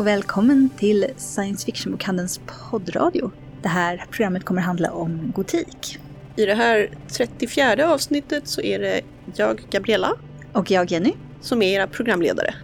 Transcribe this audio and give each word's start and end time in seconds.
och 0.00 0.06
välkommen 0.06 0.70
till 0.78 1.06
Science 1.16 1.66
Fiction-bokhandelns 1.66 2.40
poddradio. 2.70 3.30
Det 3.62 3.68
här 3.68 4.06
programmet 4.10 4.44
kommer 4.44 4.62
handla 4.62 4.92
om 4.92 5.32
gotik. 5.34 5.98
I 6.36 6.46
det 6.46 6.54
här 6.54 6.90
34 7.08 7.92
avsnittet 7.92 8.48
så 8.48 8.60
är 8.60 8.78
det 8.78 9.00
jag, 9.36 9.62
Gabriella, 9.70 10.12
Och 10.52 10.70
jag, 10.70 10.90
Jenny. 10.90 11.12
som 11.40 11.62
är 11.62 11.74
era 11.74 11.86
programledare. 11.86 12.54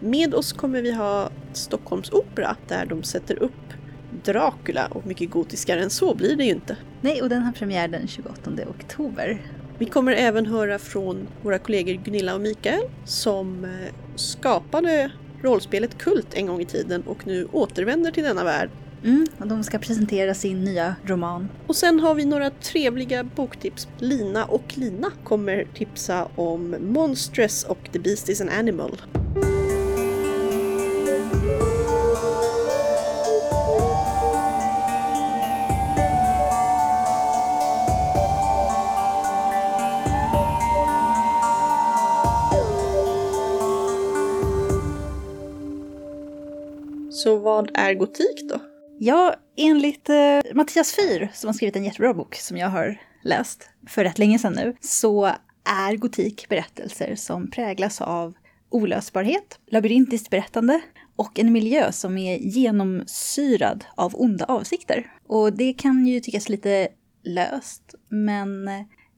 Med 0.00 0.34
oss 0.34 0.52
kommer 0.52 0.82
vi 0.82 0.92
ha 0.92 1.30
Stockholms 1.52 2.10
Opera 2.10 2.56
där 2.68 2.86
de 2.86 3.02
sätter 3.02 3.42
upp 3.42 3.72
Dracula 4.24 4.86
och 4.86 5.06
mycket 5.06 5.30
gotiskare 5.30 5.82
än 5.82 5.90
så 5.90 6.14
blir 6.14 6.36
det 6.36 6.44
ju 6.44 6.50
inte. 6.50 6.76
Nej, 7.00 7.22
och 7.22 7.28
den 7.28 7.42
har 7.42 7.52
premiär 7.52 7.88
den 7.88 8.08
28 8.08 8.50
oktober. 8.70 9.42
Vi 9.78 9.86
kommer 9.86 10.12
även 10.12 10.46
höra 10.46 10.78
från 10.78 11.28
våra 11.42 11.58
kollegor 11.58 11.94
Gunilla 12.04 12.34
och 12.34 12.40
Mikael 12.40 12.82
som 13.04 13.64
eh, 13.64 13.70
skapade 14.16 15.10
rollspelet 15.42 15.98
Kult 15.98 16.34
en 16.34 16.46
gång 16.46 16.60
i 16.60 16.64
tiden 16.64 17.02
och 17.06 17.26
nu 17.26 17.48
återvänder 17.52 18.10
till 18.10 18.24
denna 18.24 18.44
värld. 18.44 18.70
Mm, 19.04 19.26
och 19.38 19.46
de 19.46 19.64
ska 19.64 19.78
presentera 19.78 20.34
sin 20.34 20.64
nya 20.64 20.94
roman. 21.04 21.48
Och 21.66 21.76
sen 21.76 22.00
har 22.00 22.14
vi 22.14 22.24
några 22.24 22.50
trevliga 22.50 23.24
boktips. 23.24 23.88
Lina 23.98 24.44
och 24.44 24.72
Lina 24.74 25.10
kommer 25.24 25.66
tipsa 25.74 26.28
om 26.34 26.76
Monstrous 26.80 27.64
och 27.64 27.88
The 27.92 27.98
Beast 27.98 28.28
is 28.28 28.40
an 28.40 28.48
Animal. 28.48 29.00
Så 47.22 47.36
vad 47.36 47.70
är 47.74 47.94
gotik 47.94 48.48
då? 48.48 48.60
Ja, 48.98 49.34
enligt 49.56 50.08
eh, 50.08 50.54
Mattias 50.54 50.96
Fyr, 50.96 51.28
som 51.34 51.48
har 51.48 51.54
skrivit 51.54 51.76
en 51.76 51.84
jättebra 51.84 52.14
bok 52.14 52.34
som 52.34 52.56
jag 52.56 52.68
har 52.68 53.00
läst 53.24 53.70
för 53.86 54.04
rätt 54.04 54.18
länge 54.18 54.38
sedan 54.38 54.52
nu, 54.52 54.76
så 54.80 55.26
är 55.64 55.96
gotik 55.96 56.48
berättelser 56.48 57.14
som 57.16 57.50
präglas 57.50 58.00
av 58.00 58.34
olösbarhet, 58.70 59.58
labyrintiskt 59.66 60.30
berättande 60.30 60.80
och 61.16 61.38
en 61.38 61.52
miljö 61.52 61.92
som 61.92 62.18
är 62.18 62.36
genomsyrad 62.36 63.84
av 63.96 64.14
onda 64.14 64.44
avsikter. 64.44 65.12
Och 65.26 65.52
det 65.52 65.72
kan 65.72 66.06
ju 66.06 66.20
tyckas 66.20 66.48
lite 66.48 66.88
löst, 67.24 67.94
men 68.08 68.70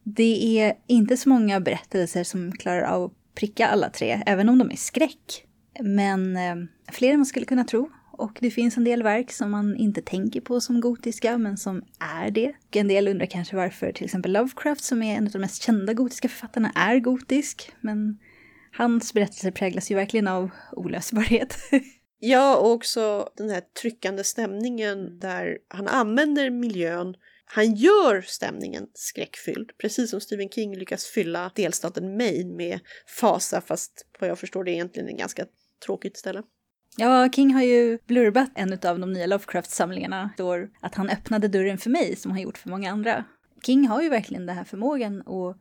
det 0.04 0.60
är 0.60 0.74
inte 0.86 1.16
så 1.16 1.28
många 1.28 1.60
berättelser 1.60 2.24
som 2.24 2.52
klarar 2.52 2.82
av 2.82 3.04
att 3.04 3.12
pricka 3.34 3.66
alla 3.66 3.90
tre, 3.90 4.22
även 4.26 4.48
om 4.48 4.58
de 4.58 4.70
är 4.70 4.76
skräck. 4.76 5.46
Men 5.80 6.36
eh, 6.36 6.56
fler 6.90 7.12
än 7.12 7.18
man 7.18 7.26
skulle 7.26 7.46
kunna 7.46 7.64
tro. 7.64 7.90
Och 8.12 8.38
det 8.40 8.50
finns 8.50 8.76
en 8.76 8.84
del 8.84 9.02
verk 9.02 9.32
som 9.32 9.50
man 9.50 9.76
inte 9.76 10.02
tänker 10.02 10.40
på 10.40 10.60
som 10.60 10.80
gotiska, 10.80 11.38
men 11.38 11.56
som 11.56 11.82
är 12.00 12.30
det. 12.30 12.48
Och 12.48 12.76
en 12.76 12.88
del 12.88 13.08
undrar 13.08 13.26
kanske 13.26 13.56
varför 13.56 13.92
till 13.92 14.04
exempel 14.04 14.32
Lovecraft, 14.32 14.84
som 14.84 15.02
är 15.02 15.16
en 15.16 15.26
av 15.26 15.32
de 15.32 15.38
mest 15.38 15.62
kända 15.62 15.94
gotiska 15.94 16.28
författarna, 16.28 16.72
är 16.74 16.98
gotisk. 16.98 17.72
Men 17.80 18.18
hans 18.72 19.14
berättelser 19.14 19.50
präglas 19.50 19.90
ju 19.90 19.94
verkligen 19.94 20.28
av 20.28 20.50
olösbarhet. 20.72 21.56
Ja, 22.22 22.56
och 22.56 22.70
också 22.70 23.30
den 23.36 23.50
här 23.50 23.62
tryckande 23.82 24.24
stämningen 24.24 25.18
där 25.18 25.58
han 25.68 25.88
använder 25.88 26.50
miljön. 26.50 27.14
Han 27.44 27.74
gör 27.74 28.20
stämningen 28.20 28.86
skräckfylld, 28.94 29.70
precis 29.78 30.10
som 30.10 30.20
Stephen 30.20 30.48
King 30.48 30.76
lyckas 30.76 31.06
fylla 31.06 31.52
delstaten 31.54 32.16
Maine 32.16 32.56
med 32.56 32.80
fasa, 33.20 33.60
fast 33.60 34.06
vad 34.18 34.30
jag 34.30 34.38
förstår 34.38 34.64
det 34.64 34.70
är 34.70 34.72
egentligen 34.72 35.08
ett 35.08 35.18
ganska 35.18 35.46
tråkigt 35.86 36.16
ställe. 36.16 36.42
Ja, 36.96 37.28
King 37.32 37.54
har 37.54 37.62
ju 37.62 37.98
blurbat 38.06 38.50
en 38.54 38.72
av 38.72 38.98
de 38.98 39.12
nya 39.12 39.26
Lovecraft-samlingarna. 39.26 40.30
Står 40.34 40.70
att 40.80 40.94
han 40.94 41.10
öppnade 41.10 41.48
dörren 41.48 41.78
för 41.78 41.90
mig, 41.90 42.16
som 42.16 42.30
han 42.30 42.40
gjort 42.40 42.58
för 42.58 42.68
många 42.68 42.92
andra. 42.92 43.24
King 43.66 43.86
har 43.86 44.02
ju 44.02 44.08
verkligen 44.08 44.46
den 44.46 44.56
här 44.56 44.64
förmågan 44.64 45.20
att 45.20 45.56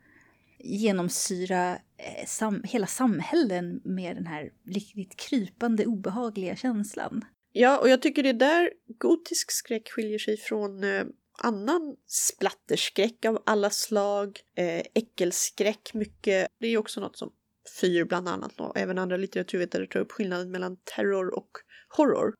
genomsyra 0.59 1.71
eh, 1.73 2.25
sam 2.27 2.63
hela 2.63 2.87
samhällen 2.87 3.81
med 3.83 4.15
den 4.15 4.27
här 4.27 4.49
riktigt 4.65 5.15
krypande, 5.15 5.85
obehagliga 5.85 6.55
känslan. 6.55 7.25
Ja, 7.51 7.77
och 7.79 7.89
jag 7.89 8.01
tycker 8.01 8.23
det 8.23 8.29
är 8.29 8.33
där 8.33 8.71
gotisk 8.99 9.51
skräck 9.51 9.89
skiljer 9.89 10.19
sig 10.19 10.37
från 10.37 10.83
eh, 10.83 11.03
annan 11.37 11.95
splatterskräck 12.07 13.25
av 13.25 13.43
alla 13.45 13.69
slag, 13.69 14.39
eh, 14.55 14.81
äckelskräck 14.93 15.93
mycket. 15.93 16.47
Det 16.59 16.67
är 16.67 16.71
ju 16.71 16.77
också 16.77 17.01
något 17.01 17.17
som 17.17 17.31
Fyr 17.81 18.03
bland 18.03 18.27
annat 18.27 18.59
och 18.59 18.77
även 18.77 18.97
andra 18.97 19.17
litteraturvetare 19.17 19.87
tar 19.87 19.99
upp 19.99 20.11
skillnaden 20.11 20.51
mellan 20.51 20.77
terror 20.83 21.37
och 21.37 21.49
horror. 21.97 22.33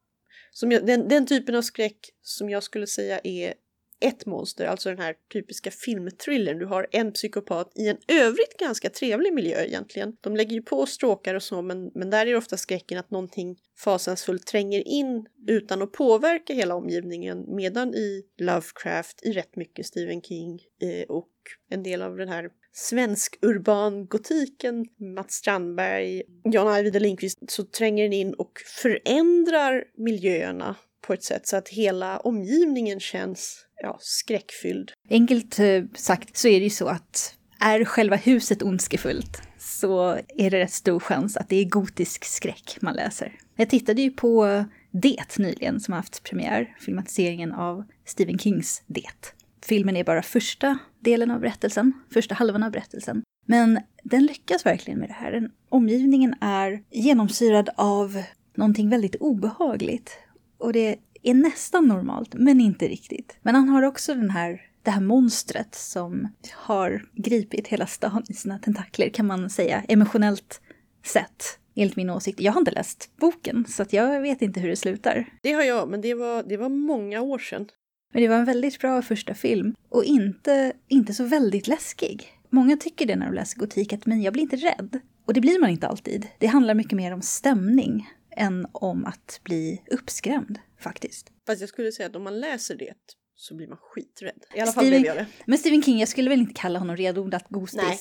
Som 0.52 0.72
jag, 0.72 0.86
den, 0.86 1.08
den 1.08 1.26
typen 1.26 1.56
av 1.56 1.62
skräck 1.62 1.98
som 2.22 2.50
jag 2.50 2.64
skulle 2.64 2.88
säga 2.88 3.20
är 3.24 3.54
ett 4.02 4.26
monster, 4.26 4.66
alltså 4.66 4.90
den 4.90 5.00
här 5.00 5.16
typiska 5.34 5.72
filmthrillern. 5.72 6.60
Du 6.60 6.66
har 6.66 6.88
en 6.92 7.12
psykopat 7.12 7.72
i 7.76 7.88
en 7.88 7.98
övrigt 8.08 8.58
ganska 8.60 8.90
trevlig 8.90 9.34
miljö 9.34 9.64
egentligen. 9.64 10.16
De 10.22 10.36
lägger 10.36 10.54
ju 10.54 10.62
på 10.62 10.86
stråkar 10.86 11.36
och 11.36 11.44
så, 11.44 11.62
men, 11.62 11.92
men 11.96 12.10
där 12.10 12.22
är 12.22 12.32
det 12.32 12.36
ofta 12.36 12.58
skräcken 12.58 12.98
att 12.98 13.12
någonting 13.12 13.58
fasansfullt 13.80 14.48
tränger 14.48 14.88
in 14.88 15.26
utan 15.48 15.82
att 15.82 15.92
påverka 15.92 16.54
hela 16.54 16.76
omgivningen. 16.76 17.46
Medan 17.48 17.94
i 17.94 18.26
Lovecraft, 18.38 19.26
i 19.26 19.32
rätt 19.32 19.56
mycket 19.56 19.86
Stephen 19.86 20.22
King 20.22 20.62
eh, 20.82 21.06
och 21.10 21.32
en 21.70 21.84
del 21.84 22.02
av 22.02 22.18
den 22.18 22.30
här 22.30 22.50
svensk 22.80 23.38
urban 23.42 24.06
gotiken, 24.06 24.86
Mats 25.16 25.34
Strandberg, 25.34 26.22
Jan 26.44 26.68
Ajvide 26.68 27.00
Lindqvist, 27.00 27.38
så 27.48 27.64
tränger 27.64 28.04
den 28.04 28.14
in 28.14 28.34
och 28.34 28.52
förändrar 28.82 29.84
miljöerna 29.98 30.76
på 31.02 31.14
ett 31.14 31.24
sätt 31.24 31.48
så 31.48 31.58
att 31.58 31.70
hela 31.70 32.20
omgivningen 32.20 33.00
känns 33.00 33.66
ja, 33.82 33.98
skräckfylld. 34.02 34.92
Enkelt 35.10 35.60
eh, 35.60 35.84
sagt 35.96 36.38
så 36.38 36.48
är 36.48 36.60
det 36.60 36.64
ju 36.64 36.70
så 36.70 36.88
att 36.88 37.36
är 37.60 37.86
själva 37.86 38.16
huset 38.16 38.64
ondskefullt 38.64 39.42
så 39.58 40.20
är 40.38 40.50
det 40.50 40.60
rätt 40.60 40.74
stor 40.74 41.00
chans 41.00 41.38
att 41.38 41.50
det 41.50 41.56
är 41.56 41.66
gotisk 41.66 42.26
skräck 42.26 42.78
man 42.82 42.96
läser. 42.96 43.40
Jag 43.56 43.70
tittade 43.70 44.02
ju 44.02 44.12
på 44.12 44.66
Det 44.92 45.38
nyligen 45.38 45.80
som 45.80 45.92
har 45.92 46.00
haft 46.00 46.24
premiär, 46.24 46.76
filmatiseringen 46.80 47.54
av 47.54 47.84
Stephen 48.06 48.40
Kings 48.40 48.84
Det. 48.88 49.34
Filmen 49.70 49.96
är 49.96 50.04
bara 50.04 50.22
första 50.22 50.78
delen 51.00 51.32
av 51.32 51.40
berättelsen, 51.40 51.94
första 52.14 52.36
halvan 52.36 52.64
av 52.64 52.72
berättelsen. 52.72 53.24
Men 53.46 53.80
den 54.04 54.26
lyckas 54.26 54.66
verkligen 54.66 55.00
med 55.00 55.10
det 55.10 55.14
här. 55.14 55.32
Den, 55.32 55.52
omgivningen 55.70 56.36
är 56.42 56.84
genomsyrad 56.92 57.70
av 57.76 58.24
någonting 58.56 58.90
väldigt 58.90 59.16
obehagligt. 59.16 60.18
Och 60.58 60.74
det 60.74 60.96
är 61.24 61.34
nästan 61.34 61.88
normalt, 61.88 62.34
men 62.34 62.62
inte 62.62 62.88
riktigt. 62.88 63.38
Men 63.42 63.56
han 63.56 63.70
har 63.70 63.84
också 63.84 64.16
den 64.16 64.30
här, 64.30 64.62
det 64.84 64.92
här 64.92 65.02
monstret 65.02 65.76
som 65.76 66.28
har 66.54 67.06
gripit 67.14 67.68
hela 67.68 67.88
stan 67.88 68.24
i 68.30 68.34
sina 68.34 68.60
tentakler, 68.60 69.10
kan 69.10 69.28
man 69.28 69.50
säga, 69.50 69.84
emotionellt 69.88 70.62
sett. 71.06 71.60
Enligt 71.76 71.96
min 71.96 72.10
åsikt. 72.10 72.40
Jag 72.40 72.52
har 72.52 72.62
inte 72.62 72.72
läst 72.72 73.12
boken, 73.18 73.66
så 73.68 73.84
att 73.84 73.94
jag 73.94 74.22
vet 74.22 74.42
inte 74.42 74.60
hur 74.60 74.70
det 74.70 74.76
slutar. 74.76 75.26
Det 75.42 75.54
har 75.54 75.64
jag, 75.64 75.90
men 75.90 76.02
det 76.02 76.14
var, 76.14 76.44
det 76.44 76.58
var 76.58 76.70
många 76.70 77.22
år 77.22 77.40
sedan. 77.40 77.68
Men 78.12 78.22
det 78.22 78.28
var 78.28 78.36
en 78.36 78.46
väldigt 78.46 78.80
bra 78.80 79.02
första 79.02 79.34
film 79.34 79.76
och 79.90 80.04
inte, 80.04 80.74
inte 80.88 81.14
så 81.14 81.24
väldigt 81.24 81.68
läskig. 81.68 82.28
Många 82.50 82.78
tycker 82.78 83.06
det 83.06 83.16
när 83.16 83.26
de 83.26 83.34
läser 83.36 83.60
gotik, 83.60 83.94
att 83.94 84.06
men 84.06 84.22
jag 84.22 84.34
blir 84.34 84.44
inte 84.44 84.56
rädd. 84.56 85.00
Och 85.26 85.34
det 85.34 85.42
blir 85.42 85.60
man 85.60 85.70
inte 85.70 85.88
alltid. 85.88 86.28
Det 86.40 86.48
handlar 86.48 86.74
mycket 86.74 86.94
mer 86.94 87.14
om 87.14 87.22
stämning 87.22 88.10
än 88.38 88.68
om 88.72 89.06
att 89.06 89.40
bli 89.44 89.82
uppskrämd, 89.92 90.60
faktiskt. 90.80 91.32
Fast 91.48 91.60
jag 91.62 91.70
skulle 91.70 91.92
säga 91.92 92.10
att 92.10 92.16
om 92.16 92.24
man 92.24 92.40
läser 92.40 92.76
det 92.76 92.94
så 93.36 93.56
blir 93.56 93.68
man 93.68 93.78
skiträdd. 93.82 94.44
I 94.56 94.60
alla 94.60 94.72
fall 94.72 94.84
Stephen- 94.86 95.02
blev 95.02 95.06
jag 95.06 95.18
det. 95.18 95.26
Men 95.46 95.58
Stephen 95.58 95.84
King, 95.84 96.00
jag 96.00 96.10
skulle 96.10 96.30
väl 96.30 96.40
inte 96.40 96.54
kalla 96.62 96.80
honom 96.80 96.96
renodlat 96.96 97.46
gostisk. 97.50 97.84
Nej. 97.84 97.98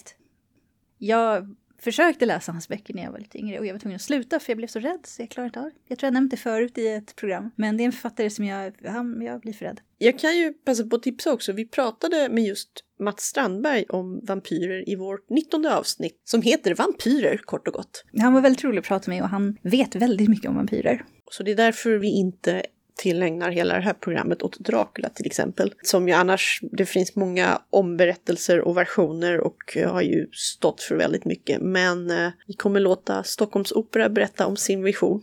Jag 0.98 1.56
försökte 1.82 2.26
läsa 2.26 2.52
hans 2.52 2.68
böcker 2.68 2.94
när 2.94 3.02
jag 3.02 3.12
var 3.12 3.18
lite 3.18 3.38
yngre 3.38 3.58
och 3.58 3.66
jag 3.66 3.74
var 3.74 3.78
tvungen 3.78 3.96
att 3.96 4.02
sluta 4.02 4.40
för 4.40 4.52
jag 4.52 4.56
blev 4.56 4.68
så 4.68 4.78
rädd 4.78 5.00
så 5.04 5.22
jag 5.22 5.30
klarade 5.30 5.46
inte 5.48 5.60
av. 5.60 5.70
Jag 5.88 5.98
tror 5.98 6.06
jag 6.06 6.12
nämnt 6.12 6.30
det 6.30 6.36
förut 6.36 6.78
i 6.78 6.88
ett 6.88 7.16
program. 7.16 7.50
Men 7.56 7.76
det 7.76 7.82
är 7.82 7.84
en 7.84 7.92
författare 7.92 8.30
som 8.30 8.44
jag, 8.44 8.72
han, 8.86 9.22
jag 9.22 9.40
blir 9.40 9.52
för 9.52 9.64
rädd. 9.64 9.80
Jag 9.98 10.18
kan 10.18 10.36
ju 10.36 10.52
passa 10.52 10.84
på 10.84 10.96
att 10.96 11.02
tipsa 11.02 11.32
också. 11.32 11.52
Vi 11.52 11.68
pratade 11.68 12.28
med 12.28 12.44
just 12.44 12.70
Mats 13.00 13.22
Strandberg 13.22 13.84
om 13.88 14.20
vampyrer 14.24 14.88
i 14.88 14.96
vårt 14.96 15.30
19 15.30 15.66
avsnitt 15.66 16.20
som 16.24 16.42
heter 16.42 16.74
Vampyrer 16.74 17.36
kort 17.36 17.68
och 17.68 17.74
gott. 17.74 18.04
Han 18.20 18.32
var 18.32 18.40
väldigt 18.40 18.64
rolig 18.64 18.78
att 18.78 18.86
prata 18.86 19.10
med 19.10 19.22
och 19.22 19.28
han 19.28 19.58
vet 19.62 19.94
väldigt 19.94 20.28
mycket 20.28 20.48
om 20.48 20.56
vampyrer. 20.56 21.04
Så 21.30 21.42
det 21.42 21.50
är 21.50 21.56
därför 21.56 21.98
vi 21.98 22.08
inte 22.08 22.62
tillägnar 22.98 23.50
hela 23.50 23.74
det 23.74 23.80
här 23.80 23.92
programmet 23.92 24.42
åt 24.42 24.58
Dracula 24.58 25.08
till 25.08 25.26
exempel. 25.26 25.74
Som 25.82 26.08
ju 26.08 26.14
annars, 26.14 26.60
det 26.62 26.86
finns 26.86 27.16
många 27.16 27.62
omberättelser 27.70 28.60
och 28.60 28.76
versioner 28.76 29.40
och 29.40 29.76
eh, 29.76 29.92
har 29.92 30.02
ju 30.02 30.26
stått 30.32 30.82
för 30.82 30.96
väldigt 30.96 31.24
mycket. 31.24 31.60
Men 31.60 32.10
eh, 32.10 32.30
vi 32.46 32.54
kommer 32.54 32.80
låta 32.80 33.22
Stockholms 33.22 33.72
Opera 33.72 34.08
berätta 34.08 34.46
om 34.46 34.56
sin 34.56 34.82
vision. 34.82 35.22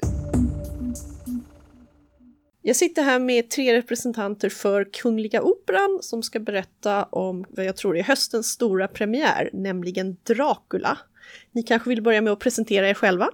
Jag 2.61 2.75
sitter 2.75 3.03
här 3.03 3.19
med 3.19 3.49
tre 3.49 3.77
representanter 3.77 4.49
för 4.49 4.83
Kungliga 4.83 5.41
Operan 5.41 5.99
som 6.01 6.23
ska 6.23 6.39
berätta 6.39 7.03
om 7.03 7.45
vad 7.49 7.65
jag 7.65 7.75
tror 7.77 7.97
är 7.97 8.03
höstens 8.03 8.47
stora 8.47 8.87
premiär, 8.87 9.49
nämligen 9.53 10.17
Dracula. 10.23 10.97
Ni 11.51 11.63
kanske 11.63 11.89
vill 11.89 12.01
börja 12.01 12.21
med 12.21 12.33
att 12.33 12.39
presentera 12.39 12.89
er 12.89 12.93
själva? 12.93 13.29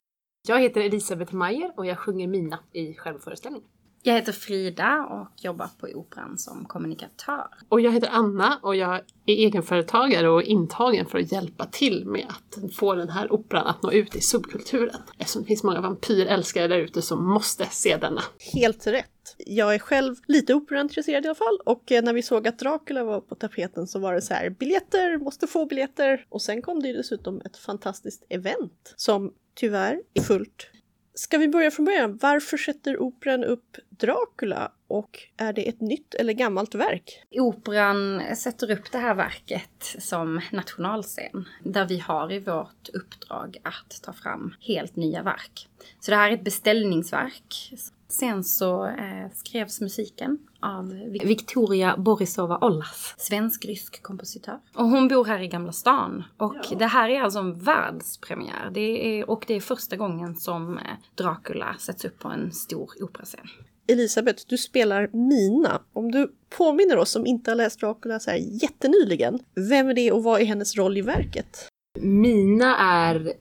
Jag 0.48 0.62
heter 0.62 0.82
Elisabeth 0.82 1.34
Mayer 1.34 1.72
och 1.78 1.86
jag 1.86 1.98
sjunger 1.98 2.28
Mina 2.28 2.60
i 2.74 2.94
själva 2.94 3.20
föreställningen. 3.20 3.68
Jag 4.04 4.14
heter 4.14 4.32
Frida 4.32 5.06
och 5.10 5.44
jobbar 5.44 5.70
på 5.80 5.88
Operan 5.88 6.38
som 6.38 6.66
kommunikatör. 6.66 7.48
Och 7.70 7.82
jag 7.82 7.92
heter 7.92 8.10
Anna 8.12 8.60
och 8.62 8.76
jag 8.76 8.96
är 8.96 9.04
egenföretagare 9.26 10.30
och 10.30 10.44
intagen 10.44 11.06
för 11.06 11.20
att 11.20 11.32
hjälpa 11.32 11.66
till 11.66 12.06
med 12.06 12.26
att 12.30 12.76
få 12.76 12.96
den 12.96 13.10
här 13.10 13.34
operan 13.34 13.68
att 13.68 13.84
nå 13.84 13.92
ut 13.92 14.16
i 14.16 14.22
subkulturen. 14.22 15.02
Eftersom 15.18 15.42
det 15.42 15.48
finns 15.48 15.64
många 15.64 15.82
vampyrälskare 15.82 16.68
där 16.68 16.78
ute 16.78 17.02
som 17.02 17.30
måste 17.30 17.66
se 17.66 17.98
denna. 17.98 18.22
Helt 18.54 18.88
rätt. 18.88 19.36
Jag 19.38 19.76
är 19.76 19.80
själv 19.80 20.16
lite 20.28 20.54
operaintresserad 20.54 21.26
i 21.26 21.28
alla 21.28 21.36
fall 21.36 21.60
och 21.66 21.92
eh, 21.92 22.04
när 22.04 22.14
vi 22.14 22.22
såg 22.22 22.48
att 22.48 22.60
Dracula 22.60 23.04
var 23.04 23.22
på 23.22 23.36
tapeten 23.36 23.88
så 23.88 24.00
var 24.00 24.14
det 24.14 24.22
så 24.22 24.34
här 24.34 24.50
biljetter, 24.50 25.18
måste 25.18 25.48
få 25.48 25.66
biljetter. 25.66 26.26
Och 26.30 26.42
sen 26.42 26.62
kom 26.62 26.82
det 26.82 26.88
ju 26.88 26.94
dessutom 26.94 27.42
ett 27.46 27.58
fantastiskt 27.58 28.26
event 28.30 28.94
som 28.96 29.34
tyvärr 29.56 30.02
är 30.14 30.22
fullt 30.22 30.71
Ska 31.14 31.38
vi 31.38 31.48
börja 31.48 31.72
från 31.72 31.86
början? 31.86 32.20
Varför 32.22 32.58
sätter 32.58 33.02
operan 33.02 33.44
upp 33.44 33.78
Dracula 33.90 34.72
och 34.88 35.20
är 35.38 35.54
det 35.54 35.70
ett 35.70 35.82
nytt 35.82 36.14
eller 36.14 36.34
gammalt 36.34 36.76
verk? 36.76 37.24
Operan 37.32 38.22
sätter 38.36 38.72
upp 38.72 38.92
det 38.92 38.98
här 38.98 39.16
verket 39.16 39.96
som 40.00 40.42
nationalscen 40.52 41.46
där 41.64 41.86
vi 41.86 42.00
har 42.00 42.32
i 42.32 42.40
vårt 42.40 42.90
uppdrag 42.94 43.58
att 43.64 44.02
ta 44.04 44.14
fram 44.14 44.56
helt 44.60 44.96
nya 44.96 45.24
verk. 45.24 45.68
Så 46.00 46.12
det 46.12 46.18
här 46.18 46.30
är 46.30 46.34
ett 46.34 46.44
beställningsverk 46.44 47.74
Sen 48.12 48.44
så 48.44 48.86
eh, 48.86 49.32
skrevs 49.34 49.82
musiken 49.82 50.38
av 50.60 50.88
Victoria 51.24 51.98
Borisova 51.98 52.58
Ollas, 52.62 53.16
svensk-rysk 53.18 54.04
kompositör. 54.04 54.60
Och 54.76 54.86
hon 54.86 55.08
bor 55.08 55.26
här 55.26 55.40
i 55.40 55.48
Gamla 55.48 55.72
stan. 55.72 56.24
Och 56.38 56.56
ja. 56.70 56.78
det 56.78 56.86
här 56.86 57.10
är 57.10 57.22
alltså 57.22 57.40
en 57.40 57.60
världspremiär. 57.60 58.72
Det 58.74 59.20
är, 59.20 59.30
och 59.30 59.44
det 59.48 59.54
är 59.54 59.62
första 59.62 59.96
gången 59.96 60.36
som 60.36 60.78
eh, 60.78 60.84
Dracula 61.16 61.76
sätts 61.80 62.06
upp 62.06 62.20
på 62.20 62.28
en 62.28 62.52
stor 62.52 62.90
operascen. 63.04 63.48
Elisabeth, 63.88 64.44
du 64.48 64.58
spelar 64.58 65.10
Mina. 65.14 65.82
Om 65.94 66.12
du 66.12 66.32
påminner 66.58 66.98
oss 66.98 67.12
som 67.12 67.26
inte 67.26 67.52
har 67.52 67.56
läst 67.56 67.80
Dracula 67.80 68.20
så 68.20 68.32
här 68.32 68.38
jättenyligen, 68.64 69.40
vem 69.70 69.90
är 69.90 69.94
det 69.94 70.12
och 70.12 70.24
vad 70.24 70.42
är 70.42 70.46
hennes 70.46 70.78
roll 70.78 70.98
i 70.98 71.02
verket? 71.02 71.68
Mina 72.00 72.78
är 72.78 73.34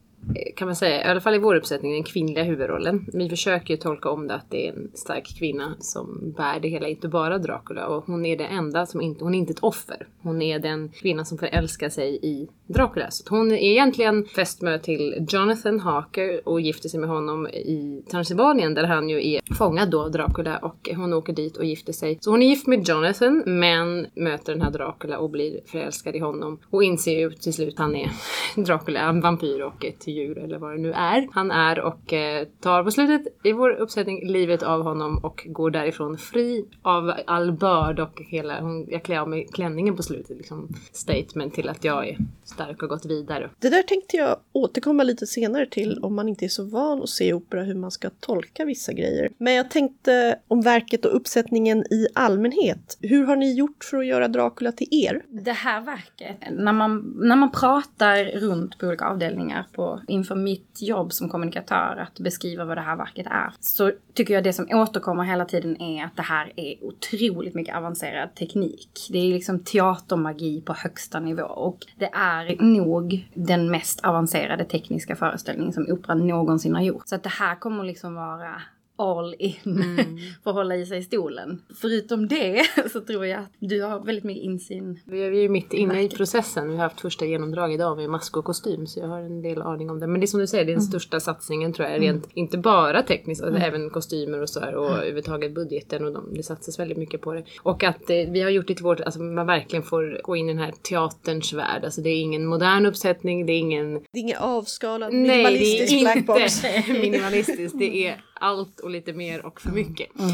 kan 0.56 0.68
man 0.68 0.76
säga, 0.76 1.06
i 1.06 1.10
alla 1.10 1.20
fall 1.20 1.34
i 1.34 1.38
vår 1.38 1.54
uppsättning, 1.54 1.92
den 1.92 2.02
kvinnliga 2.02 2.44
huvudrollen. 2.44 3.06
Vi 3.12 3.28
försöker 3.28 3.74
ju 3.74 3.80
tolka 3.80 4.10
om 4.10 4.26
det 4.26 4.34
att 4.34 4.50
det 4.50 4.68
är 4.68 4.72
en 4.72 4.90
stark 4.94 5.38
kvinna 5.38 5.76
som 5.80 6.34
bär 6.36 6.60
det 6.60 6.68
hela, 6.68 6.88
inte 6.88 7.08
bara 7.08 7.38
Dracula. 7.38 7.86
Och 7.86 8.04
hon 8.04 8.26
är 8.26 8.36
det 8.36 8.44
enda 8.44 8.86
som 8.86 9.00
inte, 9.00 9.24
hon 9.24 9.34
är 9.34 9.38
inte 9.38 9.52
ett 9.52 9.62
offer. 9.62 10.06
Hon 10.22 10.42
är 10.42 10.58
den 10.58 10.88
kvinna 10.88 11.24
som 11.24 11.38
förälskar 11.38 11.88
sig 11.88 12.18
i 12.22 12.48
Dracula. 12.66 13.10
Så 13.10 13.36
hon 13.36 13.52
är 13.52 13.56
egentligen 13.56 14.24
fästmö 14.24 14.78
till 14.78 15.26
Jonathan 15.28 15.80
Harker 15.80 16.48
och 16.48 16.60
gifter 16.60 16.88
sig 16.88 17.00
med 17.00 17.08
honom 17.08 17.46
i 17.48 18.02
Transylvanien 18.10 18.74
där 18.74 18.84
han 18.84 19.08
ju 19.08 19.28
är 19.28 19.54
fångad 19.54 19.90
då, 19.90 20.08
Dracula. 20.08 20.58
Och 20.58 20.88
hon 20.96 21.12
åker 21.12 21.32
dit 21.32 21.56
och 21.56 21.64
gifter 21.64 21.92
sig. 21.92 22.18
Så 22.20 22.30
hon 22.30 22.42
är 22.42 22.46
gift 22.46 22.66
med 22.66 22.88
Jonathan 22.88 23.42
men 23.46 24.06
möter 24.14 24.52
den 24.52 24.62
här 24.62 24.70
Dracula 24.70 25.18
och 25.18 25.30
blir 25.30 25.60
förälskad 25.66 26.16
i 26.16 26.18
honom. 26.18 26.58
Och 26.70 26.84
inser 26.84 27.18
ju 27.18 27.30
till 27.30 27.52
slut 27.52 27.74
att 27.74 27.78
han 27.78 27.96
är 27.96 28.10
Dracula, 28.56 29.00
en 29.00 29.20
vampyr 29.20 29.60
och 29.60 29.84
ett 29.84 30.06
djur 30.06 30.19
eller 30.28 30.58
vad 30.58 30.72
det 30.72 30.78
nu 30.78 30.92
är. 30.92 31.28
Han 31.32 31.50
är 31.50 31.80
och 31.80 32.12
eh, 32.12 32.46
tar 32.60 32.84
på 32.84 32.90
slutet 32.90 33.22
i 33.44 33.52
vår 33.52 33.70
uppsättning 33.70 34.28
livet 34.28 34.62
av 34.62 34.82
honom 34.82 35.18
och 35.18 35.46
går 35.46 35.70
därifrån 35.70 36.18
fri 36.18 36.64
av 36.82 37.12
all 37.26 37.52
börd 37.52 38.00
och 38.00 38.22
hela, 38.28 38.60
hon, 38.60 38.86
jag 38.88 39.02
klär 39.02 39.18
av 39.18 39.28
mig 39.28 39.48
klänningen 39.52 39.96
på 39.96 40.02
slutet, 40.02 40.36
liksom 40.36 40.68
statement 40.92 41.54
till 41.54 41.68
att 41.68 41.84
jag 41.84 42.08
är 42.08 42.18
stark 42.44 42.82
och 42.82 42.88
gått 42.88 43.06
vidare. 43.06 43.50
Det 43.58 43.68
där 43.68 43.82
tänkte 43.82 44.16
jag 44.16 44.36
återkomma 44.52 45.02
lite 45.02 45.26
senare 45.26 45.66
till 45.66 45.98
om 46.02 46.14
man 46.14 46.28
inte 46.28 46.44
är 46.44 46.48
så 46.48 46.64
van 46.64 47.02
att 47.02 47.08
se 47.08 47.32
opera 47.32 47.62
hur 47.62 47.74
man 47.74 47.90
ska 47.90 48.10
tolka 48.20 48.64
vissa 48.64 48.92
grejer. 48.92 49.30
Men 49.38 49.54
jag 49.54 49.70
tänkte 49.70 50.38
om 50.48 50.60
verket 50.60 51.04
och 51.04 51.16
uppsättningen 51.16 51.78
i 51.92 52.06
allmänhet. 52.14 52.98
Hur 53.00 53.24
har 53.24 53.36
ni 53.36 53.54
gjort 53.54 53.84
för 53.84 53.96
att 53.96 54.06
göra 54.06 54.28
Dracula 54.28 54.72
till 54.72 54.88
er? 54.90 55.22
Det 55.28 55.52
här 55.52 55.80
verket, 55.80 56.36
när 56.50 56.72
man, 56.72 57.14
när 57.16 57.36
man 57.36 57.50
pratar 57.50 58.24
runt 58.24 58.78
på 58.78 58.86
olika 58.86 59.04
avdelningar 59.04 59.66
på 59.72 59.99
inför 60.06 60.34
mitt 60.34 60.82
jobb 60.82 61.12
som 61.12 61.28
kommunikatör 61.28 62.06
att 62.06 62.20
beskriva 62.20 62.64
vad 62.64 62.76
det 62.76 62.80
här 62.80 62.96
verket 62.96 63.26
är. 63.26 63.52
Så 63.60 63.92
tycker 64.14 64.34
jag 64.34 64.44
det 64.44 64.52
som 64.52 64.68
återkommer 64.70 65.24
hela 65.24 65.44
tiden 65.44 65.82
är 65.82 66.04
att 66.04 66.16
det 66.16 66.22
här 66.22 66.52
är 66.56 66.84
otroligt 66.84 67.54
mycket 67.54 67.76
avancerad 67.76 68.34
teknik. 68.34 69.08
Det 69.10 69.18
är 69.18 69.32
liksom 69.32 69.64
teatermagi 69.64 70.60
på 70.60 70.72
högsta 70.72 71.20
nivå 71.20 71.42
och 71.42 71.78
det 71.98 72.10
är 72.12 72.62
nog 72.62 73.30
den 73.34 73.70
mest 73.70 74.04
avancerade 74.04 74.64
tekniska 74.64 75.16
föreställningen 75.16 75.72
som 75.72 75.86
Operan 75.88 76.26
någonsin 76.26 76.74
har 76.74 76.82
gjort. 76.82 77.08
Så 77.08 77.14
att 77.14 77.22
det 77.22 77.28
här 77.28 77.54
kommer 77.54 77.84
liksom 77.84 78.14
vara 78.14 78.62
all 79.00 79.34
in 79.38 79.54
mm. 79.66 79.96
för 80.44 80.50
att 80.50 80.56
hålla 80.56 80.76
i 80.76 80.86
sig 80.86 80.98
i 80.98 81.02
stolen. 81.02 81.62
Förutom 81.80 82.28
det 82.28 82.62
så 82.92 83.00
tror 83.00 83.26
jag 83.26 83.40
att 83.40 83.52
du 83.58 83.82
har 83.82 84.00
väldigt 84.00 84.24
mycket 84.24 84.44
insyn. 84.44 85.00
Vi 85.04 85.22
är 85.22 85.32
ju 85.32 85.48
mitt 85.48 85.72
inne 85.72 86.02
i 86.02 86.08
processen. 86.08 86.68
Vi 86.68 86.76
har 86.76 86.82
haft 86.82 87.00
första 87.00 87.24
genomdrag 87.24 87.74
idag 87.74 87.96
med 87.96 88.10
mask 88.10 88.36
och 88.36 88.44
kostym 88.44 88.86
så 88.86 89.00
jag 89.00 89.06
har 89.06 89.20
en 89.20 89.42
del 89.42 89.62
aning 89.62 89.90
om 89.90 90.00
det. 90.00 90.06
Men 90.06 90.20
det 90.20 90.24
är 90.24 90.26
som 90.26 90.40
du 90.40 90.46
säger, 90.46 90.64
det 90.64 90.72
är 90.72 90.74
den 90.74 90.82
mm. 90.82 90.90
största 90.90 91.20
satsningen 91.20 91.72
tror 91.72 91.88
jag. 91.88 91.96
Mm. 91.96 92.12
Rent, 92.12 92.28
inte 92.34 92.58
bara 92.58 93.02
tekniskt, 93.02 93.42
mm. 93.42 93.62
även 93.62 93.90
kostymer 93.90 94.42
och 94.42 94.50
så 94.50 94.60
här 94.60 94.74
och 94.74 94.86
mm. 94.86 94.98
överhuvudtaget 94.98 95.54
budgeten 95.54 96.04
och 96.04 96.12
de, 96.12 96.34
det 96.34 96.42
satsas 96.42 96.78
väldigt 96.78 96.98
mycket 96.98 97.20
på 97.20 97.34
det. 97.34 97.44
Och 97.62 97.84
att 97.84 98.10
eh, 98.10 98.16
vi 98.30 98.42
har 98.42 98.50
gjort 98.50 98.66
det 98.68 98.74
till 98.74 98.84
vårt, 98.84 99.00
alltså 99.00 99.22
man 99.22 99.46
verkligen 99.46 99.82
får 99.82 100.20
gå 100.22 100.36
in 100.36 100.48
i 100.48 100.52
den 100.52 100.62
här 100.62 100.72
teaterns 100.82 101.52
värld. 101.52 101.84
Alltså 101.84 102.00
det 102.00 102.10
är 102.10 102.20
ingen 102.20 102.46
modern 102.46 102.86
uppsättning, 102.86 103.46
det 103.46 103.52
är 103.52 103.58
ingen... 103.58 103.94
Det 103.94 104.18
är 104.18 104.20
ingen 104.20 104.38
avskalad 104.38 105.12
minimalistisk 105.12 105.92
Nej, 105.92 106.24
det 106.26 106.68
är 106.68 106.78
inte 106.78 106.92
minimalistiskt. 107.00 107.78
Det 107.78 108.06
är 108.06 108.29
allt 108.40 108.80
och 108.80 108.90
lite 108.90 109.12
mer 109.12 109.46
och 109.46 109.60
för 109.60 109.70
mycket. 109.70 110.18
Mm. 110.18 110.30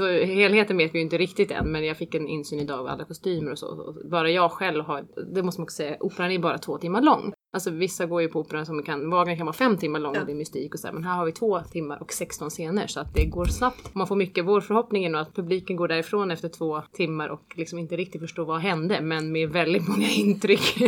Så 0.00 0.06
helheten 0.06 0.76
vet 0.76 0.94
vi 0.94 0.98
ju 0.98 1.04
inte 1.04 1.18
riktigt 1.18 1.50
än 1.50 1.72
men 1.72 1.84
jag 1.84 1.96
fick 1.96 2.14
en 2.14 2.28
insyn 2.28 2.60
idag 2.60 2.80
av 2.80 2.86
alla 2.86 3.04
kostymer 3.04 3.50
och 3.50 3.58
så. 3.58 3.96
Bara 4.10 4.30
jag 4.30 4.52
själv 4.52 4.84
har, 4.84 5.04
det 5.34 5.42
måste 5.42 5.60
man 5.60 5.64
också 5.64 5.76
säga, 5.76 5.96
operan 6.00 6.30
är 6.30 6.38
bara 6.38 6.58
två 6.58 6.78
timmar 6.78 7.02
lång. 7.02 7.32
Alltså 7.52 7.70
vissa 7.70 8.06
går 8.06 8.22
ju 8.22 8.28
på 8.28 8.40
operan 8.40 8.66
som 8.66 8.82
kan, 8.82 9.10
Wagner 9.10 9.36
kan 9.36 9.46
vara 9.46 9.56
fem 9.56 9.76
timmar 9.76 10.00
lång 10.00 10.16
och 10.16 10.26
det 10.26 10.32
är 10.32 10.36
mystik 10.36 10.74
och 10.74 10.80
så 10.80 10.86
här, 10.86 10.94
men 10.94 11.04
här 11.04 11.16
har 11.16 11.26
vi 11.26 11.32
två 11.32 11.60
timmar 11.60 12.02
och 12.02 12.12
16 12.12 12.50
scener 12.50 12.86
så 12.86 13.00
att 13.00 13.14
det 13.14 13.24
går 13.24 13.44
snabbt. 13.44 13.94
Man 13.94 14.06
får 14.06 14.16
mycket, 14.16 14.44
vår 14.44 14.60
förhoppning 14.60 15.04
är 15.04 15.10
nog 15.10 15.20
att 15.20 15.34
publiken 15.34 15.76
går 15.76 15.88
därifrån 15.88 16.30
efter 16.30 16.48
två 16.48 16.82
timmar 16.92 17.28
och 17.28 17.54
liksom 17.56 17.78
inte 17.78 17.96
riktigt 17.96 18.20
förstår 18.20 18.44
vad 18.44 18.60
hände 18.60 19.00
men 19.00 19.32
med 19.32 19.50
väldigt 19.50 19.88
många 19.88 20.08
intryck. 20.16 20.78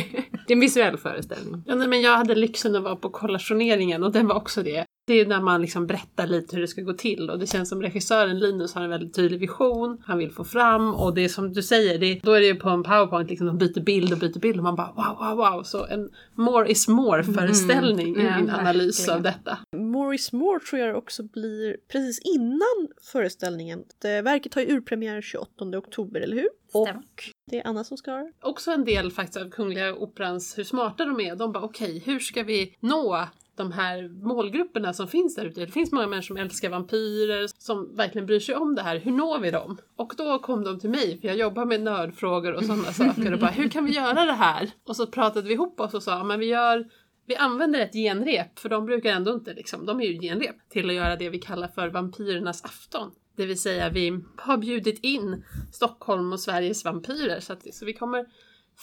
det 0.47 0.53
är 0.53 0.57
en 0.57 0.61
visuell 0.61 0.97
föreställning. 0.97 1.63
Ja, 1.67 1.75
nej, 1.75 1.89
men 1.89 2.01
jag 2.01 2.17
hade 2.17 2.35
lyxen 2.35 2.77
att 2.77 2.83
vara 2.83 2.97
på 2.97 3.11
kollationeringen 3.11 4.03
och 4.03 4.13
den 4.13 4.27
var 4.27 4.37
också 4.37 4.63
det. 4.63 4.87
Det 5.07 5.15
är 5.15 5.27
när 5.27 5.41
man 5.41 5.61
liksom 5.63 5.87
berättar 5.87 6.27
lite 6.27 6.57
hur 6.57 6.61
det 6.61 6.69
ska 6.69 6.83
gå 6.83 6.93
till 6.93 7.31
och 7.31 7.39
det 7.39 7.47
känns 7.47 7.69
som 7.69 7.83
regissören 7.83 8.39
Linus 8.39 8.75
har 8.75 8.83
en 8.83 8.91
väldigt 8.91 9.15
tydlig 9.15 9.41
vision 9.41 10.03
han 10.05 10.19
vill 10.19 10.31
få 10.31 10.45
fram 10.45 10.95
och 10.95 11.15
det 11.15 11.25
är 11.25 11.29
som 11.29 11.53
du 11.53 11.63
säger, 11.63 11.99
det, 11.99 12.21
då 12.23 12.33
är 12.33 12.41
det 12.41 12.55
på 12.55 12.69
en 12.69 12.83
powerpoint 12.83 13.31
liksom 13.31 13.47
de 13.47 13.59
byter 13.59 13.81
bild 13.81 14.13
och 14.13 14.19
byter 14.19 14.39
bild 14.39 14.57
och 14.57 14.63
man 14.63 14.77
bara 14.77 14.93
wow, 14.93 15.37
wow, 15.37 15.37
wow. 15.37 15.63
Så 15.63 15.87
en 15.87 16.11
more 16.35 16.71
is 16.71 16.89
more 16.89 17.23
mm. 17.23 17.35
föreställning 17.35 18.15
mm. 18.15 18.27
i 18.27 18.41
min 18.41 18.51
analys 18.51 19.01
verkligen. 19.01 19.17
av 19.17 19.23
detta. 19.23 19.59
More 19.77 20.15
is 20.15 20.33
more 20.33 20.61
tror 20.61 20.83
jag 20.83 20.97
också 20.97 21.23
blir 21.23 21.77
precis 21.93 22.21
innan 22.35 22.89
föreställningen. 23.13 23.85
Det, 23.99 24.23
verket 24.23 24.55
har 24.55 24.63
ju 24.63 24.77
urpremiär 24.77 25.21
28 25.23 25.65
oktober, 25.79 26.21
eller 26.21 26.37
hur? 26.37 26.49
Stämmer. 26.69 26.91
Och 26.91 27.25
det 27.51 27.59
är 27.59 27.67
Anna 27.67 27.85
som 27.85 27.97
ska 27.97 28.11
ha 28.11 28.31
Också 28.43 28.71
en 28.71 28.85
del 28.85 29.11
faktiskt 29.11 29.37
av 29.37 29.51
Kungliga 29.51 29.95
Operans, 29.95 30.59
hur 30.59 30.65
smarta 30.65 31.05
de 31.05 31.21
är. 31.21 31.37
De 31.37 31.53
bara 31.53 31.65
okej, 31.65 31.97
okay, 31.97 32.13
hur 32.13 32.21
ska 32.21 32.43
vi 32.43 32.77
nå 32.81 33.27
de 33.57 33.73
här 33.73 34.09
målgrupperna 34.09 34.93
som 34.93 35.09
finns 35.09 35.35
där 35.35 35.45
ute. 35.45 35.61
Det 35.61 35.73
finns 35.73 35.93
många 35.93 36.07
människor 36.07 36.27
som 36.27 36.37
älskar 36.37 36.71
vampyrer, 36.71 37.49
som 37.59 37.97
verkligen 37.97 38.27
bryr 38.27 38.41
sig 38.41 38.55
om 38.55 38.75
det 38.75 38.83
här. 38.83 38.99
Hur 38.99 39.13
når 39.13 39.39
vi 39.39 39.51
dem? 39.51 39.79
Och 39.97 40.15
då 40.17 40.39
kom 40.39 40.65
de 40.65 40.81
till 40.81 40.91
mig, 40.91 41.21
för 41.21 41.29
jag 41.29 41.37
jobbar 41.37 41.65
med 41.65 41.83
nördfrågor 41.83 42.53
och 42.53 42.65
sådana 42.65 42.93
saker 42.93 43.33
och 43.33 43.39
bara 43.39 43.51
hur 43.51 43.69
kan 43.69 43.85
vi 43.85 43.93
göra 43.93 44.25
det 44.25 44.33
här? 44.33 44.71
Och 44.85 44.97
så 44.97 45.07
pratade 45.07 45.49
vi 45.49 45.55
ihop 45.55 45.81
oss 45.81 45.95
och 45.95 46.03
sa, 46.03 46.25
men 46.25 46.41
vi 46.41 46.47
gör 46.47 46.87
vi 47.27 47.37
använder 47.37 47.81
ett 47.81 47.93
genrep, 47.93 48.59
för 48.59 48.69
de 48.69 48.87
brukar 48.87 49.11
ändå 49.11 49.33
inte 49.33 49.55
liksom, 49.55 49.87
de 49.87 50.01
är 50.01 50.05
ju 50.05 50.21
genrep, 50.21 50.57
till 50.69 50.91
att 50.91 50.97
göra 50.97 51.17
det 51.17 51.29
vi 51.29 51.39
kallar 51.39 51.69
för 51.69 51.89
vampyrernas 51.89 52.65
afton. 52.65 53.11
Det 53.37 53.47
vill 53.47 53.61
säga 53.61 53.91
vi 53.91 54.21
har 54.37 54.57
bjudit 54.57 55.05
in 55.05 55.45
Stockholm 55.73 56.33
och 56.33 56.41
Sveriges 56.41 56.85
vampyrer 56.85 57.41
så, 57.41 57.53
att, 57.53 57.75
så 57.75 57.85
vi 57.85 57.93
kommer 57.93 58.27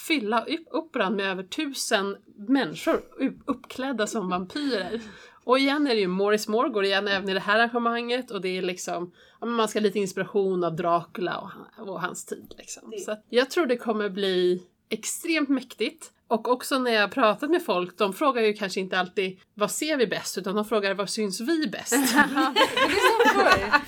fylla 0.08 0.46
upp 0.46 0.68
operan 0.72 1.16
med 1.16 1.32
över 1.32 1.44
tusen 1.44 2.18
människor 2.48 3.02
uppklädda 3.46 4.08
som 4.08 4.30
vampyrer. 4.30 5.02
Och 5.44 5.60
igen 5.60 5.88
är 5.88 5.96
det 5.96 6.02
ju 6.02 6.08
Morris 6.08 6.48
Moore 6.48 6.70
går 6.70 6.86
igen 6.86 7.08
även 7.08 7.30
i 7.30 7.34
det 7.34 7.40
här 7.40 7.60
arrangemanget 7.60 8.32
och 8.32 8.42
det 8.42 8.58
är 8.58 8.62
liksom, 8.62 9.12
man 9.42 9.68
ska 9.68 9.80
ha 9.80 9.84
lite 9.84 10.00
inspiration 10.00 10.64
av 10.64 10.76
Dracula 10.76 11.52
och, 11.78 12.02
hans 12.02 12.26
tid. 12.26 12.54
Liksom. 12.58 12.94
Så 13.06 13.18
jag 13.30 13.50
tror 13.50 13.66
det 13.66 13.78
kommer 13.78 14.10
bli 14.10 14.64
extremt 14.90 15.50
mäktigt. 15.50 16.12
Och 16.28 16.48
också 16.48 16.80
när 16.80 16.92
jag 16.92 17.12
pratat 17.12 17.50
med 17.50 17.66
folk, 17.66 17.98
de 17.98 18.14
frågar 18.14 18.42
ju 18.42 18.54
kanske 18.54 18.80
inte 18.80 19.00
alltid 19.00 19.40
vad 19.54 19.72
ser 19.72 19.98
vi 19.98 20.08
bäst 20.08 20.38
utan 20.38 20.56
de 20.56 20.66
frågar 20.66 20.94
vad 20.94 21.10
syns 21.10 21.42
vi 21.42 21.68
bäst? 21.68 21.94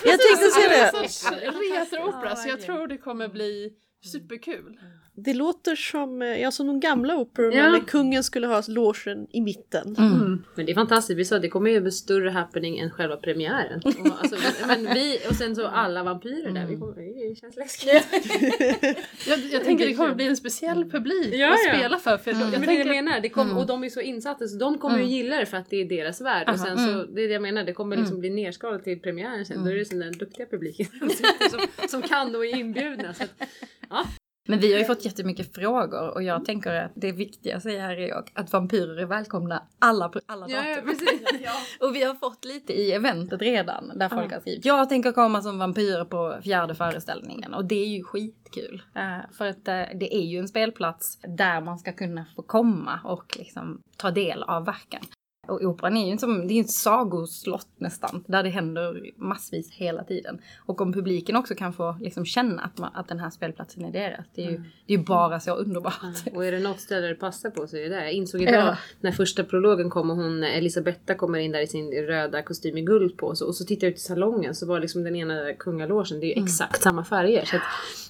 jag 0.04 0.20
tänkte 0.20 0.52
säga 0.54 0.70
det! 0.70 0.76
Det 0.76 0.98
är 0.98 1.04
en 1.04 1.10
sorts 1.10 1.32
retroopera 1.32 2.36
så 2.36 2.50
jag 2.50 2.62
tror 2.62 2.88
det 2.88 2.98
kommer 2.98 3.28
bli 3.28 3.74
Superkul. 4.04 4.80
Det 5.16 5.34
låter 5.34 5.76
som, 5.76 6.22
eh, 6.22 6.42
ja, 6.42 6.52
som 6.52 6.68
de 6.68 6.80
gamla 6.80 7.18
operorna 7.18 7.56
Ja. 7.56 7.72
när 7.72 7.80
kungen 7.80 8.24
skulle 8.24 8.48
ha 8.48 8.64
logen 8.68 9.28
i 9.32 9.42
mitten. 9.42 9.96
Mm. 9.98 10.44
Men 10.56 10.66
det 10.66 10.72
är 10.72 10.76
fantastiskt, 10.76 11.20
vi 11.20 11.26
sa 11.26 11.36
att 11.36 11.42
det 11.42 11.50
kommer 11.50 11.72
ju 11.72 11.82
bli 11.82 11.92
större 11.92 12.30
happening 12.30 12.80
än 12.80 12.92
själva 12.92 13.18
premiären. 13.18 13.82
Och, 13.86 14.20
alltså, 14.22 14.36
men 14.68 14.94
vi, 14.94 15.20
och 15.30 15.36
sen 15.36 15.56
så 15.56 15.68
alla 15.68 16.04
vampyrer 16.04 16.52
där, 16.52 16.66
vi 16.66 16.78
kommer, 16.78 17.30
det 17.30 17.36
känns 17.36 17.56
läskigt. 17.56 18.04
Jag, 19.28 19.40
jag 19.40 19.64
tänker 19.64 19.86
det 19.86 19.94
kommer 19.94 20.16
bli 20.16 20.28
en 20.28 20.38
speciell 20.38 20.90
publik 20.90 21.34
Ja, 21.34 21.54
att 21.54 21.60
ja. 21.68 21.74
spela 21.74 21.98
för. 21.98 22.18
för 22.18 22.32
Jag 22.32 22.42
jag 22.42 22.52
men 22.52 22.62
det 22.62 22.66
tänker, 22.68 22.86
jag 22.86 23.04
menar, 23.04 23.20
det 23.20 23.30
kom, 23.30 23.58
och 23.58 23.68
de 23.68 23.84
är 23.84 23.90
så 23.90 24.02
insatta 24.02 24.48
så 24.48 24.58
de 24.58 24.78
kommer 24.78 24.98
ju 25.00 25.06
gilla 25.06 25.36
det 25.36 25.46
för 25.46 25.58
att 25.58 25.70
det 25.70 25.82
är 25.82 25.86
deras 25.86 26.22
värld. 26.22 26.50
Och 26.50 26.60
sen 26.60 26.78
så, 26.78 27.04
det 27.04 27.22
är 27.22 27.28
det 27.28 27.34
jag 27.34 27.42
menar, 27.42 27.64
det 27.64 27.74
kommer 27.74 27.98
liksom 27.98 28.20
bli 28.20 28.30
nerskalat 28.30 28.84
till 28.84 29.00
premiären 29.00 29.46
sen. 29.46 29.64
Då 29.64 29.72
är 29.72 29.76
det 29.76 30.06
där 30.06 30.20
duktiga 30.20 30.46
publiken 30.46 30.86
som, 31.52 31.88
som 31.90 32.02
kan 32.02 32.36
och 32.36 32.46
är 32.46 32.58
inbjudna. 32.58 33.14
Så 33.14 33.24
att, 33.24 33.34
ja. 33.90 34.06
Men 34.52 34.60
vi 34.60 34.72
har 34.74 34.80
ju 34.80 34.86
fått 34.86 35.06
jättemycket 35.06 35.56
frågor 35.56 36.10
och 36.10 36.24
jag 36.24 36.46
tänker 36.46 36.74
att 36.74 36.92
det 36.96 37.12
viktiga 37.12 37.60
säger 37.60 37.82
här 37.82 38.00
är 38.00 38.24
att 38.34 38.54
vampyrer 38.54 38.98
är 39.02 39.06
välkomna 39.06 39.64
alla 39.80 40.12
alla 40.26 40.50
Ja, 40.50 40.64
ja, 40.68 40.76
datum. 40.76 40.90
precis. 40.90 41.22
Och 41.80 41.96
vi 41.96 42.04
har 42.04 42.16
fått 42.16 42.46
lite 42.46 42.74
i 42.74 42.92
eventet 42.92 43.42
redan 43.42 43.92
där 43.96 44.10
folk 44.10 44.34
har 44.34 44.40
skrivit 44.40 44.66
jag 44.66 44.90
tänker 44.90 45.12
komma 45.12 45.42
som 45.42 45.60
vampyr 45.60 46.06
på 46.06 46.38
fjärde 46.44 46.76
föreställningen 46.76 47.54
och 47.54 47.66
det 47.66 47.76
är 47.76 47.88
ju 47.88 48.04
skitkul. 48.04 48.84
Eh, 48.96 49.32
för 49.38 49.48
att 49.48 49.68
eh, 49.68 49.84
det 50.00 50.16
är 50.16 50.26
ju 50.26 50.38
en 50.40 50.48
spelplats 50.48 51.20
där 51.22 51.62
man 51.62 51.80
ska 51.80 51.94
kunna 51.94 52.26
få 52.36 52.42
komma 52.42 53.00
och 53.04 53.38
liksom 53.38 53.82
ta 53.98 54.12
del 54.12 54.44
av 54.44 54.66
verken. 54.66 55.02
Och 55.52 55.62
operan 55.62 55.98
är 55.98 56.12
ju 56.12 56.18
som, 56.18 56.48
det 56.48 56.54
är 56.54 56.62
ett 56.62 56.70
sagoslott 56.72 57.68
nästan, 57.78 58.24
där 58.28 58.44
det 58.44 58.50
händer 58.50 59.12
massvis 59.18 59.72
hela 59.72 60.04
tiden. 60.04 60.40
Och 60.66 60.82
om 60.82 60.94
publiken 60.94 61.36
också 61.36 61.56
kan 61.56 61.74
få 61.74 61.96
liksom 62.02 62.26
känna 62.26 62.62
att, 62.62 62.78
man, 62.78 62.90
att 62.94 63.08
den 63.08 63.20
här 63.20 63.30
spelplatsen 63.30 63.86
är 63.86 63.92
deras, 63.92 64.26
det 64.36 64.46
är 64.46 64.50
ju, 64.52 64.64
det 64.86 64.94
är 64.94 64.98
bara 64.98 65.40
så 65.40 65.56
underbart. 65.56 66.02
Och 66.34 66.46
är 66.46 66.52
det 66.52 66.60
något 66.60 66.80
ställe 66.80 67.08
det 67.08 67.16
passar 67.16 67.50
på 67.50 67.68
så 67.68 67.78
är 67.78 67.82
det 67.82 67.90
där. 67.90 68.02
Jag 68.04 68.14
insåg 68.14 68.42
idag 68.42 68.54
Ja. 68.54 68.78
när 69.02 69.12
första 69.12 69.44
prologen 69.44 69.90
kom 69.90 70.10
och 70.10 70.16
hon 70.18 70.44
Elisabetta 70.44 71.16
kommer 71.16 71.40
in 71.40 71.52
där 71.52 71.62
i 71.62 71.68
sin 71.68 71.92
röda 71.92 72.42
kostym 72.42 72.74
med 72.74 72.86
guld 72.88 73.18
på. 73.18 73.36
Så, 73.36 73.48
och 73.48 73.56
så 73.56 73.66
tittar 73.66 73.88
jag 73.88 73.92
ut 73.92 73.98
i 73.98 74.02
salongen 74.02 74.56
så 74.56 74.66
var 74.68 74.80
liksom 74.80 75.04
den 75.04 75.16
ena 75.16 75.54
kungalogen, 75.54 76.20
det 76.20 76.26
är 76.34 76.38
ju 76.38 76.44
exakt 76.44 76.82
samma 76.82 77.04
färger. 77.04 77.46
Så 77.46 77.56
att 77.56 77.62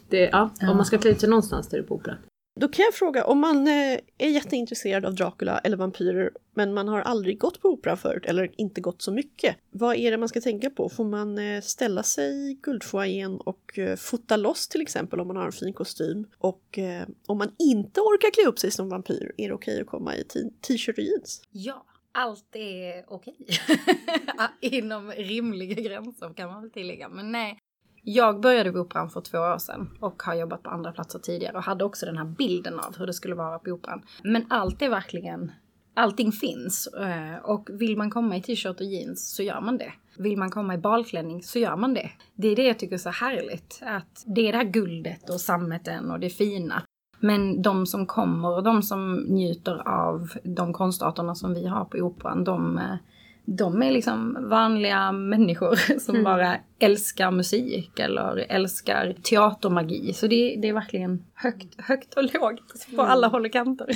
det, 0.10 0.30
ja, 0.32 0.50
om 0.62 0.78
man 0.78 0.86
ska 0.86 0.98
klä 0.98 1.12
ut 1.12 1.20
sig 1.20 1.30
någonstans 1.30 1.70
där 1.70 1.78
är 1.78 1.82
det 1.82 1.88
på 1.88 1.96
operan. 1.96 2.18
Då 2.60 2.68
kan 2.68 2.86
jag 2.86 2.94
fråga, 2.94 3.26
om 3.26 3.40
man 3.40 3.68
eh, 3.68 4.00
är 4.18 4.30
jätteintresserad 4.30 5.06
av 5.06 5.16
Dracula 5.16 5.60
eller 5.60 5.78
vampyrer 5.78 6.32
men 6.54 6.74
man 6.74 6.88
har 6.88 7.02
aldrig 7.02 7.40
gått 7.40 7.62
på 7.62 7.68
opera 7.70 7.98
förut 7.98 8.26
eller 8.26 8.52
inte 8.58 8.82
gått 8.82 9.02
så 9.02 9.12
mycket. 9.12 9.56
Vad 9.72 9.96
är 9.96 10.12
det 10.12 10.18
man 10.18 10.30
ska 10.30 10.42
tänka 10.42 10.70
på? 10.70 10.90
Får 10.90 11.06
man 11.06 11.38
eh, 11.38 11.62
ställa 11.62 12.04
sig 12.04 12.52
i 12.52 12.60
guldfoajén 12.62 13.38
och 13.38 13.80
eh, 13.80 13.96
fota 13.96 14.38
loss 14.38 14.68
till 14.68 14.82
exempel 14.82 15.20
om 15.20 15.28
man 15.28 15.36
har 15.38 15.46
en 15.46 15.52
fin 15.52 15.74
kostym? 15.74 16.28
Och 16.38 16.80
om 17.28 17.38
man 17.38 17.52
inte 17.60 18.02
orkar 18.02 18.32
klä 18.32 18.50
upp 18.50 18.60
sig 18.60 18.72
som 18.72 18.90
vampyr, 18.90 19.32
är 19.38 19.48
det 19.48 19.54
okej 19.54 19.82
att 19.82 19.88
komma 19.88 20.16
i 20.16 20.24
t- 20.24 20.40
t-shirt 20.62 20.98
och 20.98 21.04
jeans? 21.04 21.44
Ja, 21.52 21.86
allt 22.12 22.56
är 22.56 23.06
okej. 23.08 23.36
Inom 24.62 25.12
rimliga 25.12 25.82
gränser 25.82 26.34
kan 26.34 26.50
man 26.50 26.62
väl 26.62 26.72
tillägga. 26.72 27.10
Men 27.10 27.32
nej, 27.32 27.60
jag 28.04 28.42
började 28.42 28.72
på 28.72 28.80
Operan 28.80 29.10
för 29.10 29.22
två 29.22 29.38
år 29.38 29.58
sedan 29.58 29.90
och 30.00 30.24
har 30.24 30.36
jobbat 30.36 30.64
på 30.64 30.70
andra 30.70 30.92
platser 30.92 31.20
tidigare 31.20 31.58
och 31.58 31.64
hade 31.64 31.86
också 31.86 32.06
den 32.06 32.18
här 32.18 32.26
bilden 32.26 32.80
av 32.80 32.98
hur 32.98 33.08
det 33.08 33.14
skulle 33.14 33.36
vara 33.36 33.60
på 33.60 33.72
Operan. 33.72 34.02
Men 34.24 34.46
allt 34.50 34.82
är 34.82 34.90
verkligen, 34.90 35.52
allting 35.94 36.32
finns. 36.32 36.88
Eh, 36.88 37.38
och 37.44 37.70
vill 37.72 37.98
man 37.98 38.10
komma 38.10 38.38
i 38.38 38.42
t-shirt 38.42 38.80
och 38.80 38.86
jeans 38.86 39.36
så 39.36 39.44
gör 39.44 39.62
man 39.62 39.78
det. 39.78 39.94
Vill 40.18 40.38
man 40.38 40.52
komma 40.52 40.74
i 40.74 40.78
balklänning 40.78 41.44
så 41.44 41.60
gör 41.60 41.76
man 41.76 41.94
det. 41.94 42.10
Det 42.36 42.48
är 42.48 42.56
det 42.56 42.68
jag 42.68 42.80
tycker 42.80 42.94
är 42.94 42.98
så 42.98 43.10
härligt. 43.10 43.80
Att 43.82 44.24
det 44.26 44.48
är 44.48 44.52
det 44.52 44.58
här 44.58 44.66
guldet 44.66 45.30
och 45.30 45.42
sammeten 45.42 46.12
och 46.12 46.20
det 46.20 46.30
fina. 46.30 46.84
Men 47.20 47.62
de 47.62 47.86
som 47.86 48.06
kommer 48.06 48.56
och 48.56 48.64
de 48.64 48.84
som 48.84 49.16
njuter 49.16 49.88
av 49.88 50.30
de 50.44 50.74
konstarterna 50.74 51.36
som 51.36 51.54
vi 51.54 51.68
har 51.68 51.86
på 51.86 51.98
Operan, 51.98 52.44
de, 52.44 52.78
eh, 52.78 52.96
de 53.46 53.84
är 53.84 53.92
liksom 53.92 54.38
vanliga 54.50 55.12
människor 55.12 55.76
som 56.00 56.24
bara 56.24 56.58
älskar 56.80 57.32
musik 57.32 58.00
eller 58.00 58.38
älskar 58.50 59.16
teatermagi. 59.24 60.14
Så 60.14 60.28
det, 60.28 60.56
det 60.62 60.70
är 60.70 60.74
verkligen 60.74 61.24
högt, 61.34 61.82
högt 61.82 62.14
och 62.14 62.24
lågt 62.24 62.88
på 62.96 63.02
alla 63.02 63.28
håll 63.28 63.46
och 63.46 63.52
kanter. 63.54 63.88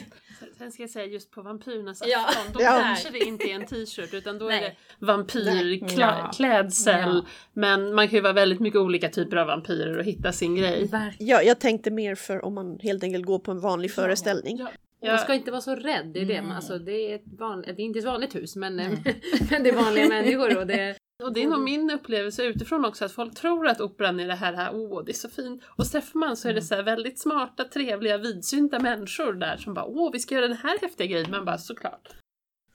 Sen 0.57 0.71
ska 0.71 0.83
jag 0.83 0.89
säga 0.89 1.05
just 1.05 1.31
på 1.31 1.41
vampyrernas 1.41 2.01
Ja. 2.05 2.25
afton, 2.27 2.53
då 2.53 2.59
Ja. 2.61 2.79
kanske 2.83 3.09
det 3.09 3.19
inte 3.19 3.43
är 3.43 3.55
en 3.55 3.65
t-shirt 3.65 4.13
utan 4.13 4.37
då 4.39 4.45
är 4.45 4.49
Nej. 4.49 4.61
det 4.61 4.75
Ja. 4.99 5.07
vampyrklädsel. 5.07 6.99
Ja. 7.15 7.25
Men 7.53 7.93
man 7.95 8.07
kan 8.07 8.15
ju 8.15 8.21
vara 8.21 8.33
väldigt 8.33 8.59
mycket 8.59 8.79
olika 8.79 9.09
typer 9.09 9.37
av 9.37 9.47
vampyrer 9.47 9.97
och 9.97 10.03
hitta 10.03 10.31
sin 10.31 10.55
grej. 10.55 10.89
Ja, 11.19 11.41
jag 11.41 11.59
tänkte 11.59 11.91
mer 11.91 12.15
för 12.15 12.45
om 12.45 12.53
man 12.53 12.79
helt 12.81 13.03
enkelt 13.03 13.25
går 13.25 13.39
på 13.39 13.51
en 13.51 13.59
vanlig 13.59 13.91
föreställning. 13.91 14.57
Ja. 15.05 15.12
Och 15.12 15.15
man 15.17 15.24
ska 15.24 15.33
inte 15.33 15.51
vara 15.51 15.62
så 15.62 15.75
rädd, 15.75 16.05
det 16.13 16.19
är 16.21 16.25
det. 16.25 16.41
Man- 16.41 16.51
Alltså, 16.51 16.77
det, 16.79 17.12
är 17.12 17.15
ett 17.15 17.39
vanligt, 17.39 17.75
det 17.75 17.81
är 17.81 17.85
inte 17.85 18.00
ett 18.00 18.05
vanligt 18.05 18.35
hus 18.35 18.55
men, 18.55 18.75
men 19.51 19.63
det 19.63 19.69
är 19.69 19.75
vanliga 19.75 20.07
människor. 20.09 20.57
Och 20.57 20.67
det, 20.67 20.95
Och 21.24 21.33
det 21.33 21.43
är 21.43 21.47
nog 21.47 21.62
min 21.62 21.91
upplevelse 21.91 22.43
utifrån 22.43 22.85
också 22.85 23.05
att 23.05 23.12
folk 23.12 23.35
tror 23.35 23.67
att 23.67 23.81
operan 23.81 24.19
är 24.19 24.27
det 24.27 24.33
här, 24.35 24.53
här 24.53 24.69
åh 24.75 25.03
det 25.05 25.12
är 25.12 25.13
så 25.13 25.29
fint. 25.29 25.63
Och 25.67 25.85
så 25.85 25.91
träffar 25.91 26.19
man 26.19 26.38
så 26.38 26.50
är 26.50 26.53
det 26.53 26.62
så 26.62 26.75
här 26.75 26.83
väldigt 26.83 27.19
smarta, 27.19 27.63
trevliga, 27.63 28.17
vidsynta 28.17 28.79
människor 28.79 29.33
där 29.33 29.57
som 29.57 29.74
bara 29.74 29.85
åh 29.85 30.09
vi 30.13 30.19
ska 30.19 30.35
göra 30.35 30.47
den 30.47 30.57
här 30.57 30.77
häftiga 30.81 31.07
grejen. 31.07 31.31
Man 31.31 31.45
bara 31.45 31.57
såklart. 31.57 32.09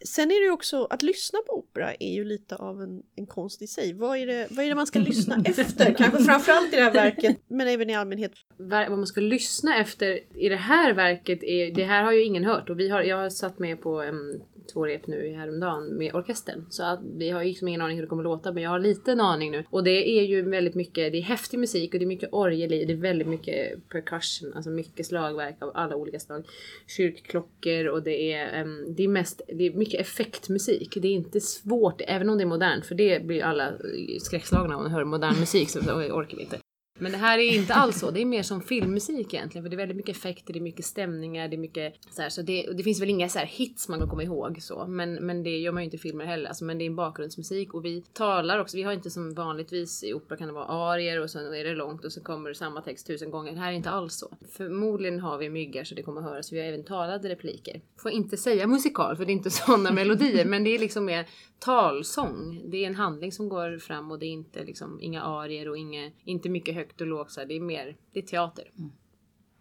Sen 0.04 0.30
är 0.30 0.40
det 0.40 0.44
ju 0.44 0.50
också, 0.50 0.86
att 0.90 1.02
lyssna 1.02 1.38
på 1.46 1.58
opera 1.58 1.94
är 1.94 2.12
ju 2.12 2.24
lite 2.24 2.56
av 2.56 2.82
en, 2.82 3.02
en 3.16 3.26
konst 3.26 3.62
i 3.62 3.66
sig. 3.66 3.92
Vad 3.92 4.18
är, 4.18 4.26
det, 4.26 4.46
vad 4.50 4.64
är 4.64 4.68
det 4.68 4.74
man 4.74 4.86
ska 4.86 4.98
lyssna 4.98 5.42
efter? 5.44 5.94
Kanske 5.94 6.24
framförallt 6.24 6.72
i 6.72 6.76
det 6.76 6.82
här 6.82 6.92
verket, 6.92 7.36
men 7.48 7.68
även 7.68 7.90
i 7.90 7.94
allmänhet. 7.94 8.32
vad 8.56 8.90
man 8.90 9.06
ska 9.06 9.20
lyssna 9.20 9.76
efter 9.76 10.20
i 10.34 10.48
det 10.48 10.56
här 10.56 10.94
verket 10.94 11.42
är, 11.42 11.74
det 11.74 11.84
här 11.84 12.02
har 12.02 12.12
ju 12.12 12.24
ingen 12.24 12.44
hört 12.44 12.70
och 12.70 12.80
vi 12.80 12.88
har, 12.88 13.02
jag 13.02 13.16
har 13.16 13.30
satt 13.30 13.58
med 13.58 13.80
på 13.80 14.02
um, 14.02 14.40
två 14.72 14.86
rep 14.86 15.06
nu 15.06 15.34
häromdagen 15.36 15.96
med 15.96 16.14
orkestern. 16.14 16.66
Så 16.70 16.84
att 16.84 17.00
vi 17.16 17.30
har 17.30 17.44
liksom 17.44 17.68
ingen 17.68 17.80
aning 17.80 17.96
hur 17.96 18.02
det 18.02 18.08
kommer 18.08 18.22
låta 18.22 18.52
men 18.52 18.62
jag 18.62 18.70
har 18.70 18.78
lite 18.78 19.12
en 19.12 19.20
aning 19.20 19.50
nu. 19.50 19.64
Och 19.70 19.84
det 19.84 20.08
är 20.08 20.22
ju 20.22 20.50
väldigt 20.50 20.74
mycket, 20.74 21.12
det 21.12 21.18
är 21.18 21.22
häftig 21.22 21.58
musik 21.58 21.94
och 21.94 21.98
det 21.98 22.04
är 22.04 22.06
mycket 22.06 22.32
orgel 22.32 22.72
i, 22.72 22.84
det 22.84 22.92
är 22.92 22.96
väldigt 22.96 23.28
mycket 23.28 23.88
percussion, 23.88 24.52
alltså 24.54 24.70
mycket 24.70 25.06
slagverk 25.06 25.56
av 25.62 25.70
alla 25.74 25.96
olika 25.96 26.20
slag. 26.20 26.44
Kyrkklockor 26.86 27.86
och 27.86 28.02
det 28.02 28.32
är, 28.32 28.60
em, 28.60 28.94
det 28.94 29.04
är 29.04 29.08
mest, 29.08 29.42
det 29.48 29.66
är 29.66 29.72
mycket 29.72 29.89
effektmusik. 29.94 30.98
Det 31.02 31.08
är 31.08 31.12
inte 31.12 31.40
svårt, 31.40 32.00
även 32.06 32.30
om 32.30 32.38
det 32.38 32.44
är 32.44 32.46
modernt, 32.46 32.86
för 32.86 32.94
det 32.94 33.26
blir 33.26 33.42
alla 33.42 33.72
skräckslagna 34.20 34.76
om 34.76 34.82
man 34.82 34.92
hör 34.92 35.04
modern 35.04 35.40
musik 35.40 35.70
så 35.70 35.80
orkar 35.80 36.36
vi 36.36 36.42
inte. 36.42 36.58
Men 37.00 37.12
det 37.12 37.18
här 37.18 37.38
är 37.38 37.54
inte 37.54 37.74
alls 37.74 37.98
så, 37.98 38.10
det 38.10 38.20
är 38.20 38.24
mer 38.24 38.42
som 38.42 38.60
filmmusik 38.60 39.34
egentligen. 39.34 39.64
För 39.64 39.70
det 39.70 39.74
är 39.74 39.78
väldigt 39.78 39.96
mycket 39.96 40.16
effekter, 40.16 40.52
det 40.52 40.58
är 40.58 40.60
mycket 40.62 40.84
stämningar, 40.84 41.48
det 41.48 41.56
är 41.56 41.58
mycket 41.58 41.94
så 42.10 42.22
här, 42.22 42.28
så 42.28 42.42
det, 42.42 42.68
och 42.68 42.76
det 42.76 42.82
finns 42.82 43.00
väl 43.00 43.10
inga 43.10 43.28
så 43.28 43.38
här 43.38 43.46
hits 43.46 43.88
man 43.88 43.98
kan 43.98 44.08
komma 44.08 44.22
ihåg 44.22 44.62
så. 44.62 44.86
Men, 44.86 45.14
men 45.14 45.42
det 45.42 45.58
gör 45.58 45.72
man 45.72 45.82
ju 45.82 45.84
inte 45.84 45.96
i 45.96 46.00
filmer 46.00 46.24
heller. 46.24 46.48
Alltså, 46.48 46.64
men 46.64 46.78
det 46.78 46.84
är 46.84 46.86
en 46.86 46.96
bakgrundsmusik 46.96 47.74
och 47.74 47.84
vi 47.84 48.02
talar 48.12 48.58
också, 48.58 48.76
vi 48.76 48.82
har 48.82 48.92
inte 48.92 49.10
som 49.10 49.34
vanligtvis 49.34 50.04
i 50.04 50.14
opera 50.14 50.36
kan 50.36 50.46
det 50.46 50.54
vara 50.54 50.66
arier 50.66 51.20
och 51.20 51.30
sen 51.30 51.54
är 51.54 51.64
det 51.64 51.74
långt 51.74 52.04
och 52.04 52.12
så 52.12 52.20
kommer 52.20 52.48
det 52.48 52.54
samma 52.54 52.82
text 52.82 53.06
tusen 53.06 53.30
gånger. 53.30 53.52
Det 53.52 53.58
här 53.58 53.72
är 53.72 53.76
inte 53.76 53.90
alls 53.90 54.14
så. 54.14 54.36
Förmodligen 54.52 55.20
har 55.20 55.38
vi 55.38 55.50
myggar 55.50 55.84
så 55.84 55.94
det 55.94 56.02
kommer 56.02 56.20
att 56.20 56.26
höras. 56.26 56.52
Vi 56.52 56.60
har 56.60 56.66
även 56.66 56.84
talade 56.84 57.28
repliker. 57.28 57.80
Får 58.02 58.10
inte 58.10 58.36
säga 58.36 58.66
musikal 58.66 59.16
för 59.16 59.24
det 59.24 59.30
är 59.30 59.34
inte 59.34 59.50
sådana 59.60 59.90
melodier 59.90 60.44
men 60.44 60.64
det 60.64 60.74
är 60.74 60.78
liksom 60.78 61.04
mer 61.04 61.26
talsång. 61.58 62.62
Det 62.70 62.84
är 62.84 62.86
en 62.86 62.94
handling 62.94 63.32
som 63.32 63.48
går 63.48 63.78
fram 63.78 64.10
och 64.10 64.18
det 64.18 64.26
är 64.26 64.30
inte 64.30 64.64
liksom 64.64 65.00
inga 65.00 65.22
arier 65.22 65.68
och 65.68 65.78
inga, 65.78 66.10
inte 66.24 66.48
mycket 66.48 66.74
högt 66.74 66.89
och 67.00 67.06
lågt. 67.06 67.30
Så 67.30 67.40
här. 67.40 67.46
det 67.46 67.54
är 67.54 67.60
mer, 67.60 67.96
det 68.12 68.18
är 68.18 68.26
teater. 68.26 68.70
Mm. 68.78 68.90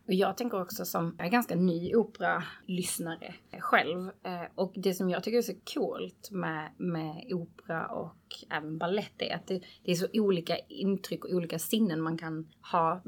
Och 0.08 0.14
jag 0.14 0.38
tänker 0.38 0.62
också 0.62 0.86
som 0.86 1.16
jag 1.18 1.28
är 1.28 1.32
ganska 1.32 1.56
ny 1.56 1.96
operalyssnare 1.96 3.34
själv. 3.60 4.10
Eh, 4.24 4.44
och 4.56 4.74
det 4.76 4.94
som 4.94 5.10
jag 5.10 5.24
tycker 5.24 5.38
är 5.38 5.42
så 5.42 5.54
coolt 5.74 6.32
med, 6.32 6.72
med 6.78 7.34
opera 7.34 7.88
och 7.88 8.16
även 8.50 8.78
ballett 8.78 9.22
är 9.22 9.36
att 9.36 9.48
det, 9.48 9.62
det 9.84 9.92
är 9.92 9.96
så 9.96 10.08
olika 10.14 10.58
intryck 10.58 11.26
och 11.26 11.32
olika 11.32 11.60
sinnen 11.60 12.02
man 12.02 12.18
kan 12.18 12.48
ha 12.72 13.02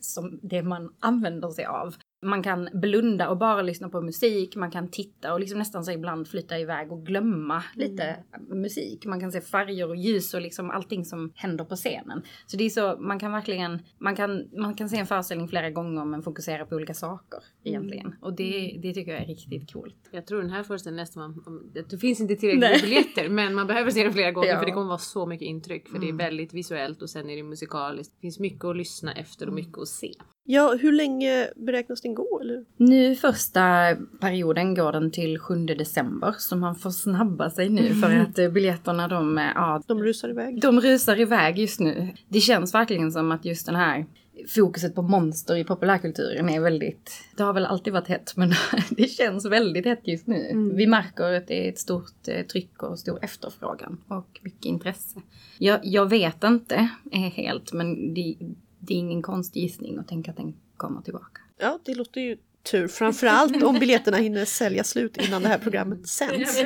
som 0.00 0.40
det 0.42 0.62
man 0.62 0.94
använder 0.98 1.50
sig 1.50 1.64
av. 1.64 1.94
Man 2.22 2.42
kan 2.42 2.68
blunda 2.72 3.28
och 3.28 3.38
bara 3.38 3.62
lyssna 3.62 3.88
på 3.88 4.00
musik, 4.00 4.56
man 4.56 4.70
kan 4.70 4.88
titta 4.88 5.32
och 5.32 5.40
liksom 5.40 5.58
nästan 5.58 5.84
så 5.84 5.92
ibland 5.92 6.28
flytta 6.28 6.58
iväg 6.58 6.92
och 6.92 7.06
glömma 7.06 7.62
lite 7.74 8.16
musik. 8.48 9.06
Man 9.06 9.20
kan 9.20 9.32
se 9.32 9.40
färger 9.40 9.88
och 9.88 9.96
ljus 9.96 10.34
och 10.34 10.40
liksom 10.40 10.70
allting 10.70 11.04
som 11.04 11.32
händer 11.34 11.64
på 11.64 11.76
scenen. 11.76 12.22
Så 12.46 12.56
det 12.56 12.64
är 12.64 12.70
så, 12.70 12.96
man 13.00 13.18
kan 13.18 13.32
verkligen, 13.32 13.82
man 13.98 14.16
kan, 14.16 14.48
man 14.56 14.74
kan 14.74 14.88
se 14.88 14.96
en 14.96 15.06
föreställning 15.06 15.48
flera 15.48 15.70
gånger 15.70 16.04
men 16.04 16.22
fokusera 16.22 16.66
på 16.66 16.76
olika 16.76 16.94
saker 16.94 17.38
egentligen. 17.64 18.14
Och 18.20 18.36
det, 18.36 18.78
det 18.82 18.94
tycker 18.94 19.12
jag 19.12 19.22
är 19.22 19.26
riktigt 19.26 19.72
coolt. 19.72 20.08
Jag 20.12 20.26
tror 20.26 20.40
den 20.42 20.50
här 20.50 20.62
föreställningen 20.62 21.02
nästan 21.02 21.42
det 21.90 21.98
finns 21.98 22.20
inte 22.20 22.36
tillräckligt 22.36 22.60
med 22.60 22.80
biljetter 22.80 23.28
men 23.28 23.54
man 23.54 23.66
behöver 23.66 23.90
se 23.90 24.02
den 24.02 24.12
flera 24.12 24.32
gånger 24.32 24.48
Ja. 24.48 24.58
för 24.58 24.66
det 24.66 24.72
kommer 24.72 24.86
vara 24.86 24.98
så 24.98 25.26
mycket 25.26 25.46
intryck. 25.46 25.88
För 25.88 25.98
det 25.98 26.08
är 26.08 26.12
väldigt 26.12 26.54
visuellt 26.54 27.02
och 27.02 27.10
sen 27.10 27.30
är 27.30 27.36
det 27.36 27.42
musikaliskt. 27.42 28.14
Det 28.14 28.20
finns 28.20 28.38
mycket 28.38 28.64
att 28.64 28.76
lyssna 28.76 29.12
efter 29.12 29.46
och 29.48 29.54
mycket 29.54 29.78
att 29.78 29.88
se. 29.88 30.14
Ja, 30.50 30.76
hur 30.80 30.92
länge 30.92 31.48
beräknas 31.56 32.00
den 32.00 32.14
gå? 32.14 32.40
Eller? 32.40 32.64
Nu 32.76 33.14
första 33.14 33.96
perioden 34.20 34.74
går 34.74 34.92
den 34.92 35.10
till 35.10 35.38
7 35.38 35.66
december 35.66 36.34
så 36.38 36.56
man 36.56 36.74
får 36.74 36.90
snabba 36.90 37.50
sig 37.50 37.68
nu 37.68 37.94
för 37.94 38.16
att 38.16 38.38
eh, 38.38 38.48
biljetterna 38.48 39.08
de, 39.08 39.38
eh, 39.38 39.44
ja, 39.54 39.82
De 39.86 40.02
rusar 40.02 40.28
iväg. 40.28 40.60
de 40.60 40.80
rusar 40.80 41.20
iväg 41.20 41.58
just 41.58 41.80
nu. 41.80 42.08
Det 42.28 42.40
känns 42.40 42.74
verkligen 42.74 43.12
som 43.12 43.32
att 43.32 43.44
just 43.44 43.66
den 43.66 43.74
här 43.76 44.06
fokuset 44.54 44.94
på 44.94 45.02
monster 45.02 45.56
i 45.56 45.64
populärkulturen 45.64 46.48
är 46.48 46.60
väldigt, 46.60 47.10
det 47.36 47.42
har 47.42 47.52
väl 47.52 47.66
alltid 47.66 47.92
varit 47.92 48.08
hett 48.08 48.32
men 48.36 48.52
det 48.90 49.06
känns 49.08 49.46
väldigt 49.46 49.84
hett 49.84 50.00
just 50.04 50.26
nu. 50.26 50.46
Mm. 50.50 50.76
Vi 50.76 50.86
märker 50.86 51.24
att 51.24 51.46
det 51.46 51.66
är 51.66 51.68
ett 51.68 51.78
stort 51.78 52.28
eh, 52.28 52.46
tryck 52.46 52.82
och 52.82 52.98
stor 52.98 53.18
efterfrågan 53.24 54.00
och 54.08 54.40
mycket 54.42 54.64
intresse. 54.64 55.20
Jag, 55.58 55.80
jag 55.82 56.08
vet 56.10 56.44
inte 56.44 56.88
helt 57.34 57.72
men 57.72 58.14
det, 58.14 58.36
det 58.88 58.94
är 58.94 58.98
ingen 58.98 59.22
konstig 59.22 59.62
gissning 59.62 59.98
att 59.98 60.08
tänka 60.08 60.30
att 60.30 60.36
den 60.36 60.54
kommer 60.76 61.00
tillbaka. 61.02 61.40
Ja, 61.58 61.78
det 61.84 61.94
låter 61.94 62.20
ju 62.20 62.36
tur. 62.70 62.88
Framförallt 62.88 63.62
om 63.62 63.78
biljetterna 63.78 64.16
hinner 64.16 64.44
sälja 64.44 64.84
slut 64.84 65.16
innan 65.16 65.42
det 65.42 65.48
här 65.48 65.58
programmet 65.58 66.08
sänds. 66.08 66.58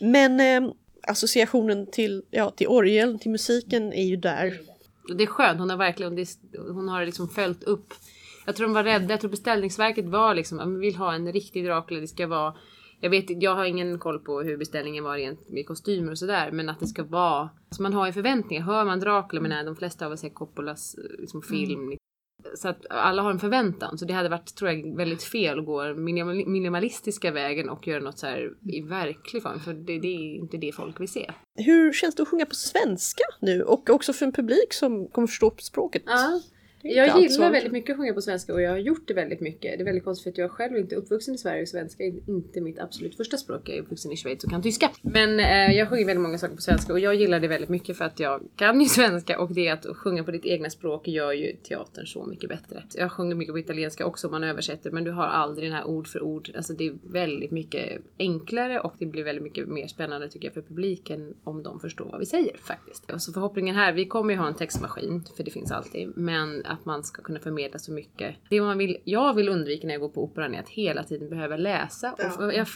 Men 0.00 0.40
eh, 0.40 0.72
associationen 1.08 1.86
till, 1.90 2.22
ja, 2.30 2.50
till 2.50 2.66
orgeln, 2.68 3.18
till 3.18 3.30
musiken 3.30 3.92
är 3.92 4.04
ju 4.04 4.16
där. 4.16 4.58
Det 5.16 5.22
är 5.22 5.26
skönt, 5.26 5.60
hon 5.60 5.70
har 5.70 5.76
verkligen 5.76 6.26
hon 6.58 6.88
har 6.88 7.06
liksom 7.06 7.28
följt 7.28 7.62
upp. 7.62 7.94
Jag 8.46 8.56
tror 8.56 8.66
de 8.66 8.72
var 8.74 8.84
rädda, 8.84 9.10
jag 9.10 9.20
tror 9.20 9.30
beställningsverket 9.30 10.04
var 10.04 10.34
liksom, 10.34 10.58
"Ja, 10.58 10.64
men 10.64 10.80
vi 10.80 10.86
vill 10.86 10.96
ha 10.96 11.14
en 11.14 11.32
riktig 11.32 11.64
Dracula, 11.64 12.00
det 12.00 12.08
ska 12.08 12.26
vara 12.26 12.54
jag 13.02 13.10
vet 13.10 13.42
jag 13.42 13.54
har 13.54 13.64
ingen 13.64 13.98
koll 13.98 14.18
på 14.18 14.40
hur 14.40 14.56
beställningen 14.56 15.04
var 15.04 15.16
rent 15.16 15.48
med 15.48 15.66
kostymer 15.66 16.10
och 16.12 16.18
sådär 16.18 16.50
men 16.52 16.68
att 16.68 16.80
det 16.80 16.86
ska 16.86 17.04
vara, 17.04 17.50
alltså 17.68 17.82
man 17.82 17.94
har 17.94 18.06
ju 18.06 18.12
förväntningar. 18.12 18.62
Hör 18.62 18.84
man 18.84 19.00
Dracula, 19.00 19.42
men 19.42 19.50
nej, 19.50 19.64
de 19.64 19.76
flesta 19.76 20.06
av 20.06 20.12
oss 20.12 20.20
ser 20.20 20.28
Coppolas 20.28 20.94
eh, 20.94 21.20
liksom, 21.20 21.42
film. 21.42 21.92
Så 22.54 22.68
att 22.68 22.86
alla 22.90 23.22
har 23.22 23.30
en 23.30 23.38
förväntan. 23.38 23.98
Så 23.98 24.04
det 24.04 24.12
hade 24.14 24.28
varit, 24.28 24.54
tror 24.54 24.70
jag, 24.70 24.96
väldigt 24.96 25.22
fel 25.22 25.58
att 25.58 25.66
gå 25.66 25.82
minimal- 25.82 26.46
minimalistiska 26.46 27.30
vägen 27.30 27.68
och 27.68 27.86
göra 27.86 28.00
något 28.00 28.18
så 28.18 28.26
här 28.26 28.54
i 28.72 28.80
verklig 28.80 29.42
form. 29.42 29.60
För 29.60 29.72
det, 29.72 29.98
det 29.98 30.08
är 30.08 30.34
inte 30.36 30.56
det 30.56 30.72
folk 30.72 31.00
vill 31.00 31.08
se. 31.08 31.30
Hur 31.54 31.92
känns 31.92 32.14
det 32.14 32.22
att 32.22 32.28
sjunga 32.28 32.46
på 32.46 32.54
svenska 32.54 33.24
nu? 33.40 33.62
Och 33.62 33.90
också 33.90 34.12
för 34.12 34.26
en 34.26 34.32
publik 34.32 34.72
som 34.72 35.08
kommer 35.08 35.26
förstå 35.26 35.54
språket. 35.58 36.02
Ja. 36.06 36.40
Jag 36.82 37.06
gillar 37.06 37.28
svårt. 37.28 37.52
väldigt 37.52 37.72
mycket 37.72 37.90
att 37.90 37.96
sjunga 37.96 38.14
på 38.14 38.20
svenska 38.20 38.54
och 38.54 38.62
jag 38.62 38.70
har 38.70 38.78
gjort 38.78 39.08
det 39.08 39.14
väldigt 39.14 39.40
mycket. 39.40 39.78
Det 39.78 39.82
är 39.82 39.84
väldigt 39.84 40.04
konstigt 40.04 40.22
för 40.22 40.30
att 40.30 40.38
jag 40.38 40.50
själv 40.50 40.76
inte 40.76 40.94
är 40.94 40.96
uppvuxen 40.96 41.34
i 41.34 41.38
Sverige 41.38 41.62
och 41.62 41.68
svenska 41.68 42.04
är 42.04 42.12
inte 42.28 42.60
mitt 42.60 42.78
absolut 42.78 43.16
första 43.16 43.36
språk. 43.36 43.68
Jag 43.68 43.76
är 43.76 43.80
uppvuxen 43.80 44.12
i 44.12 44.16
Schweiz 44.16 44.44
och 44.44 44.50
kan 44.50 44.62
tyska. 44.62 44.90
Men 45.02 45.40
eh, 45.40 45.76
jag 45.76 45.88
sjunger 45.88 46.06
väldigt 46.06 46.22
många 46.22 46.38
saker 46.38 46.54
på 46.54 46.62
svenska 46.62 46.92
och 46.92 47.00
jag 47.00 47.14
gillar 47.14 47.40
det 47.40 47.48
väldigt 47.48 47.68
mycket 47.68 47.96
för 47.96 48.04
att 48.04 48.20
jag 48.20 48.42
kan 48.56 48.80
ju 48.80 48.86
svenska 48.88 49.38
och 49.38 49.54
det 49.54 49.68
att 49.68 49.86
sjunga 49.96 50.24
på 50.24 50.30
ditt 50.30 50.44
egna 50.44 50.70
språk 50.70 51.08
gör 51.08 51.32
ju 51.32 51.52
teatern 51.52 52.06
så 52.06 52.26
mycket 52.26 52.48
bättre. 52.48 52.82
Jag 52.94 53.12
sjunger 53.12 53.34
mycket 53.34 53.54
på 53.54 53.58
italienska 53.58 54.06
också 54.06 54.26
om 54.26 54.30
man 54.30 54.44
översätter 54.44 54.90
men 54.90 55.04
du 55.04 55.10
har 55.10 55.26
aldrig 55.26 55.70
den 55.70 55.76
här 55.76 55.84
ord 55.84 56.08
för 56.08 56.22
ord. 56.22 56.50
Alltså 56.56 56.72
det 56.72 56.86
är 56.86 56.94
väldigt 57.02 57.50
mycket 57.50 58.02
enklare 58.18 58.80
och 58.80 58.94
det 58.98 59.06
blir 59.06 59.24
väldigt 59.24 59.44
mycket 59.44 59.68
mer 59.68 59.86
spännande 59.86 60.28
tycker 60.28 60.46
jag 60.46 60.54
för 60.54 60.62
publiken 60.62 61.34
om 61.44 61.62
de 61.62 61.80
förstår 61.80 62.04
vad 62.04 62.20
vi 62.20 62.26
säger 62.26 62.56
faktiskt. 62.56 63.04
Så 63.18 63.32
förhoppningen 63.32 63.76
här, 63.76 63.92
vi 63.92 64.06
kommer 64.06 64.34
ju 64.34 64.40
ha 64.40 64.48
en 64.48 64.54
textmaskin 64.54 65.24
för 65.36 65.44
det 65.44 65.50
finns 65.50 65.72
alltid, 65.72 66.12
men 66.16 66.62
att 66.72 66.84
man 66.84 67.04
ska 67.04 67.22
kunna 67.22 67.40
förmedla 67.40 67.78
så 67.78 67.92
mycket. 67.92 68.36
Det 68.50 68.60
man 68.60 68.78
vill, 68.78 68.96
jag 69.04 69.34
vill 69.34 69.48
undvika 69.48 69.86
när 69.86 69.94
jag 69.94 70.00
går 70.00 70.08
på 70.08 70.24
operan 70.24 70.54
är 70.54 70.60
att 70.60 70.68
hela 70.68 71.04
tiden 71.04 71.28
behöva 71.28 71.56
läsa. 71.56 72.14
Ja. 72.18 72.46
Och 72.46 72.54
jag, 72.54 72.66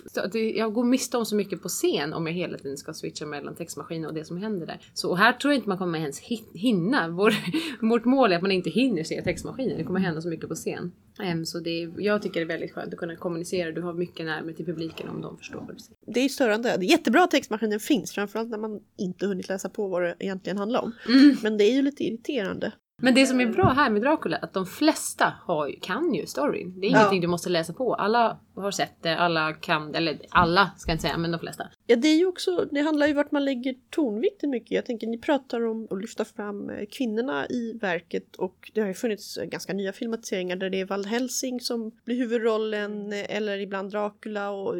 jag 0.56 0.72
går 0.72 0.84
miste 0.84 1.16
om 1.16 1.26
så 1.26 1.36
mycket 1.36 1.62
på 1.62 1.68
scen 1.68 2.12
om 2.12 2.26
jag 2.26 2.34
hela 2.34 2.58
tiden 2.58 2.76
ska 2.76 2.92
switcha 2.92 3.26
mellan 3.26 3.54
textmaskin 3.54 4.06
och 4.06 4.14
det 4.14 4.24
som 4.24 4.36
händer 4.36 4.66
där. 4.66 4.80
Så 4.94 5.10
och 5.10 5.18
här 5.18 5.32
tror 5.32 5.52
jag 5.52 5.58
inte 5.58 5.68
man 5.68 5.78
kommer 5.78 5.98
ens 5.98 6.22
hi- 6.22 6.54
hinna. 6.58 7.08
Vår, 7.08 7.34
vårt 7.88 8.04
mål 8.04 8.32
är 8.32 8.36
att 8.36 8.42
man 8.42 8.52
inte 8.52 8.70
hinner 8.70 9.04
se 9.04 9.22
textmaskinen. 9.22 9.78
Det 9.78 9.84
kommer 9.84 10.00
hända 10.00 10.20
så 10.20 10.28
mycket 10.28 10.48
på 10.48 10.54
scen. 10.54 10.92
Em, 11.22 11.46
så 11.46 11.60
det 11.60 11.82
är, 11.82 11.92
jag 11.98 12.22
tycker 12.22 12.40
det 12.40 12.44
är 12.44 12.48
väldigt 12.48 12.72
skönt 12.72 12.92
att 12.92 12.98
kunna 12.98 13.16
kommunicera. 13.16 13.72
Du 13.72 13.80
har 13.82 13.92
mycket 13.92 14.26
närmare 14.26 14.54
till 14.54 14.66
publiken 14.66 15.08
om 15.08 15.20
de 15.20 15.38
förstår 15.38 15.60
vad 15.60 15.74
du 15.74 15.78
säger. 15.78 16.14
Det 16.14 16.20
är 16.20 16.28
störande. 16.28 16.76
Det 16.78 16.86
är 16.86 16.90
jättebra 16.90 17.22
att 17.24 17.30
textmaskinen 17.30 17.80
finns, 17.80 18.12
framförallt 18.12 18.50
när 18.50 18.58
man 18.58 18.80
inte 18.98 19.26
hunnit 19.26 19.48
läsa 19.48 19.68
på 19.68 19.88
vad 19.88 20.02
det 20.02 20.16
egentligen 20.18 20.58
handlar 20.58 20.82
om. 20.82 20.92
Mm. 21.08 21.36
Men 21.42 21.56
det 21.58 21.64
är 21.64 21.72
ju 21.72 21.82
lite 21.82 22.04
irriterande. 22.04 22.72
Men 23.02 23.14
det 23.14 23.26
som 23.26 23.40
är 23.40 23.46
bra 23.46 23.72
här 23.76 23.90
med 23.90 24.02
Dracula, 24.02 24.36
att 24.36 24.52
de 24.52 24.66
flesta 24.66 25.32
har, 25.44 25.82
kan 25.82 26.14
ju 26.14 26.26
storyn. 26.26 26.80
Det 26.80 26.86
är 26.86 26.90
Ja. 26.90 26.98
ingenting 26.98 27.20
du 27.20 27.26
måste 27.26 27.48
läsa 27.48 27.72
på. 27.72 27.94
Alla 27.94 28.38
har 28.62 28.70
sett 28.70 29.02
det, 29.02 29.16
alla 29.16 29.52
kan 29.52 29.92
det. 29.92 29.98
Eller 29.98 30.18
alla 30.30 30.70
ska 30.76 30.90
jag 30.90 30.94
inte 30.94 31.02
säga, 31.02 31.18
men 31.18 31.30
de 31.30 31.40
flesta. 31.40 31.68
Ja, 31.86 31.96
det 31.96 32.08
är 32.08 32.16
ju 32.16 32.26
också, 32.26 32.68
det 32.70 32.80
handlar 32.80 33.06
ju 33.06 33.12
vart 33.12 33.32
man 33.32 33.44
lägger 33.44 33.74
tonvikten 33.90 34.50
mycket. 34.50 34.70
Jag 34.70 34.86
tänker, 34.86 35.06
ni 35.06 35.18
pratar 35.18 35.66
om 35.66 35.88
att 35.90 36.00
lyfta 36.00 36.24
fram 36.24 36.70
eh, 36.70 36.86
kvinnorna 36.90 37.46
i 37.46 37.72
verket 37.72 38.36
och 38.36 38.70
det 38.74 38.80
har 38.80 38.88
ju 38.88 38.94
funnits 38.94 39.36
eh, 39.36 39.44
ganska 39.44 39.72
nya 39.72 39.92
filmatiseringar 39.92 40.56
där 40.56 40.70
det 40.70 40.80
är 40.80 40.84
Vald 40.84 41.06
Helsing 41.06 41.60
som 41.60 41.92
blir 42.04 42.16
huvudrollen 42.16 43.12
eh, 43.12 43.36
eller 43.36 43.58
ibland 43.58 43.90
Dracula 43.90 44.50
och 44.50 44.74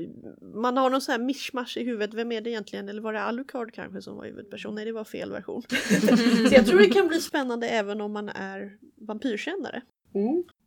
man 0.55 0.77
har 0.77 0.91
någon 0.91 1.01
sån 1.01 1.13
här 1.13 1.19
mischmasch 1.19 1.77
i 1.77 1.85
huvudet. 1.85 2.15
Vem 2.15 2.33
är 2.33 2.41
det 2.41 2.51
egentligen? 2.51 2.89
Eller 2.89 3.03
var 3.03 3.13
det 3.13 3.23
Alucard 3.23 3.75
kanske 3.75 4.03
som 4.03 4.17
var 4.17 4.25
huvudperson? 4.25 4.75
Nej, 4.75 4.85
det 4.85 4.93
var 4.93 5.05
fel 5.05 5.31
version. 5.31 5.63
Så 6.49 6.55
jag 6.55 6.67
tror 6.67 6.79
det 6.79 6.89
kan 6.89 7.09
bli 7.09 7.21
spännande 7.21 7.69
även 7.69 8.01
om 8.01 8.13
man 8.13 8.29
är 8.29 8.77
vampyrkännare. 9.07 9.83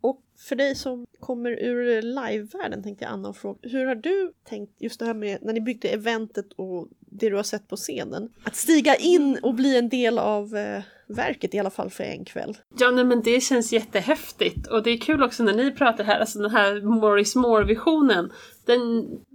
Och 0.02 0.22
för 0.48 0.56
dig 0.56 0.76
som 0.76 1.06
kommer 1.20 1.52
ur 1.52 2.02
livevärlden 2.02 2.84
tänkte 2.84 3.06
jag 3.06 3.12
Anna 3.14 3.34
fråga, 3.34 3.60
hur 3.62 3.86
har 3.86 3.96
du 3.96 4.34
tänkt 4.50 4.82
just 4.82 5.00
det 5.00 5.06
här 5.06 5.14
med 5.14 5.38
när 5.42 5.54
ni 5.54 5.62
byggde 5.62 5.90
eventet 5.90 6.54
och 6.56 6.88
det 7.00 7.30
du 7.30 7.36
har 7.36 7.44
sett 7.44 7.68
på 7.68 7.76
scenen? 7.76 8.30
Att 8.44 8.56
stiga 8.56 8.96
in 8.96 9.40
och 9.44 9.56
bli 9.56 9.78
en 9.78 9.90
del 9.90 10.20
av 10.20 10.56
eh, 10.56 10.82
verket 11.08 11.54
i 11.54 11.60
alla 11.60 11.70
fall 11.70 11.90
för 11.90 12.04
en 12.04 12.26
kväll. 12.26 12.58
Ja, 12.80 12.92
nej, 12.92 13.06
men 13.06 13.22
det 13.22 13.42
känns 13.42 13.74
jättehäftigt. 13.74 14.68
Och 14.68 14.84
det 14.84 14.90
är 14.90 14.98
kul 14.98 15.24
också 15.24 15.44
när 15.44 15.54
ni 15.54 15.72
pratar 15.72 16.04
här, 16.04 16.20
alltså 16.20 16.40
den 16.40 16.52
här 16.52 16.82
Morris 16.82 17.36
Moore-visionen. 17.36 18.32
Den 18.66 18.80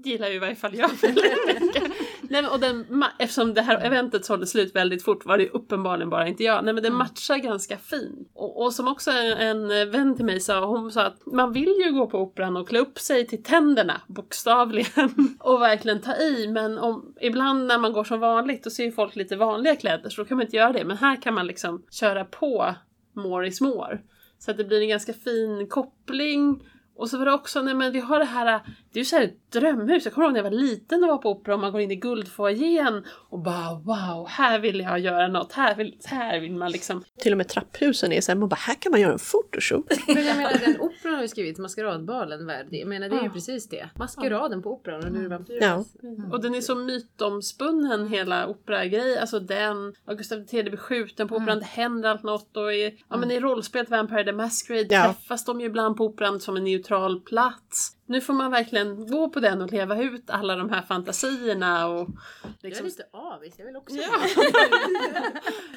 gillar 0.04 0.28
ju 0.28 0.34
i 0.34 0.38
varje 0.38 0.54
fall 0.54 0.74
jag 0.74 0.90
väldigt 1.02 1.62
mycket. 1.62 1.82
Nej, 2.30 2.42
men, 2.42 2.50
och 2.50 2.60
den, 2.60 3.04
eftersom 3.18 3.54
det 3.54 3.62
här 3.62 3.84
eventet 3.84 4.24
sålde 4.24 4.46
slut 4.46 4.76
väldigt 4.76 5.04
fort 5.04 5.26
var 5.26 5.38
det 5.38 5.48
uppenbarligen 5.48 6.10
bara 6.10 6.28
inte 6.28 6.44
jag. 6.44 6.64
Nej 6.64 6.74
men 6.74 6.82
den 6.82 6.94
matchar 6.94 7.36
ganska 7.36 7.78
fint. 7.78 8.30
Och, 8.34 8.62
och 8.62 8.72
som 8.72 8.88
också 8.88 9.10
en, 9.10 9.70
en 9.70 9.90
vän 9.90 10.16
till 10.16 10.24
mig 10.24 10.40
sa, 10.40 10.66
hon 10.66 10.92
sa 10.92 11.02
att 11.02 11.26
man 11.26 11.52
vill 11.52 11.82
ju 11.84 11.92
gå 11.92 12.06
på 12.06 12.18
operan 12.18 12.56
och 12.56 12.68
klä 12.68 12.78
upp 12.78 12.98
sig 12.98 13.26
till 13.26 13.42
tänderna, 13.42 14.00
bokstavligen. 14.06 15.10
och 15.40 15.60
verkligen 15.60 16.00
ta 16.00 16.16
i. 16.16 16.48
Men 16.48 16.78
om, 16.78 17.14
ibland 17.20 17.66
när 17.66 17.78
man 17.78 17.92
går 17.92 18.04
som 18.04 18.20
vanligt 18.20 18.64
då 18.64 18.70
ser 18.70 18.84
ju 18.84 18.92
folk 18.92 19.16
lite 19.16 19.36
vanliga 19.36 19.76
kläder 19.76 20.10
så 20.10 20.22
då 20.22 20.28
kan 20.28 20.36
man 20.36 20.46
inte 20.46 20.56
göra 20.56 20.72
det. 20.72 20.84
Men 20.84 20.96
här 20.96 21.22
kan 21.22 21.34
man 21.34 21.46
liksom 21.46 21.82
köra 21.90 22.24
på 22.24 22.74
more 23.16 23.48
is 23.48 23.60
more. 23.60 23.98
Så 24.38 24.50
att 24.50 24.56
det 24.56 24.64
blir 24.64 24.80
en 24.80 24.88
ganska 24.88 25.12
fin 25.12 25.66
koppling. 25.68 26.62
Och 26.96 27.10
så 27.10 27.18
var 27.18 27.24
det 27.24 27.32
också, 27.32 27.62
nej 27.62 27.74
men 27.74 27.92
vi 27.92 28.00
har 28.00 28.18
det 28.18 28.24
här, 28.24 28.44
det 28.92 28.98
är 28.98 29.00
ju 29.00 29.04
så 29.04 29.16
här 29.16 29.22
ett 29.24 29.52
drömhus. 29.52 30.04
Jag 30.04 30.14
kommer 30.14 30.26
ihåg 30.26 30.32
när 30.32 30.38
jag 30.44 30.50
var 30.50 30.58
liten 30.58 31.02
och 31.04 31.08
var 31.10 31.18
på 31.18 31.30
opera 31.30 31.54
och 31.54 31.60
man 31.60 31.72
går 31.72 31.80
in 31.80 31.90
i 31.90 31.96
guldfoajén 31.96 33.04
och 33.28 33.38
bara 33.38 33.74
wow, 33.74 34.28
här 34.28 34.58
vill 34.58 34.80
jag 34.80 34.98
göra 34.98 35.28
något, 35.28 35.52
här 35.52 35.74
vill, 35.74 35.96
här 36.04 36.40
vill 36.40 36.52
man 36.56 36.72
liksom. 36.72 37.04
Till 37.18 37.32
och 37.32 37.38
med 37.38 37.48
trapphusen 37.48 38.12
är 38.12 38.20
så 38.20 38.32
här, 38.32 38.38
man 38.38 38.48
bara 38.48 38.56
här 38.56 38.74
kan 38.74 38.92
man 38.92 39.00
göra 39.00 39.12
en 39.12 39.18
photoshoot. 39.18 39.86
Men 40.14 40.26
jag 40.26 40.36
menar 40.36 40.58
den 40.58 40.80
operan 40.80 41.14
har 41.14 41.22
ju 41.22 41.28
skrivit, 41.28 41.58
Maskeradbalen, 41.58 42.46
Verdi. 42.46 42.78
Jag 42.78 42.88
menar 42.88 43.08
det 43.08 43.16
är 43.16 43.20
ju 43.20 43.26
Ja. 43.26 43.32
precis 43.32 43.68
det. 43.68 43.88
Maskeraden 43.98 44.62
på 44.62 44.72
operan 44.72 45.04
och 45.04 45.12
nu 45.12 45.18
är 45.18 45.22
det 45.22 45.28
vampyrer. 45.28 45.62
Ja. 45.62 45.84
Och 46.32 46.42
den 46.42 46.54
är 46.54 46.60
så 46.60 46.74
mytomspunnen 46.74 48.08
hela 48.08 48.46
operagrej, 48.48 49.18
alltså 49.18 49.40
den, 49.40 49.94
och 50.06 50.16
Gustav 50.18 50.38
III 50.50 50.62
blir 50.62 50.76
skjuten 50.76 51.28
på 51.28 51.36
operan, 51.36 51.58
det 51.58 51.64
händer 51.64 52.08
allt 52.10 52.22
något 52.22 52.56
och 52.56 52.72
i, 52.72 52.98
ja 53.10 53.16
men 53.16 53.30
i 53.30 53.40
rollspelet 53.40 53.90
Vampire 53.90 54.24
the 54.24 54.32
Masquerade 54.32 54.94
Ja. 54.94 55.04
träffas 55.04 55.44
de 55.44 55.60
ju 55.60 55.66
ibland 55.66 55.96
på 55.96 56.04
operan 56.04 56.40
som 56.40 56.56
en 56.56 56.66
neutral 56.84 57.20
plats. 57.20 57.90
Nu 58.06 58.20
får 58.20 58.32
man 58.34 58.50
verkligen 58.50 59.06
gå 59.06 59.28
på 59.28 59.40
den 59.40 59.62
och 59.62 59.72
leva 59.72 60.02
ut 60.02 60.30
alla 60.30 60.56
de 60.56 60.70
här 60.70 60.82
fantasierna 60.82 61.86
och 61.86 62.08
Jag 62.42 62.50
är 62.62 62.68
liksom 62.68 62.86
lite 62.86 63.02
avis, 63.12 63.54
jag 63.56 63.66
vill 63.66 63.76
också 63.76 63.96
Ja. 63.96 64.02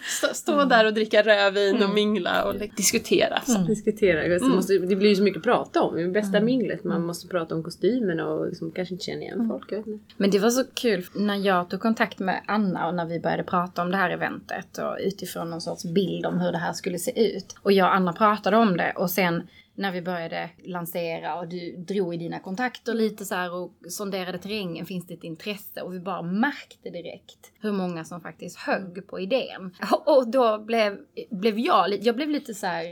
stå, 0.03 0.27
stå 0.33 0.63
där 0.65 0.85
och 0.85 0.93
dricka 0.93 1.21
rödvin 1.23 1.83
och 1.83 1.89
mingla 1.89 2.43
och 2.43 2.53
liksom 2.53 2.75
diskutera. 2.75 3.41
Så. 3.41 3.57
diskutera. 3.57 4.21
Det, 4.27 4.35
Mm. 4.41 4.55
måste, 4.55 4.77
det 4.77 4.95
blir 4.95 5.09
ju 5.09 5.15
så 5.15 5.23
mycket 5.23 5.37
att 5.37 5.43
prata 5.43 5.81
om. 5.81 5.95
Det 5.95 6.07
bästa 6.07 6.39
minglet. 6.39 6.83
Man 6.83 7.05
måste 7.05 7.27
prata 7.27 7.55
om 7.55 7.63
kostymen 7.63 8.19
och 8.19 8.47
liksom 8.47 8.71
kanske 8.71 8.93
inte 8.93 9.03
känna 9.05 9.21
igen 9.21 9.47
folk. 9.49 9.85
Men 10.17 10.29
det 10.31 10.39
var 10.39 10.49
så 10.49 10.63
kul 10.73 11.05
när 11.13 11.35
jag 11.35 11.69
tog 11.69 11.79
kontakt 11.81 12.19
med 12.19 12.41
Anna 12.47 12.87
och 12.87 12.95
när 12.95 13.05
vi 13.05 13.19
började 13.19 13.43
prata 13.43 13.81
om 13.81 13.91
det 13.91 13.97
här 13.97 14.09
eventet 14.09 14.77
och 14.77 14.97
utifrån 14.99 15.49
någon 15.49 15.61
sorts 15.61 15.83
bild 15.85 16.25
om 16.25 16.39
hur 16.39 16.51
det 16.51 16.57
här 16.57 16.73
skulle 16.73 16.99
se 16.99 17.35
ut. 17.35 17.55
Och 17.63 17.71
jag 17.71 17.87
och 17.87 17.95
Anna 17.95 18.13
pratade 18.13 18.57
om 18.57 18.77
det 18.77 18.93
och 18.95 19.09
sen 19.11 19.47
när 19.77 19.91
vi 19.91 20.01
började 20.01 20.49
lansera 20.63 21.39
och 21.39 21.47
du 21.47 21.77
drog 21.77 22.13
i 22.13 22.17
dina 22.17 22.39
kontakter 22.39 22.93
lite 22.93 23.25
så 23.25 23.35
här 23.35 23.53
och 23.53 23.73
sonderade 23.89 24.37
terrängen, 24.37 24.85
finns 24.85 25.07
det 25.07 25.13
ett 25.13 25.23
intresse? 25.23 25.81
Och 25.81 25.93
vi 25.93 25.99
bara 25.99 26.21
märkte 26.21 26.89
direkt 26.89 27.51
hur 27.61 27.71
många 27.71 28.05
som 28.05 28.21
faktiskt 28.21 28.57
högg 28.57 29.07
på 29.07 29.19
idén. 29.19 29.75
Och 30.05 30.27
då 30.27 30.59
blev, 30.59 30.97
blev 31.31 31.59
jag, 31.59 32.03
jag 32.03 32.15
blev 32.15 32.29
lite 32.29 32.53
så 32.53 32.67
här 32.67 32.85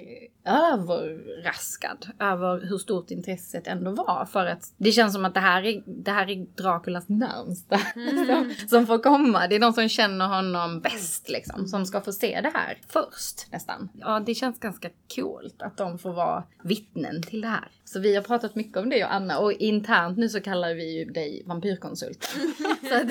överraskad 0.46 2.08
över 2.20 2.62
hur 2.70 2.78
stort 2.78 3.12
intresset 3.12 3.68
ändå 3.68 3.92
var. 3.92 4.26
För 4.26 4.46
att 4.46 4.74
det 4.78 4.92
känns 4.92 5.14
som 5.14 5.26
att 5.26 5.34
det 5.34 5.40
här 5.40 5.64
är, 5.66 5.84
det 5.86 6.12
här 6.12 6.30
är 6.30 6.46
Draculas 6.56 7.10
närmsta 7.10 7.78
som, 8.28 8.54
som 8.68 8.88
får 8.88 8.98
komma. 8.98 9.48
Det 9.48 9.56
är 9.56 9.60
de 9.60 9.74
som 9.74 9.90
känner 9.90 10.28
honom 10.28 10.80
bäst 10.80 11.30
liksom, 11.30 11.68
som 11.68 11.86
ska 11.86 12.02
få 12.02 12.12
se 12.12 12.42
det 12.42 12.52
här 12.54 12.78
först 12.88 13.52
nästan. 13.52 13.90
Ja, 14.00 14.20
det 14.20 14.36
känns 14.36 14.60
ganska 14.60 14.90
coolt 15.16 15.62
att 15.62 15.78
de 15.78 16.00
får 16.00 16.14
vara 16.14 16.44
vittnen 16.64 17.22
till 17.22 17.42
det 17.42 17.48
här. 17.48 17.72
Så 17.88 18.00
vi 18.00 18.16
har 18.16 18.22
pratat 18.24 18.56
mycket 18.56 18.78
om 18.78 18.90
det 18.90 19.04
och 19.04 19.14
Anna 19.14 19.40
och 19.40 19.52
internt 19.52 20.18
nu 20.18 20.30
så 20.30 20.42
kallar 20.42 20.74
vi 20.74 20.98
ju 20.98 21.06
dig 21.06 21.44
vampyrkonsulten. 21.46 22.30
så 22.90 22.96
att, 22.96 23.10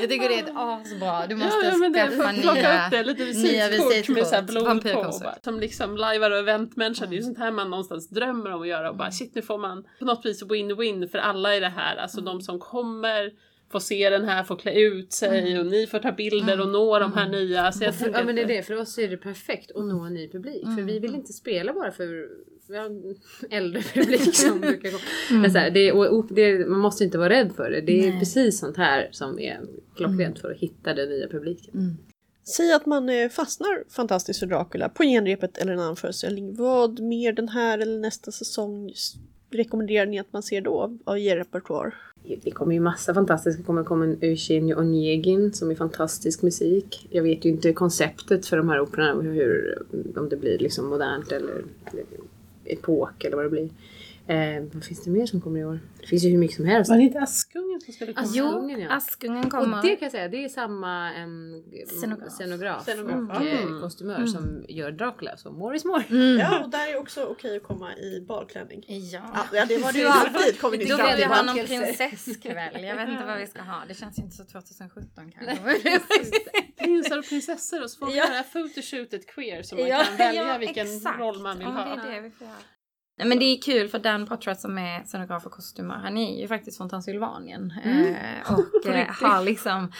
jag 0.00 0.10
tycker 0.10 0.28
det 0.28 0.34
är 0.34 0.42
ett 0.42 0.52
asbra. 0.56 1.26
Du 1.26 1.36
måste 1.36 1.66
ja, 1.66 1.88
det, 1.88 1.94
skaffa 1.94 2.32
plocka 2.32 2.60
nya, 2.60 2.86
upp 2.86 2.90
det, 2.90 3.02
lite 3.02 3.24
nya 3.24 3.68
visitkort 3.68 4.16
med 4.16 4.26
så 4.26 4.34
här 4.34 4.42
blod 4.42 4.62
på. 4.62 4.68
Vampyrkonsult. 4.68 5.44
Som 5.44 5.60
liksom 5.60 5.96
lajvar 5.96 6.30
och 6.30 6.38
eventmänniska. 6.38 7.06
Det 7.06 7.14
är 7.14 7.16
ju 7.16 7.22
sånt 7.22 7.38
här 7.38 7.50
man 7.50 7.70
någonstans 7.70 8.08
drömmer 8.08 8.52
om 8.52 8.62
att 8.62 8.68
göra 8.68 8.90
och 8.90 8.96
bara 8.96 9.10
shit 9.10 9.34
nu 9.34 9.42
får 9.42 9.58
man 9.58 9.84
på 9.98 10.04
något 10.04 10.26
vis 10.26 10.42
win-win 10.42 11.08
för 11.08 11.18
alla 11.18 11.56
i 11.56 11.60
det 11.60 11.72
här. 11.76 11.96
Alltså 11.96 12.20
de 12.20 12.40
som 12.40 12.58
kommer 12.58 13.32
får 13.70 13.80
se 13.80 14.10
den 14.10 14.24
här, 14.24 14.44
får 14.44 14.56
klä 14.56 14.80
ut 14.80 15.12
sig 15.12 15.58
och 15.58 15.66
ni 15.66 15.86
får 15.86 15.98
ta 15.98 16.12
bilder 16.12 16.60
och 16.60 16.68
nå 16.68 16.98
de 16.98 17.12
här 17.12 17.28
nya. 17.28 17.72
Så 17.72 17.84
jag 17.84 17.94
För, 17.94 18.10
ja 18.10 18.24
men 18.24 18.34
det 18.36 18.42
är 18.42 18.46
det, 18.46 18.62
för 18.62 18.76
oss 18.76 18.98
är 18.98 19.08
det 19.08 19.16
perfekt 19.16 19.70
att 19.70 19.84
nå 19.84 20.04
en 20.04 20.14
ny 20.14 20.28
publik. 20.28 20.64
För 20.76 20.82
vi 20.82 20.98
vill 20.98 21.14
inte 21.14 21.32
spela 21.32 21.72
bara 21.72 21.90
för 21.90 22.28
vi 22.68 22.76
har 22.76 22.86
en 22.86 23.16
äldre 23.50 23.82
publik 23.82 24.34
som 24.34 24.60
brukar 24.60 24.90
gå. 24.90 24.98
Men 25.30 25.50
så 25.50 25.58
här, 25.58 25.70
det, 25.70 25.92
och, 25.92 26.18
och, 26.18 26.26
det, 26.30 26.68
man 26.68 26.80
måste 26.80 27.04
inte 27.04 27.18
vara 27.18 27.28
rädd 27.28 27.52
för 27.56 27.70
det. 27.70 27.80
Det 27.80 28.08
är 28.08 28.18
precis 28.18 28.58
sånt 28.58 28.76
här 28.76 29.08
som 29.12 29.38
är 29.38 29.60
klockrent 29.96 30.38
för 30.38 30.50
att 30.50 30.58
hitta 30.58 30.94
den 30.94 31.08
nya 31.08 31.28
publiken. 31.28 31.96
Säg 32.44 32.72
att 32.72 32.86
man 32.86 33.08
eh, 33.08 33.28
fastnar 33.28 33.84
fantastiskt 33.90 34.40
för 34.40 34.46
Dracula 34.46 34.88
på 34.88 35.02
genrepet 35.02 35.58
eller 35.58 35.72
en 35.72 35.80
annan 35.80 35.96
föreställning. 35.96 36.56
Vad 36.56 37.00
mer 37.00 37.32
den 37.32 37.48
här 37.48 37.78
eller 37.78 37.98
nästa 37.98 38.32
säsong 38.32 38.92
rekommenderar 39.50 40.06
ni 40.06 40.18
att 40.18 40.32
man 40.32 40.42
ser 40.42 40.60
då 40.60 40.98
av 41.04 41.18
er 41.18 41.36
repertoar? 41.36 41.94
Det 42.42 42.50
kommer 42.50 42.74
ju 42.74 42.80
massa 42.80 43.14
fantastiska. 43.14 43.60
Det 43.60 43.66
kommer 43.66 43.84
komma 43.84 44.04
en 44.04 44.18
Eugenio 44.20 44.74
Onegin 44.74 45.52
som 45.52 45.70
är 45.70 45.74
fantastisk 45.74 46.42
musik. 46.42 47.06
Jag 47.10 47.22
vet 47.22 47.44
ju 47.44 47.48
inte 47.48 47.72
konceptet 47.72 48.46
för 48.46 48.56
de 48.56 48.68
här 48.68 48.80
operorna. 48.80 49.22
Hur, 49.22 49.78
om 50.16 50.28
det 50.28 50.36
blir 50.36 50.58
liksom 50.58 50.86
modernt 50.86 51.32
eller 51.32 51.64
epok 52.64 53.24
eller 53.24 53.36
vad 53.36 53.44
det 53.44 53.50
blir. 53.50 53.68
Eh, 54.30 54.62
vad 54.74 54.84
finns 54.84 55.04
det 55.04 55.10
mer 55.10 55.26
som 55.26 55.40
kommer 55.40 55.60
i 55.60 55.64
år? 55.64 55.80
Det 56.00 56.06
finns 56.06 56.24
ju 56.24 56.28
hur 56.30 56.38
mycket 56.38 56.56
som 56.56 56.64
helst. 56.66 56.90
Var 56.90 56.96
det 56.96 57.02
inte 57.02 57.18
Askungen 57.20 57.80
som 57.80 57.94
skulle 57.94 58.12
komma? 58.12 58.26
Askungen, 58.26 58.80
ja. 58.80 58.90
Askungen 58.90 59.50
kommer. 59.50 59.76
Och 59.78 59.82
det 59.84 59.96
kan 59.96 60.06
jag 60.06 60.12
säga, 60.12 60.28
det 60.28 60.44
är 60.44 60.48
samma 60.48 61.14
em, 61.14 61.62
Scenograf. 61.86 62.32
scenograf, 62.32 62.82
Scenograf. 62.82 63.40
och 63.40 63.46
eh, 63.46 63.62
Mm. 63.62 63.80
kostymör 63.80 64.26
som 64.26 64.64
gör 64.68 64.92
Dracula, 64.92 65.36
så 65.36 65.52
more 65.52 65.76
is 65.76 65.84
more. 65.84 66.04
Ja, 66.38 66.64
och 66.64 66.70
där 66.70 66.88
är 66.88 66.96
också 66.96 67.24
okej 67.24 67.56
att 67.56 67.62
komma 67.62 67.96
i 67.96 68.20
badklänning. 68.28 68.84
Ja. 68.88 69.46
Ja, 69.52 69.64
det 69.68 69.78
var 69.78 69.92
det 69.92 69.98
ju 69.98 70.06
alltid. 70.06 70.34
Ni 70.80 70.84
Då 70.84 70.96
vill 70.96 71.06
vi 71.06 71.16
till. 71.16 71.24
ha 71.28 71.42
någon 71.42 71.66
prinsesskväll. 71.66 72.84
Jag 72.84 72.96
vet 72.96 73.08
inte 73.08 73.24
vad 73.26 73.38
vi 73.38 73.46
ska 73.46 73.62
ha. 73.62 73.82
Det 73.88 73.94
känns 73.94 74.18
ju 74.18 74.22
inte 74.22 74.36
så 74.36 74.44
2017 74.44 75.32
kanske. 75.38 76.00
Prinsar 76.78 77.18
och 77.18 77.24
prinsessor 77.28 77.82
och 77.82 77.90
så 77.90 77.98
får 77.98 78.06
vi 78.06 78.16
Ja. 78.18 78.24
göra 78.32 78.42
photoshoot 78.42 79.26
queer 79.26 79.62
så 79.62 79.74
man 79.76 79.86
Ja, 79.88 80.02
kan 80.04 80.16
välja 80.16 80.42
ja, 80.52 80.58
vilken 80.58 80.86
exakt. 80.96 81.18
roll 81.20 81.38
man 81.40 81.58
vill 81.58 81.66
Ja, 81.66 81.72
ha. 81.72 81.96
det 81.96 82.02
är 82.10 82.14
det 82.14 82.20
vi 82.20 82.30
får 82.30 82.46
göra. 82.46 82.56
Nej, 83.20 83.28
men 83.28 83.38
det 83.38 83.44
är 83.44 83.62
kul 83.62 83.88
för 83.88 83.98
Dan 83.98 84.26
Potrat 84.26 84.60
som 84.60 84.78
är 84.78 85.04
scenograf 85.04 85.46
och 85.46 85.52
kostymör, 85.52 85.94
han 85.94 86.16
är 86.18 86.40
ju 86.40 86.48
faktiskt 86.48 86.76
från 86.76 86.88
Transylvanien. 86.90 87.72
Eh, 87.84 88.52
och 88.52 88.86
eh, 88.86 89.06
har 89.08 89.42
liksom 89.44 89.92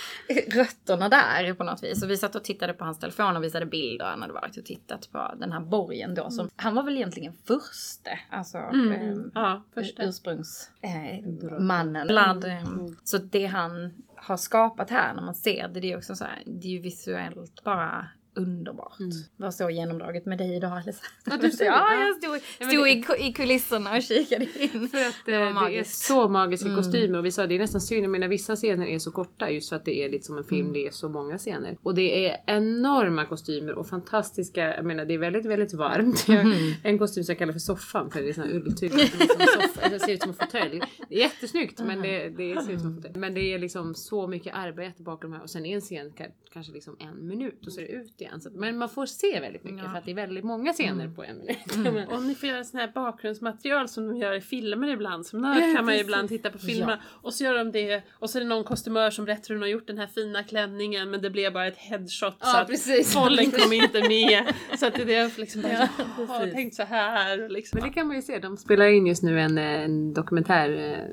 rötterna 0.55 1.09
där 1.09 1.55
på 1.55 1.65
något 1.65 1.83
vis. 1.83 2.03
Och 2.03 2.11
vi 2.11 2.17
satt 2.17 2.35
och 2.35 2.45
tittade 2.45 2.73
på 2.73 2.85
hans 2.85 2.99
telefon 2.99 3.37
och 3.37 3.45
visade 3.45 3.67
bilder. 3.67 4.05
Han 4.07 4.21
hade 4.23 4.33
varit 4.33 4.57
och 4.57 4.65
tittat 4.65 5.09
på 5.13 5.35
den 5.39 5.53
här 5.53 5.61
borgen 5.61 6.15
då. 6.15 6.31
Som, 6.31 6.49
Han 6.57 6.75
var 6.75 6.83
väl 6.83 6.97
egentligen 6.97 7.33
förste. 7.45 8.19
Alltså 8.31 8.59
Mm. 8.59 8.93
eh, 8.93 9.25
Ja, 9.35 9.63
första. 9.75 10.03
ursprungsmannen. 10.03 11.67
Mannen. 11.67 12.07
Bland, 12.07 12.45
eh, 12.45 12.65
Så 13.05 13.19
det 13.19 13.47
han 13.47 13.93
har 14.17 14.37
skapat 14.37 14.91
här 14.91 15.15
när 15.15 15.23
man 15.23 15.35
ser 15.35 15.69
det, 15.69 15.81
det 15.81 15.93
är 15.93 15.97
också 15.97 16.15
så 16.15 16.25
här, 16.25 16.43
det 16.47 16.67
är 16.69 16.73
ju 16.73 16.79
visuellt 16.81 17.65
bara 17.65 18.09
underbart. 18.43 18.99
Det 18.99 19.43
var 19.45 19.51
så 19.51 19.71
genomdraget 19.71 20.27
med 20.27 20.39
dig 20.39 20.57
idag 20.57 20.73
Alisa. 20.73 21.05
Ja, 21.25 21.37
du 21.37 21.49
det. 21.49 21.65
ja, 21.65 21.73
Ja. 21.93 22.07
jag 22.07 22.17
stod, 22.17 22.69
stod 22.69 22.85
det- 22.85 22.91
i, 22.91 23.03
ku- 23.03 23.17
i 23.29 23.33
kulisserna 23.33 23.97
och 23.97 24.03
kikade 24.03 24.45
in. 24.45 24.89
För 24.89 24.99
att 25.09 25.15
Det 25.27 25.33
var 25.33 25.39
det, 25.39 25.45
det 25.45 25.51
är 25.51 25.53
magiskt. 25.53 26.05
så 26.05 26.29
magiska 26.29 26.67
Mm. 26.69 26.77
kostymer 26.83 27.19
och 27.19 27.25
vi 27.25 27.31
sa 27.33 27.47
det 27.47 27.55
är 27.55 27.59
nästan 27.59 27.81
synd, 27.81 28.05
jag 28.05 28.11
menar 28.11 28.29
vissa 28.29 28.57
scener 28.57 28.87
är 28.87 28.99
så 28.99 29.11
korta 29.11 29.51
just 29.51 29.69
för 29.69 29.77
att 29.77 29.85
det 29.85 30.05
är 30.05 30.09
lite 30.11 30.25
som 30.27 30.39
en 30.39 30.45
film, 30.45 30.61
Mm. 30.61 30.73
det 30.73 30.87
är 30.87 30.91
så 30.91 31.09
många 31.09 31.39
scener. 31.39 31.77
Och 31.83 31.95
det 31.95 32.29
är 32.29 32.37
enorma 32.47 33.25
kostymer 33.27 33.73
och 33.75 33.89
fantastiska, 33.89 34.61
jag 34.77 34.85
menar 34.85 35.05
det 35.05 35.15
är 35.15 35.19
väldigt 35.19 35.47
väldigt 35.47 35.75
varmt. 35.75 36.29
Mm. 36.29 36.53
En 36.83 36.99
kostym 36.99 37.25
som 37.25 37.33
jag 37.33 37.39
kallar 37.39 37.53
för 37.53 37.61
soffan 37.61 38.11
för 38.11 38.23
det 38.23 38.29
är 38.29 38.33
sån 38.33 38.45
här 38.45 38.55
ulltyg 38.55 38.93
det 39.91 39.99
ser 40.01 40.13
ut 40.13 40.21
som 40.23 40.31
en 40.31 40.37
fåtölj. 40.37 40.81
Det 41.09 41.15
är 41.15 41.19
jättesnyggt 41.21 41.81
men 41.85 42.03
det, 42.03 42.29
det 42.29 42.63
ser 42.63 42.73
ut 42.73 42.81
som 42.81 42.89
en 42.91 42.97
fåtölj. 42.97 43.19
Men 43.19 43.35
det 43.35 43.41
är 43.55 43.59
liksom 43.59 43.95
så 43.95 44.27
mycket 44.27 44.55
arbete 44.55 45.03
bakom 45.03 45.31
de 45.31 45.37
här 45.37 45.43
och 45.43 45.51
sen 45.51 45.67
är 45.67 45.75
en 45.75 45.81
scen 45.81 46.11
ka- 46.13 46.31
kanske 46.53 46.73
liksom 46.73 46.97
en 47.01 47.29
minut 47.29 47.67
och 47.67 47.73
så 47.73 47.81
är 47.81 47.85
det 47.85 47.93
ut 47.93 48.21
igen. 48.21 48.30
Så, 48.41 48.49
att- 48.49 48.55
men 48.55 48.79
man 48.79 48.89
får 48.89 49.07
se 49.07 49.41
väldigt 49.41 49.65
mycket 49.65 49.81
Ja. 49.85 49.91
för 49.91 49.99
att 49.99 50.05
det 50.05 50.11
är 50.11 50.15
väldigt 50.15 50.45
många 50.45 50.73
scener 50.73 51.09
på 51.09 51.25
en 51.25 51.39
minut. 51.39 51.59
Men- 51.95 52.09
Om 52.09 52.27
ni 52.29 52.35
får 52.35 52.49
göra 52.49 52.65
sån 52.65 52.81
här 52.81 52.93
bakgrundsmaterial 52.95 53.89
som 53.89 54.09
de 54.09 54.17
gör 54.17 54.33
i 54.33 54.41
filmer 54.41 54.89
ibland. 54.89 55.27
Som 55.27 55.41
nörd 55.43 55.57
Ja, 55.63 55.75
kan 55.77 55.85
man 55.85 55.95
ju 55.95 56.01
ibland 56.01 56.29
titta 56.29 56.51
på 56.51 56.59
filmer 56.59 57.03
och 57.23 57.35
så 57.35 57.45
gör 57.45 57.55
de 57.59 57.73
det 57.73 58.03
och 58.13 58.31
så 58.31 58.39
är 58.39 58.43
det 58.43 58.49
någon 58.49 58.65
kostymör 58.65 59.11
som 59.11 59.25
berättar 59.25 59.49
hur 59.49 59.55
hon 59.55 59.63
har 59.63 59.69
gjort 59.69 59.87
den 59.87 59.99
här 59.99 60.07
fina 60.07 60.43
klänningen 60.43 61.11
men 61.11 61.23
det 61.23 61.31
blev 61.31 61.53
bara 61.53 61.67
ett 61.67 61.77
headshot 61.79 62.33
så 62.33 62.37
Ja, 62.41 62.61
att 62.61 62.69
precis. 62.69 63.15
bollen 63.15 63.51
kom 63.51 63.73
inte 63.73 64.09
med. 64.09 64.55
Så 64.79 64.87
att 64.87 64.95
det 64.95 65.15
är 65.15 65.41
liksom 65.41 65.63
bara, 65.63 65.73
Ja, 65.73 65.89
ja, 66.29 66.41
jag 66.45 66.53
tänkt 66.53 66.75
så 66.77 66.83
här. 66.83 67.49
Liksom. 67.49 67.79
Men 67.81 67.89
det 67.89 67.95
kan 67.95 68.07
man 68.07 68.17
ju 68.17 68.23
se. 68.23 68.39
De 68.39 68.57
spelar 68.57 68.87
in 68.87 69.07
just 69.07 69.23
nu 69.23 69.41
en, 69.41 69.59
en 69.59 70.15
dokumentär 70.15 70.71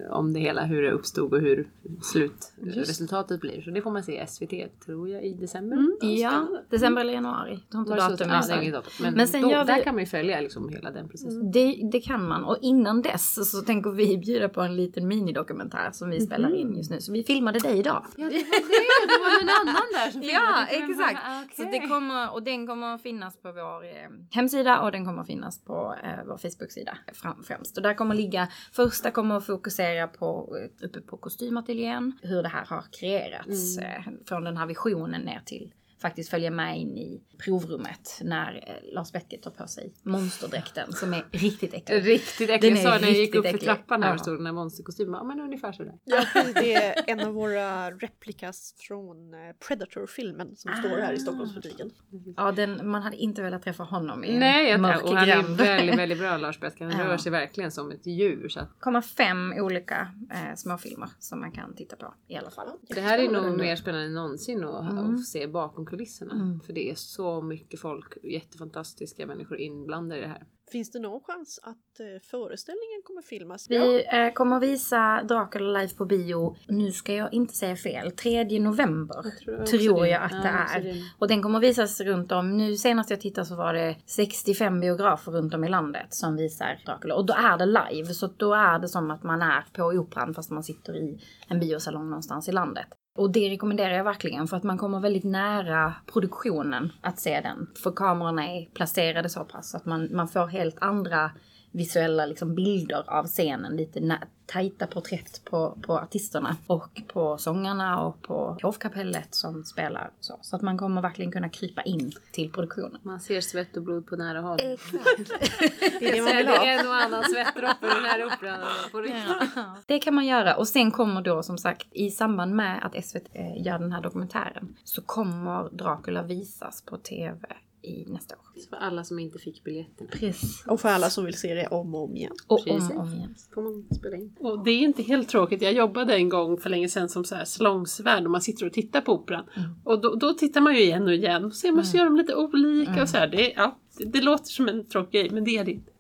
eh, 0.07 0.11
om 0.17 0.33
det 0.33 0.39
hela, 0.39 0.63
hur 0.65 0.81
det 0.81 0.91
uppstod 0.91 1.33
och 1.33 1.41
hur 1.41 1.67
slutresultatet 2.03 3.41
blir. 3.41 3.61
Så 3.61 3.69
det 3.69 3.81
får 3.81 3.91
man 3.91 4.03
se 4.03 4.21
i 4.23 4.27
SVT, 4.27 4.79
tror 4.85 5.09
jag, 5.09 5.23
i 5.25 5.33
december. 5.33 5.77
Ja, 6.01 6.47
december 6.69 6.96
eller 6.99 7.13
januari. 7.13 7.59
Jag 7.69 7.77
har 7.77 7.83
inte 7.83 7.95
datum 7.95 8.29
Ja, 8.29 8.71
datum. 8.71 8.91
Men, 9.01 9.13
Men 9.13 9.27
sen 9.27 9.41
då, 9.41 9.47
vi- 9.47 9.53
där 9.53 9.83
kan 9.83 9.95
man 9.95 9.99
ju 10.03 10.05
följa 10.09 10.41
liksom 10.41 10.69
hela 10.69 10.91
den 10.91 11.09
processen. 11.09 11.51
Det, 11.51 11.89
det 11.91 11.99
kan 11.99 12.27
man. 12.27 12.43
Och 12.43 12.57
innan 12.61 13.01
dess 13.01 13.51
så 13.51 13.61
tänker 13.61 13.89
vi 13.91 14.17
bjuda 14.17 14.49
på 14.49 14.61
en 14.61 14.75
liten 14.75 15.07
minidokumentär 15.07 15.89
som 15.91 16.09
vi 16.09 16.21
spelar 16.21 16.55
in 16.55 16.75
just 16.77 16.91
nu. 16.91 17.01
Så 17.01 17.11
vi 17.11 17.23
filmade 17.23 17.59
dig 17.59 17.77
idag. 17.79 18.05
Ja, 18.17 18.23
det 18.23 18.23
var 18.23 18.29
det! 18.29 19.07
Det 19.07 19.19
var 19.23 19.41
någon 19.41 19.49
annan 19.69 19.83
där 19.93 20.11
som 20.11 20.21
Ja, 20.23 20.65
filmade. 20.69 20.93
Var 20.93 21.09
exakt. 21.09 21.25
det? 21.57 21.63
Så 21.63 21.69
det 21.71 21.79
kommer, 21.87 22.33
och 22.33 22.43
den 22.43 22.67
kommer 22.67 22.95
att 22.95 23.01
finnas 23.01 23.41
på 23.41 23.51
vår 23.51 23.83
eh, 23.85 23.91
hemsida 24.31 24.79
och 24.81 24.91
den 24.91 25.05
kommer 25.05 25.21
att 25.21 25.27
finnas 25.27 25.63
på 25.65 25.95
eh, 26.03 26.09
vår 26.27 26.37
Facebook-sida 26.37 26.97
fram, 27.13 27.43
främst. 27.43 27.77
Och 27.77 27.83
där 27.83 27.93
kommer 27.93 28.15
ligga, 28.15 28.47
första 28.73 29.11
kommer 29.11 29.37
att 29.37 29.45
fokusera 29.45 30.07
på, 30.07 30.55
eh, 30.81 30.85
uppe 30.87 31.01
på 31.01 31.17
kostymateljén, 31.17 32.13
hur 32.21 32.43
det 32.43 32.49
här 32.49 32.65
har 32.65 32.83
kreerats 32.99 33.77
eh, 33.77 34.01
från 34.27 34.43
den 34.43 34.57
här 34.57 34.65
visionen 34.65 35.21
ner 35.21 35.41
till 35.45 35.71
faktiskt 36.01 36.29
följa 36.29 36.51
med 36.51 36.79
in 36.79 36.97
i 36.97 37.21
provrummet 37.45 38.19
när 38.23 38.63
eh, 38.67 38.93
Lars 38.93 39.11
Beckett 39.11 39.41
tar 39.43 39.51
på 39.51 39.67
sig 39.67 39.93
monsterdräkten 40.03 40.91
som 40.93 41.13
är 41.13 41.25
riktigt 41.31 41.73
äcklig. 41.73 42.05
Riktigt 42.05 42.49
äcklig. 42.49 42.73
Den 42.73 42.81
Jag 42.83 42.93
sa 42.93 42.99
när 42.99 43.07
jag 43.07 43.17
gick 43.17 43.35
upp 43.35 43.47
för 43.47 43.57
trappan 43.57 44.03
här 44.03 44.09
Ja. 44.09 44.13
och 44.15 44.19
stod 44.21 44.37
den 44.37 44.43
där 44.43 44.51
monsterkostymen. 44.51 45.13
Ja 45.13 45.23
men 45.23 45.39
ungefär 45.39 45.71
sådär. 45.71 45.93
Ja, 46.03 46.23
det 46.55 46.73
är 46.73 46.93
en 47.07 47.19
av 47.19 47.33
våra 47.33 47.91
replikas 47.91 48.75
från 48.87 49.33
eh, 49.33 49.39
Predator-filmen 49.67 50.55
som 50.55 50.73
står 50.73 50.89
här 51.01 51.13
i 51.13 51.19
Stockholmsbutiken. 51.19 51.91
Ja, 52.37 52.51
den, 52.51 52.89
man 52.89 53.01
hade 53.01 53.17
inte 53.17 53.41
velat 53.41 53.63
träffa 53.63 53.83
honom 53.83 54.23
i 54.23 54.29
en 54.33 54.39
Nej, 54.39 54.69
jag, 54.69 54.79
mörk 54.79 55.03
och 55.03 55.17
han 55.17 55.29
är 55.29 55.55
väldigt, 55.57 55.97
väldigt 55.99 56.19
bra 56.19 56.37
Lars 56.37 56.59
Beck. 56.59 56.79
Han 56.79 56.89
Ja. 56.91 57.05
rör 57.07 57.17
sig 57.17 57.31
verkligen 57.31 57.71
som 57.71 57.91
ett 57.91 58.05
djur. 58.07 58.49
Så 58.49 58.59
att 58.59 58.69
kommer 58.79 59.01
fem 59.01 59.53
olika 59.57 60.11
eh, 60.33 60.55
småfilmer 60.55 61.09
som 61.19 61.39
man 61.39 61.51
kan 61.51 61.75
titta 61.75 61.95
på 61.95 62.13
i 62.27 62.35
alla 62.35 62.49
fall. 62.51 62.67
Det 62.89 63.01
här 63.01 63.19
är 63.19 63.29
nog 63.29 63.57
mer 63.57 63.75
spännande 63.75 64.05
än 64.07 64.13
någonsin 64.13 64.63
att, 64.63 64.91
Mm. 64.91 65.15
att 65.15 65.25
se 65.25 65.47
bakom 65.47 65.85
kulisserna. 65.87 66.33
Mm. 66.33 66.59
För 66.59 66.73
det 66.73 66.89
är 66.89 66.95
så 66.95 67.41
mycket 67.41 67.79
folk, 67.79 68.17
jättefantastiska 68.23 69.25
människor 69.25 69.59
inblandade 69.59 70.19
i 70.19 70.23
det 70.23 70.27
här. 70.27 70.43
Finns 70.71 70.91
det 70.91 70.99
någon 70.99 71.21
chans 71.23 71.59
att 71.63 71.99
eh, 71.99 72.21
föreställningen 72.23 73.01
kommer 73.03 73.21
filmas? 73.21 73.69
Vi 73.69 74.05
eh, 74.13 74.33
kommer 74.33 74.59
visa 74.59 75.23
Dracula 75.23 75.79
live 75.79 75.93
på 75.93 76.05
bio, 76.05 76.55
nu 76.67 76.91
ska 76.91 77.13
jag 77.13 77.33
inte 77.33 77.53
säga 77.53 77.75
fel, 77.75 78.11
3 78.11 78.59
november 78.59 79.21
tror 79.21 79.31
tror, 79.31 79.61
också 79.61 79.77
det. 79.77 80.09
jag 80.09 80.23
att 80.23 80.31
Ja, 80.31 80.41
det 80.41 80.47
är. 80.47 80.83
det. 80.83 81.03
Och 81.19 81.27
den 81.27 81.41
kommer 81.41 81.59
visas 81.59 82.01
runt 82.01 82.31
om, 82.31 82.57
nu 82.57 82.75
senast 82.75 83.09
jag 83.09 83.21
tittade 83.21 83.47
så 83.47 83.55
var 83.55 83.73
det 83.73 83.97
65 84.05 84.79
biografer 84.79 85.31
runt 85.31 85.53
om 85.53 85.63
i 85.63 85.69
landet 85.69 86.13
som 86.13 86.35
visar 86.35 86.81
Dracula. 86.85 87.15
Och 87.15 87.25
då 87.25 87.33
är 87.33 87.57
det 87.57 87.65
live, 87.65 88.13
så 88.13 88.27
då 88.27 88.53
är 88.53 88.79
det 88.79 88.87
som 88.87 89.11
att 89.11 89.23
man 89.23 89.41
är 89.41 89.65
på 89.73 89.83
operan 89.83 90.33
fast 90.33 90.51
man 90.51 90.63
sitter 90.63 90.95
i 90.95 91.19
en 91.47 91.59
biosalong 91.59 92.09
någonstans 92.09 92.49
i 92.49 92.51
landet. 92.51 92.87
Och 93.17 93.31
det 93.31 93.49
rekommenderar 93.49 93.93
jag 93.93 94.03
verkligen 94.03 94.47
för 94.47 94.57
att 94.57 94.63
man 94.63 94.77
kommer 94.77 94.99
väldigt 94.99 95.23
nära 95.23 95.93
produktionen 96.13 96.91
att 97.01 97.19
se 97.19 97.41
den. 97.41 97.67
För 97.83 97.91
kamerorna 97.91 98.47
är 98.47 98.65
placerade 98.65 99.29
så 99.29 99.43
pass 99.43 99.75
att 99.75 99.85
man, 99.85 100.09
man 100.15 100.27
får 100.27 100.47
helt 100.47 100.75
andra 100.81 101.31
visuella 101.71 102.25
liksom 102.25 102.55
bilder 102.55 103.03
av 103.07 103.27
scenen, 103.27 103.75
lite 103.75 103.99
tajta 104.47 104.87
porträtt 104.87 105.41
på, 105.45 105.77
på 105.81 105.97
artisterna 105.97 106.57
och 106.67 107.01
på 107.07 107.37
sångarna 107.37 108.01
och 108.01 108.21
på 108.21 108.57
hovkapellet 108.61 109.35
som 109.35 109.63
spelar 109.63 110.11
så. 110.19 110.39
Så 110.41 110.55
att 110.55 110.61
man 110.61 110.77
kommer 110.77 111.01
verkligen 111.01 111.31
kunna 111.31 111.49
krypa 111.49 111.81
in 111.81 112.11
till 112.31 112.51
produktionen. 112.51 113.01
Man 113.03 113.19
ser 113.19 113.41
svett 113.41 113.77
och 113.77 113.83
blod 113.83 114.07
på 114.07 114.15
nära 114.15 114.41
håll. 114.41 114.57
Det 115.99 116.07
är 116.07 116.11
det 116.11 116.21
man 116.21 116.37
vill 116.37 116.47
ha. 116.47 116.65
en 116.65 116.87
och 116.87 116.95
annan 116.95 117.23
svettdroppe 117.23 117.87
den 117.87 118.05
här 118.05 118.25
operan. 118.25 118.59
på 118.91 119.01
riktigt. 119.01 119.63
Det 119.85 119.99
kan 119.99 120.15
man 120.15 120.25
göra 120.25 120.55
och 120.55 120.67
sen 120.67 120.91
kommer 120.91 121.21
då 121.21 121.43
som 121.43 121.57
sagt 121.57 121.87
i 121.91 122.11
samband 122.11 122.55
med 122.55 122.85
att 122.85 123.05
SVT 123.05 123.29
eh, 123.33 123.61
gör 123.65 123.79
den 123.79 123.91
här 123.91 124.01
dokumentären 124.01 124.75
så 124.83 125.01
kommer 125.01 125.69
Dracula 125.69 126.23
visas 126.23 126.81
på 126.81 126.97
TV 126.97 127.47
i 127.87 128.05
nästa 128.07 128.35
år. 128.35 128.41
För 128.69 128.75
alla 128.75 129.03
som 129.03 129.19
inte 129.19 129.39
fick 129.39 129.63
biljetten. 129.63 130.07
Precis. 130.11 130.65
Och 130.67 130.81
för 130.81 130.89
alla 130.89 131.09
som 131.09 131.25
vill 131.25 131.37
se 131.37 131.53
det 131.53 131.67
om 131.67 131.95
och 131.95 132.03
om 132.03 132.15
igen. 132.15 132.31
Och 132.47 132.63
Precis. 132.63 132.89
om 132.89 132.97
och 132.97 133.03
om 133.03 133.13
igen. 133.13 133.35
får 133.53 133.61
man 133.61 133.85
spela 133.95 134.15
in. 134.15 134.35
Och 134.39 134.63
det 134.63 134.71
är 134.71 134.79
inte 134.79 135.03
helt 135.03 135.29
tråkigt. 135.29 135.61
Jag 135.61 135.73
jobbade 135.73 136.15
en 136.15 136.29
gång 136.29 136.57
för 136.57 136.69
länge 136.69 136.89
sedan 136.89 137.09
som 137.09 137.23
så 137.23 137.35
här 137.35 137.45
salongsvärd 137.45 138.25
och 138.25 138.31
man 138.31 138.41
sitter 138.41 138.65
och 138.65 138.73
tittar 138.73 139.01
på 139.01 139.13
operan. 139.13 139.45
Och 139.83 140.01
då, 140.01 140.15
då 140.15 140.33
tittar 140.33 140.61
man 140.61 140.75
ju 140.75 140.81
igen 140.81 141.03
och 141.03 141.13
igen 141.13 141.45
och 141.45 141.53
ser 141.53 141.71
man 141.71 141.85
så 141.85 141.97
gör 141.97 142.05
de 142.05 142.15
lite 142.15 142.35
olika 142.35 143.01
och 143.01 143.09
så 143.09 143.17
här. 143.17 143.27
Det, 143.27 143.53
ja, 143.55 143.77
det, 143.97 144.05
det 144.05 144.21
låter 144.21 144.45
som 144.45 144.67
en 144.67 144.85
tråkig 144.85 145.21
grej 145.21 145.29
men 145.29 145.43
det 145.43 145.57
är 145.57 145.65
det 145.65 145.71
inte. 145.71 145.91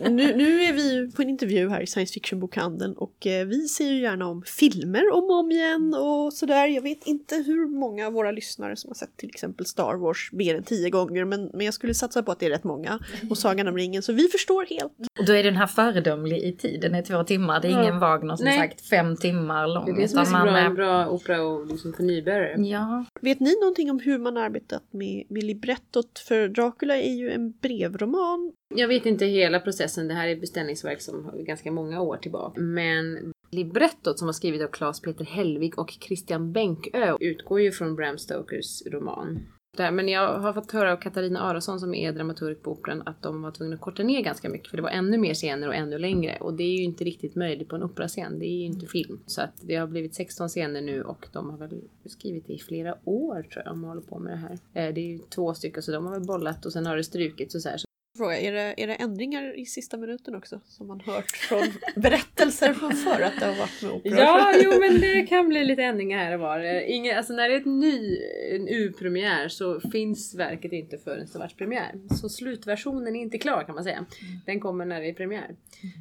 Nu, 0.00 0.36
nu 0.36 0.62
är 0.62 0.72
vi 0.72 1.12
på 1.12 1.22
en 1.22 1.28
intervju 1.28 1.68
här 1.68 1.80
i 1.80 1.86
science 1.86 2.12
fiction-bokhandeln 2.12 2.94
och 2.94 3.26
eh, 3.26 3.46
vi 3.46 3.68
ser 3.68 3.90
ju 3.90 4.00
gärna 4.00 4.26
om 4.26 4.42
filmer 4.42 5.12
om 5.12 5.24
och 5.24 5.38
om 5.38 5.50
igen 5.50 5.94
och 5.94 6.32
sådär. 6.32 6.66
Jag 6.66 6.82
vet 6.82 7.06
inte 7.06 7.34
hur 7.36 7.66
många 7.66 8.06
av 8.06 8.12
våra 8.12 8.30
lyssnare 8.30 8.76
som 8.76 8.88
har 8.88 8.94
sett 8.94 9.16
till 9.16 9.28
exempel 9.28 9.66
Star 9.66 9.94
Wars 9.94 10.30
mer 10.32 10.54
än 10.54 10.62
tio 10.62 10.90
gånger 10.90 11.24
men, 11.24 11.50
men 11.54 11.64
jag 11.64 11.74
skulle 11.74 11.94
satsa 11.94 12.22
på 12.22 12.32
att 12.32 12.40
det 12.40 12.46
är 12.46 12.50
rätt 12.50 12.64
många. 12.64 12.98
Och 13.30 13.38
Sagan 13.38 13.68
om 13.68 13.76
ringen, 13.76 14.02
så 14.02 14.12
vi 14.12 14.28
förstår 14.28 14.66
helt. 14.66 14.92
Och 15.18 15.26
då 15.26 15.32
är 15.32 15.44
den 15.44 15.56
här 15.56 15.66
föredömlig 15.66 16.38
i 16.38 16.56
tid. 16.56 16.80
Den 16.80 16.94
är 16.94 17.02
två 17.02 17.24
timmar. 17.24 17.60
Det 17.60 17.68
är 17.68 17.82
ingen 17.82 17.98
Wagner 17.98 18.36
som 18.36 18.44
Nej. 18.44 18.58
sagt 18.58 18.80
fem 18.80 19.16
timmar 19.16 19.66
lång. 19.66 19.84
Det 19.84 19.90
är 19.90 20.02
det 20.02 20.08
som 20.08 20.18
är 20.18 20.24
så 20.24 20.30
man 20.30 20.42
bra, 20.46 20.58
en 20.58 20.74
bra 20.74 21.08
opera 21.08 21.42
och 21.42 21.66
liksom 21.66 21.92
för 21.92 22.02
nybörjare. 22.02 22.62
Ja, 22.62 23.04
Vet 23.20 23.40
ni 23.40 23.60
någonting 23.60 23.90
om 23.90 24.00
hur 24.00 24.18
man 24.18 24.36
arbetat 24.36 24.82
med, 24.90 25.24
med 25.28 25.44
librettot? 25.44 26.18
För 26.18 26.48
Dracula 26.48 26.96
är 26.96 27.14
ju 27.14 27.30
en 27.30 27.50
brevroman. 27.50 28.52
Jag 28.74 28.88
vet 28.88 29.06
inte 29.06 29.26
hela 29.26 29.60
processen, 29.60 30.08
det 30.08 30.14
här 30.14 30.28
är 30.28 30.36
beställningsverk 30.36 31.00
som 31.00 31.24
har 31.24 31.38
ganska 31.38 31.72
många 31.72 32.00
år 32.00 32.16
tillbaka. 32.16 32.60
Men 32.60 33.32
librettot 33.50 34.18
som 34.18 34.26
var 34.26 34.32
skrivet 34.32 34.62
av 34.62 34.72
Claes 34.72 35.00
Peter 35.00 35.24
Hellvig 35.24 35.78
och 35.78 35.90
Christian 35.90 36.52
Bänkö 36.52 37.16
utgår 37.20 37.60
ju 37.60 37.72
från 37.72 37.96
Bram 37.96 38.18
Stokers 38.18 38.82
roman. 38.86 39.40
Där, 39.76 39.90
men 39.90 40.08
jag 40.08 40.38
har 40.38 40.52
fått 40.52 40.72
höra 40.72 40.92
av 40.92 40.96
Katarina 40.96 41.40
Aronsson 41.40 41.80
som 41.80 41.94
är 41.94 42.12
dramaturg 42.12 42.62
på 42.62 42.70
Operan 42.70 43.02
att 43.06 43.22
de 43.22 43.42
var 43.42 43.50
tvungna 43.50 43.74
att 43.74 43.80
korta 43.80 44.02
ner 44.02 44.22
ganska 44.22 44.48
mycket 44.48 44.68
för 44.68 44.76
det 44.76 44.82
var 44.82 44.90
ännu 44.90 45.18
mer 45.18 45.34
scener 45.34 45.68
och 45.68 45.74
ännu 45.74 45.98
längre. 45.98 46.36
Och 46.40 46.54
det 46.54 46.62
är 46.62 46.76
ju 46.76 46.82
inte 46.82 47.04
riktigt 47.04 47.34
möjligt 47.34 47.68
på 47.68 47.76
en 47.76 47.82
operascen, 47.82 48.38
det 48.38 48.46
är 48.46 48.58
ju 48.58 48.64
inte 48.64 48.86
film. 48.86 49.20
Så 49.26 49.42
att 49.42 49.52
det 49.60 49.76
har 49.76 49.86
blivit 49.86 50.14
16 50.14 50.48
scener 50.48 50.80
nu 50.80 51.02
och 51.02 51.26
de 51.32 51.50
har 51.50 51.58
väl 51.58 51.80
skrivit 52.06 52.46
det 52.46 52.52
i 52.52 52.58
flera 52.58 52.94
år 53.04 53.42
tror 53.42 53.62
jag 53.64 53.72
de 53.74 53.84
håller 53.84 54.02
på 54.02 54.18
med 54.18 54.32
det 54.32 54.36
här. 54.36 54.52
Eh, 54.52 54.94
det 54.94 55.00
är 55.00 55.06
ju 55.06 55.18
två 55.18 55.54
stycken 55.54 55.82
så 55.82 55.92
de 55.92 56.06
har 56.06 56.12
väl 56.12 56.26
bollat 56.26 56.66
och 56.66 56.72
sen 56.72 56.86
har 56.86 56.96
det 56.96 57.04
strukits 57.04 57.54
och 57.54 57.62
så 57.62 57.68
här. 57.68 57.87
Fråga, 58.18 58.38
är 58.38 58.52
det, 58.52 58.74
är 58.76 58.86
det 58.86 58.94
ändringar 58.94 59.58
i 59.58 59.66
sista 59.66 59.96
minuten 59.96 60.34
också? 60.34 60.60
Som 60.64 60.86
man 60.86 61.00
hört 61.00 61.30
från 61.30 61.62
berättelser 62.02 62.72
från 62.72 62.92
förr 62.92 63.22
att 63.22 63.40
det 63.40 63.46
har 63.46 63.56
varit 63.58 63.82
med 63.82 63.92
opera? 63.92 64.18
Ja, 64.18 64.54
jo 64.62 64.80
men 64.80 65.00
det 65.00 65.26
kan 65.26 65.48
bli 65.48 65.64
lite 65.64 65.82
ändringar 65.82 66.18
här 66.18 66.34
och 66.34 66.40
var. 66.40 66.60
Eh, 66.60 66.90
Inga, 66.90 67.16
alltså 67.16 67.32
när 67.32 67.48
det 67.48 67.54
är 67.54 67.60
ett 67.60 67.66
ny, 67.66 68.18
en 68.54 68.68
U-premiär 68.68 69.48
så 69.48 69.80
finns 69.80 70.34
verket 70.34 70.72
inte 70.72 70.98
förrän 70.98 71.26
det 71.32 71.38
varit 71.38 71.56
premiär. 71.56 71.92
Så 72.20 72.28
slutversionen 72.28 73.16
är 73.16 73.20
inte 73.20 73.38
klar 73.38 73.64
kan 73.64 73.74
man 73.74 73.84
säga. 73.84 74.06
Den 74.46 74.60
kommer 74.60 74.84
när 74.84 75.00
det 75.00 75.08
är 75.08 75.14
premiär. 75.14 75.56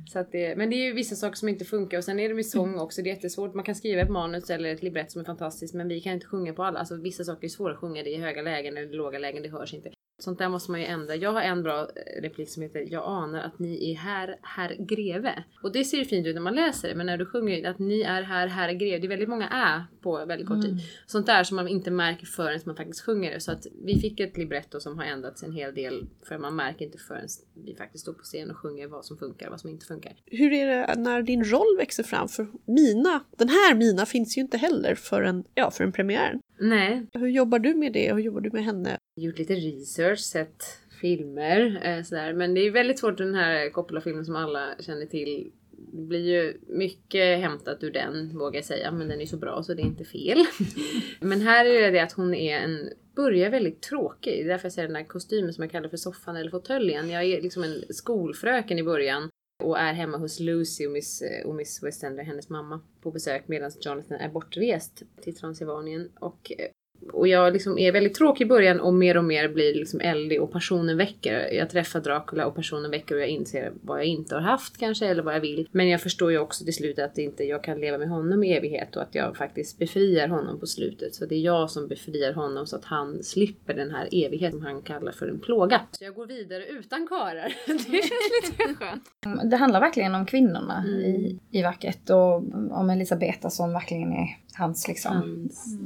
Så 0.09 0.19
att 0.19 0.31
det, 0.31 0.57
men 0.57 0.69
det 0.69 0.75
är 0.75 0.85
ju 0.85 0.93
vissa 0.93 1.15
saker 1.15 1.35
som 1.35 1.49
inte 1.49 1.65
funkar 1.65 1.97
och 1.97 2.03
sen 2.03 2.19
är 2.19 2.29
det 2.29 2.35
med 2.35 2.45
sång 2.45 2.79
också. 2.79 3.01
Det 3.01 3.09
är 3.09 3.13
jättesvårt. 3.15 3.53
Man 3.53 3.63
kan 3.63 3.75
skriva 3.75 4.01
ett 4.01 4.09
manus 4.09 4.49
eller 4.49 4.73
ett 4.73 4.83
librett 4.83 5.11
som 5.11 5.21
är 5.21 5.25
fantastiskt 5.25 5.73
men 5.73 5.87
vi 5.87 6.01
kan 6.01 6.13
inte 6.13 6.27
sjunga 6.27 6.53
på 6.53 6.63
alla. 6.63 6.79
Alltså 6.79 6.95
vissa 6.95 7.23
saker 7.23 7.45
är 7.45 7.49
svåra 7.49 7.73
att 7.73 7.79
sjunga. 7.79 8.03
Det 8.03 8.15
är 8.15 8.19
höga 8.19 8.41
lägen 8.41 8.77
eller 8.77 8.93
låga 8.93 9.19
lägen. 9.19 9.43
Det 9.43 9.49
hörs 9.49 9.73
inte. 9.73 9.91
Sånt 10.19 10.39
där 10.39 10.49
måste 10.49 10.71
man 10.71 10.79
ju 10.79 10.85
ändra. 10.85 11.15
Jag 11.15 11.31
har 11.31 11.41
en 11.41 11.63
bra 11.63 11.81
eh, 11.81 12.21
replik 12.21 12.49
som 12.49 12.63
heter 12.63 12.87
Jag 12.89 13.03
anar 13.05 13.39
att 13.39 13.59
ni 13.59 13.91
är 13.91 13.95
här, 13.95 14.37
herr 14.41 14.75
greve. 14.79 15.43
Och 15.63 15.71
det 15.71 15.83
ser 15.83 15.97
ju 15.97 16.05
fint 16.05 16.27
ut 16.27 16.35
när 16.35 16.41
man 16.41 16.55
läser 16.55 16.89
det 16.89 16.95
men 16.95 17.05
när 17.05 17.17
du 17.17 17.25
sjunger 17.25 17.69
att 17.69 17.79
ni 17.79 18.01
är 18.01 18.21
här, 18.21 18.47
herr 18.47 18.73
greve. 18.73 18.99
Det 18.99 19.07
är 19.07 19.09
väldigt 19.09 19.29
många 19.29 19.49
ä 19.49 19.83
på 20.01 20.25
väldigt 20.25 20.47
kort 20.47 20.61
tid. 20.61 20.79
Sånt 21.05 21.25
där 21.25 21.43
som 21.43 21.55
man 21.55 21.67
inte 21.67 21.91
märker 21.91 22.25
förrän 22.25 22.59
man 22.65 22.75
faktiskt 22.75 23.01
sjunger 23.01 23.31
det. 23.31 23.39
Så 23.39 23.51
att 23.51 23.67
vi 23.85 23.99
fick 23.99 24.19
ett 24.19 24.37
libretto 24.37 24.79
som 24.79 24.97
har 24.97 25.05
ändrats 25.05 25.43
en 25.43 25.51
hel 25.51 25.75
del 25.75 26.07
för 26.27 26.37
man 26.37 26.55
märker 26.55 26.85
inte 26.85 26.97
förrän 26.97 27.27
vi 27.65 27.75
faktiskt 27.75 28.01
står 28.01 28.13
på 28.13 28.23
scen 28.23 28.51
och 28.51 28.57
sjunger 28.57 28.87
vad 28.87 29.05
som 29.05 29.17
funkar 29.17 29.45
och 29.45 29.51
vad 29.51 29.59
som 29.59 29.69
inte 29.69 29.85
funkar. 29.85 30.13
Hur 30.25 30.53
är 30.53 30.67
det 30.67 30.95
när 30.95 31.21
din 31.21 31.43
roll 31.43 31.77
växer 31.77 32.03
fram? 32.03 32.27
För 32.27 32.47
Mina, 32.65 33.23
den 33.37 33.49
här 33.49 33.75
Mina 33.75 34.05
finns 34.05 34.37
ju 34.37 34.41
inte 34.41 34.57
heller 34.57 34.95
för 34.95 35.21
en, 35.21 35.43
ja, 35.55 35.71
för 35.71 35.83
en 35.83 35.91
premiär. 35.91 36.39
Nej, 36.59 37.05
Hur 37.13 37.27
jobbar 37.27 37.59
du 37.59 37.73
med 37.73 37.93
det? 37.93 38.13
Hur 38.13 38.19
jobbar 38.19 38.41
du 38.41 38.49
med 38.49 38.63
henne? 38.63 38.97
gjort 39.15 39.39
lite 39.39 39.55
research, 39.55 40.19
sett 40.19 40.63
filmer 41.01 41.81
eh, 41.83 42.03
sådär. 42.03 42.33
Men 42.33 42.53
det 42.53 42.61
är 42.61 42.71
väldigt 42.71 42.99
svårt 42.99 43.17
den 43.17 43.35
här 43.35 43.69
Coppola-filmen 43.69 44.25
som 44.25 44.35
alla 44.35 44.75
känner 44.79 45.05
till. 45.05 45.51
Det 45.93 46.01
blir 46.01 46.19
ju 46.19 46.57
mycket 46.67 47.39
hämtat 47.39 47.83
ur 47.83 47.91
den 47.91 48.37
vågar 48.37 48.55
jag 48.55 48.65
säga. 48.65 48.91
Men 48.91 49.07
den 49.07 49.21
är 49.21 49.25
så 49.25 49.37
bra 49.37 49.63
så 49.63 49.73
det 49.73 49.81
är 49.81 49.85
inte 49.85 50.03
fel. 50.03 50.45
men 51.19 51.41
här 51.41 51.65
är 51.65 51.91
det 51.91 51.99
att 51.99 52.11
hon 52.11 52.33
är 52.33 52.59
en 52.59 52.89
börjar 53.15 53.49
väldigt 53.49 53.81
tråkig. 53.81 54.33
Det 54.33 54.43
är 54.43 54.47
därför 54.47 54.65
jag 54.65 54.73
säger 54.73 54.87
den 54.87 54.95
här 54.95 55.03
kostymen 55.03 55.53
som 55.53 55.61
jag 55.63 55.71
kallar 55.71 55.89
för 55.89 55.97
soffan 55.97 56.35
eller 56.35 56.51
fåtöljen. 56.51 57.09
Jag 57.09 57.23
är 57.23 57.41
liksom 57.41 57.63
en 57.63 57.83
skolfröken 57.89 58.79
i 58.79 58.83
början. 58.83 59.29
Och 59.63 59.79
är 59.79 59.93
hemma 59.93 60.17
hos 60.17 60.39
Lucy 60.39 60.87
och 60.87 60.91
Miss, 60.91 61.21
eh, 61.21 61.47
och 61.47 61.55
Miss 61.55 61.83
Westender, 61.83 62.23
hennes 62.23 62.49
mamma, 62.49 62.81
på 63.01 63.11
besök 63.11 63.47
medan 63.47 63.71
Jonathan 63.81 64.17
är 64.17 64.29
bortrest 64.29 65.03
till 65.21 65.35
Transylvanien. 65.35 66.11
Och 66.19 66.51
eh, 66.59 66.67
och 67.13 67.27
jag 67.27 67.53
liksom 67.53 67.77
är 67.77 67.91
väldigt 67.91 68.13
tråkig 68.13 68.45
i 68.45 68.47
början 68.47 68.79
och 68.79 68.93
mer 68.93 69.17
och 69.17 69.23
mer 69.23 69.49
blir 69.49 69.73
liksom 69.73 69.99
eldig 69.99 70.41
och 70.41 70.51
passionen 70.51 70.97
väcker. 70.97 71.49
Jag 71.53 71.69
träffar 71.69 71.99
Dracula 71.99 72.45
och 72.45 72.55
passionen 72.55 72.91
väcker 72.91 73.15
och 73.15 73.21
jag 73.21 73.27
inser 73.27 73.71
vad 73.81 73.99
jag 73.99 74.05
inte 74.05 74.35
har 74.35 74.41
haft 74.41 74.77
kanske 74.77 75.05
eller 75.07 75.23
vad 75.23 75.35
jag 75.35 75.39
vill. 75.41 75.67
Men 75.71 75.89
jag 75.89 76.01
förstår 76.01 76.31
ju 76.31 76.37
också 76.37 76.63
till 76.65 76.73
slut 76.73 76.99
att 76.99 77.17
inte 77.17 77.43
jag 77.43 77.63
kan 77.63 77.79
leva 77.81 77.97
med 77.97 78.09
honom 78.09 78.43
i 78.43 78.53
evighet 78.53 78.95
och 78.95 79.01
att 79.01 79.15
jag 79.15 79.37
faktiskt 79.37 79.79
befriar 79.79 80.27
honom 80.27 80.59
på 80.59 80.65
slutet. 80.67 81.15
Så 81.15 81.25
det 81.25 81.35
är 81.35 81.39
jag 81.39 81.71
som 81.71 81.87
befriar 81.87 82.33
honom 82.33 82.67
så 82.67 82.75
att 82.75 82.85
han 82.85 83.23
slipper 83.23 83.73
den 83.73 83.91
här 83.91 84.07
evigheten 84.11 84.59
som 84.59 84.65
han 84.67 84.81
kallar 84.81 85.11
för 85.11 85.27
en 85.27 85.39
plåga. 85.39 85.81
Så 85.91 86.03
jag 86.03 86.13
går 86.15 86.25
vidare 86.27 86.65
utan 86.65 87.07
karar. 87.07 87.53
Det 87.67 87.83
känns 87.83 88.57
lite 88.57 88.73
skönt. 88.73 89.51
det 89.51 89.57
handlar 89.57 89.79
verkligen 89.79 90.15
om 90.15 90.25
kvinnorna 90.25 90.83
Mm. 90.87 90.99
i, 91.01 91.39
i 91.51 91.61
verket 91.61 92.09
och 92.09 92.33
om 92.79 92.89
Elisabeta 92.89 93.49
som 93.49 93.73
verkligen 93.73 94.11
är 94.11 94.27
hans 94.57 94.87
liksom 94.87 95.15
Hans 95.15 95.77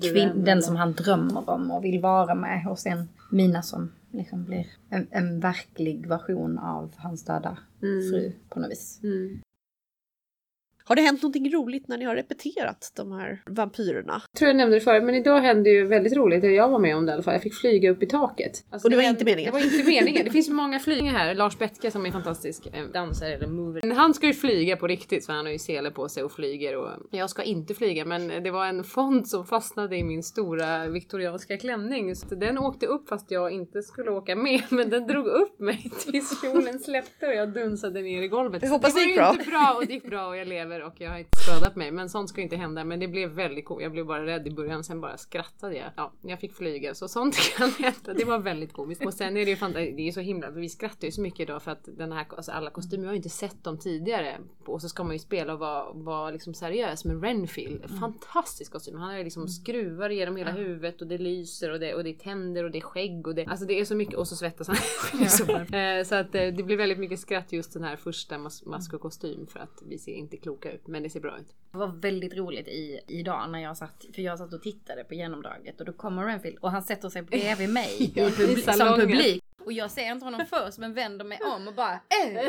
kvin- 0.00 0.44
den 0.44 0.62
som 0.62 0.76
han 0.76 0.92
drömmer 0.92 1.50
om 1.50 1.70
och 1.70 1.84
vill 1.84 2.00
vara 2.00 2.34
med 2.34 2.66
och 2.68 2.78
sen 2.78 3.08
Mina 3.30 3.62
som 3.62 3.90
liksom 4.10 4.44
blir 4.44 4.66
en, 4.88 5.06
en 5.10 5.40
verklig 5.40 6.06
version 6.06 6.58
av 6.58 6.90
hans 6.96 7.24
döda 7.24 7.58
fru 7.80 8.32
på 8.48 8.60
något 8.60 8.70
vis. 8.70 9.00
Mm. 9.02 9.40
Har 10.84 10.96
det 10.96 11.02
hänt 11.02 11.22
någonting 11.22 11.52
roligt 11.52 11.88
när 11.88 11.98
ni 11.98 12.04
har 12.04 12.16
repeterat 12.16 12.92
de 12.96 13.12
här 13.12 13.42
vampyrerna? 13.46 14.22
Jag 14.32 14.38
tror 14.38 14.48
jag 14.48 14.56
nämnde 14.56 14.76
det 14.76 14.80
förut, 14.80 15.04
men 15.04 15.14
idag 15.14 15.40
hände 15.40 15.70
ju 15.70 15.84
väldigt 15.86 16.16
roligt. 16.16 16.44
Jag 16.44 16.68
var 16.68 16.78
med 16.78 16.96
om 16.96 17.06
det 17.06 17.10
i 17.10 17.14
alla 17.14 17.22
fall. 17.22 17.34
Jag 17.34 17.42
fick 17.42 17.54
flyga 17.54 17.90
upp 17.90 18.02
i 18.02 18.06
taket. 18.06 18.64
Alltså, 18.70 18.86
Och 18.86 18.90
det 18.90 18.96
var 18.96 19.02
hände- 19.02 19.20
inte 19.20 19.24
meningen? 19.30 19.52
Det 19.54 19.58
var 19.58 19.64
inte 19.78 19.90
meningen. 19.90 20.24
Det 20.24 20.30
finns 20.30 20.48
ju 20.48 20.52
många 20.52 20.78
flygningar 20.80 21.12
här. 21.12 21.34
Lars 21.34 21.58
Bettke 21.58 21.90
som 21.90 22.06
är 22.06 22.10
fantastisk 22.10 22.66
eh, 22.66 22.84
dansare 22.92 23.34
eller 23.34 23.46
mover. 23.46 23.80
Men 23.84 23.96
han 23.96 24.14
ska 24.14 24.26
ju 24.26 24.32
flyga 24.34 24.76
på 24.76 24.86
riktigt 24.86 25.26
för 25.26 25.32
han 25.32 25.44
har 25.44 25.52
ju 25.52 25.58
sele 25.58 25.90
på 25.90 26.08
sig 26.08 26.22
och 26.22 26.32
flyger. 26.32 26.76
Och 26.76 26.88
jag 27.10 27.30
ska 27.30 27.42
inte 27.42 27.74
flyga 27.74 28.04
men 28.04 28.28
det 28.44 28.50
var 28.50 28.66
en 28.66 28.84
fond 28.84 29.28
som 29.28 29.46
fastnade 29.46 29.96
i 29.96 30.04
min 30.04 30.22
stora 30.22 30.86
viktorianska 30.88 31.56
klänning. 31.56 32.16
Så 32.16 32.34
den 32.34 32.58
åkte 32.58 32.86
upp 32.86 33.08
fast 33.08 33.30
jag 33.30 33.50
inte 33.52 33.82
skulle 33.82 34.10
åka 34.10 34.36
med. 34.36 34.62
Men 34.70 34.90
den 34.90 35.06
drog 35.06 35.26
upp 35.26 35.58
mig 35.60 35.90
tills 36.06 36.42
kjolen 36.42 36.78
släppte 36.78 37.26
och 37.26 37.34
jag 37.34 37.52
dunsade 37.52 38.02
ner 38.02 38.22
i 38.22 38.28
golvet. 38.28 38.62
Jag 38.62 38.70
hoppas 38.70 38.94
det 38.94 39.00
det 39.00 39.04
var 39.04 39.08
gick 39.08 39.16
ju 39.16 39.20
bra. 39.20 39.30
inte 39.32 39.50
bra 39.50 39.74
och 39.76 39.86
det 39.86 39.92
gick 39.92 40.10
bra 40.10 40.26
och 40.26 40.36
jag 40.36 40.48
lever 40.48 40.71
och 40.80 41.00
jag 41.00 41.10
har 41.10 41.18
inte 41.18 41.38
skadat 41.38 41.76
mig. 41.76 41.90
Men 41.90 42.08
sånt 42.08 42.28
ska 42.28 42.40
inte 42.40 42.56
hända. 42.56 42.84
Men 42.84 43.00
det 43.00 43.08
blev 43.08 43.30
väldigt 43.30 43.64
coolt. 43.64 43.82
Jag 43.82 43.92
blev 43.92 44.06
bara 44.06 44.26
rädd 44.26 44.46
i 44.46 44.50
början, 44.50 44.84
sen 44.84 45.00
bara 45.00 45.16
skrattade 45.16 45.76
jag. 45.76 45.90
Ja, 45.96 46.12
jag 46.22 46.40
fick 46.40 46.52
flyga. 46.54 46.94
Så 46.94 47.08
sånt 47.08 47.36
kan 47.56 47.70
hända. 47.70 48.14
Det 48.14 48.24
var 48.24 48.38
väldigt 48.38 48.72
komiskt. 48.72 49.06
Och 49.06 49.14
sen 49.14 49.36
är 49.36 49.44
det 49.44 49.50
ju 49.50 49.56
fan, 49.56 49.72
det 49.72 50.08
är 50.08 50.12
så 50.12 50.20
himla, 50.20 50.50
vi 50.50 50.68
skrattar 50.68 51.06
ju 51.06 51.12
så 51.12 51.20
mycket 51.20 51.40
idag 51.40 51.62
för 51.62 51.70
att 51.70 51.88
den 51.96 52.12
här, 52.12 52.26
alltså 52.36 52.52
alla 52.52 52.70
kostymer, 52.70 53.04
jag 53.04 53.08
har 53.08 53.14
ju 53.14 53.16
inte 53.16 53.28
sett 53.28 53.64
dem 53.64 53.78
tidigare. 53.78 54.38
Och 54.64 54.80
så 54.80 54.88
ska 54.88 55.04
man 55.04 55.12
ju 55.12 55.18
spela 55.18 55.52
och 55.52 55.58
vara, 55.58 55.92
vara 55.92 56.30
liksom 56.30 56.54
seriös 56.54 57.04
med 57.04 57.22
Renfield. 57.22 57.98
Fantastisk 58.00 58.72
kostym. 58.72 58.96
Han 58.98 59.10
har 59.14 59.24
liksom 59.24 59.48
skruvar 59.48 60.10
genom 60.10 60.36
hela 60.36 60.50
huvudet 60.50 61.00
och 61.00 61.06
det 61.06 61.18
lyser 61.18 61.72
och 61.72 61.80
det, 61.80 61.94
och 61.94 62.04
det 62.04 62.10
är 62.10 62.14
tänder 62.14 62.64
och 62.64 62.70
det 62.70 62.78
är 62.78 62.82
skägg 62.82 63.26
och 63.26 63.34
det, 63.34 63.46
alltså 63.46 63.66
det 63.66 63.80
är 63.80 63.84
så 63.84 63.94
mycket 63.94 64.14
och 64.14 64.28
så 64.28 64.36
svettas 64.36 64.68
han. 64.68 64.76
Så. 65.28 65.76
Eh, 65.76 66.04
så 66.04 66.14
att 66.14 66.34
eh, 66.34 66.46
det 66.46 66.62
blir 66.62 66.76
väldigt 66.76 66.98
mycket 66.98 67.20
skratt 67.20 67.52
just 67.52 67.72
den 67.72 67.84
här 67.84 67.96
första 67.96 68.38
mas- 68.38 68.66
mask 68.66 68.94
och 68.94 69.00
kostym 69.00 69.46
för 69.46 69.60
att 69.60 69.82
vi 69.88 69.98
ser 69.98 70.12
inte 70.12 70.36
kloka 70.36 70.61
ut 70.70 70.86
men 70.86 71.02
det 71.02 71.10
ser 71.10 71.20
bra 71.20 71.38
ut. 71.38 71.54
Det 71.72 71.78
var 71.78 71.86
väldigt 71.86 72.34
roligt 72.36 72.68
i, 72.68 73.00
idag 73.08 73.50
när 73.50 73.58
jag 73.58 73.76
satt, 73.76 74.04
för 74.14 74.22
jag 74.22 74.38
satt 74.38 74.52
och 74.52 74.62
tittade 74.62 75.04
på 75.04 75.14
genomdraget 75.14 75.80
och 75.80 75.86
då 75.86 75.92
kommer 75.92 76.24
Renfield 76.24 76.58
och 76.60 76.70
han 76.70 76.82
sätter 76.82 77.08
sig 77.08 77.22
bredvid 77.22 77.68
mig 77.72 78.12
Ja, 78.14 78.22
i 78.28 78.30
publi- 78.30 78.72
som 78.72 79.00
publik. 79.00 79.42
Och 79.64 79.72
jag 79.72 79.90
ser 79.90 80.12
inte 80.12 80.24
honom 80.24 80.46
först 80.50 80.78
men 80.78 80.94
vänder 80.94 81.24
mig 81.24 81.38
om 81.56 81.68
och 81.68 81.74
bara 81.74 81.92
äh. 81.92 82.42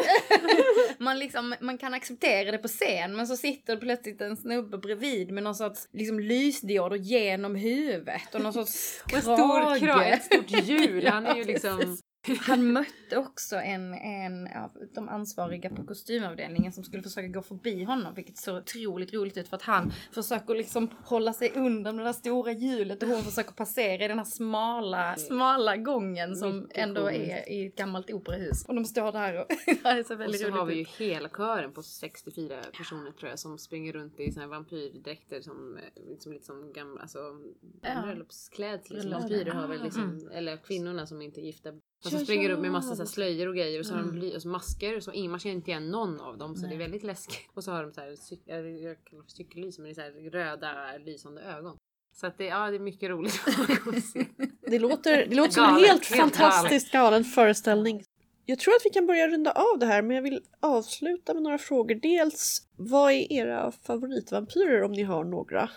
man, 0.98 1.20
liksom, 1.20 1.56
man 1.62 1.78
kan 1.78 1.94
acceptera 1.94 2.52
det 2.52 2.58
på 2.58 2.68
scen 2.68 3.16
men 3.16 3.28
så 3.28 3.38
sitter 3.38 3.78
plötsligt 3.78 4.22
en 4.22 4.38
snubbe 4.38 4.78
bredvid 4.78 5.32
med 5.32 5.44
någon 5.44 5.56
sorts 5.56 5.88
liksom, 5.92 6.20
lysdioder 6.20 6.96
genom 6.98 7.56
huvudet 7.56 8.36
och 8.36 8.42
någon 8.42 8.54
sorts 8.54 9.04
Och 9.06 9.14
en 9.14 9.22
stor 9.22 9.36
krage, 9.62 9.80
krage. 9.80 10.08
ett 10.14 10.24
stort 10.24 10.52
hjul. 10.64 11.08
Han 11.08 11.26
är 11.26 11.36
ju 11.36 11.44
liksom... 11.54 11.98
Han 12.40 12.74
mötte 12.74 13.18
också 13.18 13.56
en, 13.56 13.94
en 13.94 14.48
av 14.48 14.72
de 14.96 15.10
ansvariga 15.10 15.70
på 15.70 15.84
kostymavdelningen 15.84 16.72
som 16.72 16.84
skulle 16.84 17.04
försöka 17.04 17.28
gå 17.28 17.42
förbi 17.42 17.84
honom, 17.84 18.14
vilket 18.14 18.38
såg 18.38 18.58
otroligt 18.58 19.14
roligt 19.14 19.38
ut 19.38 19.48
för 19.48 19.56
att 19.56 19.62
han 19.62 19.92
försöker 20.12 20.56
liksom 20.56 20.90
hålla 21.04 21.34
sig 21.34 21.52
undan 21.56 21.98
det 21.98 22.04
där 22.04 22.14
stora 22.14 22.52
hjulet 22.52 23.04
och 23.04 23.10
hon 23.10 23.24
försöker 23.24 23.52
passera 23.52 24.06
i 24.06 24.08
den 24.08 24.18
här 24.18 24.26
smala, 24.26 25.16
smala 25.16 25.78
gången 25.78 26.36
som 26.36 26.60
Mycket 26.60 26.78
ändå 26.78 27.02
coolt. 27.02 27.14
är 27.16 27.50
i 27.50 27.68
ett 27.68 27.76
gammalt 27.76 28.12
operahus. 28.12 28.66
Och 28.66 28.76
de 28.76 28.86
står 28.86 29.12
där 29.12 29.40
och 29.40 29.48
det 29.84 30.04
ser 30.04 30.14
Och 30.16 30.22
väldigt 30.22 30.42
så 30.42 30.48
roligt 30.48 30.60
har 30.60 30.66
vi 30.66 30.76
ju 30.76 30.86
hela 30.98 31.30
kören 31.30 31.74
på 31.74 31.84
64 31.84 32.58
personer 32.78 33.12
tror 33.12 33.30
jag 33.30 33.40
som 33.40 33.58
springer 33.58 33.94
runt 33.94 34.20
i 34.20 34.32
såna 34.32 34.46
här 34.46 34.50
vampyrdräkter 34.50 35.42
som 35.42 35.78
eh, 35.78 36.10
liksom 36.10 36.34
lite 36.34 36.46
som 36.46 36.74
gamla, 36.74 37.02
alltså 37.02 37.20
bröllopsklädsel 37.82 39.02
som 39.02 39.10
Bröllop. 39.10 39.22
vampyrer 39.22 39.52
har 39.52 39.68
väl 39.68 39.84
liksom, 39.84 40.30
eller 40.34 40.58
kvinnorna 40.58 41.06
som 41.06 41.22
inte 41.22 41.42
är 41.42 41.46
gifta. 41.46 41.74
Och 42.06 42.12
så 42.12 42.20
springer 42.20 42.50
upp 42.50 42.60
med 42.60 42.72
massa 42.72 42.96
så 42.96 43.06
slöjor 43.06 43.48
och 43.48 43.56
grejer 43.56 43.80
och 43.80 43.86
så 43.86 43.94
har 43.94 44.02
de 44.02 44.12
bly, 44.12 44.36
och 44.36 44.42
så 44.42 44.48
masker 44.48 44.98
och 44.98 45.04
så 45.04 45.12
man 45.30 45.40
känner 45.40 45.56
inte 45.56 45.72
igen 45.72 45.92
någon 45.92 46.20
av 46.20 46.38
dem 46.38 46.56
så 46.56 46.68
det 46.68 46.74
är 46.74 46.78
väldigt 46.78 47.04
läskigt. 47.04 47.50
Och 47.54 47.64
så 47.64 47.72
har 47.72 47.84
de 47.84 47.94
så 47.94 48.02
här, 48.02 48.16
cyk, 48.16 48.42
jag 48.46 48.98
kallar 49.04 49.24
för 49.24 49.32
cykellys 49.32 49.80
men 49.80 49.94
det 49.94 50.02
är 50.02 50.32
så 50.32 50.38
röda 50.38 50.98
lysande 51.06 51.42
ögon. 51.42 51.78
Så 52.16 52.28
att 52.28 52.38
det, 52.38 52.46
ja, 52.46 52.70
det 52.70 52.76
är 52.76 52.80
mycket 52.80 53.10
roligt 53.10 53.42
att 53.48 54.04
se. 54.14 54.26
Det 54.62 54.80
låter, 54.80 55.26
det 55.26 55.36
låter 55.36 55.52
som 55.52 55.64
en 55.64 55.70
helt 55.70 56.06
helt 56.06 56.06
fantastiskt 56.06 56.92
galen 56.92 57.24
föreställning. 57.24 58.04
Jag 58.46 58.60
tror 58.60 58.74
att 58.74 58.86
vi 58.86 58.90
kan 58.90 59.08
börja 59.08 59.28
runda 59.28 59.52
av 59.52 59.80
det 59.80 59.86
här 59.86 60.02
men 60.02 60.16
jag 60.16 60.24
vill 60.24 60.42
avsluta 60.60 61.34
med 61.34 61.44
några 61.44 61.58
frågor. 61.58 61.96
Dels, 61.96 62.68
vad 62.76 63.12
är 63.12 63.34
era 63.34 63.72
favoritvampyrer 63.72 64.84
om 64.84 64.92
ni 64.92 65.04
har 65.04 65.24
några? 65.24 65.70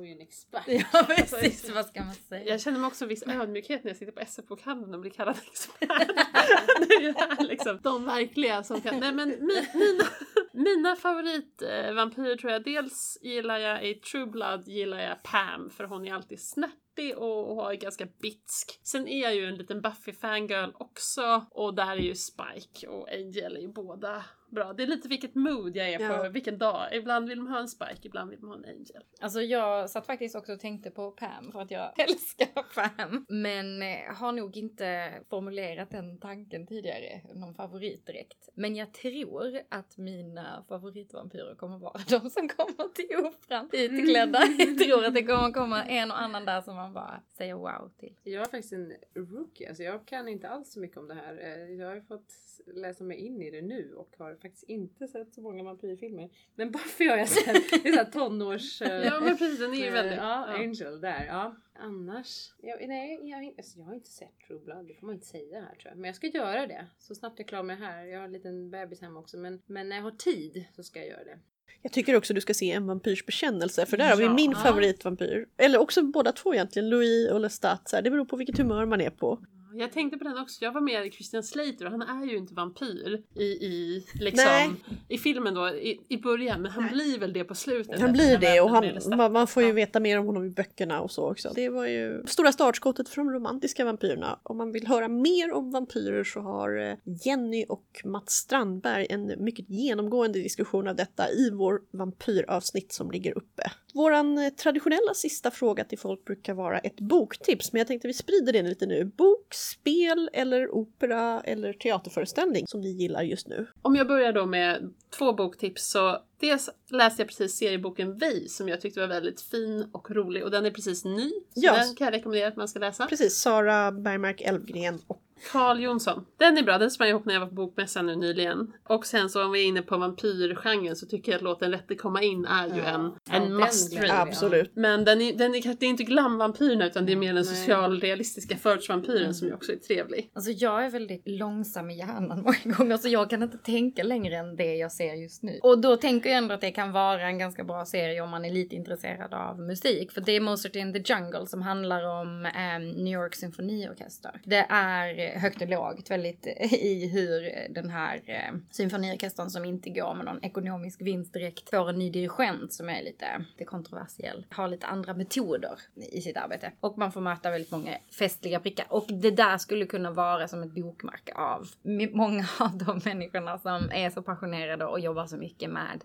Vi 0.00 0.08
ju 0.08 0.14
en 0.14 0.20
expert. 0.20 0.64
Ja 0.66 1.04
precis, 1.16 1.70
vad 1.74 1.86
ska 1.86 2.04
man 2.04 2.14
säga? 2.14 2.44
Jag 2.44 2.60
känner 2.60 2.78
mig 2.78 2.88
också 2.88 3.06
viss 3.06 3.22
ödmjukhet 3.26 3.84
när 3.84 3.90
jag 3.90 3.96
sitter 3.96 4.12
på 4.12 4.20
SF-bokhandeln 4.20 4.94
och 4.94 5.00
blir 5.00 5.10
kallad 5.10 5.36
expert. 5.52 5.88
det 6.88 6.94
är 6.94 7.00
ju 7.00 7.12
här 7.12 7.44
liksom 7.44 7.78
de 7.82 8.04
verkliga 8.04 8.62
som 8.62 8.80
kan... 8.80 9.00
Nej 9.00 9.12
men 9.12 9.28
mi, 9.28 9.68
mina, 9.74 10.04
mina 10.52 10.96
favoritvampyrer 10.96 12.36
tror 12.36 12.52
jag, 12.52 12.64
dels 12.64 13.18
gillar 13.22 13.58
jag 13.58 13.88
i 13.88 13.94
True 13.94 14.26
Blood 14.26 14.68
gillar 14.68 14.98
jag 14.98 15.22
Pam 15.22 15.70
för 15.70 15.84
hon 15.84 16.06
är 16.06 16.14
alltid 16.14 16.40
snärtig 16.40 17.18
och, 17.18 17.58
och 17.58 17.74
ganska 17.74 18.06
bitsk. 18.06 18.80
Sen 18.82 19.08
är 19.08 19.22
jag 19.22 19.34
ju 19.34 19.46
en 19.46 19.56
liten 19.56 19.82
Buffy-fangirl 19.82 20.72
också 20.74 21.46
och 21.50 21.74
där 21.74 21.92
är 21.92 21.96
ju 21.96 22.14
Spike 22.14 22.86
och 22.86 23.08
Angel 23.08 23.56
är 23.56 23.60
ju 23.60 23.68
båda 23.68 24.24
bra. 24.50 24.72
Det 24.72 24.82
är 24.82 24.86
lite 24.86 25.08
vilket 25.08 25.34
mood 25.34 25.76
jag 25.76 25.88
är 25.88 25.98
på, 25.98 26.04
Ja. 26.24 26.28
vilken 26.28 26.58
dag. 26.58 26.94
Ibland 26.96 27.28
vill 27.28 27.40
man 27.40 27.52
ha 27.52 27.60
en 27.60 27.68
Spike, 27.68 28.00
ibland 28.02 28.30
vill 28.30 28.40
man 28.40 28.50
ha 28.50 28.56
en 28.56 28.64
Angel. 28.64 29.02
Alltså 29.20 29.42
jag 29.42 29.90
satt 29.90 30.06
faktiskt 30.06 30.34
också 30.36 30.52
och 30.52 30.60
tänkte 30.60 30.90
på 30.90 31.10
Pam 31.10 31.52
för 31.52 31.60
att 31.60 31.70
jag 31.70 32.00
älskar 32.08 32.46
Pam. 32.74 33.26
Men 33.28 33.82
eh, 33.82 34.14
har 34.14 34.32
nog 34.32 34.56
inte 34.56 35.12
formulerat 35.30 35.90
den 35.90 36.18
tanken 36.18 36.66
tidigare, 36.66 37.20
någon 37.34 37.54
favorit 37.54 38.06
direkt. 38.06 38.48
Men 38.54 38.76
jag 38.76 38.94
tror 38.94 39.60
att 39.68 39.96
mina 39.98 40.64
favoritvampyrer 40.68 41.54
kommer 41.54 41.78
vara 41.78 42.00
de 42.08 42.30
som 42.30 42.48
kommer 42.48 42.88
till 42.94 43.16
operan 43.16 43.68
utklädda. 43.72 44.40
Jag 44.58 44.78
tror 44.78 45.04
att 45.04 45.14
det 45.14 45.22
kommer 45.22 45.52
komma 45.52 45.84
en 45.84 46.10
och 46.10 46.20
annan 46.20 46.44
där 46.44 46.60
som 46.60 46.76
man 46.76 46.92
bara 46.92 47.20
säger 47.38 47.54
wow 47.54 47.90
till. 47.98 48.16
Jag 48.22 48.40
är 48.40 48.44
faktiskt 48.44 48.72
en 48.72 48.92
rookie, 49.14 49.68
alltså 49.68 49.82
jag 49.82 50.06
kan 50.06 50.28
inte 50.28 50.48
alls 50.48 50.72
så 50.72 50.80
mycket 50.80 50.96
om 50.96 51.08
det 51.08 51.14
här. 51.14 51.38
Eh, 51.42 51.74
Jag 51.74 51.86
har 51.88 51.94
ju 51.94 52.02
fått 52.02 52.32
läsa 52.74 53.04
mig 53.04 53.16
in 53.16 53.42
i 53.42 53.50
det 53.50 53.62
nu 53.62 53.94
och 53.96 54.14
har 54.18 54.34
faktiskt 54.40 54.62
inte 54.64 55.06
sett 55.08 55.34
så 55.34 55.40
många 55.40 55.62
vampyrfilmer. 55.62 56.30
Men 56.54 56.70
Buffy 56.70 57.08
har 57.08 57.16
jag 57.16 57.28
sett. 57.28 57.70
Det 57.82 57.88
är 57.88 57.92
såhär 57.92 58.10
tonårs... 58.10 58.80
Ja 59.04 59.20
men 59.20 59.36
precis, 59.38 59.58
den 59.58 59.74
är 59.74 59.78
ju 59.78 59.86
eh, 59.86 59.92
väldigt... 59.92 60.16
Ja, 60.18 60.46
ja. 60.48 60.54
Angel 60.64 61.00
där. 61.00 61.24
Ja. 61.26 61.56
Annars? 61.78 62.52
Jag, 62.62 62.88
nej, 62.88 63.20
jag, 63.30 63.36
har 63.36 63.42
inte- 63.42 63.60
alltså, 63.60 63.78
jag 63.78 63.86
har 63.86 63.94
inte 63.94 64.10
sett 64.10 64.38
True 64.46 64.60
Blood. 64.64 64.86
Det 64.88 64.94
får 64.94 65.06
man 65.06 65.14
inte 65.14 65.26
säga 65.26 65.60
här 65.60 65.74
tror 65.74 65.90
jag. 65.90 65.96
Men 65.98 66.04
jag 66.08 66.16
ska 66.16 66.26
göra 66.26 66.66
det. 66.66 66.86
Så 66.98 67.14
snabbt 67.14 67.38
jag 67.38 67.48
klarar 67.48 67.62
mig 67.64 67.76
här. 67.76 68.04
Jag 68.04 68.18
har 68.18 68.24
en 68.26 68.32
liten 68.32 68.70
bebis 68.70 69.00
hemma 69.00 69.20
också. 69.20 69.36
Men, 69.36 69.62
men 69.66 69.88
när 69.88 69.96
jag 69.96 70.02
har 70.02 70.10
tid 70.10 70.64
så 70.76 70.82
ska 70.82 70.98
jag 70.98 71.08
göra 71.08 71.24
det. 71.24 71.38
Jag 71.82 71.92
tycker 71.92 72.16
också 72.16 72.34
du 72.34 72.40
ska 72.40 72.54
se 72.54 72.70
En 72.72 72.86
vampyrs 72.86 73.26
bekännelse 73.26 73.86
för 73.86 73.96
där 73.96 74.08
har 74.08 74.16
vi 74.16 74.24
Ja. 74.24 74.34
min 74.34 74.54
favoritvampyr. 74.54 75.48
Eller 75.56 75.78
också 75.80 76.02
båda 76.02 76.32
två 76.32 76.54
egentligen, 76.54 76.90
Louis 76.90 77.30
och 77.30 77.40
Lestat. 77.40 77.88
Så 77.88 77.96
här, 77.96 78.02
Det 78.02 78.10
beror 78.10 78.24
på 78.24 78.36
vilket 78.36 78.58
humör 78.58 78.86
man 78.86 79.00
är 79.00 79.10
på. 79.10 79.38
Jag 79.74 79.92
tänkte 79.92 80.18
på 80.18 80.24
den 80.24 80.38
också, 80.38 80.64
jag 80.64 80.72
var 80.72 80.80
med 80.80 81.06
i 81.06 81.10
Christian 81.10 81.42
Slater 81.42 81.86
och 81.86 81.92
han 81.92 82.22
är 82.22 82.26
ju 82.26 82.36
inte 82.36 82.54
vampyr 82.54 83.22
i, 83.34 83.42
i, 83.44 84.06
liksom, 84.14 84.44
Nej. 84.46 84.70
i 85.08 85.18
filmen 85.18 85.54
då 85.54 85.68
i, 85.68 86.00
i 86.08 86.16
början 86.16 86.62
men 86.62 86.70
han 86.70 86.88
blir 86.92 87.18
väl 87.18 87.32
det 87.32 87.44
på 87.44 87.54
slutet. 87.54 88.00
Han 88.00 88.12
blir 88.12 88.38
det 88.38 88.60
och 88.60 88.70
han, 88.70 88.98
man, 89.16 89.32
man 89.32 89.46
får 89.46 89.62
ju 89.62 89.68
Ja. 89.68 89.74
veta 89.74 90.00
mer 90.00 90.18
om 90.18 90.26
honom 90.26 90.44
i 90.44 90.50
böckerna 90.50 91.00
och 91.00 91.10
så 91.10 91.30
också. 91.30 91.52
Det 91.54 91.68
var 91.68 91.86
ju 91.86 92.22
stora 92.26 92.52
startskottet 92.52 93.08
för 93.08 93.16
de 93.16 93.30
romantiska 93.30 93.84
vampyrerna. 93.84 94.38
Om 94.42 94.56
man 94.56 94.72
vill 94.72 94.86
höra 94.86 95.08
mer 95.08 95.52
om 95.52 95.70
vampyrer 95.70 96.24
så 96.24 96.40
har 96.40 96.90
eh, 96.90 96.96
Jenny 97.24 97.64
och 97.68 98.00
Mats 98.04 98.32
Strandberg 98.32 99.06
en 99.10 99.44
mycket 99.44 99.68
genomgående 99.70 100.38
diskussion 100.38 100.88
av 100.88 100.96
detta 100.96 101.30
i 101.30 101.50
vår 101.50 101.80
vampyravsnitt 101.92 102.92
som 102.92 103.10
ligger 103.10 103.38
uppe. 103.38 103.62
Våran 103.94 104.38
eh, 104.38 104.48
traditionella 104.50 105.14
sista 105.14 105.50
fråga 105.50 105.84
till 105.84 105.98
folk 105.98 106.24
brukar 106.24 106.54
vara 106.54 106.78
ett 106.78 107.00
boktips, 107.00 107.72
men 107.72 107.78
jag 107.80 107.86
tänkte 107.86 108.08
vi 108.08 108.14
sprider 108.14 108.52
det 108.52 108.62
lite 108.62 108.86
nu. 108.86 109.04
Bok, 109.04 109.54
spel 109.60 110.30
eller 110.32 110.74
opera 110.74 111.40
eller 111.40 111.72
teaterföreställning 111.72 112.66
som 112.66 112.80
ni 112.80 112.88
gillar 112.88 113.22
just 113.22 113.48
nu. 113.48 113.66
Om 113.82 113.96
jag 113.96 114.06
börjar 114.06 114.32
då 114.32 114.46
med 114.46 114.94
två 115.18 115.32
boktips 115.32 115.82
så 115.90 116.18
dels 116.40 116.70
läste 116.90 117.22
jag 117.22 117.28
precis 117.28 117.56
serieboken 117.56 118.18
Vi 118.18 118.48
som 118.48 118.68
jag 118.68 118.80
tyckte 118.80 119.00
var 119.00 119.06
väldigt 119.06 119.40
fin 119.40 119.88
och 119.92 120.10
rolig 120.10 120.44
och 120.44 120.50
den 120.50 120.66
är 120.66 120.70
precis 120.70 121.04
ny. 121.04 121.30
Så 121.30 121.36
Ja. 121.54 121.72
den 121.76 121.94
kan 121.94 122.04
jag 122.04 122.14
rekommendera 122.14 122.48
att 122.48 122.56
man 122.56 122.68
ska 122.68 122.78
läsa. 122.78 123.06
Precis, 123.06 123.36
Sara 123.36 123.92
Bergmark 123.92 124.40
Elfgren 124.40 124.98
och 125.06 125.22
Carl 125.52 125.80
Jonsson. 125.80 126.24
Den 126.36 126.58
är 126.58 126.62
bra, 126.62 126.78
den 126.78 126.90
sprang 126.90 127.08
jag 127.08 127.14
ihop 127.14 127.24
när 127.26 127.34
jag 127.34 127.40
var 127.40 127.46
på 127.48 127.54
bokmässan 127.54 128.06
nu 128.06 128.16
nyligen. 128.16 128.72
Och 128.88 129.06
sen 129.06 129.28
så 129.30 129.44
om 129.44 129.52
vi 129.52 129.60
är 129.60 129.66
inne 129.66 129.82
på 129.82 129.96
vampyrgenren 129.96 130.96
så 130.96 131.06
tycker 131.06 131.32
jag 131.32 131.36
att 131.36 131.42
låten 131.42 131.70
Rätt 131.72 131.88
det 131.88 131.94
komma 131.96 132.22
in 132.22 132.44
är 132.44 132.66
ju 132.66 132.76
Ja. 132.80 132.84
en, 132.84 133.12
Ja, 133.24 133.34
en 133.36 133.42
den 133.42 133.56
must 133.56 133.92
read. 134.00 134.10
absolut. 134.28 134.70
Men 134.74 135.04
den 135.04 135.20
är, 135.20 135.32
den 135.32 135.54
är, 135.54 135.74
det 135.80 135.86
är 135.86 135.90
inte 135.90 136.02
glamvampyrerna 136.04 136.86
utan 136.86 137.06
det 137.06 137.12
är 137.12 137.16
mer 137.16 137.34
den 137.34 137.44
Nej. 137.44 137.44
socialrealistiska 137.56 138.56
förortsvampyren 138.56 139.34
som 139.34 139.48
ju 139.48 139.54
också 139.54 139.72
är 139.72 139.76
trevlig. 139.76 140.30
Alltså 140.34 140.50
jag 140.50 140.84
är 140.84 140.90
väldigt 140.90 141.22
långsam 141.28 141.90
i 141.90 141.98
hjärnan 141.98 142.42
många 142.42 142.76
gånger 142.76 142.96
så 142.96 143.08
jag 143.08 143.30
kan 143.30 143.42
inte 143.42 143.58
tänka 143.58 144.02
längre 144.02 144.36
än 144.36 144.56
det 144.56 144.74
jag 144.76 144.92
ser 144.92 145.14
just 145.14 145.42
nu. 145.42 145.58
Och 145.62 145.78
då 145.80 145.96
tänker 145.96 146.29
jag 146.30 146.38
ändå 146.38 146.54
att 146.54 146.60
det 146.60 146.70
kan 146.70 146.92
vara 146.92 147.22
en 147.22 147.38
ganska 147.38 147.64
bra 147.64 147.84
serie 147.84 148.20
om 148.20 148.30
man 148.30 148.44
är 148.44 148.50
lite 148.50 148.76
intresserad 148.76 149.34
av 149.34 149.60
musik. 149.60 150.12
För 150.12 150.20
det 150.20 150.32
är 150.32 150.40
Mozart 150.40 150.76
in 150.76 150.92
the 150.92 151.12
Jungle 151.12 151.46
som 151.46 151.62
handlar 151.62 152.20
om 152.20 152.46
ehm, 152.46 152.90
New 152.90 153.12
York 153.12 153.34
symfoniorkester. 153.34 154.40
Det 154.44 154.66
är 154.68 155.38
högt 155.38 155.62
och 155.62 155.68
lågt 155.68 156.10
väldigt 156.10 156.46
eh, 156.46 156.74
i 156.74 157.10
hur 157.12 157.68
den 157.74 157.90
här 157.90 158.22
eh, 158.26 158.58
symfoniorkestern 158.70 159.50
som 159.50 159.64
inte 159.64 159.90
går 159.90 160.14
med 160.14 160.24
någon 160.24 160.44
ekonomisk 160.44 161.02
vinst 161.02 161.32
direkt 161.32 161.70
får 161.70 161.90
en 161.90 161.98
ny 161.98 162.10
dirigent 162.10 162.72
som 162.72 162.88
är 162.88 163.02
lite, 163.02 163.44
lite 163.52 163.64
kontroversiell. 163.64 164.46
Har 164.50 164.68
lite 164.68 164.86
andra 164.86 165.14
metoder 165.14 165.78
i 166.12 166.20
sitt 166.20 166.36
arbete. 166.36 166.72
Och 166.80 166.98
man 166.98 167.12
får 167.12 167.20
möta 167.20 167.50
väldigt 167.50 167.70
många 167.70 167.98
festliga 168.18 168.60
prickar. 168.60 168.86
Och 168.88 169.06
det 169.08 169.30
där 169.30 169.58
skulle 169.58 169.86
kunna 169.86 170.10
vara 170.10 170.48
som 170.48 170.62
ett 170.62 170.74
bokmärke 170.74 171.34
av 171.34 171.68
många 172.12 172.48
av 172.58 172.78
de 172.78 173.00
människorna 173.04 173.58
som 173.58 173.90
är 173.92 174.10
så 174.10 174.22
passionerade 174.22 174.84
och 174.84 175.00
jobbar 175.00 175.26
så 175.26 175.36
mycket 175.36 175.70
med 175.70 176.00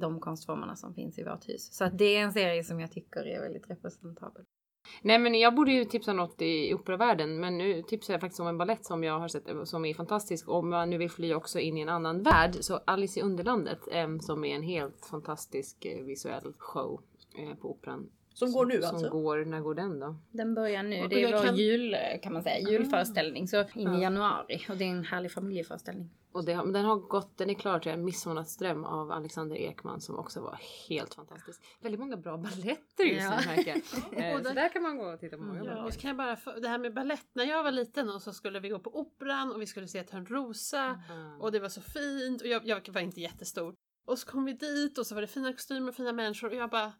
de 0.00 0.20
konstformerna 0.20 0.76
som 0.76 0.94
finns 0.94 1.18
i 1.18 1.24
vårt 1.24 1.48
hus. 1.48 1.72
Så 1.72 1.84
att 1.84 1.98
det 1.98 2.16
är 2.16 2.20
en 2.20 2.32
serie 2.32 2.64
som 2.64 2.80
jag 2.80 2.92
tycker 2.92 3.26
är 3.26 3.40
väldigt 3.40 3.70
representabel. 3.70 4.44
Nej 5.02 5.18
men 5.18 5.34
jag 5.34 5.54
borde 5.54 5.72
ju 5.72 5.84
tipsa 5.84 6.12
något 6.12 6.42
i 6.42 6.74
operavärlden 6.74 7.40
men 7.40 7.58
nu 7.58 7.82
tipsar 7.82 8.14
jag 8.14 8.20
faktiskt 8.20 8.40
om 8.40 8.46
en 8.46 8.58
ballett 8.58 8.84
som 8.84 9.04
jag 9.04 9.18
har 9.18 9.28
sett 9.28 9.48
som 9.64 9.84
är 9.84 9.94
fantastisk. 9.94 10.48
Om 10.48 10.70
man 10.70 10.90
nu 10.90 10.98
vill 10.98 11.10
fly 11.10 11.34
också 11.34 11.58
in 11.58 11.78
i 11.78 11.80
en 11.80 11.88
annan 11.88 12.22
värld 12.22 12.56
så 12.60 12.80
Alice 12.84 13.20
i 13.20 13.22
Underlandet 13.22 13.80
som 14.20 14.44
är 14.44 14.56
en 14.56 14.62
helt 14.62 15.06
fantastisk 15.10 15.84
eh, 15.84 16.04
visuell 16.04 16.52
show 16.58 17.00
eh, 17.38 17.54
på 17.54 17.70
operan. 17.70 18.10
Som 18.38 18.52
går 18.52 18.66
nu 18.66 18.82
som 18.82 18.90
alltså? 18.96 19.10
går, 19.10 19.44
när 19.44 19.60
går 19.60 19.74
den 19.74 20.00
då? 20.00 20.16
Den 20.30 20.54
börjar 20.54 20.82
nu. 20.82 21.08
Det 21.08 21.22
är 21.22 21.36
vår 21.36 21.44
kan- 21.46 21.56
jul 21.56 21.96
kan 22.22 22.32
man 22.32 22.42
säga, 22.42 22.70
julföreställning. 22.70 23.48
Så 23.48 23.60
in 23.60 23.68
i 23.74 23.84
Ja. 23.84 23.98
januari. 24.02 24.66
Och 24.68 24.76
det 24.76 24.84
är 24.84 24.88
en 24.88 25.04
härlig 25.04 25.32
familjeföreställning. 25.32 26.10
Och 26.32 26.44
det, 26.44 26.52
den 26.52 26.84
har 26.84 26.96
gått, 26.96 27.38
den 27.38 27.50
är 27.50 27.54
klar 27.54 27.78
till 27.78 27.96
Midsommarnattsdröm 27.96 28.84
av 28.84 29.10
Alexander 29.12 29.56
Ekman 29.56 30.00
som 30.00 30.18
också 30.18 30.40
var 30.40 30.58
helt 30.88 31.14
fantastisk. 31.14 31.60
Väldigt 31.80 32.00
många 32.00 32.16
bra 32.16 32.36
balletter 32.36 33.04
just 33.04 33.24
Ja. 33.24 33.40
nu 33.40 33.46
märker 33.56 33.70
jag. 33.70 33.80
Eh, 34.24 34.36
Och 34.40 34.46
så 34.46 34.52
där- 34.54 34.68
kan 34.68 34.82
man 34.82 34.96
gå 34.98 35.04
och 35.12 35.20
titta 35.20 35.36
på 35.36 35.42
många 35.42 35.64
Ja, 35.64 35.84
och 35.84 35.92
så 35.94 36.00
kan 36.00 36.08
jag 36.08 36.16
bara, 36.16 36.60
det 36.60 36.68
här 36.68 36.78
med 36.78 36.94
ballett, 36.94 37.26
när 37.32 37.44
jag 37.44 37.62
var 37.62 37.70
liten 37.70 38.08
och 38.10 38.22
så 38.22 38.32
skulle 38.32 38.60
vi 38.60 38.68
gå 38.68 38.78
på 38.78 38.98
operan 39.00 39.52
och 39.52 39.60
vi 39.62 39.66
skulle 39.66 39.88
se 39.88 40.02
Törnrosa 40.02 41.00
Mm. 41.10 41.40
och 41.40 41.52
det 41.52 41.60
var 41.60 41.68
så 41.68 41.80
fint 41.80 42.40
och 42.42 42.46
jag, 42.48 42.66
jag 42.66 42.88
var 42.92 43.00
inte 43.00 43.20
jättestor. 43.20 43.74
Och 44.06 44.18
så 44.18 44.26
kom 44.26 44.44
vi 44.44 44.52
dit 44.52 44.98
och 44.98 45.06
så 45.06 45.14
var 45.14 45.22
det 45.22 45.28
fina 45.28 45.52
kostymer 45.52 45.88
och 45.88 45.94
fina 45.94 46.12
människor 46.12 46.48
och 46.48 46.54
jag 46.56 46.70
bara 46.70 46.92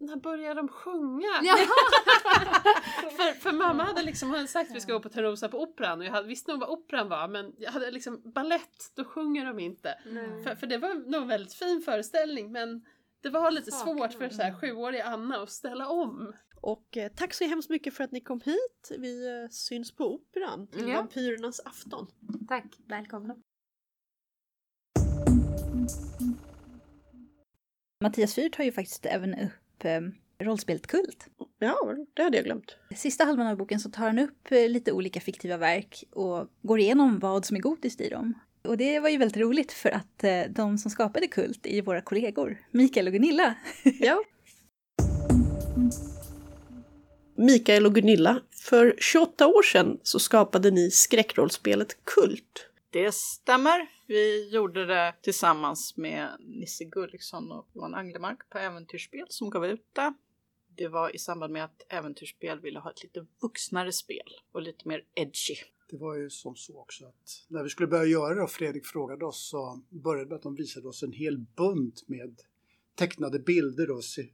när 0.00 0.16
börjar 0.16 0.54
de 0.54 0.68
sjunga? 0.68 1.40
Ja. 1.42 1.56
för, 3.16 3.40
för 3.40 3.52
mamma 3.52 3.84
hade 3.84 4.02
liksom 4.02 4.30
hade 4.30 4.46
sagt 4.46 4.70
att 4.70 4.76
vi 4.76 4.80
ska 4.80 4.92
gå 4.92 5.00
på 5.00 5.08
Törnrosa 5.08 5.48
på 5.48 5.62
Operan 5.62 5.98
och 6.00 6.04
jag 6.06 6.12
hade, 6.12 6.28
visste 6.28 6.50
nog 6.50 6.60
vad 6.60 6.68
Operan 6.68 7.08
var 7.08 7.28
men 7.28 7.54
jag 7.58 7.72
hade 7.72 7.90
liksom 7.90 8.32
ballett, 8.34 8.92
då 8.96 9.04
sjunger 9.04 9.46
de 9.46 9.58
inte. 9.58 9.98
För, 10.44 10.54
för 10.54 10.66
det 10.66 10.78
var 10.78 10.94
nog 11.10 11.22
en 11.22 11.28
väldigt 11.28 11.54
fin 11.54 11.82
föreställning 11.82 12.52
men 12.52 12.84
det 13.22 13.30
var 13.30 13.50
lite 13.50 13.70
svårt 13.70 14.12
för 14.12 14.28
så 14.28 14.42
här 14.42 14.60
sjuåriga 14.60 15.04
Anna 15.04 15.42
att 15.42 15.50
ställa 15.50 15.88
om. 15.88 16.32
Och 16.60 16.96
eh, 16.96 17.12
tack 17.12 17.34
så 17.34 17.44
hemskt 17.44 17.70
mycket 17.70 17.94
för 17.94 18.04
att 18.04 18.12
ni 18.12 18.20
kom 18.20 18.40
hit. 18.40 18.92
Vi 18.98 19.42
eh, 19.42 19.48
syns 19.50 19.92
på 19.92 20.14
Operan 20.14 20.66
till 20.66 20.88
Ja. 20.88 20.96
Vampyrernas 20.96 21.60
afton. 21.64 22.06
Tack. 22.48 22.64
Välkomna. 22.88 23.36
Mattias 28.02 28.34
Fyr 28.34 28.48
tar 28.48 28.64
ju 28.64 28.72
faktiskt 28.72 29.06
även 29.06 29.50
upp 29.80 29.84
eh, 29.84 30.44
rollspelet 30.46 30.86
Kult. 30.86 31.26
Ja, 31.58 31.96
det 32.14 32.22
hade 32.22 32.36
jag 32.36 32.44
glömt. 32.44 32.76
Sista 32.96 33.24
halvan 33.24 33.46
av 33.46 33.56
boken 33.56 33.80
så 33.80 33.90
tar 33.90 34.06
han 34.06 34.18
upp 34.18 34.52
eh, 34.52 34.68
lite 34.68 34.92
olika 34.92 35.20
fiktiva 35.20 35.56
verk 35.56 36.04
och 36.10 36.48
går 36.62 36.78
igenom 36.78 37.18
vad 37.18 37.44
som 37.44 37.56
är 37.56 37.60
gotiskt 37.60 38.00
i 38.00 38.08
dem. 38.08 38.34
Och 38.64 38.76
det 38.76 39.00
var 39.00 39.08
ju 39.08 39.16
väldigt 39.16 39.36
roligt 39.36 39.72
för 39.72 39.90
att 39.90 40.24
eh, 40.24 40.42
de 40.50 40.78
som 40.78 40.90
skapade 40.90 41.26
Kult 41.26 41.66
är 41.66 41.74
ju 41.74 41.80
våra 41.80 42.00
kollegor, 42.00 42.58
Mikael 42.70 43.06
och 43.06 43.12
Gunilla. 43.12 43.54
Ja. 44.00 44.22
Mikael 47.34 47.86
och 47.86 47.94
Gunilla, 47.94 48.40
för 48.50 48.94
28 48.98 49.46
år 49.46 49.62
sedan 49.62 49.98
så 50.02 50.18
skapade 50.18 50.70
ni 50.70 50.90
skräckrollspelet 50.90 52.04
Kult. 52.04 52.66
Det 52.90 53.14
stämmer. 53.14 53.99
Vi 54.10 54.48
gjorde 54.48 54.86
det 54.86 55.14
tillsammans 55.22 55.96
med 55.96 56.36
Nisse 56.40 56.84
Gulliksson 56.84 57.52
och 57.52 57.68
Johan 57.72 57.94
Anglemark 57.94 58.50
på 58.50 58.58
Äventyrsspel 58.58 59.26
som 59.28 59.50
gav 59.50 59.66
ut 59.66 59.86
det. 59.92 60.14
Det 60.76 60.88
var 60.88 61.14
i 61.14 61.18
samband 61.18 61.52
med 61.52 61.64
att 61.64 61.82
Äventyrsspel 61.88 62.60
ville 62.60 62.78
ha 62.78 62.90
ett 62.90 63.02
lite 63.02 63.26
vuxnare 63.42 63.92
spel 63.92 64.28
och 64.52 64.62
lite 64.62 64.88
mer 64.88 65.04
edgy. 65.14 65.54
Det 65.90 65.96
var 65.96 66.16
ju 66.16 66.30
som 66.30 66.56
så 66.56 66.80
också 66.80 67.06
att 67.06 67.46
när 67.48 67.62
vi 67.62 67.68
skulle 67.68 67.86
börja 67.86 68.04
göra 68.04 68.34
det 68.34 68.42
och 68.42 68.50
Fredrik 68.50 68.86
frågade 68.86 69.24
oss 69.24 69.48
så 69.48 69.82
började 69.88 70.24
det 70.24 70.28
med 70.28 70.36
att 70.36 70.42
de 70.42 70.54
visade 70.54 70.88
oss 70.88 71.02
en 71.02 71.12
hel 71.12 71.38
bunt 71.38 72.08
med 72.08 72.40
tecknade 73.00 73.38
bilder 73.38 73.90
och 73.90 74.04
se 74.04 74.26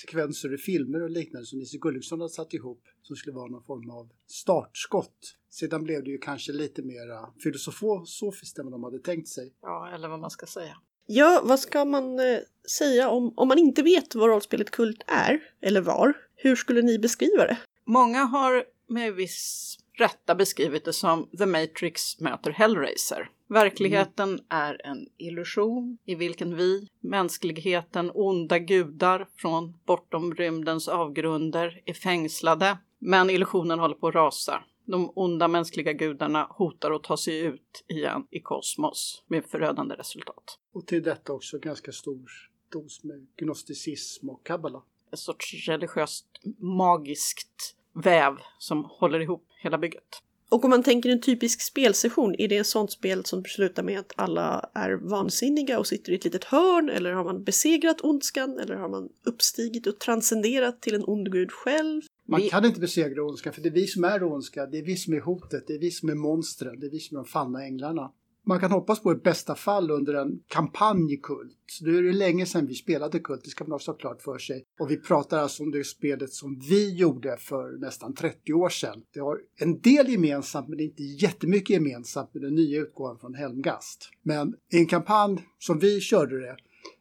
sekvenser 0.00 0.54
i 0.54 0.58
filmer 0.58 1.02
och 1.02 1.10
liknande 1.10 1.46
som 1.46 1.58
Nisse 1.58 1.78
Gulliksson 1.78 2.20
hade 2.20 2.32
satt 2.32 2.54
ihop 2.54 2.82
som 3.02 3.16
skulle 3.16 3.36
vara 3.36 3.50
någon 3.50 3.62
form 3.62 3.90
av 3.90 4.08
startskott. 4.26 5.36
Sedan 5.50 5.84
blev 5.84 6.04
det 6.04 6.10
ju 6.10 6.18
kanske 6.18 6.52
lite 6.52 6.82
mera 6.82 7.28
filosofiskt 7.42 8.58
än 8.58 8.64
vad 8.64 8.72
de 8.72 8.84
hade 8.84 8.98
tänkt 8.98 9.28
sig. 9.28 9.54
Ja, 9.62 9.90
eller 9.94 10.08
vad 10.08 10.20
man 10.20 10.30
ska 10.30 10.46
säga. 10.46 10.76
Ja, 11.06 11.42
vad 11.44 11.60
ska 11.60 11.84
man 11.84 12.18
eh, 12.20 12.38
säga 12.78 13.08
om, 13.08 13.32
om 13.36 13.48
man 13.48 13.58
inte 13.58 13.82
vet 13.82 14.14
vad 14.14 14.28
rollspelet 14.28 14.70
Kult 14.70 15.02
är, 15.06 15.42
eller 15.60 15.80
var? 15.80 16.12
Hur 16.36 16.56
skulle 16.56 16.82
ni 16.82 16.98
beskriva 16.98 17.46
det? 17.46 17.58
Många 17.86 18.24
har 18.24 18.64
med 18.88 19.14
viss 19.14 19.76
rätta 19.98 20.34
beskrivit 20.34 20.84
det 20.84 20.92
som 20.92 21.28
The 21.38 21.46
Matrix 21.46 22.20
möter 22.20 22.50
Hellraiser. 22.50 23.30
Verkligheten 23.48 24.40
är 24.48 24.86
en 24.86 25.06
illusion 25.16 25.98
i 26.04 26.14
vilken 26.14 26.56
vi, 26.56 26.88
mänskligheten, 27.00 28.10
onda 28.14 28.58
gudar 28.58 29.28
från 29.36 29.74
bortom 29.84 30.34
rymdens 30.34 30.88
avgrunder 30.88 31.82
är 31.84 31.94
fängslade. 31.94 32.78
Men 32.98 33.30
illusionen 33.30 33.78
håller 33.78 33.94
på 33.94 34.08
att 34.08 34.14
rasa. 34.14 34.64
De 34.84 35.12
onda 35.14 35.48
mänskliga 35.48 35.92
gudarna 35.92 36.46
hotar 36.50 36.90
att 36.90 37.02
ta 37.02 37.16
sig 37.16 37.40
ut 37.40 37.84
igen 37.88 38.26
i 38.30 38.40
kosmos 38.40 39.24
med 39.26 39.44
förödande 39.44 39.94
resultat. 39.94 40.58
Och 40.72 40.86
till 40.86 41.02
detta 41.02 41.32
också 41.32 41.58
ganska 41.58 41.92
stor 41.92 42.30
dos 42.72 43.04
med 43.04 43.26
gnosticism 43.36 44.28
och 44.28 44.46
kabbala. 44.46 44.82
Ett 45.12 45.18
sorts 45.18 45.68
religiöst 45.68 46.26
magiskt 46.58 47.76
väv 47.92 48.36
som 48.58 48.84
håller 48.84 49.20
ihop 49.20 49.46
hela 49.62 49.78
bygget. 49.78 50.22
Och 50.54 50.64
om 50.64 50.70
man 50.70 50.82
tänker 50.82 51.10
en 51.10 51.20
typisk 51.20 51.60
spelsession, 51.62 52.34
är 52.38 52.48
det 52.48 52.56
ett 52.56 52.66
sånt 52.66 52.90
spel 52.92 53.24
som 53.24 53.44
slutar 53.44 53.82
med 53.82 53.98
att 53.98 54.12
alla 54.16 54.70
är 54.74 54.92
vansinniga 54.92 55.78
och 55.78 55.86
sitter 55.86 56.12
i 56.12 56.14
ett 56.14 56.24
litet 56.24 56.44
hörn? 56.44 56.88
Eller 56.90 57.12
har 57.12 57.24
man 57.24 57.44
besegrat 57.44 58.00
ondskan? 58.04 58.58
Eller 58.58 58.74
har 58.74 58.88
man 58.88 59.08
uppstigit 59.24 59.86
och 59.86 59.98
transcenderat 59.98 60.82
till 60.82 60.94
en 60.94 61.04
ond 61.06 61.32
gud 61.32 61.52
själv? 61.52 62.02
Man 62.28 62.40
Vi- 62.40 62.48
kan 62.48 62.64
inte 62.64 62.80
besegra 62.80 63.22
ondskan 63.24 63.52
för 63.52 63.60
det 63.60 63.68
är 63.68 63.72
vi 63.72 63.86
som 63.86 64.04
är 64.04 64.22
ondska, 64.32 64.66
det 64.66 64.78
är 64.78 64.82
vi 64.82 64.96
som 64.96 65.14
är 65.14 65.20
hotet, 65.20 65.64
det 65.66 65.74
är 65.74 65.78
vi 65.78 65.90
som 65.90 66.08
är 66.08 66.14
monstren, 66.14 66.80
det 66.80 66.86
är 66.86 66.90
vi 66.90 66.98
som 66.98 67.16
är 67.16 67.22
de 67.22 67.26
fallna 67.28 67.64
änglarna. 67.64 68.12
Man 68.46 68.60
kan 68.60 68.72
hoppas 68.72 69.02
på 69.02 69.12
i 69.12 69.14
bästa 69.14 69.54
fall 69.54 69.90
under 69.90 70.14
en 70.14 70.40
kampanj 70.48 71.14
i 71.14 71.16
Kult. 71.16 71.78
Nu 71.80 71.98
är 71.98 72.02
det 72.02 72.12
länge 72.12 72.46
sedan 72.46 72.66
vi 72.66 72.74
spelade 72.74 73.18
Kult, 73.18 73.44
det 73.44 73.50
ska 73.50 73.64
man 73.64 73.72
också 73.72 73.90
ha 73.90 73.98
klart 73.98 74.22
för 74.22 74.38
sig. 74.38 74.64
Och 74.80 74.90
vi 74.90 74.96
pratar 74.96 75.38
alltså 75.38 75.62
om 75.62 75.70
det 75.70 75.84
spelet 75.84 76.32
som 76.32 76.58
vi 76.68 76.94
gjorde 76.94 77.36
för 77.36 77.78
nästan 77.78 78.14
30 78.14 78.52
år 78.52 78.68
sedan. 78.68 79.02
Det 79.14 79.20
har 79.20 79.38
en 79.56 79.80
del 79.80 80.08
gemensamt 80.08 80.68
men 80.68 80.78
det 80.78 80.84
är 80.84 80.86
inte 80.86 81.02
jättemycket 81.02 81.70
gemensamt 81.70 82.34
med 82.34 82.42
den 82.42 82.54
nya 82.54 82.80
utgåvan 82.80 83.18
från 83.18 83.34
Helmgast. 83.34 84.10
Men 84.22 84.54
i 84.72 84.78
en 84.78 84.86
kampanj 84.86 85.46
som 85.58 85.78
vi 85.78 86.00
körde 86.00 86.40
det 86.40 86.56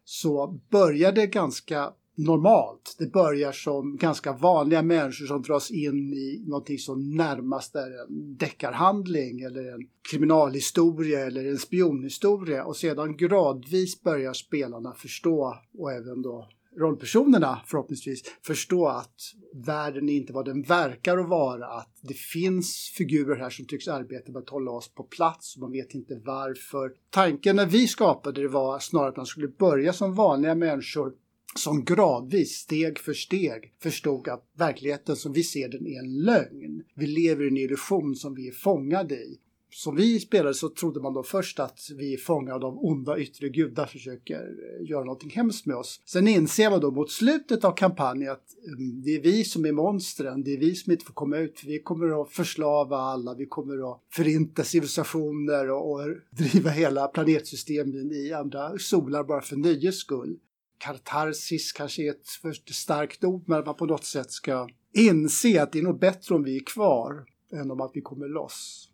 så 0.06 0.60
började 0.72 1.28
ganska 1.28 1.94
normalt. 2.16 2.96
Det 3.00 3.12
börjar 3.12 3.52
som 3.52 3.98
ganska 3.98 4.34
vanliga 4.34 4.82
människor 4.82 5.26
som 5.26 5.42
dras 5.42 5.72
in 5.72 6.14
i 6.14 6.44
någonting 6.48 6.78
som 6.78 7.16
närmast 7.16 7.76
är 7.76 8.02
en 8.02 8.38
deckarhandling 8.38 9.42
eller 9.42 9.74
en 9.74 9.88
kriminalhistoria 10.12 11.20
eller 11.20 11.46
en 11.46 11.58
spionhistoria 11.58 12.64
och 12.64 12.76
sedan 12.76 13.18
gradvis 13.18 14.02
börjar 14.02 14.34
spelarna 14.34 14.94
förstå 14.94 15.56
och 15.78 15.92
även 15.92 16.22
då 16.22 16.50
rollpersonerna 16.78 17.60
förhoppningsvis 17.66 18.22
förstå 18.46 18.88
att 18.88 19.16
världen 19.54 20.10
är 20.10 20.14
inte 20.14 20.34
vad 20.34 20.46
den 20.46 20.62
verkar 20.62 21.18
att 21.18 21.30
vara, 21.30 21.68
att 21.68 21.90
det 22.02 22.14
finns 22.14 22.94
figurer 22.98 23.36
här 23.36 23.50
som 23.50 23.66
tycks 23.66 23.88
arbeta 23.88 24.32
med 24.32 24.42
att 24.42 24.50
hålla 24.50 24.72
oss 24.72 24.94
på 24.94 25.04
plats 25.04 25.56
och 25.56 25.62
man 25.62 25.72
vet 25.72 25.94
inte 25.94 26.22
varför. 26.26 26.92
Tanken 27.10 27.56
när 27.56 27.66
vi 27.66 27.88
skapade 27.88 28.42
det 28.42 28.48
var 28.48 28.80
snarare 28.80 29.10
att 29.10 29.18
man 29.18 29.26
skulle 29.26 29.48
börja 29.48 29.94
som 29.94 30.16
vanliga 30.16 30.56
människor 30.56 31.14
som 31.56 31.86
gradvis, 31.86 32.52
steg 32.52 33.00
för 33.00 33.14
steg, 33.14 33.74
förstod 33.84 34.28
att 34.28 34.52
verkligheten 34.58 35.16
som 35.16 35.34
vi 35.34 35.44
ser 35.44 35.70
den 35.70 35.88
är 35.88 36.00
en 36.00 36.24
lögn. 36.24 36.84
Vi 36.96 37.08
lever 37.08 37.46
i 37.46 37.48
en 37.48 37.58
illusion 37.58 38.16
som 38.16 38.36
vi 38.36 38.48
är 38.48 38.52
fångade 38.52 39.16
i. 39.16 39.40
Som 39.76 39.96
vi 39.96 40.20
spelade 40.20 40.54
så 40.54 40.70
trodde 40.70 41.02
man 41.02 41.14
då 41.14 41.24
först 41.24 41.60
att 41.60 41.80
vi 41.98 42.14
är 42.14 42.18
fångade 42.18 42.66
av 42.66 42.86
onda 42.86 43.18
yttre 43.18 43.50
gudar 43.50 43.86
som 43.86 43.92
försöker 43.92 44.36
eh, 44.36 44.90
göra 44.90 45.04
någonting 45.04 45.30
hemskt 45.30 45.66
med 45.66 45.76
oss. 45.76 46.02
Sen 46.06 46.28
inser 46.28 46.70
man 46.70 46.80
då 46.80 46.92
mot 46.92 47.12
slutet 47.12 47.64
av 47.64 47.72
kampanjen 47.72 48.32
att 48.32 48.46
mm, 48.68 49.02
det 49.02 49.16
är 49.16 49.22
vi 49.22 49.44
som 49.44 49.66
är 49.66 49.72
monstren, 49.72 50.44
det 50.44 50.54
är 50.54 50.58
vi 50.58 50.76
som 50.76 50.92
inte 50.92 51.06
får 51.06 51.14
komma 51.14 51.38
ut, 51.38 51.60
för 51.60 51.68
vi 51.68 51.80
kommer 51.80 52.22
att 52.22 52.32
förslava 52.32 52.98
alla, 52.98 53.34
vi 53.34 53.46
kommer 53.46 53.92
att 53.92 54.02
förinta 54.12 54.64
civilisationer 54.64 55.70
och, 55.70 55.92
och 55.92 56.02
driva 56.32 56.70
hela 56.70 57.08
planetsystemen 57.08 58.12
i 58.12 58.34
andra 58.34 58.78
solar 58.78 59.24
bara 59.24 59.42
för 59.42 59.56
nöjes 59.56 59.98
skull 59.98 60.38
katarsis 60.84 61.72
kanske 61.72 62.04
är 62.04 62.10
ett 62.10 62.30
för 62.42 62.74
starkt 62.74 63.24
ord, 63.24 63.44
men 63.48 63.60
att 63.60 63.66
man 63.66 63.76
på 63.76 63.86
något 63.86 64.06
sätt 64.06 64.32
ska 64.32 64.70
inse 64.94 65.64
att 65.64 65.72
det 65.72 65.80
är 65.80 65.84
nog 65.84 66.00
bättre 66.00 66.36
om 66.36 66.44
vi 66.44 66.56
är 66.56 66.66
kvar 66.66 67.26
än 67.54 67.72
om 67.72 67.82
att 67.82 67.92
vi 67.94 68.02
kommer 68.02 68.28
loss. 68.28 68.90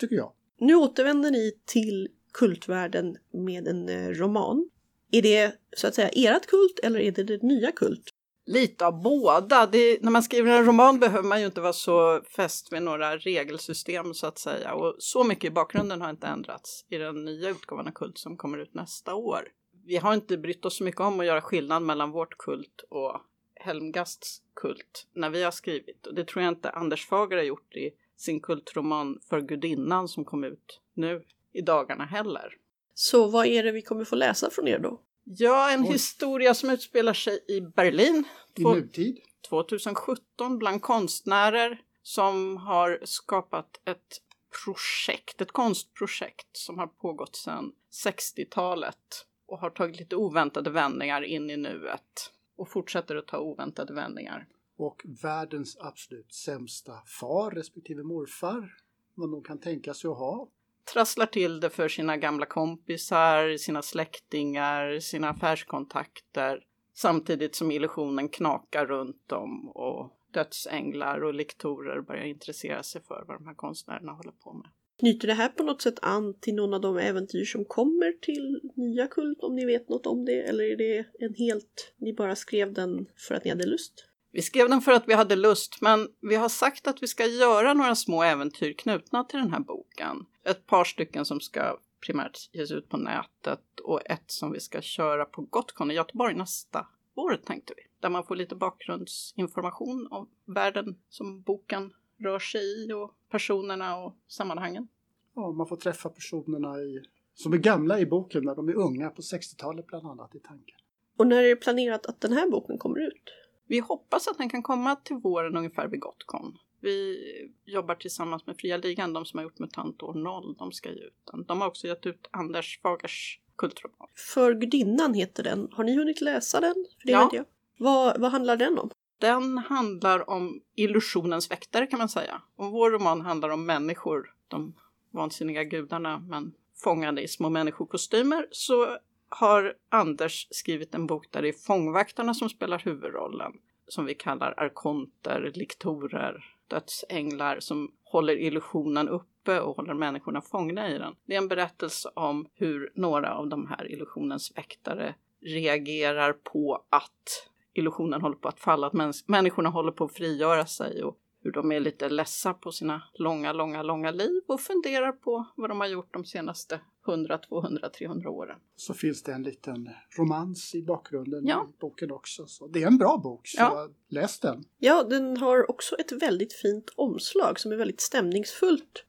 Tycker 0.00 0.16
jag. 0.16 0.32
Nu 0.60 0.74
återvänder 0.74 1.30
ni 1.30 1.52
till 1.66 2.08
kultvärlden 2.32 3.16
med 3.32 3.68
en 3.68 3.88
eh, 3.88 4.08
roman. 4.08 4.70
Är 5.12 5.22
det 5.22 5.54
så 5.76 5.86
att 5.86 5.94
säga 5.94 6.08
ert 6.08 6.46
kult 6.46 6.78
eller 6.82 7.00
är 7.00 7.12
det 7.12 7.24
det 7.24 7.42
nya 7.42 7.72
kult? 7.72 8.10
Lite 8.46 8.86
av 8.86 9.02
båda. 9.02 9.66
Det, 9.66 10.02
när 10.02 10.10
man 10.10 10.22
skriver 10.22 10.58
en 10.58 10.64
roman 10.64 10.98
behöver 10.98 11.28
man 11.28 11.40
ju 11.40 11.46
inte 11.46 11.60
vara 11.60 11.72
så 11.72 12.22
fäst 12.36 12.70
med 12.72 12.82
några 12.82 13.16
regelsystem 13.16 14.14
så 14.14 14.26
att 14.26 14.38
säga. 14.38 14.74
Och 14.74 14.96
så 14.98 15.24
mycket 15.24 15.44
i 15.44 15.50
bakgrunden 15.50 16.00
har 16.00 16.10
inte 16.10 16.26
ändrats 16.26 16.84
i 16.90 16.96
den 16.96 17.24
nya 17.24 17.48
utgåvan 17.48 17.86
av 17.86 17.92
Kult 17.92 18.18
som 18.18 18.36
kommer 18.36 18.58
ut 18.58 18.74
nästa 18.74 19.14
år. 19.14 19.48
Vi 19.88 19.96
har 19.96 20.14
inte 20.14 20.36
brytt 20.38 20.64
oss 20.64 20.76
så 20.76 20.84
mycket 20.84 21.00
om 21.00 21.20
att 21.20 21.26
göra 21.26 21.40
skillnad 21.40 21.82
mellan 21.82 22.10
vårt 22.10 22.38
kult 22.38 22.84
och 22.88 23.20
Helmgasts 23.54 24.42
kult 24.54 25.06
när 25.12 25.30
vi 25.30 25.42
har 25.42 25.50
skrivit. 25.50 26.06
Och 26.06 26.14
det 26.14 26.24
tror 26.24 26.44
jag 26.44 26.50
inte 26.52 26.70
Anders 26.70 27.06
Fager 27.06 27.36
har 27.36 27.44
gjort 27.44 27.76
i 27.76 27.90
sin 28.16 28.40
kultroman 28.40 29.20
För 29.28 29.40
gudinnan 29.40 30.08
som 30.08 30.24
kom 30.24 30.44
ut 30.44 30.80
nu 30.94 31.24
i 31.52 31.60
dagarna 31.60 32.04
heller. 32.04 32.56
Så 32.94 33.26
vad 33.28 33.46
är 33.46 33.62
det 33.62 33.72
vi 33.72 33.82
kommer 33.82 34.04
få 34.04 34.16
läsa 34.16 34.50
från 34.50 34.68
er 34.68 34.78
då? 34.78 35.00
Ja, 35.24 35.70
en 35.70 35.82
Oj. 35.82 35.92
historia 35.92 36.54
som 36.54 36.70
utspelar 36.70 37.12
sig 37.12 37.44
i 37.48 37.60
Berlin 37.60 38.24
I 38.54 38.62
Två- 38.62 38.74
nutid. 38.74 39.20
2017 39.48 40.58
bland 40.58 40.82
konstnärer 40.82 41.82
som 42.02 42.56
har 42.56 43.00
skapat 43.04 43.80
ett 43.84 44.22
projekt, 44.64 45.40
ett 45.40 45.52
konstprojekt 45.52 46.48
som 46.56 46.78
har 46.78 46.86
pågått 46.86 47.36
sedan 47.36 47.72
60-talet 48.06 49.24
och 49.48 49.58
har 49.58 49.70
tagit 49.70 49.98
lite 49.98 50.16
oväntade 50.16 50.70
vändningar 50.70 51.22
in 51.22 51.50
i 51.50 51.56
nuet 51.56 52.32
och 52.56 52.68
fortsätter 52.68 53.16
att 53.16 53.26
ta 53.26 53.38
oväntade 53.38 53.94
vändningar. 53.94 54.46
Och 54.76 55.02
världens 55.22 55.76
absolut 55.80 56.32
sämsta 56.32 56.92
far 57.20 57.50
respektive 57.50 58.02
morfar. 58.02 58.74
Vad 59.14 59.30
de 59.30 59.42
kan 59.42 59.60
tänka 59.60 59.94
sig 59.94 60.10
att 60.10 60.18
ha. 60.18 60.48
Trasslar 60.92 61.26
till 61.26 61.60
det 61.60 61.70
för 61.70 61.88
sina 61.88 62.16
gamla 62.16 62.46
kompisar, 62.46 63.56
sina 63.56 63.82
släktingar, 63.82 65.00
sina 65.00 65.28
affärskontakter 65.28 66.64
Samtidigt 66.98 67.54
som 67.54 67.70
illusionen 67.70 68.28
knakar 68.28 68.86
runt 68.86 69.32
om 69.32 69.68
och 69.68 70.18
dödsänglar 70.30 71.24
och 71.24 71.34
lektorer 71.34 72.00
börjar 72.00 72.24
intressera 72.24 72.82
sig 72.82 73.02
för 73.02 73.24
vad 73.28 73.36
de 73.40 73.46
här 73.46 73.54
konstnärerna 73.54 74.12
håller 74.12 74.32
på 74.32 74.52
med. 74.52 74.70
Knyter 74.98 75.28
det 75.28 75.34
här 75.34 75.48
på 75.48 75.62
något 75.62 75.82
sätt 75.82 75.98
an 76.02 76.34
till 76.40 76.54
någon 76.54 76.74
av 76.74 76.80
de 76.80 76.98
äventyr 76.98 77.44
som 77.44 77.64
kommer 77.64 78.12
till 78.12 78.60
nya 78.74 79.06
Kult 79.06 79.42
om 79.42 79.56
ni 79.56 79.64
vet 79.64 79.88
något 79.88 80.06
om 80.06 80.24
det? 80.24 80.42
Eller 80.42 80.64
är 80.64 80.76
det 80.76 81.06
en 81.18 81.34
helt, 81.34 81.94
ni 81.96 82.12
bara 82.12 82.36
skrev 82.36 82.72
den 82.72 83.06
för 83.16 83.34
att 83.34 83.44
ni 83.44 83.50
hade 83.50 83.66
lust? 83.66 84.04
Vi 84.32 84.42
skrev 84.42 84.68
den 84.68 84.80
för 84.80 84.92
att 84.92 85.08
vi 85.08 85.14
hade 85.14 85.36
lust, 85.36 85.80
men 85.80 86.08
vi 86.20 86.34
har 86.34 86.48
sagt 86.48 86.86
att 86.86 87.02
vi 87.02 87.06
ska 87.06 87.26
göra 87.26 87.74
några 87.74 87.94
små 87.94 88.22
äventyr 88.22 88.72
knutna 88.72 89.24
till 89.24 89.38
den 89.38 89.52
här 89.52 89.60
boken. 89.60 90.26
Ett 90.44 90.66
par 90.66 90.84
stycken 90.84 91.24
som 91.24 91.40
ska 91.40 91.78
primärt 92.06 92.50
ges 92.52 92.70
ut 92.70 92.88
på 92.88 92.96
nätet 92.96 93.80
och 93.84 94.10
ett 94.10 94.30
som 94.30 94.52
vi 94.52 94.60
ska 94.60 94.80
köra 94.80 95.24
på 95.24 95.42
Gotcon 95.42 95.90
i 95.90 95.94
Göteborg 95.94 96.34
nästa 96.34 96.86
år 97.14 97.40
tänkte 97.46 97.74
vi. 97.76 97.82
Där 98.00 98.08
man 98.08 98.24
får 98.24 98.36
lite 98.36 98.54
bakgrundsinformation 98.54 100.08
om 100.10 100.28
världen 100.44 100.98
som 101.08 101.42
boken 101.42 101.92
rör 102.18 102.38
sig 102.38 102.60
i 102.60 102.92
och 102.92 103.17
personerna 103.30 103.96
och 103.96 104.14
sammanhangen. 104.28 104.88
Ja, 105.34 105.52
man 105.52 105.66
får 105.66 105.76
träffa 105.76 106.08
personerna 106.08 106.78
i, 106.78 107.02
som 107.34 107.52
är 107.52 107.56
gamla 107.56 108.00
i 108.00 108.06
boken 108.06 108.44
när 108.44 108.54
de 108.54 108.68
är 108.68 108.74
unga 108.74 109.10
på 109.10 109.22
60-talet 109.22 109.86
bland 109.86 110.06
annat 110.06 110.34
i 110.34 110.38
tanken. 110.40 110.76
Och 111.18 111.26
när 111.26 111.42
är 111.44 111.48
det 111.48 111.56
planerat 111.56 112.06
att 112.06 112.20
den 112.20 112.32
här 112.32 112.50
boken 112.50 112.78
kommer 112.78 113.06
ut? 113.06 113.22
Vi 113.66 113.78
hoppas 113.78 114.28
att 114.28 114.38
den 114.38 114.48
kan 114.48 114.62
komma 114.62 114.96
till 114.96 115.16
våren 115.16 115.56
ungefär 115.56 115.88
vid 115.88 116.00
Gotcon. 116.00 116.58
Vi 116.80 117.18
jobbar 117.64 117.94
tillsammans 117.94 118.46
med 118.46 118.56
Fria 118.56 118.76
Ligan, 118.76 119.12
de 119.12 119.24
som 119.24 119.38
har 119.38 119.44
gjort 119.44 119.58
MUTANT 119.58 120.02
år 120.02 120.14
0, 120.14 120.54
de 120.58 120.72
ska 120.72 120.88
ge 120.92 121.00
ut 121.00 121.14
den. 121.32 121.44
De 121.44 121.60
har 121.60 121.68
också 121.68 121.86
gett 121.86 122.06
ut 122.06 122.28
Anders 122.30 122.80
Fagers 122.82 123.40
kultroman. 123.56 124.08
För 124.34 124.54
gudinnan 124.54 125.14
heter 125.14 125.42
den. 125.42 125.68
Har 125.72 125.84
ni 125.84 125.96
hunnit 125.96 126.20
läsa 126.20 126.60
den? 126.60 126.74
För 127.00 127.06
det 127.06 127.12
Ja. 127.12 127.24
vet 127.24 127.32
jag. 127.32 127.44
Vad, 127.78 128.20
vad 128.20 128.30
handlar 128.30 128.56
den 128.56 128.78
om? 128.78 128.90
Den 129.18 129.58
handlar 129.58 130.30
om 130.30 130.60
illusionens 130.74 131.50
väktare 131.50 131.86
kan 131.86 131.98
man 131.98 132.08
säga. 132.08 132.42
Och 132.56 132.70
vår 132.70 132.90
roman 132.90 133.20
handlar 133.20 133.48
om 133.48 133.66
människor, 133.66 134.34
de 134.48 134.74
vansinniga 135.10 135.64
gudarna, 135.64 136.18
men 136.18 136.52
fångade 136.76 137.22
i 137.22 137.28
små 137.28 137.48
människokostymer. 137.48 138.46
Så 138.50 138.98
har 139.28 139.74
Anders 139.88 140.48
skrivit 140.50 140.94
en 140.94 141.06
bok 141.06 141.26
där 141.30 141.42
det 141.42 141.48
är 141.48 141.66
fångvaktarna 141.66 142.34
som 142.34 142.48
spelar 142.48 142.78
huvudrollen. 142.78 143.52
Som 143.88 144.04
vi 144.04 144.14
kallar 144.14 144.54
arkonter, 144.56 145.52
liktorer, 145.54 146.54
dödsänglar 146.68 147.60
som 147.60 147.92
håller 148.04 148.36
illusionen 148.36 149.08
uppe 149.08 149.60
och 149.60 149.76
håller 149.76 149.94
människorna 149.94 150.40
fångna 150.40 150.90
i 150.90 150.98
den. 150.98 151.14
Det 151.26 151.34
är 151.34 151.38
en 151.38 151.48
berättelse 151.48 152.10
om 152.14 152.48
hur 152.54 152.92
några 152.94 153.34
av 153.34 153.48
de 153.48 153.66
här 153.66 153.92
illusionens 153.92 154.56
väktare 154.56 155.14
reagerar 155.40 156.32
på 156.32 156.84
att 156.90 157.48
illusionen 157.78 158.20
håller 158.22 158.36
på 158.36 158.48
att 158.48 158.60
falla, 158.60 158.86
att 158.86 158.92
mäns- 158.92 159.24
människorna 159.26 159.68
håller 159.68 159.92
på 159.92 160.04
att 160.04 160.12
frigöra 160.12 160.66
sig 160.66 161.04
och 161.04 161.16
hur 161.42 161.52
de 161.52 161.72
är 161.72 161.80
lite 161.80 162.08
ledsa 162.08 162.54
på 162.54 162.72
sina 162.72 163.02
långa, 163.14 163.52
långa, 163.52 163.82
långa 163.82 164.10
liv 164.10 164.42
och 164.48 164.60
funderar 164.60 165.12
på 165.12 165.46
vad 165.56 165.70
de 165.70 165.80
har 165.80 165.86
gjort 165.86 166.12
de 166.14 166.24
senaste 166.24 166.80
100, 167.08 167.38
200, 167.38 167.88
300 167.98 168.30
åren. 168.30 168.58
Så 168.76 168.94
finns 168.94 169.22
det 169.22 169.32
en 169.32 169.42
liten 169.42 169.90
romans 170.18 170.74
i 170.74 170.82
bakgrunden 170.82 171.46
Ja. 171.46 171.66
i 171.74 171.80
boken 171.80 172.10
också. 172.10 172.46
Så 172.46 172.66
det 172.66 172.82
är 172.82 172.86
en 172.86 172.98
bra 172.98 173.16
bok, 173.22 173.40
så 173.48 173.56
Ja. 173.60 173.88
läs 174.08 174.40
den. 174.40 174.64
Ja, 174.78 175.02
den 175.02 175.36
har 175.36 175.70
också 175.70 175.94
ett 175.96 176.12
väldigt 176.22 176.52
fint 176.52 176.92
omslag 176.96 177.60
som 177.60 177.72
är 177.72 177.76
väldigt 177.76 178.00
stämningsfullt. 178.00 179.04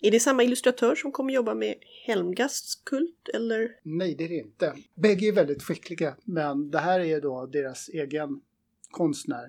Är 0.00 0.10
det 0.10 0.20
samma 0.20 0.42
illustratör 0.42 0.94
som 0.94 1.12
kommer 1.12 1.32
jobba 1.32 1.54
med 1.54 1.74
Helmgasts 2.06 2.74
kult 2.74 3.28
eller? 3.34 3.68
Nej, 3.82 4.14
det 4.14 4.24
är 4.24 4.28
det 4.28 4.38
inte. 4.38 4.74
Bägge 4.94 5.28
är 5.28 5.32
väldigt 5.32 5.62
skickliga, 5.62 6.16
men 6.24 6.70
det 6.70 6.78
här 6.78 7.00
är 7.00 7.20
då 7.20 7.46
deras 7.46 7.88
egen 7.88 8.40
konstnär 8.90 9.48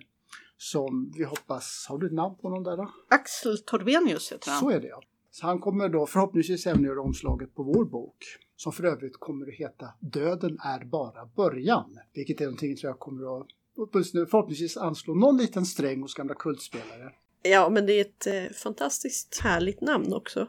som 0.57 1.13
vi 1.17 1.23
hoppas, 1.23 1.85
har 1.89 1.97
du 1.97 2.07
ett 2.07 2.13
namn 2.13 2.35
på 2.35 2.49
någon 2.49 2.63
där 2.63 2.77
då? 2.77 2.91
Axel 3.09 3.57
Torvenius 3.57 4.31
heter 4.31 4.51
han. 4.51 4.59
Så 4.59 4.69
är 4.69 4.79
det 4.79 4.87
ja. 4.87 5.01
Så 5.31 5.45
han 5.45 5.59
kommer 5.59 5.89
då 5.89 6.05
förhoppningsvis 6.05 6.67
även 6.67 6.83
göra 6.83 7.01
omslaget 7.01 7.55
på 7.55 7.63
vår 7.63 7.85
bok. 7.85 8.25
Som 8.55 8.71
för 8.71 8.83
övrigt 8.83 9.17
kommer 9.17 9.47
att 9.47 9.53
heta 9.53 9.89
Döden 9.99 10.57
är 10.63 10.85
bara 10.85 11.25
början. 11.35 11.99
Vilket 12.13 12.41
är 12.41 12.45
någonting 12.45 12.75
tror 12.75 12.89
jag 12.89 12.99
kommer 12.99 13.41
att 13.41 13.47
åtminstone 13.77 14.25
förhoppningsvis 14.25 14.77
anslå 14.77 15.13
någon 15.13 15.37
liten 15.37 15.65
sträng 15.65 16.01
hos 16.01 16.13
gamla 16.13 16.33
kultspelare. 16.33 17.11
Ja, 17.49 17.69
men 17.69 17.85
det 17.85 17.93
är 17.93 18.01
ett 18.01 18.27
eh, 18.27 18.55
fantastiskt 18.57 19.39
härligt 19.43 19.81
namn 19.81 20.13
också. 20.13 20.47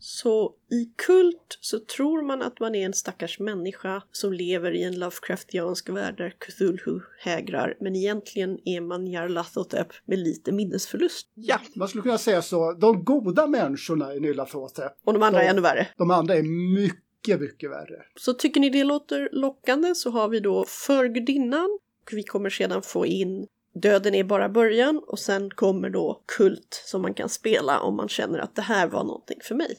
Så 0.00 0.54
i 0.70 0.84
kult 1.06 1.58
så 1.60 1.78
tror 1.78 2.22
man 2.22 2.42
att 2.42 2.60
man 2.60 2.74
är 2.74 2.86
en 2.86 2.92
stackars 2.94 3.38
människa 3.40 4.02
som 4.12 4.32
lever 4.32 4.72
i 4.72 4.82
en 4.82 4.98
Lovecraftiansk 4.98 5.88
värld 5.88 6.16
där 6.16 6.34
Cthulhu 6.38 7.00
hägrar, 7.20 7.76
men 7.80 7.96
egentligen 7.96 8.58
är 8.64 8.80
man 8.80 9.04
Nyarlathotep 9.04 9.86
med 10.04 10.18
lite 10.18 10.52
minnesförlust. 10.52 11.28
Ja, 11.34 11.60
man 11.76 11.88
skulle 11.88 12.02
kunna 12.02 12.18
säga 12.18 12.42
så. 12.42 12.72
De 12.72 13.04
goda 13.04 13.46
människorna 13.46 14.14
i 14.14 14.20
Nylathotep, 14.20 14.92
Och 15.04 15.12
de 15.12 15.22
andra 15.22 15.40
är 15.40 15.44
Ja. 15.44 15.50
ännu 15.50 15.60
värre. 15.60 15.88
de 15.96 16.10
andra 16.10 16.34
är 16.34 16.42
mycket, 16.74 17.40
mycket 17.40 17.70
värre. 17.70 18.02
Så 18.20 18.32
tycker 18.34 18.60
ni 18.60 18.70
det 18.70 18.84
låter 18.84 19.28
lockande 19.32 19.94
så 19.94 20.10
har 20.10 20.28
vi 20.28 20.40
då 20.40 20.64
Förgudinnan. 20.68 21.78
Och 22.02 22.16
vi 22.16 22.22
kommer 22.22 22.50
sedan 22.50 22.82
få 22.82 23.06
in 23.06 23.46
Döden 23.80 24.14
är 24.14 24.24
bara 24.24 24.48
början 24.48 25.02
och 25.06 25.18
sen 25.18 25.50
kommer 25.50 25.90
då 25.90 26.22
Kult 26.26 26.82
som 26.86 27.02
man 27.02 27.14
kan 27.14 27.28
spela 27.28 27.80
om 27.80 27.96
man 27.96 28.08
känner 28.08 28.38
att 28.38 28.54
det 28.54 28.62
här 28.62 28.86
var 28.86 29.04
någonting 29.04 29.38
för 29.42 29.54
mig. 29.54 29.78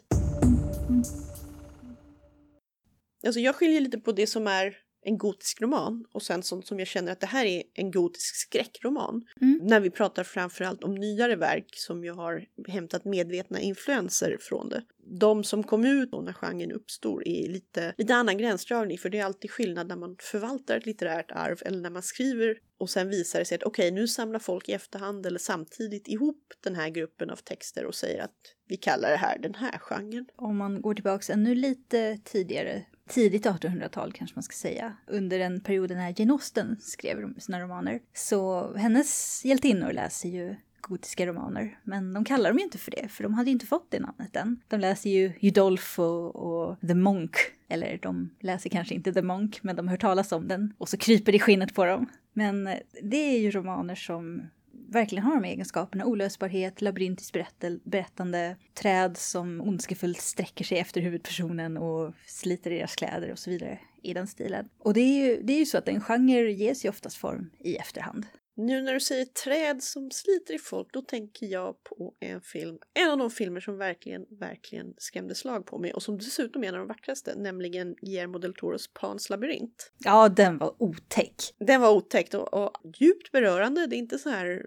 Alltså 3.25 3.39
jag 3.39 3.55
skiljer 3.55 3.81
lite 3.81 3.97
på 3.97 4.11
det 4.11 4.27
som 4.27 4.47
är 4.47 4.77
en 5.01 5.17
gotisk 5.17 5.61
roman 5.61 6.05
och 6.11 6.21
sen 6.21 6.43
sånt 6.43 6.67
som 6.67 6.79
jag 6.79 6.87
känner 6.87 7.11
att 7.11 7.19
det 7.19 7.27
här 7.27 7.45
är 7.45 7.63
en 7.73 7.91
gotisk 7.91 8.35
skräckroman. 8.35 9.25
Mm. 9.41 9.59
När 9.63 9.79
vi 9.79 9.89
pratar 9.89 10.23
framförallt 10.23 10.83
om 10.83 10.95
nyare 10.95 11.35
verk 11.35 11.69
som 11.75 12.03
jag 12.03 12.13
har 12.13 12.45
hämtat 12.67 13.05
medvetna 13.05 13.59
influenser 13.59 14.37
från 14.41 14.69
det. 14.69 14.83
De 15.09 15.43
som 15.43 15.63
kom 15.63 15.85
ut 15.85 16.11
när 16.11 16.33
genren 16.33 16.71
uppstod 16.71 17.21
är 17.25 17.49
lite, 17.49 17.93
lite 17.97 18.15
annan 18.15 18.37
gränsdragning 18.37 18.97
för 18.97 19.09
det 19.09 19.19
är 19.19 19.25
alltid 19.25 19.51
skillnad 19.51 19.87
när 19.87 19.95
man 19.95 20.15
förvaltar 20.19 20.77
ett 20.77 20.85
litterärt 20.85 21.31
arv 21.31 21.57
eller 21.65 21.81
när 21.81 21.89
man 21.89 22.03
skriver 22.03 22.57
och 22.77 22.89
sen 22.89 23.09
visar 23.09 23.39
det 23.39 23.45
sig 23.45 23.55
att 23.55 23.63
okej 23.63 23.91
nu 23.91 24.07
samlar 24.07 24.39
folk 24.39 24.69
i 24.69 24.73
efterhand 24.73 25.25
eller 25.25 25.39
samtidigt 25.39 26.07
ihop 26.07 26.53
den 26.63 26.75
här 26.75 26.89
gruppen 26.89 27.29
av 27.29 27.35
texter 27.35 27.85
och 27.85 27.95
säger 27.95 28.23
att 28.23 28.35
vi 28.67 28.77
kallar 28.77 29.09
det 29.09 29.17
här 29.17 29.39
den 29.39 29.55
här 29.55 29.77
genren. 29.77 30.25
Om 30.35 30.57
man 30.57 30.81
går 30.81 30.93
tillbaks 30.93 31.29
ännu 31.29 31.55
lite 31.55 32.17
tidigare, 32.23 32.85
tidigt 33.09 33.45
1800-tal 33.45 34.13
kanske 34.13 34.35
man 34.35 34.43
ska 34.43 34.53
säga, 34.53 34.97
under 35.07 35.39
den 35.39 35.61
perioden 35.61 35.97
när 35.97 36.13
Jane 36.17 36.33
Austen 36.33 36.77
skrev 36.81 37.39
sina 37.39 37.59
romaner, 37.59 37.99
så 38.13 38.73
hennes 38.73 39.41
hjältinnor 39.45 39.93
läser 39.93 40.29
ju 40.29 40.55
gotiska 40.81 41.25
romaner, 41.25 41.79
men 41.83 42.13
de 42.13 42.25
kallar 42.25 42.49
dem 42.49 42.57
ju 42.57 42.63
inte 42.63 42.77
för 42.77 42.91
det, 42.91 43.07
för 43.07 43.23
de 43.23 43.33
hade 43.33 43.49
ju 43.49 43.53
inte 43.53 43.65
fått 43.65 43.91
det 43.91 43.99
namnet 43.99 44.35
än. 44.35 44.61
De 44.67 44.79
läser 44.79 45.09
ju 45.09 45.33
Udolpho 45.41 46.03
och 46.27 46.81
The 46.81 46.95
Monk, 46.95 47.35
eller 47.67 47.99
de 48.01 48.29
läser 48.39 48.69
kanske 48.69 48.95
inte 48.95 49.13
The 49.13 49.21
Monk, 49.21 49.59
men 49.61 49.75
de 49.75 49.87
hör 49.87 49.97
talas 49.97 50.31
om 50.31 50.47
den, 50.47 50.73
och 50.77 50.89
så 50.89 50.97
kryper 50.97 51.31
det 51.31 51.35
i 51.35 51.39
skinnet 51.39 51.73
på 51.73 51.85
dem. 51.85 52.05
Men 52.33 52.67
eh, 52.67 52.77
det 53.01 53.17
är 53.17 53.39
ju 53.39 53.51
romaner 53.51 53.95
som 53.95 54.41
verkligen 54.89 55.23
har 55.23 55.35
de 55.35 55.45
egenskaperna. 55.45 56.05
Olösbarhet, 56.05 56.81
labyrintiskt 56.81 57.35
berättel- 57.35 57.79
berättande, 57.83 58.55
träd 58.73 59.17
som 59.17 59.61
ondskefullt 59.61 60.21
sträcker 60.21 60.65
sig 60.65 60.79
efter 60.79 61.01
huvudpersonen 61.01 61.77
och 61.77 62.13
sliter 62.25 62.69
deras 62.69 62.95
kläder 62.95 63.31
och 63.31 63.39
så 63.39 63.49
vidare 63.49 63.79
i 64.01 64.13
den 64.13 64.27
stilen. 64.27 64.69
Och 64.79 64.93
det 64.93 65.01
är 65.01 65.27
ju, 65.27 65.41
det 65.41 65.53
är 65.53 65.59
ju 65.59 65.65
så 65.65 65.77
att 65.77 65.87
en 65.87 66.01
genre 66.01 66.51
ges 66.51 66.85
ju 66.85 66.89
oftast 66.89 67.17
form 67.17 67.49
i 67.59 67.75
efterhand. 67.75 68.25
Nu 68.61 68.81
när 68.81 68.93
du 68.93 68.99
säger 68.99 69.25
träd 69.25 69.83
som 69.83 70.11
sliter 70.11 70.53
i 70.53 70.59
folk, 70.59 70.87
då 70.93 71.01
tänker 71.01 71.45
jag 71.45 71.83
på 71.83 72.13
en 72.19 72.41
film, 72.41 72.77
en 72.93 73.11
av 73.11 73.17
de 73.17 73.29
filmer 73.29 73.59
som 73.59 73.77
verkligen, 73.77 74.25
verkligen 74.39 74.93
skrämde 74.97 75.35
slag 75.35 75.65
på 75.65 75.77
mig 75.77 75.93
och 75.93 76.03
som 76.03 76.17
dessutom 76.17 76.63
är 76.63 76.67
en 76.67 76.73
av 76.73 76.79
de 76.79 76.87
vackraste, 76.87 77.35
nämligen 77.35 77.95
Guillermo 78.01 78.37
del 78.37 78.53
Toros 78.53 78.93
Pans 78.93 79.29
labyrint. 79.29 79.91
Ja, 79.97 80.29
den 80.29 80.57
var 80.57 80.75
otäck. 80.83 81.35
Den 81.59 81.81
var 81.81 81.91
otäckt 81.91 82.33
och, 82.33 82.53
och 82.53 82.71
djupt 82.99 83.31
berörande, 83.31 83.87
det 83.87 83.95
är 83.95 83.97
inte 83.97 84.17
så 84.17 84.29
här 84.29 84.65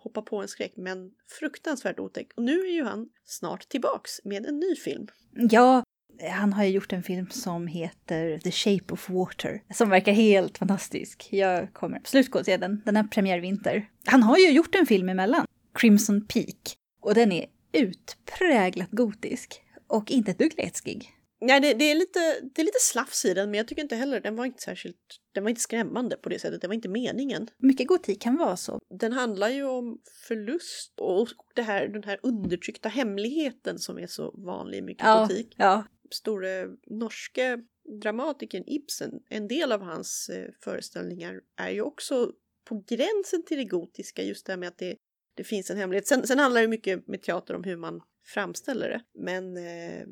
hoppa 0.00 0.22
på 0.22 0.36
en 0.36 0.48
skräck, 0.48 0.72
men 0.76 1.10
fruktansvärt 1.38 1.98
otäck. 1.98 2.32
Och 2.36 2.42
nu 2.42 2.60
är 2.60 2.72
ju 2.72 2.84
han 2.84 3.08
snart 3.24 3.68
tillbaks 3.68 4.24
med 4.24 4.46
en 4.46 4.58
ny 4.58 4.76
film. 4.76 5.06
Ja, 5.50 5.84
han 6.30 6.52
har 6.52 6.64
ju 6.64 6.70
gjort 6.70 6.92
en 6.92 7.02
film 7.02 7.30
som 7.30 7.66
heter 7.66 8.38
The 8.38 8.50
Shape 8.50 8.94
of 8.94 9.10
Water, 9.10 9.62
som 9.74 9.90
verkar 9.90 10.12
helt 10.12 10.58
fantastisk. 10.58 11.28
Jag 11.30 11.72
kommer 11.74 11.96
absolut 11.96 12.30
gå 12.30 12.38
och 12.38 12.44
se 12.44 12.56
den. 12.56 12.82
Den 12.84 12.96
är 12.96 13.04
premiärvinter. 13.04 13.88
Han 14.06 14.22
har 14.22 14.38
ju 14.38 14.50
gjort 14.50 14.74
en 14.74 14.86
film 14.86 15.08
emellan, 15.08 15.46
Crimson 15.74 16.26
Peak, 16.26 16.76
och 17.02 17.14
den 17.14 17.32
är 17.32 17.46
utpräglat 17.72 18.90
gotisk 18.90 19.62
och 19.86 20.10
inte 20.10 20.30
ett 20.30 20.38
dugg 20.38 20.54
läskig. 20.58 21.10
Nej, 21.44 21.60
det, 21.60 21.74
det, 21.74 21.84
är 21.90 21.94
lite, 21.94 22.18
det 22.54 22.60
är 22.60 22.64
lite 22.64 22.78
slafs 22.80 23.24
i 23.24 23.34
den, 23.34 23.50
men 23.50 23.58
jag 23.58 23.68
tycker 23.68 23.82
inte 23.82 23.96
heller, 23.96 24.20
den 24.20 24.36
var 24.36 24.44
inte 24.44 24.62
särskilt, 24.62 24.96
den 25.34 25.42
var 25.44 25.50
inte 25.50 25.60
skrämmande 25.62 26.16
på 26.16 26.28
det 26.28 26.38
sättet, 26.38 26.60
det 26.60 26.66
var 26.66 26.74
inte 26.74 26.88
meningen. 26.88 27.48
Mycket 27.58 27.86
gotik 27.86 28.22
kan 28.22 28.36
vara 28.36 28.56
så. 28.56 28.78
Den 28.98 29.12
handlar 29.12 29.48
ju 29.48 29.64
om 29.64 29.98
förlust 30.28 30.92
och 31.00 31.28
det 31.54 31.62
här, 31.62 31.88
den 31.88 32.04
här 32.04 32.18
undertryckta 32.22 32.88
hemligheten 32.88 33.78
som 33.78 33.98
är 33.98 34.06
så 34.06 34.30
vanlig 34.46 34.78
i 34.78 34.82
mycket 34.82 35.04
Ja, 35.06 35.20
gotik. 35.22 35.54
ja. 35.56 35.84
Store 36.12 36.68
norske 36.86 37.58
dramatikern 38.02 38.64
Ibsen, 38.66 39.22
en 39.28 39.48
del 39.48 39.72
av 39.72 39.80
hans 39.80 40.28
eh, 40.28 40.48
föreställningar 40.60 41.40
är 41.56 41.70
ju 41.70 41.80
också 41.80 42.32
på 42.64 42.84
gränsen 42.86 43.44
till 43.46 43.58
det 43.58 43.64
gotiska, 43.64 44.22
just 44.22 44.46
det 44.46 44.52
här 44.52 44.58
med 44.58 44.68
att 44.68 44.78
det, 44.78 44.96
det 45.36 45.44
finns 45.44 45.70
en 45.70 45.76
hemlighet. 45.76 46.06
Sen, 46.06 46.26
sen 46.26 46.38
handlar 46.38 46.60
det 46.60 46.68
mycket 46.68 47.08
med 47.08 47.22
teater 47.22 47.54
om 47.54 47.64
hur 47.64 47.76
man 47.76 48.00
framställer 48.26 48.88
det, 48.88 49.02
men 49.14 49.56
eh, 49.56 50.06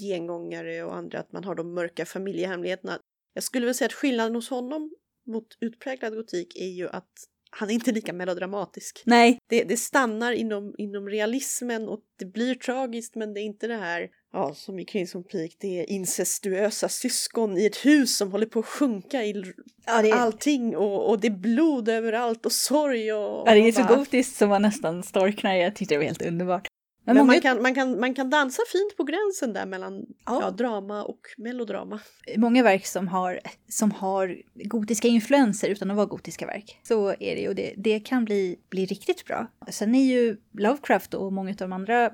gengångare 0.00 0.84
och 0.84 0.96
andra, 0.96 1.18
att 1.18 1.32
man 1.32 1.44
har 1.44 1.54
de 1.54 1.74
mörka 1.74 2.06
familjehemligheterna. 2.06 2.98
Jag 3.34 3.44
skulle 3.44 3.66
väl 3.66 3.74
säga 3.74 3.86
att 3.86 3.92
skillnaden 3.92 4.34
hos 4.34 4.50
honom 4.50 4.94
mot 5.26 5.46
utpräglad 5.60 6.14
gotik 6.14 6.56
är 6.56 6.68
ju 6.68 6.88
att 6.88 7.12
han 7.50 7.70
är 7.70 7.74
inte 7.74 7.92
lika 7.92 8.12
melodramatisk. 8.12 9.02
Nej, 9.06 9.38
Det, 9.48 9.64
det 9.64 9.76
stannar 9.76 10.32
inom, 10.32 10.74
inom 10.78 11.08
realismen 11.08 11.88
och 11.88 12.00
det 12.18 12.24
blir 12.24 12.54
tragiskt 12.54 13.14
men 13.14 13.34
det 13.34 13.40
är 13.40 13.44
inte 13.44 13.66
det 13.66 13.76
här, 13.76 14.10
ja 14.32 14.54
som 14.54 14.78
i 14.78 14.84
Crimson 14.84 15.24
Peak, 15.24 15.56
det 15.58 15.80
är 15.80 15.90
incestuösa 15.90 16.88
syskon 16.88 17.58
i 17.58 17.66
ett 17.66 17.76
hus 17.76 18.16
som 18.16 18.32
håller 18.32 18.46
på 18.46 18.58
att 18.58 18.66
sjunka 18.66 19.24
i 19.24 19.44
ja, 19.86 20.02
är, 20.02 20.12
allting 20.12 20.76
och, 20.76 21.10
och 21.10 21.20
det 21.20 21.26
är 21.26 21.30
blod 21.32 21.88
överallt 21.88 22.46
och 22.46 22.52
sorg 22.52 23.12
och... 23.12 23.48
ja, 23.48 23.54
det 23.54 23.68
är 23.68 23.72
så 23.72 23.82
bara- 23.84 23.96
gotiskt 23.96 24.36
som 24.36 24.48
man 24.48 24.62
nästan 24.62 25.02
storknar. 25.02 25.54
Jag 25.54 25.76
tyckte 25.76 25.94
det 25.94 25.98
var 25.98 26.04
helt 26.04 26.26
underbart. 26.26 26.68
Men, 27.04 27.16
Men 27.16 27.26
många, 27.26 27.32
man, 27.32 27.40
kan, 27.40 27.62
man, 27.62 27.74
kan, 27.74 28.00
man 28.00 28.14
kan 28.14 28.30
dansa 28.30 28.62
fint 28.72 28.96
på 28.96 29.04
gränsen 29.04 29.52
där 29.52 29.66
mellan 29.66 30.06
Ja. 30.26 30.38
ja. 30.42 30.50
drama 30.50 31.04
och 31.04 31.20
melodrama. 31.36 32.00
många 32.36 32.62
verk 32.62 32.86
som 32.86 33.08
har, 33.08 33.40
som 33.68 33.90
har 33.90 34.42
gotiska 34.54 35.08
influenser 35.08 35.68
utan 35.68 35.90
att 35.90 35.96
vara 35.96 36.06
gotiska 36.06 36.46
verk. 36.46 36.80
Så 36.82 37.08
är 37.08 37.34
det 37.34 37.40
ju 37.40 37.48
och 37.48 37.54
det, 37.54 37.74
det 37.76 38.00
kan 38.00 38.24
bli, 38.24 38.58
bli 38.70 38.86
riktigt 38.86 39.24
bra. 39.24 39.46
Sen 39.70 39.94
är 39.94 40.04
ju 40.04 40.36
Lovecraft 40.52 41.14
och 41.14 41.32
många 41.32 41.50
av 41.50 41.56
de 41.56 41.72
andra 41.72 42.10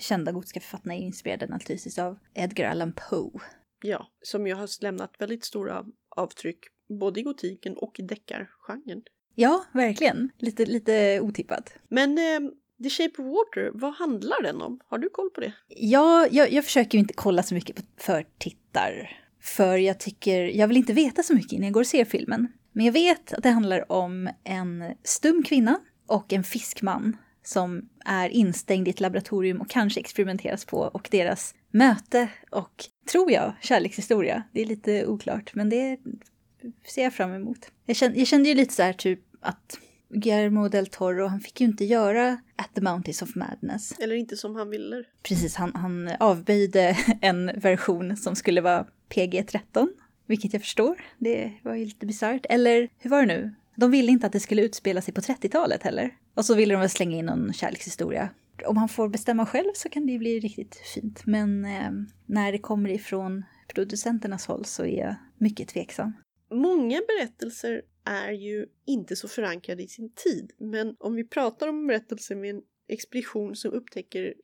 kända 0.00 0.32
gotiska 0.32 0.60
författarna 0.60 0.94
är 0.94 0.98
inspirerade 0.98 1.46
naturligtvis 1.46 1.98
av 1.98 2.18
Edgar 2.34 2.70
Allan 2.70 2.92
Poe. 2.92 3.40
Ja, 3.82 4.06
som 4.22 4.46
ju 4.46 4.54
har 4.54 4.82
lämnat 4.82 5.14
väldigt 5.18 5.44
stora 5.44 5.84
avtryck 6.16 6.58
både 6.88 7.20
i 7.20 7.22
gotiken 7.22 7.76
och 7.76 8.00
i 8.00 8.02
deckargenren. 8.02 9.02
Ja, 9.34 9.64
verkligen. 9.72 10.30
Lite, 10.38 10.66
lite 10.66 11.20
otippat. 11.20 11.72
Men 11.88 12.18
eh, 12.18 12.50
The 12.82 12.90
Shape 12.90 13.22
of 13.22 13.26
Water, 13.28 13.70
vad 13.74 13.94
handlar 13.94 14.42
den 14.42 14.62
om? 14.62 14.80
Har 14.86 14.98
du 14.98 15.08
koll 15.08 15.30
på 15.30 15.40
det? 15.40 15.52
Ja, 15.68 16.26
jag, 16.30 16.52
jag 16.52 16.64
försöker 16.64 16.98
inte 16.98 17.14
kolla 17.14 17.42
så 17.42 17.54
mycket 17.54 17.76
på 17.76 17.82
förtittar. 17.96 19.20
För 19.40 19.76
jag 19.76 20.00
tycker, 20.00 20.42
jag 20.42 20.68
vill 20.68 20.76
inte 20.76 20.92
veta 20.92 21.22
så 21.22 21.34
mycket 21.34 21.52
innan 21.52 21.64
jag 21.64 21.72
går 21.72 21.80
och 21.80 21.86
ser 21.86 22.04
filmen. 22.04 22.48
Men 22.72 22.86
jag 22.86 22.92
vet 22.92 23.32
att 23.32 23.42
det 23.42 23.50
handlar 23.50 23.92
om 23.92 24.30
en 24.44 24.94
stum 25.02 25.42
kvinna 25.42 25.80
och 26.06 26.32
en 26.32 26.44
fiskman 26.44 27.16
som 27.46 27.88
är 28.04 28.28
instängd 28.28 28.88
i 28.88 28.90
ett 28.90 29.00
laboratorium 29.00 29.60
och 29.60 29.70
kanske 29.70 30.00
experimenteras 30.00 30.64
på 30.64 30.78
och 30.78 31.08
deras 31.10 31.54
möte 31.70 32.28
och, 32.50 32.84
tror 33.12 33.32
jag, 33.32 33.52
kärlekshistoria. 33.62 34.42
Det 34.52 34.60
är 34.60 34.66
lite 34.66 35.06
oklart, 35.06 35.54
men 35.54 35.68
det 35.68 35.98
ser 36.86 37.02
jag 37.02 37.14
fram 37.14 37.32
emot. 37.32 37.70
Jag 37.86 37.96
kände, 37.96 38.18
jag 38.18 38.26
kände 38.26 38.48
ju 38.48 38.54
lite 38.54 38.74
så 38.74 38.82
här 38.82 38.92
typ 38.92 39.20
att 39.40 39.78
Guillermo 40.08 40.68
del 40.68 40.86
Toro, 40.86 41.26
han 41.26 41.40
fick 41.40 41.60
ju 41.60 41.66
inte 41.66 41.84
göra 41.84 42.38
At 42.56 42.74
the 42.74 42.80
Mountains 42.80 43.22
of 43.22 43.34
Madness. 43.34 43.92
Eller 43.98 44.14
inte 44.14 44.36
som 44.36 44.56
han 44.56 44.70
ville? 44.70 45.04
Precis, 45.22 45.54
han, 45.54 45.74
han 45.74 46.10
avböjde 46.20 46.96
en 47.20 47.60
version 47.60 48.16
som 48.16 48.36
skulle 48.36 48.60
vara 48.60 48.86
PG-13, 49.08 49.88
vilket 50.26 50.52
jag 50.52 50.62
förstår. 50.62 51.04
Det 51.18 51.52
var 51.62 51.74
ju 51.74 51.84
lite 51.84 52.06
bisarrt. 52.06 52.46
Eller 52.48 52.88
hur 52.98 53.10
var 53.10 53.20
det 53.20 53.26
nu? 53.26 53.54
De 53.76 53.90
ville 53.90 54.12
inte 54.12 54.26
att 54.26 54.32
det 54.32 54.40
skulle 54.40 54.62
utspela 54.62 55.00
sig 55.00 55.14
på 55.14 55.20
30-talet 55.20 55.82
heller. 55.82 56.16
Och 56.34 56.44
så 56.44 56.54
ville 56.54 56.74
de 56.74 56.80
väl 56.80 56.90
slänga 56.90 57.16
in 57.16 57.26
någon 57.26 57.52
kärlekshistoria. 57.52 58.28
Om 58.66 58.76
han 58.76 58.88
får 58.88 59.08
bestämma 59.08 59.46
själv 59.46 59.70
så 59.74 59.88
kan 59.88 60.06
det 60.06 60.12
ju 60.12 60.18
bli 60.18 60.40
riktigt 60.40 60.76
fint. 60.94 61.26
Men 61.26 61.64
eh, 61.64 61.90
när 62.26 62.52
det 62.52 62.58
kommer 62.58 62.90
ifrån 62.90 63.44
producenternas 63.74 64.46
håll 64.46 64.64
så 64.64 64.84
är 64.84 64.98
jag 64.98 65.14
mycket 65.38 65.68
tveksam. 65.68 66.12
Många 66.50 67.00
berättelser 67.08 67.82
är 68.04 68.32
ju 68.32 68.66
inte 68.86 69.16
så 69.16 69.28
förankrade 69.28 69.82
i 69.82 69.88
sin 69.88 70.12
tid, 70.12 70.52
men 70.58 70.96
om 70.98 71.14
vi 71.14 71.24
pratar 71.24 71.68
om 71.68 71.86
berättelser 71.86 72.36
med 72.36 72.50
en 72.50 72.62
expedition 72.88 73.56
som 73.56 73.72
upptäcker 73.72 74.34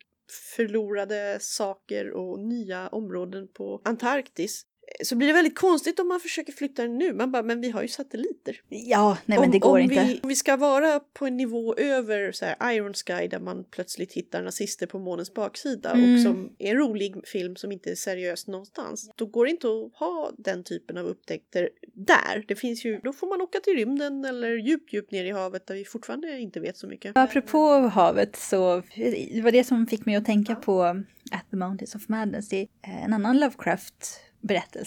förlorade 0.57 1.39
saker 1.41 2.11
och 2.11 2.41
nya 2.41 2.89
områden 2.89 3.49
på 3.49 3.81
Antarktis 3.85 4.67
så 5.03 5.17
blir 5.17 5.29
det 5.29 5.35
väldigt 5.35 5.59
konstigt 5.59 6.01
om 6.01 6.09
man 6.09 6.21
försöker 6.21 6.53
flytta 6.53 6.83
den 6.83 6.99
nu. 6.99 7.13
Man 7.13 7.33
bara, 7.33 7.43
men 7.43 7.61
vi 7.61 7.71
har 7.71 7.83
ju 7.83 7.89
satelliter. 7.89 8.61
Ja, 8.69 9.19
nej 9.27 9.39
men 9.39 9.47
om, 9.47 9.51
det 9.51 9.59
går 9.59 9.79
om 9.79 9.79
inte. 9.79 10.05
Vi, 10.05 10.21
om 10.23 10.29
vi 10.29 10.37
ska 10.37 10.57
vara 10.57 11.01
på 11.01 11.27
en 11.27 11.37
nivå 11.37 11.75
över 11.75 12.33
så 12.33 12.45
här, 12.45 12.73
Iron 12.75 12.95
Sky 12.95 13.29
där 13.29 13.41
man 13.41 13.65
plötsligt 13.65 14.13
hittar 14.13 14.43
nazister 14.43 14.87
på 14.87 14.99
månens 14.99 15.35
baksida 15.35 15.91
Mm. 15.93 16.15
och 16.15 16.21
som 16.21 16.53
är 16.59 16.71
en 16.71 16.77
rolig 16.77 17.29
film 17.29 17.57
som 17.57 17.73
inte 17.73 17.91
är 17.91 17.95
seriös 17.95 18.47
någonstans. 18.47 19.11
Då 19.17 19.27
går 19.27 19.45
det 19.45 19.51
inte 19.51 19.67
att 19.67 19.99
ha 19.99 20.33
den 20.39 20.65
typen 20.65 20.99
av 20.99 21.07
upptäckter 21.07 21.69
där. 21.95 22.45
Det 22.49 22.57
finns 22.57 22.85
ju, 22.85 23.01
då 23.05 23.13
får 23.13 23.27
man 23.27 23.41
åka 23.41 23.61
till 23.61 23.73
rymden 23.73 24.25
eller 24.25 24.57
djupt, 24.57 24.93
djupt 24.93 25.13
ner 25.13 25.25
i 25.25 25.31
havet 25.31 25.67
där 25.67 25.75
vi 25.75 25.85
fortfarande 25.85 26.39
inte 26.39 26.61
vet 26.61 26.77
så 26.77 26.87
mycket. 26.87 27.17
Apropå 27.17 27.59
havet 27.79 28.37
så 28.37 28.83
det 28.97 29.41
var 29.43 29.53
det 29.53 29.65
som 29.65 29.87
fick 29.87 30.07
mig 30.07 30.15
att 30.17 30.25
tänka 30.25 30.55
på 30.55 30.83
At 31.33 31.51
the 31.51 31.57
Mountains 31.57 31.95
of 31.95 32.09
Madness. 32.09 32.49
Det 32.49 32.69
är 32.83 33.05
en 33.05 33.13
annan 33.13 33.39
Lovecraft-berättelse, 33.41 34.32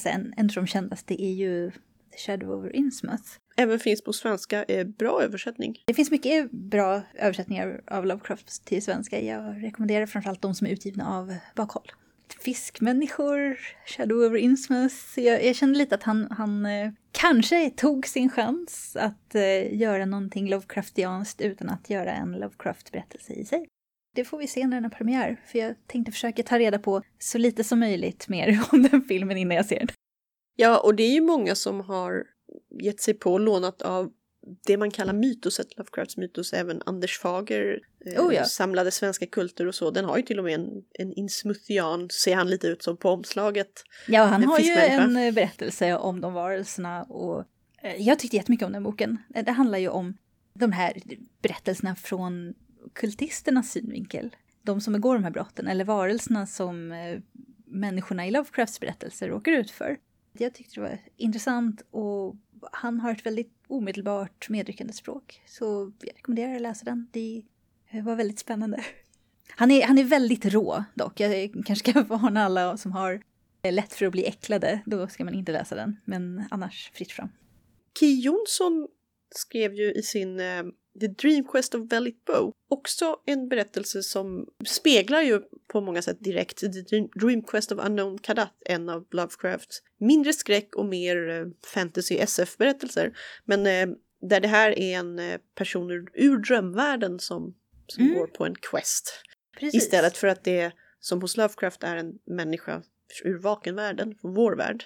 en, 0.06 0.34
en 0.38 0.46
av 0.46 0.56
de 0.56 0.68
kändaste 0.68 1.24
är 1.24 1.34
ju 1.34 1.72
The 2.12 2.18
Shadow 2.18 2.52
over 2.52 2.76
Innsmouth. 2.76 3.24
Även 3.58 3.80
finns 3.80 4.04
på 4.04 4.14
svenska, 4.14 4.64
eh, 4.64 4.88
bra 4.88 5.22
översättning. 5.24 5.84
Det 5.86 5.94
finns 5.94 6.12
mycket 6.12 6.52
bra 6.52 7.02
översättningar 7.14 7.82
av 7.88 8.06
Lovecraft 8.06 8.66
till 8.66 8.84
svenska. 8.84 9.22
Jag 9.22 9.64
rekommenderar 9.64 10.06
framförallt 10.06 10.42
de 10.42 10.56
som 10.56 10.68
är 10.68 10.72
utgivna 10.72 11.18
av 11.18 11.36
Bakhåll. 11.56 11.92
Fiskmänniskor, 12.40 13.60
Shadow 13.86 14.18
over 14.18 14.38
Innsmouth. 14.38 14.96
Jag, 15.16 15.46
jag 15.46 15.56
kände 15.56 15.78
lite 15.78 15.96
att 15.96 16.04
han, 16.04 16.28
han 16.32 16.66
eh, 16.66 16.92
kanske 17.12 17.70
tog 17.70 18.08
sin 18.08 18.30
chans 18.30 18.96
att 19.00 19.36
eh, 19.36 19.76
göra 19.76 20.06
någonting 20.06 20.50
Lovecraftianskt 20.50 21.42
utan 21.42 21.70
att 21.70 21.90
göra 21.90 22.12
en 22.14 22.32
Lovecraft-berättelse 22.32 23.34
i 23.34 23.46
sig. 23.46 23.68
Det 24.16 24.26
får 24.26 24.38
vi 24.38 24.48
se 24.48 24.68
när 24.68 24.78
den 24.78 24.84
har 24.84 24.92
premiär, 24.92 25.42
för 25.46 25.60
jag 25.60 25.76
tänkte 25.88 26.12
försöka 26.12 26.44
ta 26.44 26.60
reda 26.60 26.80
på 26.80 27.02
så 27.20 27.38
lite 27.38 27.64
som 27.64 27.80
möjligt 27.80 28.28
mer 28.28 28.60
om 28.72 28.84
den 28.84 29.02
filmen 29.02 29.38
innan 29.38 29.58
jag 29.58 29.66
ser 29.66 29.80
den. 29.80 29.88
Ja, 30.56 30.80
och 30.80 30.96
det 30.96 31.04
är 31.04 31.14
ju 31.14 31.22
många 31.22 31.56
som 31.56 31.80
har 31.82 32.24
gett 32.84 33.02
sig 33.02 33.14
på 33.14 33.38
lånat 33.38 33.82
av 33.82 34.12
det 34.66 34.78
man 34.78 34.92
kallar 34.92 35.14
mytoset, 35.14 35.78
Lovecrafts 35.78 36.18
mytos, 36.18 36.54
även 36.54 36.82
Anders 36.86 37.20
Fager 37.20 37.80
eh, 38.06 38.26
Oh 38.26 38.34
ja. 38.36 38.44
samlade 38.46 38.92
svenska 38.92 39.26
kulter 39.26 39.68
och 39.68 39.76
så. 39.76 39.92
Den 39.92 40.06
har 40.06 40.18
ju 40.18 40.24
till 40.24 40.40
och 40.40 40.46
med 40.46 40.54
en, 40.54 40.84
en 41.00 41.14
insmuthian, 41.14 42.10
ser 42.10 42.36
han 42.36 42.50
lite 42.50 42.68
ut 42.68 42.84
som 42.84 42.98
på 42.98 43.10
omslaget. 43.10 43.84
Ja, 44.08 44.24
han 44.24 44.44
har 44.44 44.60
ju 44.60 44.72
en 44.72 45.18
eh, 45.18 45.34
berättelse 45.34 45.96
om 45.98 46.22
de 46.22 46.34
varelserna 46.34 47.04
och 47.04 47.44
eh, 47.82 47.96
jag 48.02 48.20
tyckte 48.20 48.38
jättemycket 48.38 48.66
om 48.66 48.72
den 48.72 48.84
boken. 48.84 49.18
Eh, 49.36 49.46
Det 49.46 49.52
handlar 49.52 49.78
ju 49.78 49.90
om 49.90 50.18
de 50.54 50.72
här 50.72 50.94
berättelserna 51.42 51.96
från 51.96 52.54
kultisternas 52.94 53.72
synvinkel. 53.72 54.36
De 54.62 54.82
som 54.82 54.94
begår 54.94 55.16
de 55.16 55.24
här 55.24 55.32
brotten, 55.32 55.68
eller 55.68 55.86
varelserna 55.86 56.48
som 56.48 56.92
eh, 56.92 57.20
människorna 57.66 58.28
i 58.28 58.32
Lovecrafts 58.32 58.80
berättelser 58.80 59.28
råkar 59.28 59.52
ut 59.52 59.72
för. 59.72 59.98
Jag 60.34 60.54
tyckte 60.54 60.76
det 60.76 60.82
var 60.82 60.98
intressant 61.18 61.86
och 61.92 62.36
han 62.72 63.00
har 63.00 63.12
ett 63.12 63.26
väldigt 63.26 63.54
omedelbart 63.68 64.50
medryckande 64.50 64.94
språk. 64.94 65.42
Så 65.46 65.92
jag 66.00 66.16
rekommenderar 66.16 66.56
att 66.56 66.62
läsa 66.62 66.86
den. 66.86 67.08
Det 67.12 67.44
var 68.04 68.16
väldigt 68.16 68.40
spännande. 68.40 68.84
Han 69.50 69.72
är, 69.72 69.88
han 69.88 69.98
är 69.98 70.04
väldigt 70.04 70.46
rå 70.46 70.84
dock. 70.94 71.20
Jag 71.20 71.54
kanske 71.66 71.92
ska 71.92 72.04
varna 72.18 72.46
alla 72.46 72.78
som 72.78 72.92
har 72.92 73.22
lätt 73.72 73.94
för 73.94 74.06
att 74.06 74.12
bli 74.12 74.26
äcklade. 74.26 74.82
Då 74.86 75.08
ska 75.08 75.26
man 75.26 75.34
inte 75.34 75.52
läsa 75.52 75.76
den. 75.76 75.98
Men 76.06 76.44
annars 76.52 76.92
fritt 76.94 77.12
fram. 77.12 77.30
Ki 78.00 78.22
Jonsson 78.22 78.88
skrev 79.36 79.74
ju 79.74 79.92
i 79.94 80.02
sin 80.02 80.40
eh, 80.40 80.64
The 81.00 81.08
Dream 81.08 81.44
Quest 81.48 81.76
of 81.76 81.92
Vellit 81.92 82.26
Bow 82.26 82.52
också 82.70 83.18
en 83.26 83.48
berättelse 83.50 84.04
som 84.04 84.48
speglar 84.68 85.22
ju 85.22 85.42
på 85.68 85.82
många 85.82 86.02
sätt 86.02 86.18
direkt 86.20 86.58
The 86.58 86.68
Dream- 87.20 87.44
Quest 87.48 87.72
of 87.72 87.86
Unknown 87.86 88.18
Kadat, 88.18 88.54
en 88.66 88.90
av 88.90 89.06
Lovecrafts 89.12 89.82
mindre 90.00 90.34
skräck 90.34 90.76
och 90.76 90.86
mer 90.86 91.30
eh, 91.30 91.46
fantasy 91.74 92.18
SF-berättelser. 92.18 93.18
Men 93.46 93.68
eh, 93.68 93.96
där 94.22 94.40
det 94.40 94.48
här 94.48 94.80
är 94.80 94.98
en 94.98 95.20
eh, 95.20 95.38
person 95.56 95.92
ur, 95.92 96.06
ur 96.14 96.38
drömvärlden 96.38 97.20
som, 97.20 97.56
som 97.88 98.04
Mm. 98.04 98.18
går 98.18 98.28
på 98.28 98.46
en 98.46 98.56
quest. 98.56 99.22
Precis. 99.60 99.84
Istället 99.84 100.18
för 100.18 100.28
att 100.28 100.44
det 100.44 100.72
som 101.00 101.22
hos 101.22 101.38
Lovecraft 101.38 101.84
är 101.84 101.96
en 101.96 102.14
människa 102.26 102.84
ur 103.24 103.38
vakenvärlden, 103.38 104.16
från 104.22 104.34
vår 104.34 104.56
värld. 104.56 104.84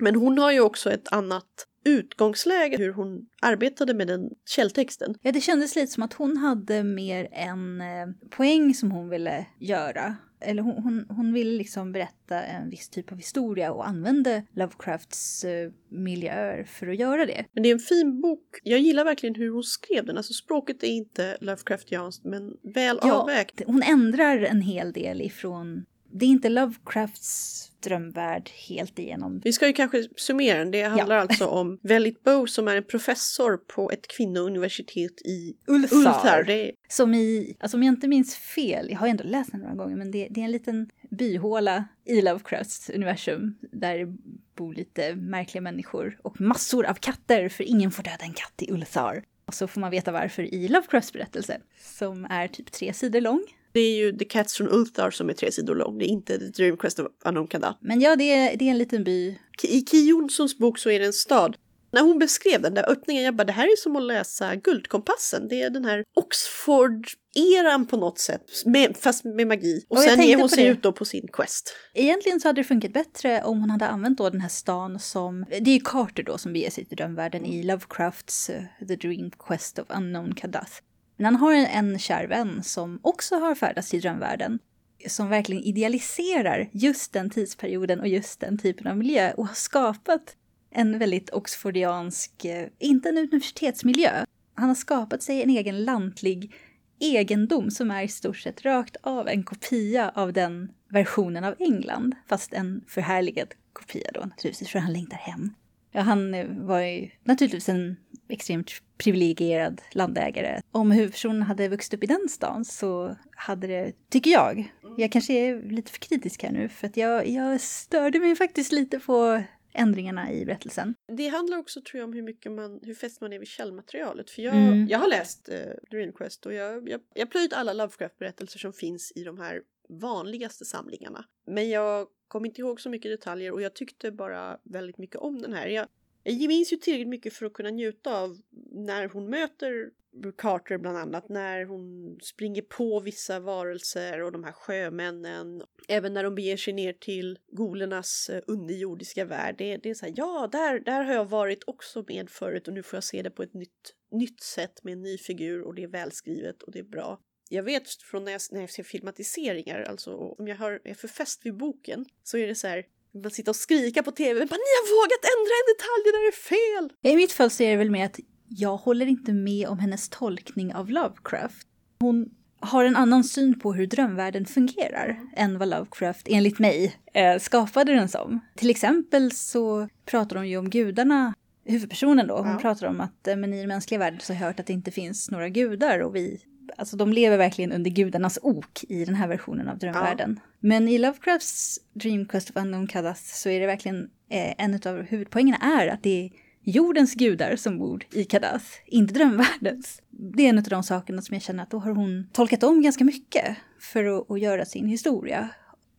Men 0.00 0.14
hon 0.14 0.38
har 0.38 0.52
ju 0.52 0.60
också 0.60 0.90
ett 0.90 1.12
annat 1.12 1.66
utgångsläge 1.84 2.76
hur 2.76 2.92
hon 2.92 3.26
arbetade 3.42 3.94
med 3.94 4.06
den 4.06 4.30
källtexten. 4.46 5.14
Ja, 5.22 5.32
det 5.32 5.40
kändes 5.40 5.76
lite 5.76 5.92
som 5.92 6.02
att 6.02 6.12
hon 6.12 6.36
hade 6.36 6.82
mer 6.82 7.28
en 7.32 7.80
eh, 7.80 8.06
poäng 8.30 8.74
som 8.74 8.90
hon 8.90 9.08
ville 9.08 9.46
göra. 9.58 10.16
Eller 10.40 10.62
hon, 10.62 10.82
hon, 10.82 11.06
hon 11.08 11.32
ville 11.32 11.58
liksom 11.58 11.92
berätta 11.92 12.42
en 12.42 12.70
viss 12.70 12.88
typ 12.88 13.12
av 13.12 13.18
historia 13.18 13.72
och 13.72 13.88
använde 13.88 14.42
Lovecrafts 14.52 15.44
eh, 15.44 15.70
miljöer 15.88 16.64
för 16.64 16.88
att 16.88 16.98
göra 16.98 17.26
det. 17.26 17.44
Men 17.52 17.62
det 17.62 17.68
är 17.68 17.72
en 17.72 17.78
fin 17.78 18.20
bok. 18.20 18.60
Jag 18.62 18.80
gillar 18.80 19.04
verkligen 19.04 19.34
hur 19.34 19.50
hon 19.50 19.62
skrev 19.62 20.06
den. 20.06 20.16
Alltså 20.16 20.32
språket 20.32 20.82
är 20.82 20.88
inte 20.88 21.36
Lovecraftianskt 21.40 22.24
men 22.24 22.56
väl 22.74 22.98
Ja, 23.02 23.12
avvägt. 23.12 23.62
Hon 23.66 23.82
ändrar 23.82 24.38
en 24.38 24.60
hel 24.60 24.92
del 24.92 25.22
ifrån 25.22 25.84
det 26.10 26.24
är 26.24 26.28
inte 26.28 26.48
Lovecrafts 26.48 27.64
drömvärld 27.80 28.50
helt 28.68 28.98
igenom. 28.98 29.40
Vi 29.44 29.52
ska 29.52 29.66
ju 29.66 29.72
kanske 29.72 30.08
summera 30.16 30.58
den. 30.58 30.70
Det 30.70 30.82
handlar 30.82 31.16
alltså 31.16 31.46
om 31.46 31.78
Vellit 31.82 32.22
Bow 32.22 32.46
som 32.46 32.68
är 32.68 32.76
en 32.76 32.84
professor 32.84 33.56
på 33.56 33.90
ett 33.90 34.08
kvinnouniversitet 34.08 35.22
i 35.24 35.56
Ulthar. 35.66 36.44
Det 36.46 36.68
är 36.68 36.72
Som 36.88 37.14
i, 37.14 37.56
alltså 37.60 37.76
om 37.76 37.82
jag 37.82 37.92
inte 37.92 38.08
minns 38.08 38.36
fel, 38.36 38.90
jag 38.90 38.98
har 38.98 39.08
ändå 39.08 39.24
läst 39.24 39.52
den 39.52 39.60
några 39.60 39.74
gånger, 39.74 39.96
men 39.96 40.10
det, 40.10 40.28
det 40.30 40.40
är 40.40 40.44
en 40.44 40.52
liten 40.52 40.90
byhåla 41.10 41.84
i 42.04 42.22
Lovecrafts 42.22 42.90
universum 42.90 43.58
där 43.72 43.98
det 43.98 44.16
bor 44.56 44.74
lite 44.74 45.14
märkliga 45.14 45.62
människor 45.62 46.18
och 46.22 46.40
massor 46.40 46.86
av 46.86 46.94
katter, 46.94 47.48
för 47.48 47.64
ingen 47.64 47.90
får 47.90 48.02
döda 48.02 48.24
en 48.24 48.32
katt 48.32 48.62
i 48.62 48.72
Ulthar. 48.72 49.24
Och 49.46 49.54
så 49.54 49.66
får 49.68 49.80
man 49.80 49.90
veta 49.90 50.12
varför 50.12 50.42
i 50.54 50.68
Lovecrafts 50.68 51.12
berättelse, 51.12 51.60
som 51.80 52.26
är 52.30 52.48
typ 52.48 52.72
tre 52.72 52.92
sidor 52.92 53.20
lång. 53.20 53.44
Det 53.72 53.80
är 53.80 53.96
ju 53.96 54.18
The 54.18 54.24
Cats 54.24 54.54
från 54.54 54.68
Ulthar 54.68 55.10
som 55.10 55.28
är 55.28 55.34
tre 55.34 55.52
sidor 55.52 55.74
lång, 55.74 55.98
det 55.98 56.04
är 56.04 56.08
inte 56.08 56.38
The 56.38 56.44
Dream 56.44 56.76
Quest 56.76 56.98
of 56.98 57.06
Unknown 57.24 57.46
Kanda. 57.46 57.78
Men 57.80 58.00
ja, 58.00 58.16
det 58.16 58.32
är, 58.32 58.56
det 58.56 58.64
är 58.64 58.70
en 58.70 58.78
liten 58.78 59.04
by. 59.04 59.38
I 59.62 59.80
Ki 59.90 60.08
Jonssons 60.08 60.58
bok 60.58 60.78
så 60.78 60.90
är 60.90 60.98
det 60.98 61.06
en 61.06 61.12
stad. 61.12 61.56
När 61.92 62.02
hon 62.02 62.18
beskrev 62.18 62.62
den 62.62 62.74
där 62.74 62.90
öppningen, 62.90 63.24
jag 63.24 63.36
bara 63.36 63.44
det 63.44 63.52
här 63.52 63.64
är 63.64 63.76
som 63.76 63.96
att 63.96 64.02
läsa 64.02 64.54
Guldkompassen. 64.54 65.48
Det 65.48 65.62
är 65.62 65.70
den 65.70 65.84
här 65.84 66.04
Oxford-eran 66.16 67.86
på 67.86 67.96
något 67.96 68.18
sätt, 68.18 68.42
med, 68.66 68.96
fast 68.96 69.24
med 69.24 69.46
magi. 69.46 69.84
Och, 69.88 69.96
Och 69.96 70.02
sen 70.02 70.22
ger 70.22 70.36
hon 70.36 70.48
sig 70.48 70.64
det. 70.64 70.70
ut 70.70 70.82
då 70.82 70.92
på 70.92 71.04
sin 71.04 71.28
quest. 71.32 71.74
Egentligen 71.94 72.40
så 72.40 72.48
hade 72.48 72.60
det 72.60 72.64
funkat 72.64 72.92
bättre 72.92 73.42
om 73.42 73.60
hon 73.60 73.70
hade 73.70 73.86
använt 73.86 74.18
då 74.18 74.30
den 74.30 74.40
här 74.40 74.48
stan 74.48 74.98
som... 74.98 75.44
Det 75.48 75.56
är 75.70 75.74
ju 75.74 75.80
Carter 75.80 76.22
då 76.22 76.38
som 76.38 76.52
beger 76.52 76.70
sig 76.70 76.84
till 76.84 76.96
drömvärlden 76.96 77.44
i 77.44 77.62
Lovecrafts 77.62 78.50
eh, 78.50 78.62
The 78.88 78.96
Dream 78.96 79.30
Quest 79.30 79.78
of 79.78 79.86
Unknown 79.88 80.34
Kadath. 80.34 80.72
Men 81.18 81.24
han 81.24 81.36
har 81.36 81.54
en, 81.54 81.66
en 81.66 81.98
kär 81.98 82.26
vän 82.26 82.62
som 82.62 82.98
också 83.02 83.34
har 83.38 83.54
färdats 83.54 83.90
till 83.90 84.00
drömvärlden. 84.00 84.58
Som 85.06 85.28
verkligen 85.28 85.62
idealiserar 85.62 86.68
just 86.72 87.12
den 87.12 87.30
tidsperioden 87.30 88.00
och 88.00 88.08
just 88.08 88.40
den 88.40 88.58
typen 88.58 88.86
av 88.86 88.96
miljö 88.96 89.32
och 89.32 89.46
har 89.46 89.54
skapat 89.54 90.36
en 90.70 90.98
väldigt 90.98 91.30
oxfordiansk, 91.30 92.44
eh, 92.44 92.68
inte 92.78 93.08
en 93.08 93.18
universitetsmiljö. 93.18 94.24
Han 94.54 94.68
har 94.68 94.74
skapat 94.74 95.22
sig 95.22 95.42
en 95.42 95.50
egen 95.50 95.84
lantlig 95.84 96.54
egendom 97.00 97.70
som 97.70 97.90
är 97.90 98.02
i 98.02 98.08
stort 98.08 98.36
sett 98.36 98.64
rakt 98.64 98.96
av 99.00 99.28
en 99.28 99.42
kopia 99.42 100.12
av 100.14 100.32
den 100.32 100.72
versionen 100.88 101.44
av 101.44 101.54
England, 101.58 102.14
fast 102.28 102.52
en 102.52 102.84
förhärligad 102.88 103.48
kopia 103.72 104.10
då 104.14 104.20
naturligtvis, 104.20 104.68
för 104.68 104.78
han 104.78 104.92
längtar 104.92 105.16
hem. 105.16 105.54
Ja, 105.92 106.00
han 106.00 106.34
eh, 106.34 106.46
var 106.48 106.80
ju 106.80 107.10
naturligtvis 107.24 107.68
en 107.68 107.96
extremt 108.28 108.70
privilegierad 108.98 109.80
landägare. 109.92 110.60
Om 110.70 110.90
huvudpersonen 110.90 111.42
hade 111.42 111.68
vuxit 111.68 111.94
upp 111.94 112.04
i 112.04 112.06
den 112.06 112.28
stan 112.28 112.64
så 112.64 113.16
hade 113.36 113.66
det, 113.66 113.92
tycker 114.10 114.30
jag, 114.30 114.72
jag 114.96 115.12
kanske 115.12 115.32
är 115.32 115.62
lite 115.70 115.92
för 115.92 115.98
kritisk 115.98 116.42
här 116.42 116.52
nu, 116.52 116.68
för 116.68 116.86
att 116.86 116.96
jag, 116.96 117.28
jag 117.28 117.60
störde 117.60 118.18
mig 118.20 118.36
faktiskt 118.36 118.72
lite 118.72 118.98
på 118.98 119.42
ändringarna 119.72 120.32
i 120.32 120.44
berättelsen. 120.44 120.94
Det 121.16 121.28
handlar 121.28 121.58
också 121.58 121.80
tror 121.80 121.98
jag 121.98 122.08
om 122.08 122.12
hur 122.14 122.22
mycket 122.22 122.52
man, 122.52 122.80
hur 122.82 122.94
fäst 122.94 123.20
man 123.20 123.32
är 123.32 123.38
vid 123.38 123.48
källmaterialet. 123.48 124.30
För 124.30 124.42
jag, 124.42 124.54
Mm. 124.54 124.86
jag 124.88 124.98
har 124.98 125.08
läst 125.08 125.48
eh, 125.48 125.56
Dream 125.90 126.12
Quest 126.12 126.46
och 126.46 126.52
jag, 126.54 126.88
jag, 126.88 127.00
jag 127.14 127.30
plöjt 127.30 127.52
alla 127.52 127.72
Lovecraft-berättelser 127.72 128.58
som 128.58 128.72
finns 128.72 129.12
i 129.16 129.24
de 129.24 129.38
här 129.38 129.60
vanligaste 129.88 130.64
samlingarna. 130.64 131.24
Men 131.46 131.68
jag 131.70 132.06
kom 132.28 132.44
inte 132.44 132.60
ihåg 132.60 132.80
så 132.80 132.90
mycket 132.90 133.10
detaljer 133.10 133.52
och 133.52 133.62
jag 133.62 133.74
tyckte 133.74 134.10
bara 134.10 134.58
väldigt 134.62 134.98
mycket 134.98 135.16
om 135.16 135.42
den 135.42 135.52
här. 135.52 135.66
Jag, 135.66 135.86
jag 136.22 136.48
minns 136.48 136.72
ju 136.72 136.76
tillräckligt 136.76 137.08
mycket 137.08 137.32
för 137.32 137.46
att 137.46 137.52
kunna 137.52 137.70
njuta 137.70 138.20
av 138.20 138.38
när 138.70 139.08
hon 139.08 139.30
möter 139.30 139.90
Carter 140.36 140.78
bland 140.78 140.98
annat, 140.98 141.28
när 141.28 141.64
hon 141.64 142.18
springer 142.22 142.62
på 142.62 143.00
vissa 143.00 143.40
varelser 143.40 144.22
och 144.22 144.32
de 144.32 144.44
här 144.44 144.52
sjömännen. 144.52 145.62
Även 145.88 146.14
när 146.14 146.24
de 146.24 146.34
beger 146.34 146.56
sig 146.56 146.72
ner 146.72 146.92
till 146.92 147.38
golernas 147.46 148.30
eh, 148.30 148.42
underjordiska 148.46 149.24
värld. 149.24 149.54
Det, 149.58 149.76
det 149.76 149.90
är 149.90 149.94
så 149.94 150.06
här, 150.06 150.14
ja, 150.16 150.48
där, 150.52 150.80
där 150.80 151.04
har 151.04 151.14
jag 151.14 151.24
varit 151.24 151.64
också 151.66 152.04
med 152.08 152.30
förut 152.30 152.68
och 152.68 152.74
nu 152.74 152.82
får 152.82 152.96
jag 152.96 153.04
se 153.04 153.22
det 153.22 153.30
på 153.30 153.42
ett 153.42 153.54
nytt, 153.54 153.94
nytt 154.10 154.40
sätt 154.40 154.84
med 154.84 154.92
en 154.92 155.02
ny 155.02 155.18
figur 155.18 155.62
och 155.62 155.74
det 155.74 155.82
är 155.82 155.88
välskrivet 155.88 156.62
och 156.62 156.72
det 156.72 156.78
är 156.78 156.84
bra. 156.84 157.20
Jag 157.48 157.62
vet 157.62 157.88
från 157.92 158.24
när 158.24 158.32
jag, 158.32 158.40
när 158.50 158.60
jag 158.60 158.70
ser 158.70 158.82
filmatiseringar, 158.82 159.82
alltså 159.82 160.16
om 160.16 160.48
jag 160.48 160.56
har, 160.56 160.80
är 160.84 160.94
för 160.94 161.08
fäst 161.08 161.46
vid 161.46 161.56
boken, 161.56 162.04
så 162.24 162.36
är 162.38 162.46
det 162.46 162.54
så 162.54 162.66
här, 162.68 162.84
man 163.22 163.30
sitter 163.30 163.50
och 163.52 163.56
skrika 163.56 164.02
på 164.02 164.10
tv, 164.10 164.34
bara 164.40 164.56
ni 164.56 164.70
har 164.78 165.02
vågat 165.02 165.24
ändra 165.34 165.54
en 165.60 165.68
detalj, 165.74 166.02
det 166.04 166.12
där 166.18 166.28
är 166.28 166.32
fel! 166.32 167.12
I 167.12 167.16
mitt 167.16 167.32
fall 167.32 167.50
så 167.50 167.62
är 167.62 167.70
det 167.70 167.76
väl 167.76 167.90
med 167.90 168.06
att 168.06 168.18
jag 168.48 168.76
håller 168.76 169.06
inte 169.06 169.32
med 169.32 169.68
om 169.68 169.78
hennes 169.78 170.08
tolkning 170.08 170.74
av 170.74 170.90
Lovecraft. 170.90 171.66
Hon 172.00 172.30
har 172.60 172.84
en 172.84 172.96
annan 172.96 173.24
syn 173.24 173.60
på 173.60 173.72
hur 173.72 173.86
drömvärlden 173.86 174.46
fungerar 174.46 175.20
än 175.36 175.58
vad 175.58 175.68
Lovecraft, 175.68 176.26
enligt 176.30 176.58
mig, 176.58 176.96
eh, 177.14 177.38
skapade 177.38 177.94
den 177.94 178.08
som. 178.08 178.40
Till 178.56 178.70
exempel 178.70 179.32
så 179.32 179.88
pratar 180.04 180.36
de 180.36 180.46
ju 180.48 180.56
om 180.56 180.70
gudarna, 180.70 181.34
huvudpersonen 181.64 182.26
då, 182.26 182.36
hon 182.36 182.46
Ja. 182.52 182.58
pratar 182.58 182.86
om 182.86 183.00
att 183.00 183.26
eh, 183.28 183.36
men 183.36 183.54
i 183.54 183.58
den 183.58 183.68
mänskliga 183.68 183.98
världen 183.98 184.20
så 184.20 184.32
har 184.32 184.40
jag 184.40 184.46
hört 184.46 184.60
att 184.60 184.66
det 184.66 184.72
inte 184.72 184.90
finns 184.90 185.30
några 185.30 185.48
gudar 185.48 185.98
och 186.00 186.16
vi 186.16 186.40
Alltså 186.78 186.96
de 186.96 187.12
lever 187.12 187.36
verkligen 187.36 187.72
under 187.72 187.90
gudarnas 187.90 188.38
ok 188.42 188.84
i 188.88 189.04
den 189.04 189.14
här 189.14 189.28
versionen 189.28 189.68
av 189.68 189.78
drömvärlden. 189.78 190.40
Men 190.60 190.88
i 190.88 190.98
Lovecrafts 190.98 191.78
Dream 191.92 192.26
Quest 192.26 192.50
of 192.50 192.56
Unknown 192.56 192.86
Kadath 192.86 193.20
så 193.22 193.48
är 193.48 193.60
det 193.60 193.66
verkligen 193.66 194.10
eh, 194.30 194.54
en 194.58 194.74
av 194.74 195.02
huvudpoängerna 195.02 195.56
är 195.56 195.88
att 195.88 196.02
det 196.02 196.24
är 196.24 196.30
jordens 196.62 197.14
gudar 197.14 197.56
som 197.56 197.78
bor 197.78 198.04
i 198.12 198.24
Kadath, 198.24 198.64
inte 198.86 199.14
drömvärldens. 199.14 200.02
Det 200.10 200.42
är 200.42 200.48
en 200.48 200.58
av 200.58 200.64
de 200.64 200.82
sakerna 200.82 201.22
som 201.22 201.34
jag 201.34 201.42
känner 201.42 201.62
att 201.62 201.70
då 201.70 201.78
har 201.78 201.90
hon 201.90 202.28
tolkat 202.32 202.62
om 202.62 202.82
ganska 202.82 203.04
mycket 203.04 203.56
för 203.80 204.04
att, 204.04 204.30
att 204.30 204.40
göra 204.40 204.64
sin 204.64 204.86
historia. 204.86 205.48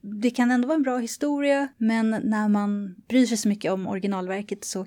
Det 0.01 0.31
kan 0.31 0.51
ändå 0.51 0.67
vara 0.67 0.75
en 0.75 0.83
bra 0.83 0.97
historia, 0.97 1.67
men 1.77 2.09
när 2.23 2.47
man 2.47 2.95
bryr 3.07 3.25
sig 3.25 3.37
så 3.37 3.47
mycket 3.47 3.71
om 3.71 3.87
originalverket 3.87 4.65
så 4.65 4.85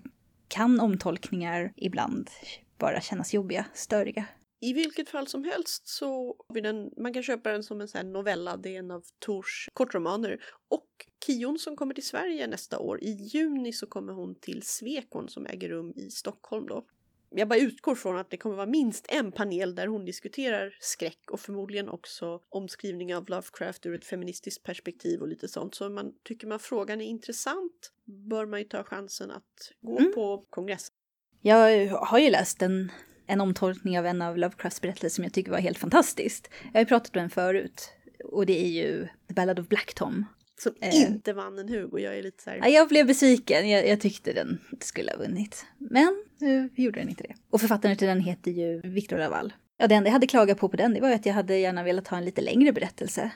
kan 0.48 0.80
omtolkningar 0.80 1.72
ibland 1.76 2.30
bara 2.78 3.00
kännas 3.00 3.34
jobbiga, 3.34 3.64
störiga. 3.74 4.24
I 4.62 4.72
vilket 4.72 5.08
fall 5.08 5.26
som 5.26 5.44
helst 5.44 5.88
så 5.88 6.36
den, 6.48 6.90
man 6.96 7.12
kan 7.12 7.22
köpa 7.22 7.52
den 7.52 7.62
som 7.62 7.80
en 7.80 7.88
sån 7.88 8.12
novella, 8.12 8.56
det 8.56 8.74
är 8.74 8.78
en 8.78 8.90
av 8.90 9.04
Tors 9.18 9.68
kortromaner. 9.72 10.44
Och 10.68 10.86
Kion 11.26 11.58
som 11.58 11.76
kommer 11.76 11.94
till 11.94 12.06
Sverige 12.06 12.46
nästa 12.46 12.78
år, 12.78 13.02
i 13.02 13.10
juni 13.10 13.72
så 13.72 13.86
kommer 13.86 14.12
hon 14.12 14.34
till 14.34 14.62
Svekon 14.62 15.28
som 15.28 15.46
äger 15.46 15.68
rum 15.68 15.92
i 15.96 16.10
Stockholm 16.10 16.66
då. 16.66 16.86
Jag 17.34 17.48
bara 17.48 17.58
utgår 17.58 17.94
från 17.94 18.16
att 18.16 18.30
det 18.30 18.36
kommer 18.36 18.56
vara 18.56 18.66
minst 18.66 19.06
en 19.08 19.32
panel 19.32 19.74
där 19.74 19.86
hon 19.86 20.04
diskuterar 20.04 20.76
skräck 20.80 21.30
och 21.30 21.40
förmodligen 21.40 21.88
också 21.88 22.40
omskrivning 22.48 23.14
av 23.14 23.28
Lovecraft 23.28 23.86
ur 23.86 23.94
ett 23.94 24.04
feministiskt 24.04 24.62
perspektiv 24.62 25.20
och 25.20 25.28
lite 25.28 25.48
sånt. 25.48 25.74
Så 25.74 25.86
om 25.86 25.94
man 25.94 26.12
tycker 26.22 26.46
man 26.46 26.58
frågan 26.58 27.00
är 27.00 27.06
intressant 27.06 27.92
bör 28.04 28.46
man 28.46 28.58
ju 28.60 28.64
ta 28.64 28.84
chansen 28.84 29.30
att 29.30 29.72
gå 29.80 29.98
Mm. 29.98 30.12
på 30.14 30.44
kongressen. 30.50 30.94
Jag 31.40 31.88
har 31.88 32.18
ju 32.18 32.30
läst 32.30 32.62
en, 32.62 32.92
en 33.26 33.40
omtolkning 33.40 33.98
av 33.98 34.06
en 34.06 34.22
av 34.22 34.38
Lovecrafts 34.38 34.80
berättelser 34.80 35.08
som 35.08 35.24
jag 35.24 35.32
tycker 35.32 35.50
var 35.50 35.58
helt 35.58 35.78
fantastiskt. 35.78 36.50
Jag 36.64 36.72
har 36.72 36.80
ju 36.80 36.86
pratat 36.86 37.16
om 37.16 37.20
den 37.20 37.30
förut. 37.30 37.90
Och 38.24 38.46
det 38.46 38.60
är 38.64 38.68
ju 38.68 39.08
The 39.28 39.34
Ballad 39.34 39.60
of 39.60 39.68
Black 39.68 39.94
Tom. 39.94 40.24
Som 40.58 40.72
Eh. 40.80 41.00
inte 41.02 41.32
vann 41.32 41.58
en 41.58 41.68
Hugo. 41.68 41.98
Jag 41.98 42.18
är 42.18 42.22
lite 42.22 42.42
så 42.42 42.50
här... 42.50 42.56
Ja, 42.56 42.68
jag 42.68 42.88
blev 42.88 43.06
besviken. 43.06 43.68
Jag, 43.70 43.88
jag 43.88 44.00
tyckte 44.00 44.32
den 44.32 44.58
skulle 44.80 45.10
ha 45.10 45.18
vunnit. 45.18 45.66
Men 45.78 46.24
nu 46.40 46.70
gjorde 46.76 47.00
den 47.00 47.08
inte 47.08 47.22
det. 47.22 47.34
Och 47.50 47.60
författaren 47.60 47.96
till 47.96 48.08
den 48.08 48.20
heter 48.20 48.50
ju 48.50 48.80
Victor 48.80 49.18
Laval. 49.18 49.52
Ja, 49.76 49.86
det 49.86 49.94
enda 49.94 50.08
jag 50.08 50.12
hade 50.12 50.26
klagat 50.26 50.58
på 50.58 50.68
på 50.68 50.76
den 50.76 50.94
det 50.94 51.00
var 51.00 51.08
ju 51.08 51.14
att 51.14 51.26
jag 51.26 51.34
hade 51.34 51.56
gärna 51.58 51.82
velat 51.82 52.08
ha 52.08 52.16
en 52.16 52.24
lite 52.24 52.40
längre 52.40 52.72
berättelse. 52.72 53.30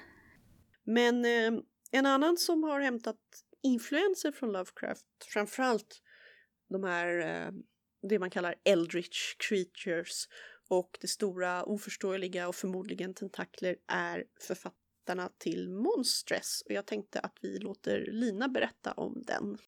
Men 0.84 1.24
eh, 1.24 1.60
en 1.90 2.06
annan 2.06 2.36
som 2.36 2.62
har 2.62 2.80
hämtat 2.80 3.16
influenser 3.62 4.32
från 4.32 4.52
Lovecraft, 4.52 5.04
framförallt 5.32 6.02
de 6.68 6.84
här, 6.84 7.18
eh, 7.18 7.52
det 8.02 8.18
man 8.18 8.30
kallar 8.30 8.54
eldritch 8.64 9.36
creatures 9.48 10.28
och 10.68 10.98
det 11.00 11.08
stora 11.08 11.64
oförståeliga 11.64 12.48
och 12.48 12.54
förmodligen 12.54 13.14
tentakler 13.14 13.76
är 13.92 14.24
författarna 14.40 15.30
till 15.38 15.70
Monstress. 15.70 16.62
Och 16.66 16.72
jag 16.72 16.86
tänkte 16.86 17.20
att 17.20 17.34
vi 17.42 17.58
låter 17.58 18.08
Lina 18.12 18.48
berätta 18.48 18.92
om 18.92 19.22
den. 19.26 19.58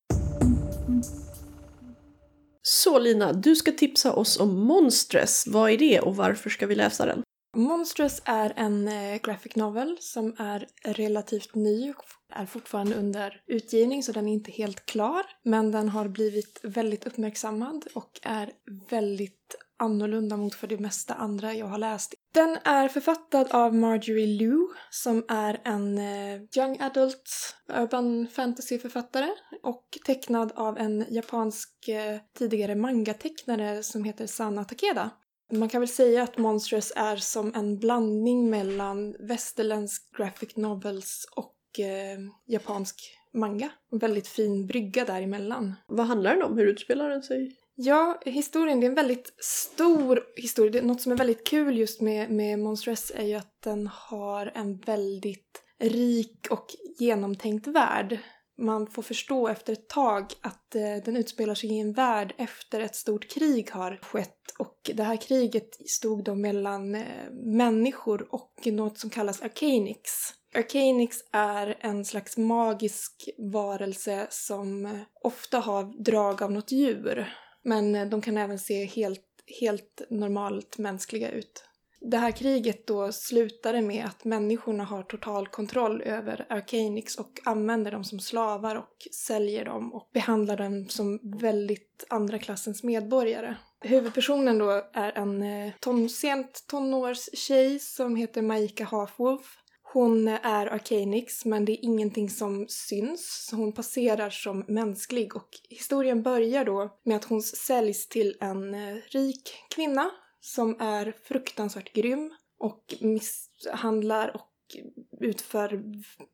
Så 2.63 2.99
Lina, 2.99 3.33
du 3.33 3.57
ska 3.57 3.73
tipsa 3.73 4.13
oss 4.13 4.41
om 4.41 4.55
Monstress. 4.55 5.45
Vad 5.47 5.71
är 5.71 5.79
det 5.79 6.01
och 6.01 6.17
varför 6.17 6.51
ska 6.51 6.67
vi 6.67 6.75
läsa 6.75 7.07
den? 7.07 7.23
Monstrous 7.57 8.23
är 8.25 8.53
en 8.57 8.89
eh, 8.89 9.21
graphic 9.23 9.57
novel 9.57 9.97
som 10.01 10.35
är 10.39 10.67
relativt 10.85 11.55
ny 11.55 11.91
och 11.91 12.05
är 12.33 12.47
fortfarande 12.47 12.95
under 12.95 13.43
utgivning 13.47 14.03
så 14.03 14.13
den 14.13 14.29
är 14.29 14.33
inte 14.33 14.51
helt 14.51 14.87
klar. 14.87 15.23
Men 15.43 15.71
den 15.71 15.89
har 15.89 16.09
blivit 16.09 16.61
väldigt 16.63 17.07
uppmärksammad 17.07 17.85
och 17.95 18.21
är 18.23 18.53
väldigt 18.91 19.57
annorlunda 19.79 20.37
mot 20.37 20.55
för 20.55 20.67
det 20.67 20.79
mesta 20.79 21.15
andra 21.15 21.55
jag 21.55 21.67
har 21.67 21.79
läst. 21.79 22.15
Den 22.33 22.59
är 22.65 22.89
författad 22.89 23.47
av 23.51 23.75
Marjorie 23.75 24.27
Liu 24.27 24.69
som 24.91 25.25
är 25.29 25.61
en 25.65 25.99
eh, 25.99 26.41
young 26.57 26.77
adult 26.81 27.57
urban 27.69 28.27
fantasy-författare 28.27 29.29
och 29.63 29.99
tecknad 30.07 30.53
av 30.57 30.79
en 30.79 31.07
japansk 31.11 31.89
eh, 31.89 32.21
tidigare 32.39 32.75
mangatecknare 32.75 33.83
som 33.83 34.05
heter 34.05 34.27
Sana 34.27 34.65
Takeda. 34.65 35.11
Man 35.53 35.69
kan 35.69 35.81
väl 35.81 35.89
säga 35.89 36.23
att 36.23 36.39
Monstrous 36.39 36.93
är 36.97 37.17
som 37.17 37.55
en 37.55 37.79
blandning 37.79 38.51
mellan 38.51 39.17
västerländsk 39.19 40.17
graphic 40.17 40.57
novels 40.57 41.27
och 41.37 41.81
eh, 41.81 42.19
japansk 42.47 43.19
manga. 43.35 43.71
En 43.93 43.99
väldigt 43.99 44.29
fin 44.29 44.67
brygga 44.67 45.05
däremellan. 45.05 45.75
Vad 45.87 46.07
handlar 46.07 46.35
den 46.35 46.43
om? 46.43 46.59
Hur 46.59 46.67
utspelar 46.67 47.11
den 47.11 47.23
sig? 47.23 47.57
Ja, 47.75 48.21
historien, 48.25 48.81
det 48.81 48.87
är 48.87 48.89
en 48.89 48.95
väldigt 48.95 49.35
stor 49.39 50.25
historia. 50.37 50.73
Det, 50.73 50.83
något 50.83 51.01
som 51.01 51.13
är 51.13 51.17
väldigt 51.17 51.47
kul 51.47 51.79
just 51.79 52.01
med, 52.01 52.31
med 52.31 52.59
Monstress 52.59 53.13
är 53.15 53.25
ju 53.25 53.35
att 53.35 53.63
den 53.63 53.87
har 53.87 54.53
en 54.55 54.79
väldigt 54.79 55.63
rik 55.79 56.47
och 56.51 56.67
genomtänkt 56.99 57.67
värld. 57.67 58.19
Man 58.59 58.87
får 58.87 59.03
förstå 59.03 59.49
efter 59.49 59.73
ett 59.73 59.89
tag 59.89 60.33
att 60.41 60.75
eh, 60.75 60.97
den 61.05 61.17
utspelar 61.17 61.55
sig 61.55 61.71
i 61.71 61.81
en 61.81 61.93
värld 61.93 62.35
efter 62.39 62.81
ett 62.81 62.97
stort 62.97 63.31
krig 63.31 63.71
har 63.71 63.97
skett 64.03 64.39
och 64.59 64.91
det 64.95 65.03
här 65.03 65.17
kriget 65.17 65.89
stod 65.91 66.25
då 66.25 66.35
mellan 66.35 66.95
eh, 66.95 67.31
människor 67.33 68.35
och 68.35 68.67
något 68.67 68.99
som 68.99 69.11
kallas 69.11 69.43
Arcanix. 69.43 70.11
Arcanix 70.55 71.17
är 71.33 71.79
en 71.81 72.05
slags 72.05 72.37
magisk 72.37 73.29
varelse 73.39 74.27
som 74.31 74.87
eh, 74.87 75.01
ofta 75.23 75.59
har 75.59 76.03
drag 76.05 76.43
av 76.43 76.53
något 76.53 76.73
djur. 76.73 77.35
Men 77.63 77.95
eh, 77.95 78.07
de 78.07 78.21
kan 78.21 78.37
även 78.37 78.59
se 78.59 78.85
helt, 78.85 79.25
helt 79.61 80.03
normalt 80.11 80.79
mänskliga 80.79 81.31
ut. 81.31 81.68
Det 82.01 82.17
här 82.17 82.31
kriget 82.31 82.87
då 82.87 83.13
slutade 83.13 83.83
med 83.83 84.05
att 84.05 84.25
människorna 84.25 84.85
har 84.85 85.03
total 85.03 85.49
kontroll 85.49 86.03
över 86.03 86.47
Arcanix 86.49 87.17
och 87.17 87.41
använder 87.45 87.93
dem 87.93 88.05
som 88.05 88.21
slavar 88.21 88.77
och 88.77 89.09
säljer 89.13 89.65
dem 89.65 89.95
och 89.95 90.11
behandlar 90.13 90.57
dem 90.57 90.87
som 90.89 91.21
väldigt 91.41 92.05
andra 92.09 92.39
klassens 92.39 92.83
medborgare. 92.83 93.57
Huvudpersonen 93.81 94.59
då 94.59 94.71
är 94.93 95.13
en 95.13 95.43
eh, 95.43 95.73
ton, 95.81 96.09
sent 96.09 96.65
tonårstjej 96.67 97.79
som 97.79 98.17
heter 98.17 98.43
Maika 98.43 98.85
Halfwolf. 98.85 99.59
Hon 99.93 100.29
eh, 100.29 100.47
är 100.47 100.67
Arcanix 100.67 101.45
men 101.45 101.65
det 101.65 101.73
är 101.73 101.85
ingenting 101.85 102.31
som 102.31 102.67
syns, 102.69 103.47
så 103.49 103.57
hon 103.57 103.73
passerar 103.73 104.31
som 104.31 104.65
mänsklig 104.69 105.37
och 105.37 105.49
historien 105.69 106.23
börjar 106.23 106.65
då 106.65 106.99
med 107.05 107.17
att 107.17 107.25
hon 107.25 107.43
säljs 107.43 108.09
till 108.09 108.37
en 108.41 108.75
eh, 108.75 108.97
rik 109.11 109.55
kvinna 109.75 110.11
som 110.49 110.77
är 110.81 111.15
fruktansvärt 111.23 111.93
grym 111.93 112.35
och 112.59 112.95
misshandlar 113.01 114.35
och 114.35 114.77
utför 115.21 115.83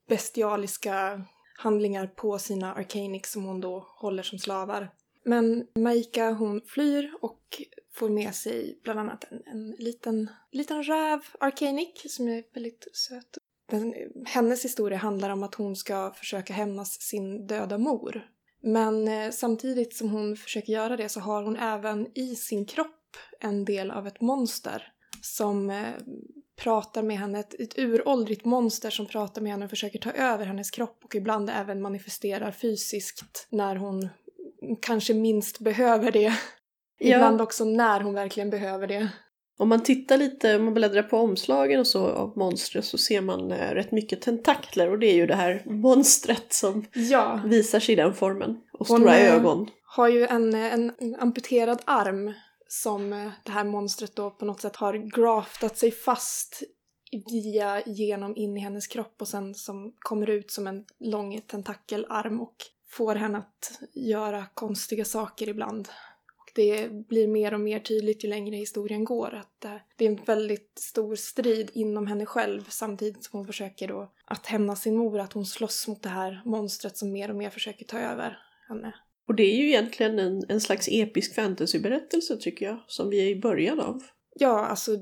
bestialiska 0.09 1.25
handlingar 1.57 2.07
på 2.07 2.39
sina 2.39 2.75
arcanics 2.75 3.33
som 3.33 3.45
hon 3.45 3.61
då 3.61 3.87
håller 3.89 4.23
som 4.23 4.39
slavar. 4.39 4.91
Men 5.25 5.67
Maika 5.79 6.31
hon 6.31 6.61
flyr 6.61 7.15
och 7.21 7.63
får 7.95 8.09
med 8.09 8.35
sig 8.35 8.81
bland 8.83 9.01
annat 9.01 9.25
en, 9.31 9.43
en 9.47 9.71
liten, 9.71 10.31
liten 10.53 10.83
räv 10.83 11.21
Arcanic 11.41 12.15
som 12.17 12.29
är 12.29 12.45
väldigt 12.55 12.89
söt. 12.93 13.39
Den, 13.71 13.95
hennes 14.27 14.65
historia 14.65 14.99
handlar 14.99 15.31
om 15.31 15.43
att 15.43 15.55
hon 15.55 15.77
ska 15.77 16.11
försöka 16.11 16.53
hämnas 16.53 17.01
sin 17.01 17.47
döda 17.47 17.79
mor. 17.79 18.31
Men 18.63 19.09
eh, 19.09 19.31
samtidigt 19.31 19.97
som 19.97 20.11
hon 20.11 20.37
försöker 20.37 20.73
göra 20.73 20.97
det 20.97 21.09
så 21.09 21.21
har 21.21 21.43
hon 21.43 21.57
även 21.57 22.19
i 22.19 22.37
sin 22.37 22.67
kropp 22.67 23.04
en 23.41 23.65
del 23.65 23.91
av 23.91 24.07
ett 24.07 24.21
monster 24.21 24.83
som 25.23 25.71
eh, 25.71 25.77
pratar 26.57 27.03
med 27.03 27.19
henne, 27.19 27.41
ett, 27.41 27.55
ett 27.61 27.79
uråldrigt 27.79 28.45
monster 28.45 28.91
som 28.91 29.07
pratar 29.07 29.43
med 29.43 29.53
henne 29.53 29.65
och 29.65 29.71
försöker 29.71 29.99
ta 29.99 30.11
över 30.11 30.47
hennes 30.47 30.71
kropp 30.71 31.01
och 31.05 31.15
ibland 31.15 31.51
även 31.51 31.83
manifesterar 31.83 32.51
fysiskt 32.51 33.47
när 33.51 33.77
hon 33.77 34.09
kanske 34.83 35.15
minst 35.15 35.59
behöver 35.61 36.13
det. 36.13 36.33
Ja. 36.99 37.17
Ibland 37.17 37.41
också 37.41 37.65
när 37.65 38.01
hon 38.01 38.15
verkligen 38.15 38.51
behöver 38.51 38.87
det. 38.87 39.09
Om 39.59 39.69
man 39.69 39.83
tittar 39.83 40.17
lite, 40.17 40.57
om 40.57 40.65
man 40.65 40.75
bläddrar 40.75 41.03
på 41.03 41.19
omslagen 41.19 41.81
och 41.81 41.87
så 41.87 42.07
av 42.07 42.33
monstret 42.39 42.85
så 42.85 42.99
ser 42.99 43.21
man 43.21 43.53
eh, 43.53 43.71
rätt 43.71 43.93
mycket 43.93 44.23
tentakler 44.23 44.91
och 44.91 44.99
det 44.99 45.07
är 45.07 45.15
ju 45.15 45.27
det 45.27 45.35
här 45.35 45.63
monstret 45.67 46.53
som 46.53 46.85
Ja, 46.93 47.41
visar 47.45 47.81
sig 47.81 47.93
i 47.93 47.97
den 47.97 48.15
formen. 48.15 48.61
Och 48.73 48.89
Hon, 48.89 48.99
stora 48.99 49.19
eh, 49.19 49.35
ögon. 49.35 49.71
har 49.85 50.09
ju 50.09 50.27
en, 50.27 50.55
en 50.55 50.93
amputerad 51.19 51.83
arm 51.85 52.33
som 52.69 53.13
eh, 53.13 53.31
det 53.45 53.53
här 53.53 53.65
monstret 53.65 54.17
då 54.17 54.31
på 54.31 54.45
något 54.45 54.61
sätt 54.61 54.77
har 54.77 54.95
graftat 54.95 55.79
sig 55.79 55.91
fast 55.91 56.63
via 57.31 57.83
genom 57.87 58.37
in 58.37 58.57
i 58.57 58.61
hennes 58.61 58.87
kropp 58.87 59.15
och 59.19 59.29
sen 59.29 59.55
som 59.55 59.93
kommer 59.99 60.31
ut 60.31 60.51
som 60.51 60.67
en 60.67 60.85
lång 61.01 61.41
tentakelarm 61.41 62.41
och 62.41 62.57
får 62.89 63.15
henne 63.15 63.39
att 63.39 63.81
göra 63.93 64.47
konstiga 64.55 65.05
saker 65.05 65.49
ibland. 65.49 65.89
Och 66.39 66.53
det 66.55 66.93
blir 67.09 67.29
mer 67.29 67.55
och 67.55 67.61
mer 67.61 67.79
tydligt 67.79 68.25
ju 68.25 68.29
längre 68.29 68.57
historien 68.57 69.05
går 69.05 69.35
att 69.35 69.65
eh, 69.65 69.77
det 69.97 70.05
är 70.05 70.11
en 70.11 70.25
väldigt 70.25 70.79
stor 70.79 71.17
strid 71.17 71.71
inom 71.75 72.07
henne 72.07 72.27
själv 72.27 72.67
samtidigt 72.69 73.25
som 73.25 73.39
hon 73.39 73.47
försöker 73.47 73.89
då 73.89 74.13
att 74.25 74.47
hämna 74.47 74.77
sin 74.77 74.97
mor, 74.97 75.19
att 75.19 75.33
hon 75.33 75.47
slåss 75.47 75.89
mot 75.89 76.03
det 76.03 76.09
här 76.09 76.43
monstret 76.45 76.97
som 76.97 77.13
mer 77.13 77.31
och 77.31 77.37
mer 77.37 77.51
försöker 77.51 77.85
ta 77.85 77.99
över 77.99 78.39
henne. 78.69 78.95
Och 79.29 79.35
det 79.35 79.43
är 79.43 79.57
ju 79.57 79.69
egentligen 79.69 80.19
en, 80.19 80.43
en 80.49 80.61
slags 80.61 80.89
episk 80.91 81.35
fantasyberättelse 81.35 82.37
tycker 82.37 82.67
jag, 82.67 82.79
som 82.87 83.11
vi 83.11 83.21
är 83.21 83.37
i 83.37 83.41
början 83.41 83.81
av. 83.81 84.03
Ja, 84.35 84.67
alltså 84.67 84.97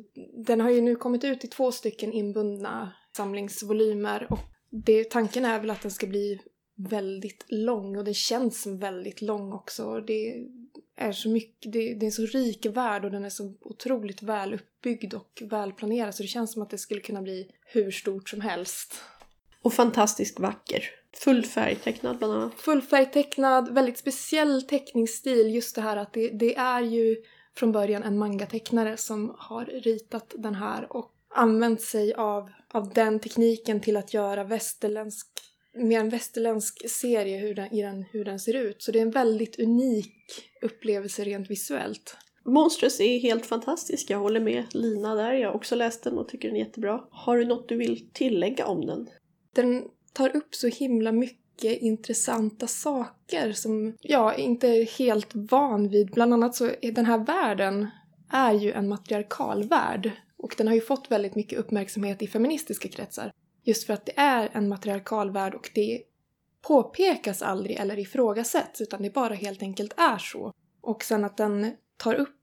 den 0.46 0.60
har 0.60 0.70
ju 0.70 0.80
nu 0.80 0.96
kommit 0.96 1.24
ut 1.24 1.44
i 1.44 1.48
två 1.48 1.72
stycken 1.72 2.12
inbundna 2.12 2.92
samlingsvolymer 3.16 4.26
och 4.30 4.38
det, 4.70 5.10
tanken 5.10 5.44
är 5.44 5.60
väl 5.60 5.70
att 5.70 5.82
den 5.82 5.90
ska 5.90 6.06
bli 6.06 6.40
väldigt 6.76 7.44
lång 7.48 7.96
och 7.96 8.04
den 8.04 8.14
känns 8.14 8.62
som 8.62 8.78
väldigt 8.78 9.22
lång 9.22 9.52
också. 9.52 10.00
Det 10.00 10.34
är 10.96 11.12
så 11.12 11.28
mycket, 11.28 11.72
det, 11.72 11.94
det 11.94 12.04
är 12.04 12.08
en 12.08 12.12
så 12.12 12.26
rik 12.26 12.66
värld 12.66 13.04
och 13.04 13.10
den 13.10 13.24
är 13.24 13.30
så 13.30 13.54
otroligt 13.60 14.22
väl 14.22 14.54
uppbyggd 14.54 15.14
och 15.14 15.42
välplanerad 15.50 16.14
så 16.14 16.22
det 16.22 16.28
känns 16.28 16.52
som 16.52 16.62
att 16.62 16.70
det 16.70 16.78
skulle 16.78 17.00
kunna 17.00 17.22
bli 17.22 17.50
hur 17.66 17.90
stort 17.90 18.28
som 18.28 18.40
helst. 18.40 18.94
Och 19.62 19.72
fantastiskt 19.72 20.40
vacker. 20.40 20.84
Full 21.16 21.44
färgtecknad 21.44 22.18
bland 22.18 22.32
annat. 22.32 22.54
Fullfärgtecknad, 22.60 23.74
väldigt 23.74 23.98
speciell 23.98 24.62
teckningsstil. 24.62 25.54
Just 25.54 25.74
det 25.74 25.80
här 25.80 25.96
att 25.96 26.12
det, 26.12 26.28
det 26.28 26.56
är 26.56 26.80
ju 26.80 27.16
från 27.56 27.72
början 27.72 28.02
en 28.02 28.18
mangatecknare 28.18 28.96
som 28.96 29.34
har 29.38 29.64
ritat 29.64 30.34
den 30.38 30.54
här 30.54 30.96
och 30.96 31.12
använt 31.34 31.80
sig 31.80 32.14
av, 32.14 32.50
av 32.72 32.92
den 32.92 33.20
tekniken 33.20 33.80
till 33.80 33.96
att 33.96 34.14
göra 34.14 34.44
västerländsk, 34.44 35.26
mer 35.74 36.00
en 36.00 36.08
västerländsk 36.08 36.90
serie 36.90 37.38
hur 37.38 37.54
den, 37.54 37.74
i 37.74 37.82
den, 37.82 38.02
hur 38.02 38.24
den 38.24 38.40
ser 38.40 38.56
ut. 38.56 38.82
Så 38.82 38.92
det 38.92 38.98
är 38.98 39.02
en 39.02 39.10
väldigt 39.10 39.58
unik 39.58 40.14
upplevelse 40.62 41.24
rent 41.24 41.50
visuellt. 41.50 42.16
Monsters 42.44 43.00
är 43.00 43.18
helt 43.18 43.46
fantastisk, 43.46 44.10
jag 44.10 44.18
håller 44.18 44.40
med 44.40 44.64
Lina 44.74 45.14
där. 45.14 45.32
Jag 45.32 45.48
har 45.48 45.54
också 45.56 45.74
läst 45.74 46.04
den 46.04 46.18
och 46.18 46.28
tycker 46.28 46.48
den 46.48 46.56
är 46.56 46.60
jättebra. 46.60 47.04
Har 47.10 47.36
du 47.36 47.44
något 47.44 47.68
du 47.68 47.76
vill 47.76 48.08
tillägga 48.12 48.66
om 48.66 48.86
den? 48.86 49.08
Den 49.54 49.84
tar 50.12 50.36
upp 50.36 50.54
så 50.54 50.68
himla 50.68 51.12
mycket 51.12 51.82
intressanta 51.82 52.66
saker 52.66 53.52
som 53.52 53.96
jag 54.00 54.38
inte 54.38 54.68
är 54.68 54.98
helt 54.98 55.34
van 55.34 55.88
vid. 55.88 56.10
Bland 56.10 56.32
annat 56.32 56.54
så 56.54 56.70
är 56.80 56.92
den 56.92 57.06
här 57.06 57.18
världen 57.18 57.86
är 58.32 58.52
ju 58.52 58.72
en 58.72 58.88
matriarkal 58.88 59.64
värld 59.64 60.10
och 60.36 60.54
den 60.58 60.66
har 60.66 60.74
ju 60.74 60.80
fått 60.80 61.10
väldigt 61.10 61.34
mycket 61.34 61.58
uppmärksamhet 61.58 62.22
i 62.22 62.26
feministiska 62.26 62.88
kretsar. 62.88 63.32
Just 63.64 63.86
för 63.86 63.94
att 63.94 64.06
det 64.06 64.18
är 64.18 64.50
en 64.52 64.68
matriarkal 64.68 65.30
värld 65.30 65.54
och 65.54 65.70
det 65.74 66.02
påpekas 66.62 67.42
aldrig 67.42 67.76
eller 67.76 67.98
ifrågasätts 67.98 68.80
utan 68.80 69.02
det 69.02 69.14
bara 69.14 69.34
helt 69.34 69.62
enkelt 69.62 69.94
är 69.96 70.18
så. 70.18 70.52
Och 70.80 71.04
sen 71.04 71.24
att 71.24 71.36
den 71.36 71.72
tar 71.96 72.14
upp 72.14 72.38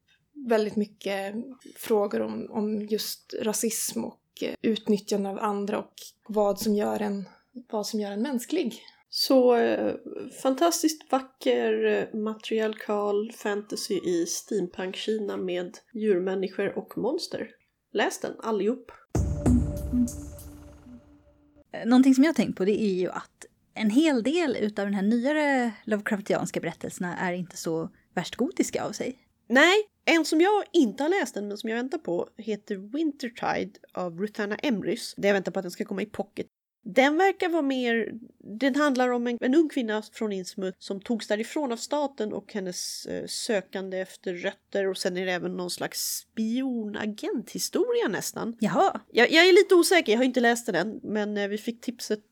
väldigt 0.47 0.75
mycket 0.75 1.35
frågor 1.77 2.21
om, 2.21 2.47
om 2.49 2.81
just 2.81 3.33
rasism 3.41 4.03
och 4.03 4.18
utnyttjande 4.61 5.29
av 5.29 5.39
andra 5.39 5.79
och 5.79 5.93
vad 6.27 6.59
som 6.59 6.75
gör 6.75 7.01
en, 7.01 7.25
vad 7.71 7.87
som 7.87 7.99
gör 7.99 8.11
en 8.11 8.21
mänsklig. 8.21 8.81
Så 9.09 9.55
eh, 9.55 9.95
fantastiskt 10.41 11.11
vacker 11.11 11.85
eh, 11.85 12.19
matriarkal 12.19 13.31
fantasy 13.31 13.93
i 13.93 14.25
steampunk-Kina 14.25 15.37
med 15.37 15.77
djurmänniskor 15.93 16.77
och 16.77 16.97
monster. 16.97 17.49
Läs 17.93 18.19
den 18.19 18.33
allihop! 18.39 18.91
Eh, 21.73 21.85
Någonting 21.85 22.15
som 22.15 22.23
jag 22.23 22.29
har 22.29 22.35
tänkt 22.35 22.57
på 22.57 22.65
det 22.65 22.81
är 22.81 22.93
ju 22.93 23.09
att 23.09 23.45
en 23.73 23.89
hel 23.89 24.23
del 24.23 24.57
utav 24.59 24.85
den 24.85 24.93
här 24.93 25.01
nyare 25.01 25.71
Lovecraftianska 25.83 26.59
berättelserna 26.59 27.17
är 27.17 27.33
inte 27.33 27.57
så 27.57 27.89
värst 28.13 28.35
gotiska 28.35 28.83
av 28.83 28.91
sig. 28.91 29.17
Nej, 29.47 29.75
en 30.09 30.25
som 30.25 30.41
jag 30.41 30.63
inte 30.71 31.03
har 31.03 31.09
läst 31.09 31.37
än 31.37 31.47
men 31.47 31.57
som 31.57 31.69
jag 31.69 31.77
väntar 31.77 31.97
på 31.97 32.29
heter 32.37 32.75
Wintertide 32.75 33.71
av 33.93 34.19
Ruthana 34.19 34.55
Emrys. 34.55 35.13
Där 35.17 35.29
jag 35.29 35.33
väntar 35.33 35.51
på 35.51 35.59
att 35.59 35.63
den 35.63 35.71
ska 35.71 35.85
komma 35.85 36.01
i 36.01 36.05
pocket. 36.05 36.47
Den 36.83 37.17
verkar 37.17 37.49
vara 37.49 37.61
mer, 37.61 38.13
den 38.37 38.75
handlar 38.75 39.09
om 39.09 39.27
en, 39.27 39.37
en 39.41 39.55
ung 39.55 39.69
kvinna 39.69 40.01
från 40.13 40.31
Innsmouth 40.31 40.77
som 40.79 41.01
togs 41.01 41.27
därifrån 41.27 41.71
av 41.71 41.77
staten 41.77 42.33
och 42.33 42.53
hennes 42.53 43.05
eh, 43.05 43.25
sökande 43.27 43.99
efter 43.99 44.33
rötter 44.33 44.87
och 44.87 44.97
sen 44.97 45.17
är 45.17 45.25
det 45.25 45.31
även 45.31 45.57
någon 45.57 45.69
slags 45.69 46.17
spionagenthistoria 46.17 48.07
nästan. 48.07 48.55
Jaha, 48.59 48.99
Jag, 49.11 49.31
jag 49.31 49.47
är 49.47 49.53
lite 49.53 49.75
osäker, 49.75 50.11
jag 50.11 50.19
har 50.19 50.25
inte 50.25 50.39
läst 50.39 50.65
den 50.65 50.75
än, 50.75 50.99
men 51.03 51.37
eh, 51.37 51.47
vi 51.47 51.57
fick 51.57 51.81
tipset 51.81 52.23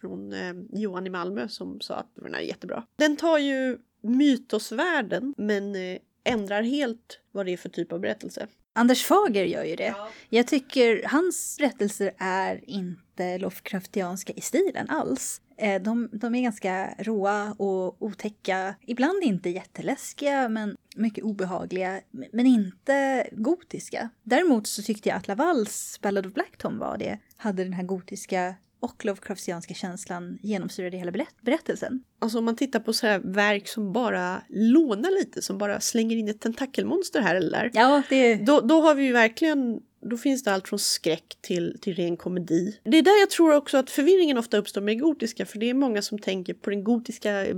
från 0.00 0.32
eh, 0.32 0.54
Johan 0.72 1.06
i 1.06 1.10
Malmö 1.10 1.48
som 1.48 1.80
sa 1.80 1.94
att 1.94 2.10
den 2.14 2.34
är 2.34 2.40
jättebra. 2.40 2.86
Den 2.96 3.16
tar 3.16 3.38
ju 3.38 3.78
mytosvärlden 4.00 5.34
men 5.36 5.74
eh, 5.74 5.98
ändrar 6.24 6.62
helt 6.62 7.20
vad 7.32 7.46
det 7.46 7.52
är 7.52 7.56
för 7.56 7.68
typ 7.68 7.92
av 7.92 8.00
berättelse. 8.00 8.46
Anders 8.72 9.04
Fager 9.04 9.44
gör 9.44 9.64
ju 9.64 9.76
det. 9.76 9.94
Jag 10.28 10.46
tycker 10.46 11.04
hans 11.08 11.56
berättelser 11.58 12.12
är 12.18 12.70
inte 12.70 13.38
Lovecraftianska 13.38 14.32
i 14.32 14.40
stilen 14.40 14.88
alls. 14.88 15.40
Eh, 15.56 15.82
De, 15.82 16.08
de 16.12 16.34
är 16.34 16.42
ganska 16.42 16.94
råa 16.98 17.54
och 17.58 18.02
otäcka, 18.02 18.74
ibland 18.80 19.22
inte 19.22 19.50
jätteläskiga 19.50 20.48
men 20.48 20.76
mycket 20.96 21.24
obehagliga, 21.24 22.00
men 22.32 22.46
inte 22.46 23.28
gotiska. 23.32 24.08
Däremot 24.22 24.66
så 24.66 24.82
tyckte 24.82 25.08
jag 25.08 25.18
att 25.18 25.28
Lavals 25.28 25.98
Ballad 26.02 26.26
of 26.26 26.32
Black 26.32 26.56
Tom 26.58 26.78
var 26.78 26.98
det, 26.98 27.18
hade 27.36 27.64
den 27.64 27.72
här 27.72 27.84
gotiska 27.84 28.54
och 28.84 29.04
Lovecraftianska 29.04 29.74
känslan 29.74 30.38
genomsyrade 30.42 30.96
hela 30.96 31.10
berätt- 31.10 31.42
berättelsen. 31.42 32.02
Alltså 32.18 32.38
om 32.38 32.44
man 32.44 32.56
tittar 32.56 32.80
på 32.80 32.92
så 32.92 33.06
här 33.06 33.18
verk 33.18 33.68
som 33.68 33.92
bara 33.92 34.42
lånar 34.48 35.18
lite, 35.18 35.42
som 35.42 35.58
bara 35.58 35.80
slänger 35.80 36.16
in 36.16 36.28
ett 36.28 36.40
tentakelmonster 36.40 37.20
här 37.20 37.34
eller 37.34 37.50
där. 37.50 37.70
Ja, 37.74 38.02
det... 38.08 38.34
Då, 38.34 38.60
då 38.60 38.80
har 38.80 38.94
vi 38.94 39.04
ju 39.04 39.12
verkligen, 39.12 39.80
då 40.10 40.16
finns 40.16 40.42
det 40.42 40.52
allt 40.52 40.68
från 40.68 40.78
skräck 40.78 41.38
till, 41.40 41.78
till 41.80 41.94
ren 41.94 42.16
komedi. 42.16 42.78
Det 42.82 42.98
är 42.98 43.02
där 43.02 43.20
jag 43.20 43.30
tror 43.30 43.54
också 43.54 43.76
att 43.76 43.90
förvirringen 43.90 44.38
ofta 44.38 44.56
uppstår 44.56 44.80
med 44.80 45.00
gotiska, 45.00 45.46
för 45.46 45.58
det 45.58 45.70
är 45.70 45.74
många 45.74 46.02
som 46.02 46.18
tänker 46.18 46.54
på 46.54 46.70
den 46.70 46.84
gotiska 46.84 47.46
eh, 47.46 47.56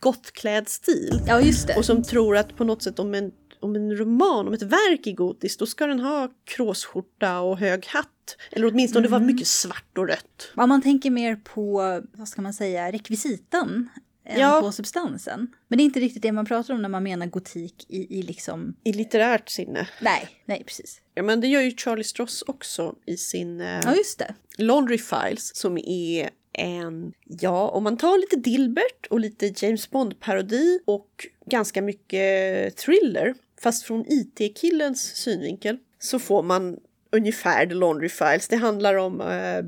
gottkläd 0.00 0.68
stil. 0.68 1.20
Ja, 1.26 1.40
just 1.40 1.66
det. 1.66 1.76
Och 1.76 1.84
som 1.84 2.02
tror 2.02 2.36
att 2.36 2.56
på 2.56 2.64
något 2.64 2.82
sätt 2.82 2.98
om 2.98 3.14
en, 3.14 3.32
om 3.66 3.76
en 3.76 3.96
roman, 3.96 4.46
om 4.48 4.52
ett 4.54 4.62
verk 4.62 5.06
är 5.06 5.12
gotiskt, 5.12 5.58
då 5.58 5.66
ska 5.66 5.86
den 5.86 6.00
ha 6.00 6.28
kråsskjorta 6.44 7.40
och 7.40 7.58
hög 7.58 7.86
hatt. 7.86 8.36
Eller 8.52 8.66
åtminstone 8.66 9.08
vara 9.08 9.20
mycket 9.20 9.46
svart 9.46 9.98
och 9.98 10.08
rött. 10.08 10.52
Ja, 10.56 10.66
man 10.66 10.82
tänker 10.82 11.10
mer 11.10 11.36
på, 11.36 12.02
vad 12.12 12.28
ska 12.28 12.42
man 12.42 12.54
säga, 12.54 12.92
rekvisitan 12.92 13.88
än 14.24 14.40
Ja. 14.40 14.60
på 14.60 14.72
substansen. 14.72 15.46
Men 15.68 15.76
det 15.78 15.82
är 15.82 15.84
inte 15.84 16.00
riktigt 16.00 16.22
det 16.22 16.32
man 16.32 16.46
pratar 16.46 16.74
om 16.74 16.82
när 16.82 16.88
man 16.88 17.02
menar 17.02 17.26
gotik 17.26 17.86
i, 17.88 18.18
i 18.18 18.22
liksom... 18.22 18.76
I 18.84 18.92
litterärt 18.92 19.48
sinne. 19.48 19.88
Nej, 20.00 20.28
nej 20.44 20.64
precis. 20.66 21.00
Ja 21.14 21.22
men 21.22 21.40
det 21.40 21.46
gör 21.46 21.60
ju 21.60 21.76
Charlie 21.76 22.04
Stross 22.04 22.42
också 22.46 22.94
i 23.06 23.16
sin 23.16 23.60
eh, 23.60 23.80
Ja, 23.84 23.94
just 23.96 24.18
det. 24.18 24.34
Laundry 24.58 24.98
Files 24.98 25.56
som 25.56 25.78
är 25.78 26.30
en, 26.52 27.12
ja 27.24 27.68
om 27.68 27.84
man 27.84 27.96
tar 27.96 28.18
lite 28.18 28.36
Dilbert 28.50 29.06
och 29.10 29.20
lite 29.20 29.52
James 29.56 29.90
Bond-parodi 29.90 30.78
och 30.84 31.26
ganska 31.46 31.82
mycket 31.82 32.76
thriller, 32.76 33.34
fast 33.60 33.84
från 33.84 34.04
IT-killens 34.08 35.02
synvinkel, 35.16 35.78
så 35.98 36.18
får 36.18 36.42
man 36.42 36.76
ungefär 37.12 37.66
The 37.66 37.74
Laundry 37.74 38.08
Files. 38.08 38.48
Det 38.48 38.56
handlar 38.56 38.94
om 38.94 39.20
eh, 39.20 39.62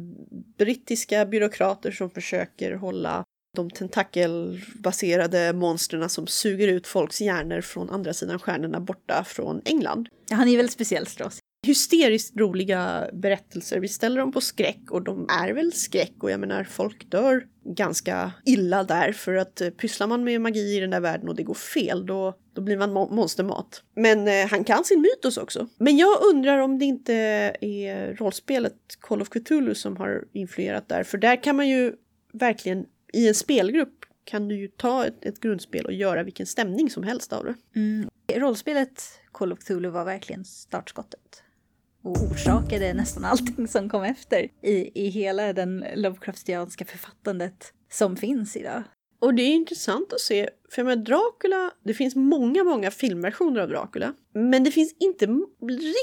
brittiska 0.59 1.27
byråkrater 1.27 1.91
som 1.91 2.11
försöker 2.11 2.73
hålla 2.73 3.25
de 3.57 3.71
tentakelbaserade 3.71 5.53
monstren 5.53 6.09
som 6.09 6.27
suger 6.27 6.69
ut 6.69 6.87
folks 6.87 7.21
hjärnor 7.21 7.61
från 7.61 7.91
andra 7.91 8.15
sidan 8.15 8.39
stjärnorna 8.39 8.81
borta 8.81 9.25
från 9.25 9.63
England 9.65 10.09
Ja, 10.31 10.37
han 10.37 10.49
är 10.49 10.57
väldigt 10.57 10.73
speciell 10.73 11.07
Strauss 11.07 11.39
hysteriskt 11.67 12.37
roliga 12.37 13.11
berättelser. 13.13 13.81
Vi 13.81 13.89
ställer 13.89 14.21
dem 14.21 14.33
på 14.33 14.41
skräck 14.41 14.91
och 14.91 15.03
de 15.03 15.27
är 15.31 15.53
väl 15.53 15.73
skräck 15.73 16.13
och 16.21 16.31
jag 16.31 16.41
menar 16.41 16.65
folk 16.65 17.11
dör 17.11 17.47
ganska 17.65 18.33
illa 18.45 18.85
där 18.85 19.13
för 19.13 19.35
att 19.35 19.61
eh, 19.61 19.71
pysslar 19.71 20.07
man 20.07 20.25
med 20.25 20.41
magi 20.41 20.77
i 20.77 20.81
den 20.81 20.91
där 20.91 21.01
världen 21.01 21.29
och 21.29 21.37
det 21.37 21.43
går 21.43 21.55
fel 21.55 22.07
då, 22.07 22.35
då 22.53 22.63
blir 22.63 22.77
man 22.77 22.97
mo- 22.97 23.15
monstermat. 23.15 23.83
Men 23.97 24.29
eh, 24.29 24.47
han 24.51 24.65
kan 24.65 24.85
sin 24.85 25.01
mytos 25.01 25.37
också. 25.37 25.69
Men 25.79 25.97
jag 25.97 26.23
undrar 26.35 26.59
om 26.59 26.79
det 26.79 26.85
inte 26.85 27.15
är 27.61 28.15
rollspelet 28.15 28.77
Call 29.01 29.23
of 29.23 29.29
Cthulhu 29.29 29.75
som 29.75 29.97
har 29.97 30.25
influerat 30.33 30.89
där 30.89 31.03
för 31.03 31.19
där 31.19 31.43
kan 31.43 31.57
man 31.57 31.69
ju 31.69 31.93
verkligen 32.33 32.85
i 33.13 33.29
en 33.29 33.35
spelgrupp 33.35 33.95
kan 34.25 34.49
du 34.49 34.57
ju 34.57 34.69
ta 34.69 35.07
ett, 35.07 35.25
ett 35.25 35.41
grundspel 35.41 35.85
och 35.85 35.93
göra 35.93 36.23
vilken 36.23 36.47
stämning 36.47 36.91
som 36.91 37.03
helst 37.03 37.33
av 37.33 37.45
det. 37.45 37.55
Mm. 37.77 38.09
Rollspelet 38.35 39.03
Call 39.33 39.53
of 39.53 39.59
Cthulhu 39.59 39.91
var 39.91 40.05
verkligen 40.05 40.45
startskottet. 40.45 41.43
Och 42.03 42.17
orsakade 42.23 42.95
nästan 42.95 43.25
allting 43.25 43.69
som 43.69 43.89
kom 43.89 44.03
efter 44.03 44.49
i, 44.63 45.05
i 45.05 45.09
hela 45.09 45.53
den 45.53 45.85
Lovecraftianska 45.95 46.85
författandet 46.85 47.73
som 47.91 48.17
finns 48.17 48.57
idag. 48.57 48.83
Och 49.21 49.35
det 49.35 49.43
är 49.43 49.55
intressant 49.55 50.13
att 50.13 50.21
se, 50.21 50.49
för 50.71 50.85
med 50.85 50.99
Dracula, 50.99 51.71
det 51.85 51.95
finns 51.95 52.17
många, 52.17 52.65
många 52.65 52.91
filmversioner 52.91 53.61
av 53.61 53.69
Dracula. 53.69 54.15
Men 54.33 54.65
det 54.65 54.71
finns 54.71 54.95
inte 55.01 55.27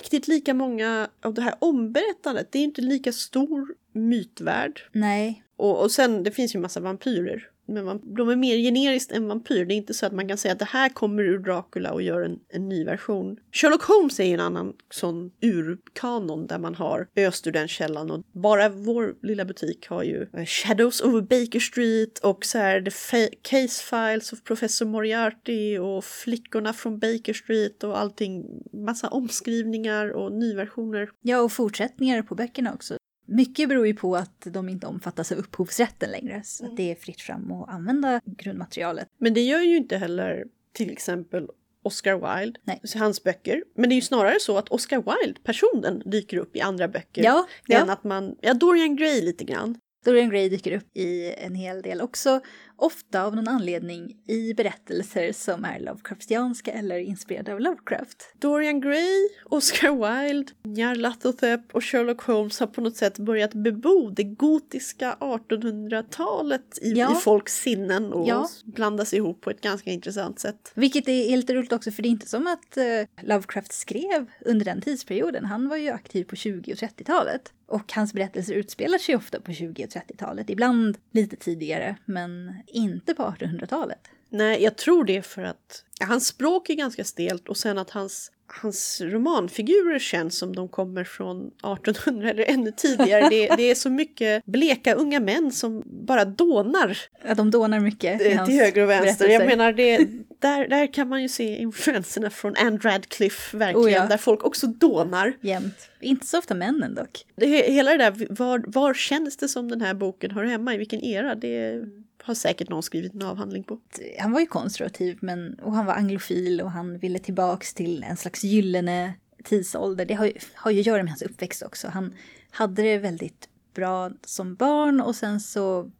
riktigt 0.02 0.28
lika 0.28 0.54
många 0.54 1.10
av 1.22 1.34
det 1.34 1.42
här 1.42 1.56
omberättandet. 1.60 2.52
Det 2.52 2.60
är 2.60 2.64
inte 2.64 2.82
lika 2.82 3.12
stor 3.12 3.76
mytvärld. 3.94 4.82
Nej, 4.92 5.44
Och, 5.58 5.82
och 5.84 5.92
sen, 5.92 6.24
det 6.24 6.32
finns 6.32 6.56
ju 6.56 6.60
massa 6.60 6.80
vampyrer. 6.80 7.50
Men 7.68 7.86
man, 7.86 8.16
de 8.16 8.30
är 8.30 8.36
mer 8.36 8.58
generiskt 8.58 9.12
än 9.12 9.28
vampyr. 9.28 9.66
Det 9.66 9.74
är 9.74 9.76
inte 9.76 9.94
så 9.94 10.06
att 10.06 10.14
man 10.14 10.28
kan 10.28 10.38
säga 10.38 10.52
att 10.52 10.60
det 10.60 10.66
här 10.66 10.90
kommer 10.90 11.24
ur 11.24 11.40
Dracula 11.40 11.92
och 11.92 12.02
gör 12.02 12.22
en, 12.22 12.40
en 12.50 12.70
ny 12.70 12.84
version. 12.86 13.38
Sherlock 13.52 13.84
Holmes 13.84 14.20
är 14.20 14.24
en 14.34 14.40
annan 14.40 14.74
sån 14.92 15.32
urkanon 15.42 16.48
där 16.48 16.60
man 16.60 16.76
har 16.76 17.08
öst 17.18 17.48
ur 17.48 17.52
den 17.52 17.68
källan. 17.68 18.12
Och 18.12 18.24
bara 18.32 18.70
vår 18.70 19.16
lilla 19.22 19.46
butik 19.46 19.88
har 19.88 20.04
ju 20.04 20.28
eh, 20.34 20.46
Shadows 20.46 21.02
over 21.02 21.22
Baker 21.22 21.60
Street 21.60 22.20
och 22.20 22.46
så 22.46 22.58
här 22.58 22.82
The 22.82 22.90
Fa- 22.90 23.34
Case 23.42 23.84
Files 23.84 24.34
of 24.34 24.44
Professor 24.44 24.86
Moriarty 24.86 25.78
och 25.78 26.04
Flickorna 26.04 26.74
från 26.74 27.00
Baker 27.00 27.34
Street 27.34 27.84
och 27.84 28.00
allting. 28.00 28.46
Massa 28.74 29.08
omskrivningar 29.08 30.10
och 30.10 30.32
nyversioner. 30.32 31.10
ja 31.22 31.42
och 31.42 31.52
fortsättningar 31.52 32.22
på 32.22 32.36
böckerna 32.36 32.74
också. 32.74 32.98
Mycket 33.26 33.70
beror 33.70 33.88
ju 33.88 33.94
på 33.94 34.16
att 34.16 34.48
de 34.52 34.70
inte 34.70 34.88
omfattas 34.88 35.32
av 35.32 35.38
upphovsrätten 35.38 36.12
längre, 36.12 36.42
så 36.44 36.66
att 36.66 36.78
det 36.78 36.92
är 36.92 36.96
fritt 36.96 37.22
fram 37.22 37.52
att 37.52 37.70
använda 37.70 38.22
grundmaterialet. 38.26 39.08
Men 39.18 39.34
det 39.34 39.42
gör 39.42 39.62
ju 39.62 39.78
inte 39.78 39.98
heller 39.98 40.46
till 40.74 40.92
exempel 40.92 41.50
Oscar 41.84 42.40
Wilde, 42.40 42.60
Nej. 42.64 42.82
hans 42.96 43.24
böcker. 43.24 43.64
Men 43.76 43.90
det 43.90 43.94
är 43.94 43.96
ju 43.96 44.02
snarare 44.02 44.40
så 44.40 44.58
att 44.58 44.70
Oscar 44.70 44.98
Wilde, 44.98 45.40
personen, 45.44 46.02
dyker 46.06 46.38
upp 46.38 46.56
i 46.56 46.62
andra 46.62 46.88
böcker. 46.88 47.24
Ja, 47.24 47.48
Än 47.70 47.88
ja. 47.88 47.94
att 47.94 48.04
man, 48.04 48.36
ja 48.42 48.54
Dorian 48.54 48.96
Gray 48.96 49.22
lite 49.22 49.44
grann. 49.44 49.78
Dorian 50.06 50.30
Gray 50.30 50.50
dyker 50.50 50.72
upp 50.78 50.98
i 50.98 51.34
en 51.38 51.56
hel 51.56 51.82
del 51.82 52.02
också, 52.02 52.42
ofta 52.78 53.24
av 53.24 53.36
någon 53.36 53.48
anledning 53.48 54.18
i 54.28 54.54
berättelser 54.54 55.32
som 55.32 55.66
är 55.66 55.80
Lovecraftianska 55.80 56.72
eller 56.72 56.98
inspirerade 56.98 57.54
av 57.54 57.60
Lovecraft. 57.60 58.34
Dorian 58.40 58.82
Gray, 58.82 59.30
Oscar 59.46 60.24
Wilde, 60.28 60.52
Nyarlathotep 60.64 61.62
och 61.74 61.84
Sherlock 61.84 62.22
Holmes 62.22 62.60
har 62.60 62.68
på 62.68 62.82
något 62.82 62.96
sätt 62.98 63.18
börjat 63.20 63.54
bebo 63.54 64.10
det 64.10 64.24
gotiska 64.24 65.18
1800-talet 65.20 66.80
i, 66.82 66.92
Ja. 66.92 67.12
i 67.12 67.16
folks 67.16 67.56
sinnen 67.62 68.14
och 68.14 68.28
Ja. 68.28 68.50
blandas 68.66 69.14
ihop 69.14 69.42
på 69.42 69.50
ett 69.50 69.62
ganska 69.62 69.90
intressant 69.92 70.40
sätt. 70.40 70.72
Vilket 70.76 71.08
är 71.08 71.34
är 71.34 71.38
lite 71.38 71.54
roligt 71.54 71.74
också, 71.74 71.92
för 71.92 72.04
det 72.04 72.10
är 72.10 72.12
inte 72.12 72.28
som 72.30 72.48
att 72.48 72.78
eh, 72.78 72.84
Lovecraft 73.28 73.74
skrev 73.74 74.26
under 74.42 74.66
den 74.66 74.82
tidsperioden. 74.82 75.46
Han 75.46 75.70
var 75.70 75.78
ju 75.78 75.90
aktiv 75.90 76.24
på 76.24 76.36
20 76.36 76.74
och 76.74 76.78
30-talet. 76.78 77.52
Och 77.68 77.94
hans 77.94 78.14
berättelser 78.14 78.54
utspelar 78.54 78.98
sig 78.98 79.16
ofta 79.16 79.42
på 79.42 79.54
20 79.54 79.86
och 79.86 79.90
30-talet. 79.90 80.50
Ibland 80.50 80.98
lite 81.12 81.36
tidigare, 81.36 81.98
men 82.06 82.56
inte 82.68 83.14
på 83.14 83.24
1800-talet. 83.24 84.08
Nej, 84.30 84.64
jag 84.64 84.78
tror 84.78 85.04
det 85.04 85.22
för 85.22 85.44
att 85.44 85.84
hans 86.00 86.28
språk 86.28 86.70
är 86.70 86.74
ganska 86.74 87.04
stelt 87.04 87.50
och 87.50 87.58
sen 87.58 87.78
att 87.78 87.90
hans, 87.90 88.32
hans 88.48 89.02
romanfigurer 89.02 90.00
känns 90.00 90.38
som 90.38 90.56
de 90.56 90.70
kommer 90.70 91.04
från 91.04 91.48
1800 91.48 92.30
eller 92.30 92.44
ännu 92.44 92.72
tidigare. 92.72 93.30
Det, 93.30 93.56
det 93.56 93.72
är 93.72 93.76
så 93.76 93.90
mycket 93.90 94.46
bleka 94.46 94.94
unga 94.94 95.20
män 95.20 95.52
som 95.52 95.84
bara 95.86 96.26
dånar 96.26 96.98
Ja, 97.28 97.36
de 97.36 97.52
dånar 97.52 97.80
mycket 97.80 98.22
eh, 98.22 98.46
till 98.46 98.56
höger 98.56 98.84
och 98.84 98.90
vänster. 98.90 99.30
Jag 99.30 99.46
menar, 99.46 99.74
det, 99.74 99.98
där, 100.40 100.68
där 100.68 100.94
kan 100.94 101.10
man 101.10 101.22
ju 101.22 101.30
se 101.30 101.58
influenserna 101.58 102.30
från 102.30 102.56
Anne 102.58 102.78
Radcliffe 102.78 103.58
verkligen, 103.58 103.88
Oh 103.88 103.92
ja. 103.92 104.06
där 104.06 104.18
folk 104.18 104.44
också 104.44 104.68
dånar. 104.68 105.34
Jämt. 105.42 105.90
Inte 106.00 106.26
så 106.26 106.40
ofta 106.40 106.54
männen 106.54 106.96
dock. 106.96 107.26
Det, 107.36 107.48
hela 107.48 107.92
det 107.92 107.98
där, 107.98 108.28
var, 108.30 108.64
var 108.68 108.94
känns 108.94 109.38
det 109.38 109.48
som 109.48 109.70
den 109.70 109.82
här 109.82 109.94
boken 109.94 110.32
hör 110.32 110.44
hemma, 110.44 110.74
i 110.74 110.78
vilken 110.78 111.02
era? 111.02 111.36
Det 111.36 111.84
har 112.26 112.36
säkert 112.36 112.70
någon 112.70 112.84
skrivit 112.84 113.14
en 113.14 113.22
avhandling 113.22 113.64
på. 113.64 113.80
Han 114.20 114.32
var 114.32 114.40
ju 114.40 114.46
konservativ 114.46 115.18
men, 115.22 115.60
och 115.60 115.74
han 115.74 115.86
var 115.86 115.94
anglofil 115.94 116.62
och 116.62 116.72
han 116.72 116.98
ville 116.98 117.20
tillbaks 117.20 117.74
till 117.74 118.04
en 118.04 118.18
slags 118.18 118.44
gyllene 118.44 119.14
tidsålder. 119.44 120.06
Det 120.06 120.14
har 120.14 120.26
ju, 120.26 120.34
har 120.54 120.72
ju 120.72 120.80
att 120.80 120.86
göra 120.86 121.04
med 121.04 121.12
hans 121.12 121.22
uppväxt 121.22 121.64
också. 121.64 121.88
Han 121.88 122.14
hade 122.50 122.82
det 122.82 122.98
väldigt 122.98 123.50
bra 123.74 124.12
som 124.26 124.56
barn 124.56 125.02
och 125.02 125.16
sen 125.16 125.40
så 125.40 125.92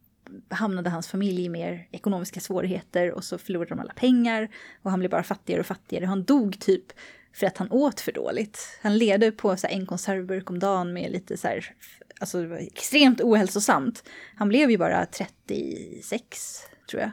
hamnade 0.48 0.90
hans 0.90 1.08
familj 1.08 1.44
i 1.44 1.48
mer 1.48 1.88
ekonomiska 1.90 2.40
svårigheter 2.40 3.12
och 3.12 3.24
så 3.24 3.38
förlorade 3.38 3.68
de 3.68 3.80
alla 3.80 3.92
pengar 3.92 4.48
och 4.82 4.90
han 4.90 5.00
blev 5.00 5.10
bara 5.10 5.22
fattigare 5.22 5.60
och 5.60 5.66
fattigare. 5.66 6.04
Han 6.04 6.24
dog 6.24 6.60
typ 6.60 6.84
för 7.32 7.46
att 7.46 7.58
han 7.58 7.70
åt 7.70 8.00
för 8.00 8.12
dåligt. 8.12 8.78
Han 8.82 8.98
levde 8.98 9.32
på 9.32 9.56
så 9.56 9.66
här 9.66 9.74
en 9.74 9.86
konservburk 9.86 10.50
om 10.50 10.58
dagen 10.58 10.92
med 10.92 11.10
lite 11.12 11.36
så 11.36 11.48
här, 11.48 11.74
alltså 12.20 12.40
det 12.42 12.46
var 12.46 12.56
extremt 12.56 13.20
ohälsosamt. 13.20 14.08
Han 14.36 14.48
blev 14.48 14.70
ju 14.70 14.78
bara 14.78 15.06
36 15.06 16.60
tror 16.90 17.02
jag. 17.02 17.10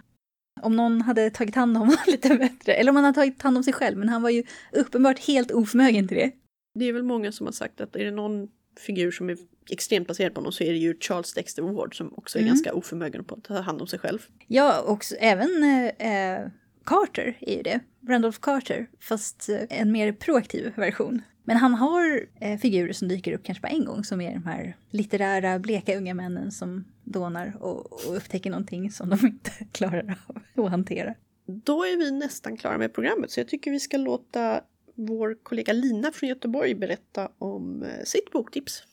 Om 0.61 0.75
någon 0.75 1.01
hade 1.01 1.29
tagit 1.29 1.55
hand 1.55 1.77
om 1.77 1.81
honom 1.81 1.97
lite 2.07 2.35
bättre, 2.35 2.73
eller 2.73 2.89
om 2.89 2.95
han 2.95 3.05
hade 3.05 3.15
tagit 3.15 3.41
hand 3.41 3.57
om 3.57 3.63
sig 3.63 3.73
själv, 3.73 3.97
men 3.97 4.09
han 4.09 4.21
var 4.21 4.29
ju 4.29 4.43
uppenbart 4.71 5.19
helt 5.19 5.51
oförmögen 5.51 6.07
till 6.07 6.17
det. 6.17 6.31
Det 6.79 6.85
är 6.85 6.93
väl 6.93 7.03
många 7.03 7.31
som 7.31 7.45
har 7.47 7.51
sagt 7.51 7.81
att 7.81 7.95
är 7.95 8.05
det 8.05 8.11
någon 8.11 8.47
figur 8.79 9.11
som 9.11 9.29
är 9.29 9.37
extremt 9.69 10.07
baserad 10.07 10.33
på 10.33 10.39
honom 10.39 10.51
så 10.51 10.63
är 10.63 10.71
det 10.71 10.77
ju 10.77 10.97
Charles 10.99 11.33
Dexter 11.33 11.61
Ward 11.63 11.97
som 11.97 12.13
också 12.17 12.37
är 12.37 12.41
Mm. 12.41 12.53
ganska 12.53 12.73
oförmögen 12.73 13.23
på 13.23 13.35
att 13.35 13.43
ta 13.43 13.59
hand 13.61 13.81
om 13.81 13.87
sig 13.87 13.99
själv. 13.99 14.19
Ja, 14.47 14.81
och 14.81 15.03
även 15.19 15.63
eh, 15.97 16.47
Carter 16.85 17.37
är 17.41 17.57
ju 17.57 17.63
det. 17.63 17.79
Randolph 18.07 18.39
Carter, 18.41 18.87
fast 18.99 19.49
eh, 19.49 19.61
en 19.69 19.91
mer 19.91 20.11
proaktiv 20.11 20.73
version. 20.75 21.21
Men 21.43 21.57
han 21.57 21.73
har 21.73 22.25
eh, 22.39 22.59
figurer 22.59 22.93
som 22.93 23.07
dyker 23.07 23.33
upp 23.33 23.43
kanske 23.43 23.61
bara 23.61 23.67
en 23.67 23.85
gång 23.85 24.03
som 24.03 24.21
är 24.21 24.33
de 24.33 24.45
här 24.45 24.77
litterära, 24.89 25.59
bleka 25.59 25.97
unga 25.97 26.13
männen 26.13 26.51
som 26.51 26.85
dånar 27.03 27.57
och, 27.59 27.93
och 27.93 28.17
upptäcker 28.17 28.49
någonting 28.49 28.91
som 28.91 29.09
de 29.09 29.25
inte 29.27 29.51
klarar 29.71 30.17
av 30.27 30.65
att 30.65 30.71
hantera. 30.71 31.15
Då 31.45 31.83
är 31.83 31.97
vi 31.97 32.11
nästan 32.11 32.57
klara 32.57 32.77
med 32.77 32.93
programmet 32.93 33.31
så 33.31 33.39
jag 33.39 33.47
tycker 33.47 33.71
vi 33.71 33.79
ska 33.79 33.97
låta 33.97 34.61
vår 34.95 35.37
kollega 35.43 35.73
Lina 35.73 36.11
från 36.11 36.29
Göteborg 36.29 36.75
berätta 36.75 37.31
om 37.37 37.83
eh, 37.83 38.03
sitt 38.03 38.31
boktips. 38.31 38.83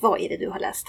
Vad 0.00 0.20
är 0.20 0.28
det 0.28 0.36
du 0.36 0.48
har 0.48 0.60
läst? 0.60 0.86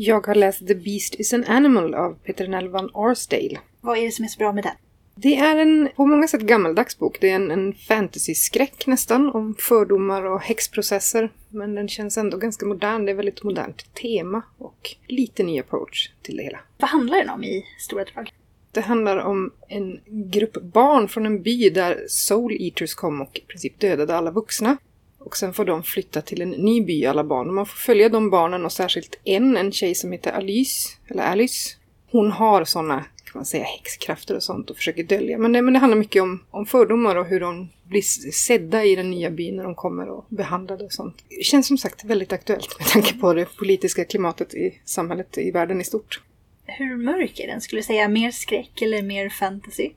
Jag 0.00 0.26
har 0.26 0.34
läst 0.34 0.66
The 0.66 0.74
Beast 0.74 1.14
is 1.14 1.32
an 1.32 1.44
Animal 1.44 1.94
av 1.94 2.14
Peter 2.24 2.48
Nelvan 2.48 2.90
Arsdale. 2.94 3.58
Vad 3.80 3.98
är 3.98 4.02
det 4.02 4.10
som 4.10 4.24
är 4.24 4.28
så 4.28 4.38
bra 4.38 4.52
med 4.52 4.64
den? 4.64 4.72
Det 5.14 5.36
är 5.36 5.56
en 5.56 5.88
på 5.96 6.06
många 6.06 6.28
sätt 6.28 6.40
gammaldags 6.40 6.98
bok. 6.98 7.20
Det 7.20 7.30
är 7.30 7.34
en, 7.34 7.50
en 7.50 7.74
fantasy-skräck 7.74 8.86
nästan 8.86 9.30
om 9.30 9.54
fördomar 9.58 10.22
och 10.22 10.40
häxprocesser. 10.40 11.32
Men 11.48 11.74
den 11.74 11.88
känns 11.88 12.18
ändå 12.18 12.36
ganska 12.36 12.66
modern. 12.66 13.04
Det 13.04 13.12
är 13.12 13.16
väldigt 13.16 13.42
modernt 13.42 13.94
tema 13.94 14.42
och 14.58 14.96
lite 15.06 15.42
ny 15.42 15.60
approach 15.60 16.10
till 16.22 16.36
det 16.36 16.42
hela. 16.42 16.58
Vad 16.78 16.90
handlar 16.90 17.18
den 17.18 17.30
om 17.30 17.44
i 17.44 17.66
stora 17.78 18.04
drag? 18.04 18.32
Det 18.72 18.80
handlar 18.80 19.16
om 19.16 19.52
en 19.68 20.00
grupp 20.06 20.62
barn 20.62 21.08
från 21.08 21.26
en 21.26 21.42
by 21.42 21.70
där 21.70 22.04
Soul 22.08 22.56
Eaters 22.60 22.94
kom 22.94 23.20
och 23.20 23.38
i 23.38 23.40
princip 23.40 23.80
dödade 23.80 24.16
alla 24.16 24.30
vuxna. 24.30 24.76
Och 25.18 25.36
sen 25.36 25.54
får 25.54 25.64
de 25.64 25.82
flytta 25.82 26.22
till 26.22 26.42
en 26.42 26.50
ny 26.50 26.84
by, 26.84 27.06
alla 27.06 27.24
barn. 27.24 27.48
Och 27.48 27.54
man 27.54 27.66
får 27.66 27.76
följa 27.76 28.08
de 28.08 28.30
barnen 28.30 28.64
och 28.64 28.72
särskilt 28.72 29.20
en, 29.24 29.56
en 29.56 29.72
tjej 29.72 29.94
som 29.94 30.12
heter 30.12 30.32
Alice, 30.32 30.88
eller 31.08 31.22
Alice. 31.22 31.76
Hon 32.10 32.32
har 32.32 32.64
sådana, 32.64 33.00
kan 33.00 33.32
man 33.34 33.44
säga, 33.44 33.64
häxkrafter 33.64 34.36
och 34.36 34.42
sånt 34.42 34.70
och 34.70 34.76
försöker 34.76 35.04
dölja. 35.04 35.38
Men 35.38 35.52
det, 35.52 35.62
men 35.62 35.74
det 35.74 35.80
handlar 35.80 35.98
mycket 35.98 36.22
om, 36.22 36.44
om 36.50 36.66
fördomar 36.66 37.16
och 37.16 37.26
hur 37.26 37.40
de 37.40 37.68
blir 37.84 38.02
sedda 38.32 38.84
i 38.84 38.96
den 38.96 39.10
nya 39.10 39.30
byn 39.30 39.56
när 39.56 39.64
de 39.64 39.74
kommer 39.74 40.08
och 40.08 40.26
behandlade 40.28 40.84
och 40.84 40.92
sånt. 40.92 41.24
Det 41.28 41.44
känns 41.44 41.66
som 41.66 41.78
sagt 41.78 42.04
väldigt 42.04 42.32
aktuellt 42.32 42.78
med 42.78 42.88
tanke 42.88 43.18
på 43.18 43.34
det 43.34 43.56
politiska 43.56 44.04
klimatet 44.04 44.54
i 44.54 44.80
samhället, 44.84 45.38
i 45.38 45.50
världen 45.50 45.80
i 45.80 45.84
stort. 45.84 46.20
Hur 46.66 46.96
mörk 46.96 47.40
är 47.40 47.46
den? 47.46 47.60
Skulle 47.60 47.78
du 47.78 47.84
säga 47.84 48.08
mer 48.08 48.30
skräck 48.30 48.82
eller 48.82 49.02
mer 49.02 49.28
fantasy? 49.28 49.90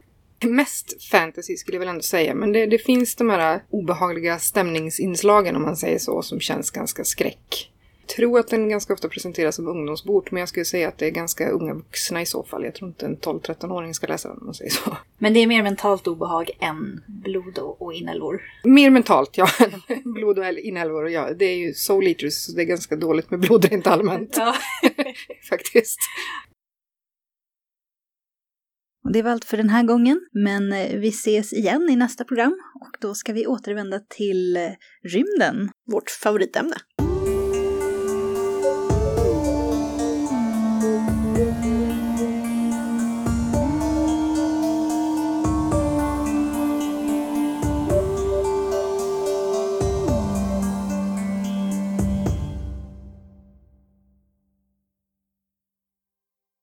Mest 0.43 1.03
fantasy 1.03 1.57
skulle 1.57 1.75
jag 1.75 1.79
väl 1.79 1.89
ändå 1.89 2.01
säga, 2.01 2.35
men 2.35 2.51
det, 2.51 2.65
det 2.65 2.77
finns 2.77 3.15
de 3.15 3.29
här 3.29 3.63
obehagliga 3.69 4.39
stämningsinslagen 4.39 5.55
om 5.55 5.61
man 5.61 5.77
säger 5.77 5.99
så, 5.99 6.21
som 6.21 6.39
känns 6.39 6.71
ganska 6.71 7.03
skräck. 7.03 7.71
Jag 8.01 8.15
tror 8.15 8.39
att 8.39 8.47
den 8.47 8.69
ganska 8.69 8.93
ofta 8.93 9.09
presenteras 9.09 9.55
som 9.55 9.67
ungdomsbok, 9.67 10.31
men 10.31 10.39
jag 10.39 10.49
skulle 10.49 10.65
säga 10.65 10.87
att 10.87 10.97
det 10.97 11.05
är 11.05 11.11
ganska 11.11 11.49
unga 11.49 11.73
vuxna 11.73 12.21
i 12.21 12.25
så 12.25 12.43
fall. 12.43 12.63
Jag 12.63 12.75
tror 12.75 12.87
inte 12.87 13.05
en 13.05 13.17
12-13-åring 13.17 13.93
ska 13.93 14.07
läsa 14.07 14.29
den 14.29 14.37
om 14.37 14.45
man 14.45 14.53
säger 14.53 14.71
så. 14.71 14.97
Men 15.17 15.33
det 15.33 15.39
är 15.39 15.47
mer 15.47 15.63
mentalt 15.63 16.07
obehag 16.07 16.51
än 16.59 17.03
blod 17.07 17.57
och, 17.57 17.93
inälvor? 17.93 18.41
Mer 18.63 18.89
mentalt, 18.89 19.37
ja. 19.37 19.47
blod 20.03 20.39
och 20.39 20.45
inälvor, 20.45 21.09
ja. 21.09 21.33
Det 21.33 21.45
är 21.45 21.55
ju 21.55 21.73
soul 21.73 22.07
eaters, 22.07 22.33
så 22.33 22.51
det 22.51 22.61
är 22.61 22.65
ganska 22.65 22.95
dåligt 22.95 23.31
med 23.31 23.39
blod 23.39 23.65
rent 23.65 23.87
allmänt. 23.87 24.35
Ja. 24.37 24.55
Faktiskt. 25.49 25.99
Och 29.03 29.11
det 29.11 29.21
var 29.21 29.31
allt 29.31 29.45
för 29.45 29.57
den 29.57 29.69
här 29.69 29.83
gången, 29.83 30.21
men 30.31 30.73
eh, 30.73 30.99
vi 30.99 31.07
ses 31.07 31.53
igen 31.53 31.89
i 31.89 31.95
nästa 31.95 32.23
program 32.23 32.57
och 32.81 32.97
då 32.99 33.15
ska 33.15 33.33
vi 33.33 33.47
återvända 33.47 33.99
till 33.99 34.57
eh, 34.57 34.69
rymden. 35.03 35.69
Vårt 35.91 36.09
favoritämne. 36.09 36.75